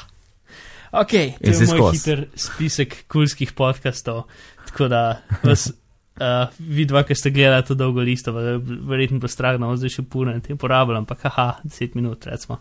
Ok, 0.93 1.11
to 1.45 1.51
je 1.51 1.67
moj 1.67 1.93
hiter 1.93 2.25
spisek 2.35 3.05
kulskih 3.09 3.53
podkastov. 3.53 4.23
Tako 4.71 4.89
da 4.89 5.03
vas, 5.43 5.69
uh, 6.23 6.49
vidva, 6.59 7.03
ki 7.03 7.15
ste 7.15 7.31
gledali 7.31 7.67
to 7.67 7.75
dolgo 7.75 8.01
listo, 8.01 8.33
verjetno 8.33 9.19
bo 9.19 9.29
strah, 9.29 9.57
da 9.57 9.67
bomo 9.67 9.77
zdaj 9.77 9.99
še 9.99 10.07
puno 10.09 10.33
in 10.33 10.41
tem 10.45 10.59
porabljam, 10.59 11.05
ampak 11.05 11.27
haha, 11.29 11.51
10 11.65 11.99
minut, 11.99 12.27
recimo. 12.27 12.61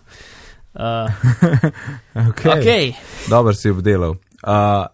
Uh, 0.73 1.09
okay. 2.29 2.51
okay. 2.51 2.93
Dobro 3.29 3.53
si 3.53 3.71
obdelal. 3.71 4.17
Uh, 4.43 4.85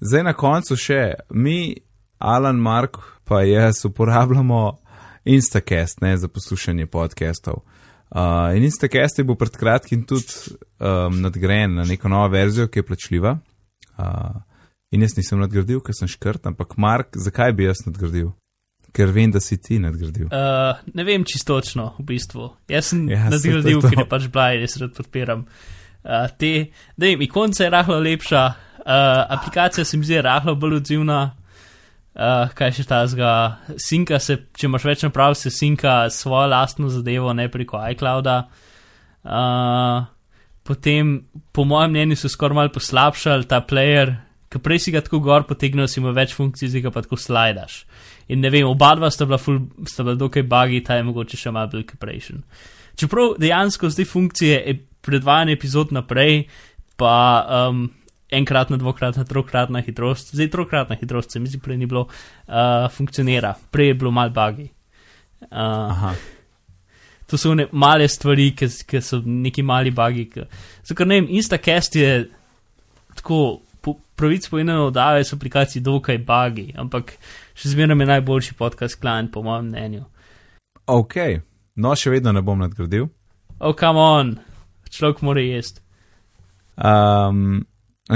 zdaj 0.00 0.26
na 0.26 0.34
koncu 0.34 0.76
še 0.76 1.14
mi, 1.30 1.76
Alan 2.18 2.58
Mark, 2.60 2.98
pa 3.24 3.44
jaz 3.46 3.84
uporabljamo 3.86 4.80
Instacast 5.24 6.00
ne, 6.00 6.16
za 6.16 6.28
poslušanje 6.28 6.86
podkastov. 6.86 7.62
Uh, 8.10 8.56
in 8.56 8.64
Instacast 8.66 9.18
je 9.18 9.24
bil 9.24 9.36
pred 9.38 9.54
kratkim 9.54 10.02
tudi 10.02 10.56
um, 10.82 11.20
nadgrajen 11.22 11.76
na 11.78 11.84
neko 11.86 12.10
novo 12.10 12.28
verzijo, 12.32 12.66
ki 12.66 12.82
je 12.82 12.86
plačljiva. 12.86 13.36
Uh, 13.98 14.40
in 14.90 15.04
jaz 15.06 15.14
nisem 15.14 15.38
nadgradil, 15.38 15.78
ker 15.86 15.94
sem 15.94 16.10
škrt, 16.10 16.48
ampak 16.50 16.74
Mark, 16.80 17.14
zakaj 17.14 17.54
bi 17.54 17.68
jaz 17.68 17.84
nadgradil? 17.86 18.32
Ker 18.96 19.12
vem, 19.14 19.30
da 19.30 19.38
si 19.38 19.60
ti 19.62 19.78
nadgradil. 19.78 20.26
Uh, 20.26 20.80
ne 20.98 21.06
vem 21.06 21.22
čistočno, 21.22 21.92
v 22.00 22.08
bistvu. 22.08 22.48
Jaz 22.72 22.90
sem 22.90 23.06
ja, 23.12 23.28
nadgradil, 23.30 23.78
ker 23.84 24.02
je 24.02 24.08
pač 24.10 24.26
blaj, 24.34 24.58
res 24.64 24.74
rad 24.82 24.96
podpiram. 24.96 25.46
Uh, 26.02 26.26
te, 26.40 26.54
da 26.98 27.12
jim 27.12 27.22
ikonca 27.22 27.62
je 27.62 27.70
rahlo 27.70 28.00
lepša, 28.02 28.42
uh, 28.80 29.22
aplikacija 29.36 29.86
se 29.86 30.00
mi 30.00 30.08
zdi 30.08 30.18
rahlo 30.26 30.56
bolj 30.58 30.80
odzivna, 30.80 31.20
Uh, 32.10 32.48
kaj 32.58 32.72
še 32.74 32.84
ta 32.90 33.04
zga? 33.06 33.32
Sinka 33.78 34.18
se, 34.18 34.36
če 34.58 34.66
imaš 34.66 34.86
več 34.88 35.04
naprav, 35.06 35.36
se 35.38 35.52
sinka 35.54 36.08
svojo 36.10 36.48
lastno 36.50 36.90
zadevo, 36.90 37.30
ne 37.36 37.46
preko 37.52 37.78
iClouda. 37.92 38.40
Uh, 39.22 40.08
potem, 40.66 41.20
po 41.54 41.64
mojem 41.68 41.94
mnenju, 41.94 42.18
so 42.18 42.30
skoraj 42.32 42.58
malo 42.58 42.74
poslabšali 42.74 43.46
ta 43.50 43.60
player, 43.62 44.16
ki 44.50 44.58
prej 44.58 44.82
si 44.82 44.94
ga 44.94 45.04
tako 45.06 45.20
gor 45.22 45.46
potegnil, 45.46 45.86
si 45.86 46.00
ima 46.02 46.10
več 46.16 46.34
funkcij, 46.34 46.72
zdaj 46.72 46.88
ga 46.88 46.92
pa 46.96 47.04
tako 47.06 47.20
slajdaš. 47.20 47.84
In 48.34 48.42
ne 48.42 48.50
vem, 48.50 48.66
oba 48.66 48.90
dva 48.98 49.10
sta 49.14 49.28
bila, 49.28 49.38
full, 49.38 49.62
sta 49.86 50.02
bila 50.02 50.18
dokaj 50.18 50.46
bagi, 50.50 50.82
ta 50.82 50.98
je 50.98 51.06
mogoče 51.06 51.38
še 51.38 51.54
malo 51.54 51.70
bolj 51.70 51.86
capricious. 51.92 52.66
Čeprav 52.98 53.38
dejansko 53.38 53.88
zdaj 53.94 54.10
funkcije 54.10 54.58
predvajanja 55.06 55.54
epizod 55.54 55.94
naprej, 55.94 56.42
pa 57.00 57.14
um, 57.70 57.86
enkratna, 58.30 58.76
dvokratna, 58.76 59.24
trokratna 59.24 59.80
hitrost, 59.80 60.34
zdaj 60.34 60.50
trokratna 60.50 60.96
hitrost, 60.96 61.32
se 61.32 61.40
mi 61.40 61.48
zdi, 61.48 61.58
prej 61.58 61.76
ni 61.76 61.86
bilo, 61.86 62.06
uh, 62.06 62.86
funkcionira, 62.92 63.54
prej 63.70 63.92
je 63.92 63.94
bilo 63.94 64.10
mal 64.10 64.30
bagi. 64.30 64.68
Uh, 65.50 66.12
to 67.26 67.38
so 67.38 67.54
ne 67.54 67.66
male 67.72 68.08
stvari, 68.08 68.50
ki 68.56 69.00
so 69.00 69.22
neki 69.24 69.62
mali 69.62 69.90
bagi. 69.90 70.28
Zakaj 70.86 71.06
ne 71.06 71.20
vem, 71.20 71.28
Instacast 71.30 71.96
je 71.96 72.28
tako, 73.14 73.60
po, 73.80 73.96
pravic 74.16 74.48
povedano, 74.48 74.90
da 74.90 75.16
je 75.16 75.24
s 75.24 75.32
aplikacijo 75.32 75.82
dokaj 75.82 76.18
bagi, 76.18 76.72
ampak 76.76 77.16
še 77.54 77.74
zmeraj 77.74 77.98
je 77.98 78.10
najboljši 78.14 78.54
podcast 78.58 79.00
klient, 79.00 79.32
po 79.32 79.42
mojem 79.42 79.70
mnenju. 79.70 80.04
Ok, 80.86 81.16
no 81.76 81.94
še 81.96 82.10
vedno 82.10 82.32
ne 82.32 82.42
bom 82.42 82.58
nadgradil. 82.58 83.08
Oh, 83.60 83.74
come 83.76 84.00
on, 84.00 84.34
človek 84.90 85.22
mora 85.22 85.42
jesti. 85.44 85.82
Um, 86.80 87.66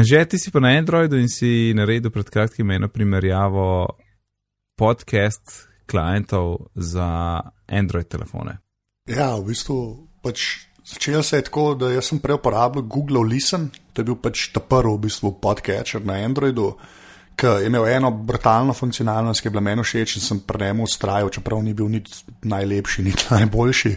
že 0.02 0.24
ti 0.26 0.38
si 0.38 0.50
pa 0.50 0.58
na 0.58 0.74
Androidu 0.74 1.20
in 1.20 1.28
si 1.28 1.70
naredil 1.76 2.10
pred 2.10 2.26
kratkim 2.26 2.70
eno 2.70 2.88
primerjavo 2.88 3.94
podcast 4.74 5.68
klientov 5.86 6.74
za 6.74 7.40
Android 7.68 8.08
telefone. 8.08 8.58
Ja, 9.06 9.36
v 9.36 9.52
bistvu 9.52 10.08
pač 10.24 10.66
začelo 10.84 11.22
se 11.22 11.36
je 11.36 11.46
tako, 11.46 11.74
da 11.74 11.92
sem 12.02 12.18
prej 12.18 12.40
uporabljal 12.40 12.88
Google 12.88 13.22
Listen, 13.28 13.70
to 13.92 14.02
je 14.02 14.08
bil 14.08 14.16
pač 14.16 14.48
ta 14.52 14.60
prvi 14.60 14.96
v 14.96 15.04
bistvu 15.06 15.36
podcatcher 15.40 16.04
na 16.04 16.18
Androidu, 16.24 16.74
ki 17.36 17.46
je 17.46 17.66
imel 17.66 17.86
eno 17.86 18.10
brutalno 18.10 18.72
funkcionalnost, 18.72 19.42
ki 19.42 19.48
je 19.48 19.52
bila 19.52 19.62
meni 19.62 19.82
všeč 19.82 20.16
in 20.16 20.22
sem 20.22 20.40
pri 20.40 20.66
njemu 20.66 20.86
ustrajal, 20.86 21.30
čeprav 21.30 21.62
ni 21.62 21.74
bil 21.74 21.88
niti 21.90 22.24
najlepši, 22.42 23.02
niti 23.02 23.26
najboljši. 23.30 23.96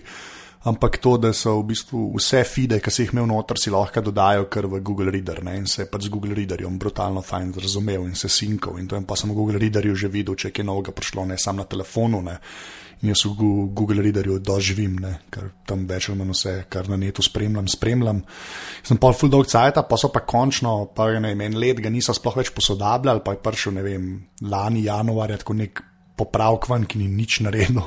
Ampak 0.67 0.97
to, 0.99 1.15
da 1.15 1.29
so 1.31 1.53
v 1.61 1.69
bistvu 1.71 1.99
vse 2.17 2.41
feede, 2.43 2.81
ki 2.83 2.91
si 2.91 3.05
jih 3.05 3.13
imel 3.13 3.29
noter, 3.29 3.59
si 3.61 3.71
lahko 3.71 4.01
dodajo 4.03 4.49
kar 4.51 4.65
v 4.67 4.81
Google 4.83 5.13
Reader 5.13 5.39
ne? 5.45 5.55
in 5.61 5.67
se 5.67 5.85
je 5.85 5.87
pač 5.87 6.09
z 6.09 6.11
Google 6.11 6.35
Readerjem 6.35 6.75
brutalno 6.79 7.23
fajn 7.23 7.53
razumel 7.55 8.03
in 8.09 8.15
se 8.19 8.27
sinkal. 8.27 8.75
In 8.79 8.87
to 8.87 8.99
je 8.99 9.05
pa 9.07 9.15
sem 9.15 9.31
v 9.31 9.37
Google 9.37 9.61
Readerju 9.63 9.95
že 9.95 10.11
videl, 10.11 10.35
če 10.35 10.49
je 10.49 10.57
kaj 10.59 10.67
novega 10.67 10.91
prišlo, 10.91 11.23
ne 11.25 11.37
samo 11.39 11.63
na 11.63 11.67
telefonu. 11.71 12.19
Ne? 12.25 12.35
In 12.99 13.13
jaz 13.13 13.23
v 13.23 13.47
Google 13.71 14.03
Readerju 14.03 14.39
doživim, 14.43 14.99
ne? 14.99 15.13
ker 15.31 15.53
tam 15.63 15.87
več 15.87 16.09
ali 16.09 16.19
manj 16.19 16.35
vse, 16.35 16.55
kar 16.67 16.91
na 16.91 16.99
netu 16.99 17.23
spremljam, 17.23 17.71
spremljam. 17.71 18.23
Sem 18.83 18.99
pa 18.99 19.13
full 19.15 19.31
dog 19.31 19.47
cajt, 19.47 19.79
pa 19.87 19.95
so 19.95 20.11
pa 20.11 20.25
končno, 20.27 20.89
pa 20.91 21.13
ne 21.15 21.31
vem, 21.31 21.47
en 21.47 21.61
let 21.61 21.79
ga 21.79 21.93
niso 21.93 22.11
sploh 22.11 22.41
več 22.41 22.51
posodabljali, 22.51 23.23
pa 23.23 23.37
je 23.37 23.45
prišel, 23.45 23.77
ne 23.79 23.85
vem, 23.87 24.09
lani 24.43 24.83
januarja, 24.89 25.39
tako 25.45 25.61
nek 25.61 25.85
popravkvan, 26.17 26.89
ki 26.89 27.05
ni 27.05 27.07
nič 27.13 27.45
naredil. 27.45 27.85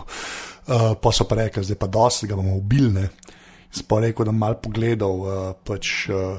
Uh, 0.71 0.95
pa 0.95 1.11
so 1.11 1.27
pa 1.27 1.35
rekli, 1.35 1.65
zdaj 1.67 1.79
pa 1.81 1.89
dosti 1.91 2.29
ga 2.31 2.37
bomo 2.39 2.55
ubilne. 2.55 3.09
Sploh 3.75 4.05
rekel, 4.05 4.27
da 4.27 4.31
bom 4.31 4.39
mal 4.39 4.55
pogledal 4.63 5.17
uh, 5.25 5.39
pač, 5.67 6.07
uh, 6.15 6.39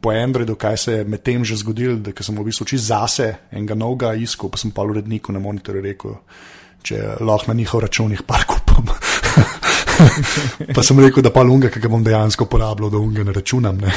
po 0.00 0.12
Androidu, 0.12 0.56
kaj 0.60 0.76
se 0.76 0.98
je 0.98 1.04
med 1.08 1.22
tem 1.24 1.44
že 1.44 1.56
zgodilo, 1.56 1.96
da 1.96 2.12
sem 2.20 2.36
v 2.36 2.44
bistvu 2.44 2.66
čist 2.68 2.90
zase 2.92 3.30
enega 3.52 3.76
novega 3.76 4.12
iskal, 4.20 4.52
pa 4.52 4.60
sem 4.60 4.72
pa 4.72 4.84
uredniku 4.84 5.32
na 5.32 5.40
monitorju 5.40 5.80
rekel, 5.80 6.18
če 6.84 7.00
lahko 7.24 7.52
na 7.52 7.56
njihov 7.56 7.86
računih 7.86 8.22
par 8.28 8.44
kupam. 8.44 8.92
pa 10.76 10.84
sem 10.84 11.00
rekel, 11.00 11.24
da 11.24 11.32
pa 11.32 11.40
lunga, 11.40 11.72
ki 11.72 11.80
ga 11.80 11.88
bom 11.88 12.04
dejansko 12.04 12.44
uporabljal, 12.44 12.92
da 12.92 13.00
lunga 13.00 13.24
ne 13.24 13.32
računam. 13.32 13.80
Ne. 13.80 13.92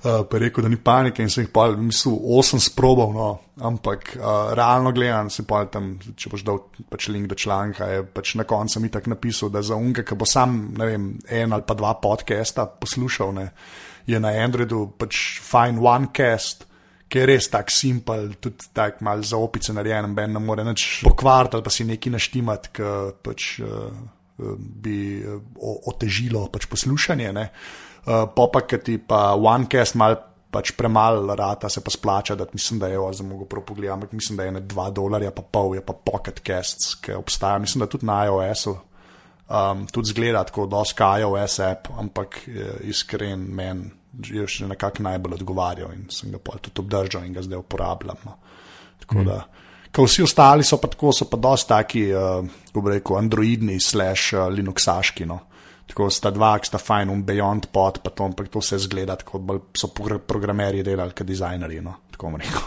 Uh, 0.00 0.22
pa 0.24 0.38
rekel, 0.40 0.64
da 0.64 0.68
ni 0.72 0.78
panike 0.80 1.20
in 1.20 1.28
sem 1.28 1.44
jih 1.44 1.50
pa, 1.52 1.66
mislim, 1.76 2.14
osem 2.32 2.60
sprobal, 2.64 3.10
no, 3.12 3.26
ampak 3.68 4.14
uh, 4.16 4.54
realno 4.56 4.94
gledam, 4.96 5.28
se 5.28 5.44
pa 5.44 5.58
tam, 5.68 5.90
če 6.16 6.30
boš 6.32 6.44
dal 6.46 6.62
pač 6.88 7.10
link 7.12 7.28
do 7.28 7.36
članka, 7.36 7.84
je 7.84 8.06
pač 8.08 8.32
na 8.40 8.46
koncu 8.48 8.80
mi 8.80 8.88
tako 8.88 9.12
napisal, 9.12 9.50
da 9.52 9.60
za 9.60 9.76
unga, 9.76 10.00
ki 10.08 10.16
bo 10.16 10.24
sam, 10.24 10.54
ne 10.80 10.88
vem, 10.88 11.04
en 11.28 11.52
ali 11.52 11.66
pa 11.68 11.76
dva 11.76 11.92
podcasta 12.00 12.64
poslušal, 12.80 13.34
ne, 13.36 13.44
je 14.08 14.22
na 14.24 14.32
Androidu 14.40 14.86
pač 14.96 15.20
fine 15.44 15.84
one 15.84 16.08
cast. 16.16 16.64
Ker 17.10 17.26
je 17.26 17.34
res 17.34 17.48
tako 17.50 17.74
simpel, 17.74 18.28
tudi 18.38 18.70
tako 18.72 19.04
malo 19.04 19.26
za 19.26 19.36
opice 19.36 19.74
narejen, 19.74 20.12
ben 20.14 20.30
ne 20.32 20.40
more 20.40 20.62
več 20.64 21.02
pokvariti 21.02 21.58
ali 21.58 21.66
pa 21.66 21.72
si 21.74 21.84
nekaj 21.88 22.12
naštimati, 22.14 22.72
ki 22.78 22.90
pač, 23.26 23.46
uh, 23.66 23.90
bi 24.56 24.98
otežilo 25.90 26.46
pač 26.54 26.70
poslušanje. 26.70 27.32
Uh, 27.34 27.88
uh, 28.06 28.26
pa 28.34 28.60
ki 28.66 28.78
ti 28.84 28.98
pa 28.98 29.34
OneCast 29.34 29.94
mal 30.00 30.16
pač 30.50 30.72
premalo 30.74 31.34
rata, 31.38 31.68
se 31.70 31.80
pa 31.80 31.90
splača, 31.90 32.34
da 32.34 32.46
mislim, 32.52 32.80
da 32.80 32.88
je 32.90 32.98
za 33.12 33.22
mogo 33.22 33.44
propogledati, 33.44 33.92
ampak 33.92 34.12
mislim, 34.12 34.36
da 34.36 34.44
je 34.44 34.52
ne 34.52 34.60
2 34.60 34.90
dolarja, 34.92 35.30
pa 35.30 35.42
pol 35.42 35.74
je 35.74 35.84
pa 35.86 35.92
Pocket 35.92 36.40
Casts, 36.46 36.96
ki 36.98 37.14
obstaja, 37.14 37.58
mislim, 37.58 37.80
da 37.80 37.86
tudi 37.86 38.06
na 38.06 38.24
iOS-u. 38.26 38.76
Um, 39.50 39.86
tudi 39.86 40.08
zgleda 40.08 40.44
tako, 40.44 40.66
da 40.66 40.82
je 40.82 41.20
iOS 41.20 41.58
app, 41.58 41.88
ampak 41.98 42.40
iskren 42.86 43.46
men 43.54 43.90
je 44.18 44.46
še 44.46 44.68
nekako 44.70 45.04
najbolj 45.06 45.38
odgovarjal 45.40 45.92
in 45.94 46.06
sem 46.10 46.32
ga 46.34 46.40
pa 46.42 46.58
tudi 46.58 46.82
obdržal 46.82 47.24
in 47.26 47.34
ga 47.34 47.44
zdaj 47.46 47.62
uporabljam. 47.62 48.22
No. 48.26 48.36
Tako 49.04 49.18
mm. 49.18 49.26
da. 49.26 49.40
Ko 49.90 50.04
vsi 50.06 50.22
ostali 50.22 50.64
so 50.66 50.78
pa 50.78 50.86
tako, 50.90 51.10
so 51.14 51.26
pa 51.26 51.38
dosti 51.38 51.68
taki, 51.68 52.02
uh, 52.14 52.46
kako 52.70 52.92
reko, 52.92 53.16
androidni, 53.18 53.80
slash 53.82 54.34
uh, 54.36 54.46
Linuxaški. 54.50 55.26
No. 55.26 55.40
Tako 55.90 56.06
sta 56.14 56.30
dva, 56.30 56.52
ki 56.62 56.70
sta 56.70 56.78
fajn, 56.78 57.10
un 57.10 57.22
beyond 57.26 57.66
pot, 57.74 57.98
pa 58.04 58.12
to, 58.14 58.28
ampak 58.30 58.50
to 58.52 58.62
vse 58.62 58.78
zgleda, 58.84 59.16
kot 59.26 59.74
so 59.78 59.90
programerji 59.92 60.84
delali, 60.86 61.16
kot 61.16 61.26
dizajnerji. 61.26 61.80
No, 61.82 61.96
tako 62.14 62.30
bom 62.30 62.38
rekel. 62.38 62.62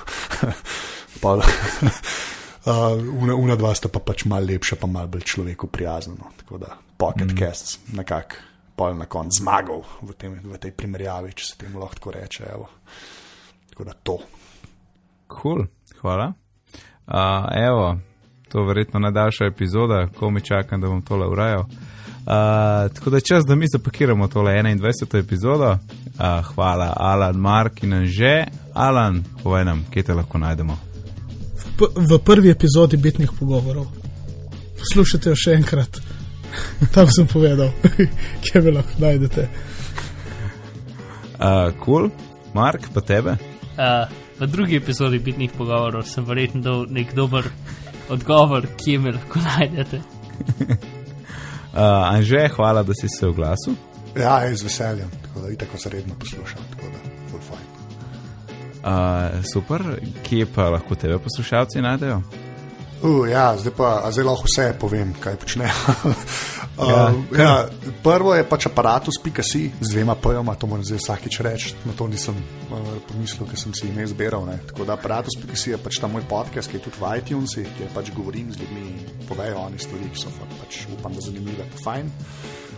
pa, 1.23 1.37
uh, 1.39 2.97
una, 3.23 3.37
una 3.39 3.55
dva 3.59 3.71
sta 3.79 3.91
pa 3.91 4.03
pač 4.03 4.25
malo 4.27 4.51
lepša, 4.51 4.79
pa 4.81 4.91
malo 4.91 5.13
bolj 5.15 5.23
človeku 5.35 5.71
prijazna. 5.71 6.17
No, 6.19 6.33
tako 6.41 6.59
da 6.65 6.75
pocket 6.99 7.31
mm. 7.31 7.39
casts, 7.39 7.79
nekako 7.95 8.43
pol 8.75 8.97
na 8.97 9.05
koncu 9.05 9.39
zmagal 9.39 9.83
v, 10.01 10.15
tem, 10.17 10.35
v 10.43 10.59
tej 10.59 10.73
primerjavi, 10.75 11.31
če 11.37 11.45
se 11.45 11.57
temu 11.63 11.79
lahko 11.79 12.11
reče. 12.11 12.47
Evo. 12.51 12.67
Tako 13.71 13.87
da 13.87 13.93
to. 14.03 14.17
Cool, 15.31 15.63
hvala. 16.01 16.33
Uh, 17.07 17.47
evo, 17.55 17.97
to 18.49 18.59
je 18.59 18.67
verjetno 18.67 18.99
najdaljša 18.99 19.45
epizoda, 19.45 20.07
ko 20.11 20.29
mi 20.29 20.41
čakam, 20.41 20.81
da 20.81 20.91
bom 20.91 21.01
tole 21.05 21.27
urejal. 21.27 21.67
Uh, 22.23 22.93
tako 22.93 23.09
da 23.09 23.17
je 23.17 23.21
čas, 23.21 23.45
da 23.45 23.55
mi 23.55 23.65
zapakiramo 23.67 24.27
tole 24.27 24.51
21. 24.51 25.19
epizodo. 25.19 25.71
Uh, 25.71 26.45
hvala, 26.45 26.93
Alan, 26.97 27.35
Mark 27.35 27.83
in 27.83 28.05
že. 28.05 28.45
Alan, 28.73 29.23
povej 29.43 29.65
nam, 29.65 29.85
kje 29.91 30.03
te 30.03 30.13
lahko 30.13 30.37
najdemo. 30.37 30.77
V, 31.79 31.87
v 31.95 32.19
prvi 32.25 32.49
epizodi 32.49 32.97
bitnih 32.97 33.31
pogovorov. 33.39 33.87
Poslušajte 34.79 35.29
jo 35.29 35.35
še 35.35 35.57
enkrat. 35.57 35.99
Tam 36.95 37.11
sem 37.11 37.27
povedal, 37.27 37.73
kje 38.45 38.61
me 38.61 38.71
lahko 38.71 39.03
najdete. 39.03 39.49
Uh, 41.33 41.75
cool, 41.83 42.07
Mark, 42.53 42.87
pa 42.93 43.01
tebe. 43.01 43.35
Uh, 43.75 44.07
v 44.39 44.47
drugi 44.47 44.79
epizodi 44.79 45.19
bitnih 45.19 45.51
pogovorov 45.51 46.07
sem 46.07 46.23
verjetno 46.23 46.63
dal 46.63 46.87
nek 46.87 47.11
dober 47.17 47.51
odgovor, 48.07 48.69
kje 48.79 48.99
me 48.99 49.17
lahko 49.19 49.43
najdete. 49.43 50.03
Uh, 51.73 51.79
Anže, 52.13 52.47
hvala, 52.55 52.83
da 52.83 52.93
si 52.93 53.09
se 53.09 53.27
oglasil. 53.27 53.73
Ja, 54.15 54.55
z 54.55 54.63
veseljem, 54.63 55.09
tako 55.21 55.39
da 55.39 55.47
vidite, 55.47 55.65
kako 55.65 55.77
se 55.77 55.89
redno 55.89 56.15
poslušam. 56.19 56.61
Uh, 58.83 58.89
super, 59.53 59.81
kje 60.23 60.45
pa 60.55 60.69
lahko 60.69 60.95
tebe 60.95 61.17
poslušalci 61.19 61.81
najdejo? 61.81 62.21
Uh, 63.01 63.29
ja, 63.29 63.57
zdaj 63.57 63.73
pa 63.77 64.11
zdaj 64.11 64.25
lahko 64.25 64.43
vse 64.43 64.73
povem, 64.79 65.13
kaj 65.19 65.35
počnejo. 65.35 65.71
Uh, 66.73 66.87
ja, 66.87 67.13
ja, 67.37 67.53
prvo 68.01 68.33
je 68.33 68.41
pač 68.49 68.65
aparatus.com 68.65 69.77
z 69.77 69.89
dvema 69.93 70.15
pojma, 70.17 70.55
to 70.57 70.65
moram 70.65 70.81
zdaj 70.81 71.03
vsakič 71.03 71.39
reči. 71.45 71.73
Na 71.85 71.93
to 71.93 72.07
nisem 72.09 72.33
uh, 72.33 72.97
pomislil, 73.05 73.45
ker 73.45 73.59
sem 73.61 73.75
si 73.77 73.87
ime 73.91 74.07
izbiral. 74.07 74.49
Tako 74.71 74.87
da 74.89 74.97
aparatus.com 74.97 75.53
je 75.53 75.77
pač 75.77 76.01
ta 76.01 76.09
moj 76.09 76.25
podcast, 76.25 76.71
ki 76.71 76.81
je 76.81 76.85
tudi 76.89 76.97
v 76.97 77.13
iTunesih, 77.21 77.69
kjer 77.77 77.93
pač 77.93 78.09
govorim 78.17 78.49
z 78.49 78.65
ljudmi 78.65 78.89
in 78.89 79.29
povejo 79.29 79.61
oni 79.67 79.77
stvari, 79.77 80.09
ki 80.09 80.25
so 80.25 80.33
pač 80.57 80.83
upam, 80.97 81.13
da 81.13 81.21
zanimive, 81.21 81.69
pa 81.77 81.83
fajn. 81.85 82.11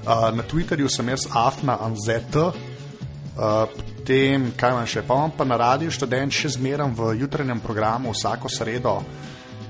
Uh, 0.05 0.29
na 0.35 0.43
Twitterju 0.43 0.91
sem 0.91 1.15
jaz 1.15 1.29
afna 1.31 1.79
anzet. 1.79 2.35
Uh, 2.35 3.63
potem, 4.05 4.51
kaj 4.53 4.75
imam 4.75 4.85
še, 4.85 5.01
pa 5.01 5.15
imam 5.17 5.31
pa 5.33 5.45
na 5.49 5.57
radiju 5.57 5.89
študent 5.89 6.35
še 6.35 6.51
zmeram 6.59 6.93
v 6.93 7.15
jutranjem 7.23 7.57
programu 7.63 8.13
vsako 8.13 8.51
sredo 8.53 8.99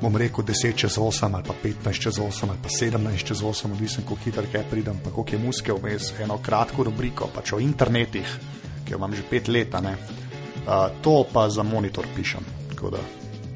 bom 0.01 0.15
rekel 0.17 0.43
10 0.43 0.75
čez 0.75 0.97
8 0.97 1.35
ali 1.35 1.43
pa 1.43 1.53
15 1.63 2.01
čez 2.01 2.19
8 2.19 2.49
ali 2.49 2.59
pa 2.63 2.69
17 2.69 3.23
čez 3.23 3.41
8, 3.41 3.71
odvisen, 3.71 4.03
kako 4.03 4.17
hitro 4.25 4.43
kaj 4.51 4.63
pridem, 4.69 4.99
pa 5.03 5.09
koliko 5.09 5.35
je 5.35 5.39
muske 5.39 5.73
vmes, 5.73 6.13
eno 6.19 6.37
kratko 6.37 6.83
rubriko, 6.83 7.29
pač 7.35 7.53
o 7.53 7.59
internetih, 7.59 8.37
ki 8.85 8.93
jo 8.93 8.97
imam 8.97 9.15
že 9.15 9.23
5 9.31 9.49
let, 9.49 9.75
uh, 9.75 10.89
to 11.01 11.23
pa 11.33 11.49
za 11.49 11.63
monitor 11.63 12.05
pišem. 12.15 12.45
Tako 12.69 12.89
da 12.89 12.97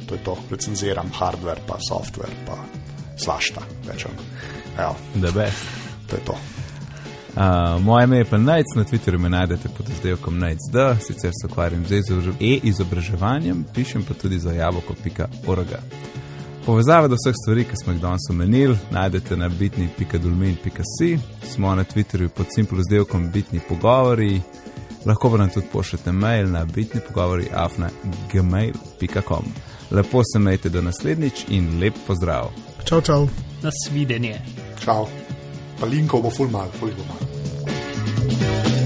to 0.07 0.15
je 0.15 0.23
to, 0.23 0.37
recenziram 0.51 1.11
hardware, 1.13 1.61
pa 1.67 1.77
software, 1.89 2.33
pa 2.45 2.57
svašta, 3.17 3.61
večer. 3.87 4.11
Da 5.15 5.31
be. 5.31 5.51
To 6.09 6.15
je 6.15 6.21
to. 6.25 6.37
Uh, 7.35 7.81
moje 7.81 8.03
ime 8.03 8.17
je 8.17 8.25
pa 8.25 8.37
Najc, 8.37 8.65
na 8.75 8.83
Twitterju 8.83 9.17
me 9.17 9.29
najdete 9.29 9.69
pod 9.77 9.89
izdelkom 9.89 10.39
Najc, 10.39 10.59
sicer 10.99 11.31
se 11.41 11.47
ukvarjam 11.47 11.85
z 11.85 11.93
e-izobraževanjem, 12.39 13.65
pišem 13.73 14.03
pa 14.03 14.13
tudi 14.13 14.39
za 14.39 14.51
jaboko.org. 14.51 15.67
Povezave 16.69 17.07
do 17.07 17.15
vseh 17.15 17.33
stvari, 17.41 17.63
ki 17.63 17.75
smo 17.83 17.93
jih 17.93 18.01
danes 18.01 18.29
omenili, 18.29 18.77
najdete 18.91 19.37
na 19.37 19.47
bitni.dolmin.si, 19.49 21.19
smo 21.53 21.75
na 21.75 21.83
Twitterju 21.83 22.29
pod 22.29 22.45
simplim 22.55 22.81
izdelkom 22.81 23.31
bitni 23.31 23.59
pogovori, 23.69 24.41
lahko 25.05 25.31
pa 25.31 25.37
nam 25.37 25.49
tudi 25.49 25.67
pošljete 25.73 26.11
mail 26.11 26.51
na 26.51 26.65
bitni 26.65 27.01
pogovori 27.07 27.47
afna.gmail.com. 27.53 29.45
Lepo 29.91 30.21
se 30.33 30.39
majte 30.39 30.69
do 30.69 30.81
naslednjič 30.81 31.45
in 31.47 31.79
lep 31.81 31.93
pozdrav. 32.07 32.51
Čau, 32.83 33.01
čau. 33.01 33.27
Nasvidenje. 33.61 34.41
Čau. 34.85 35.07
Pa 35.79 35.85
linkov 35.85 36.21
bo 36.21 36.29
ful 36.29 36.49
mal, 36.49 36.69
ful 36.79 36.89
bo 36.97 37.03
mal. 37.09 38.78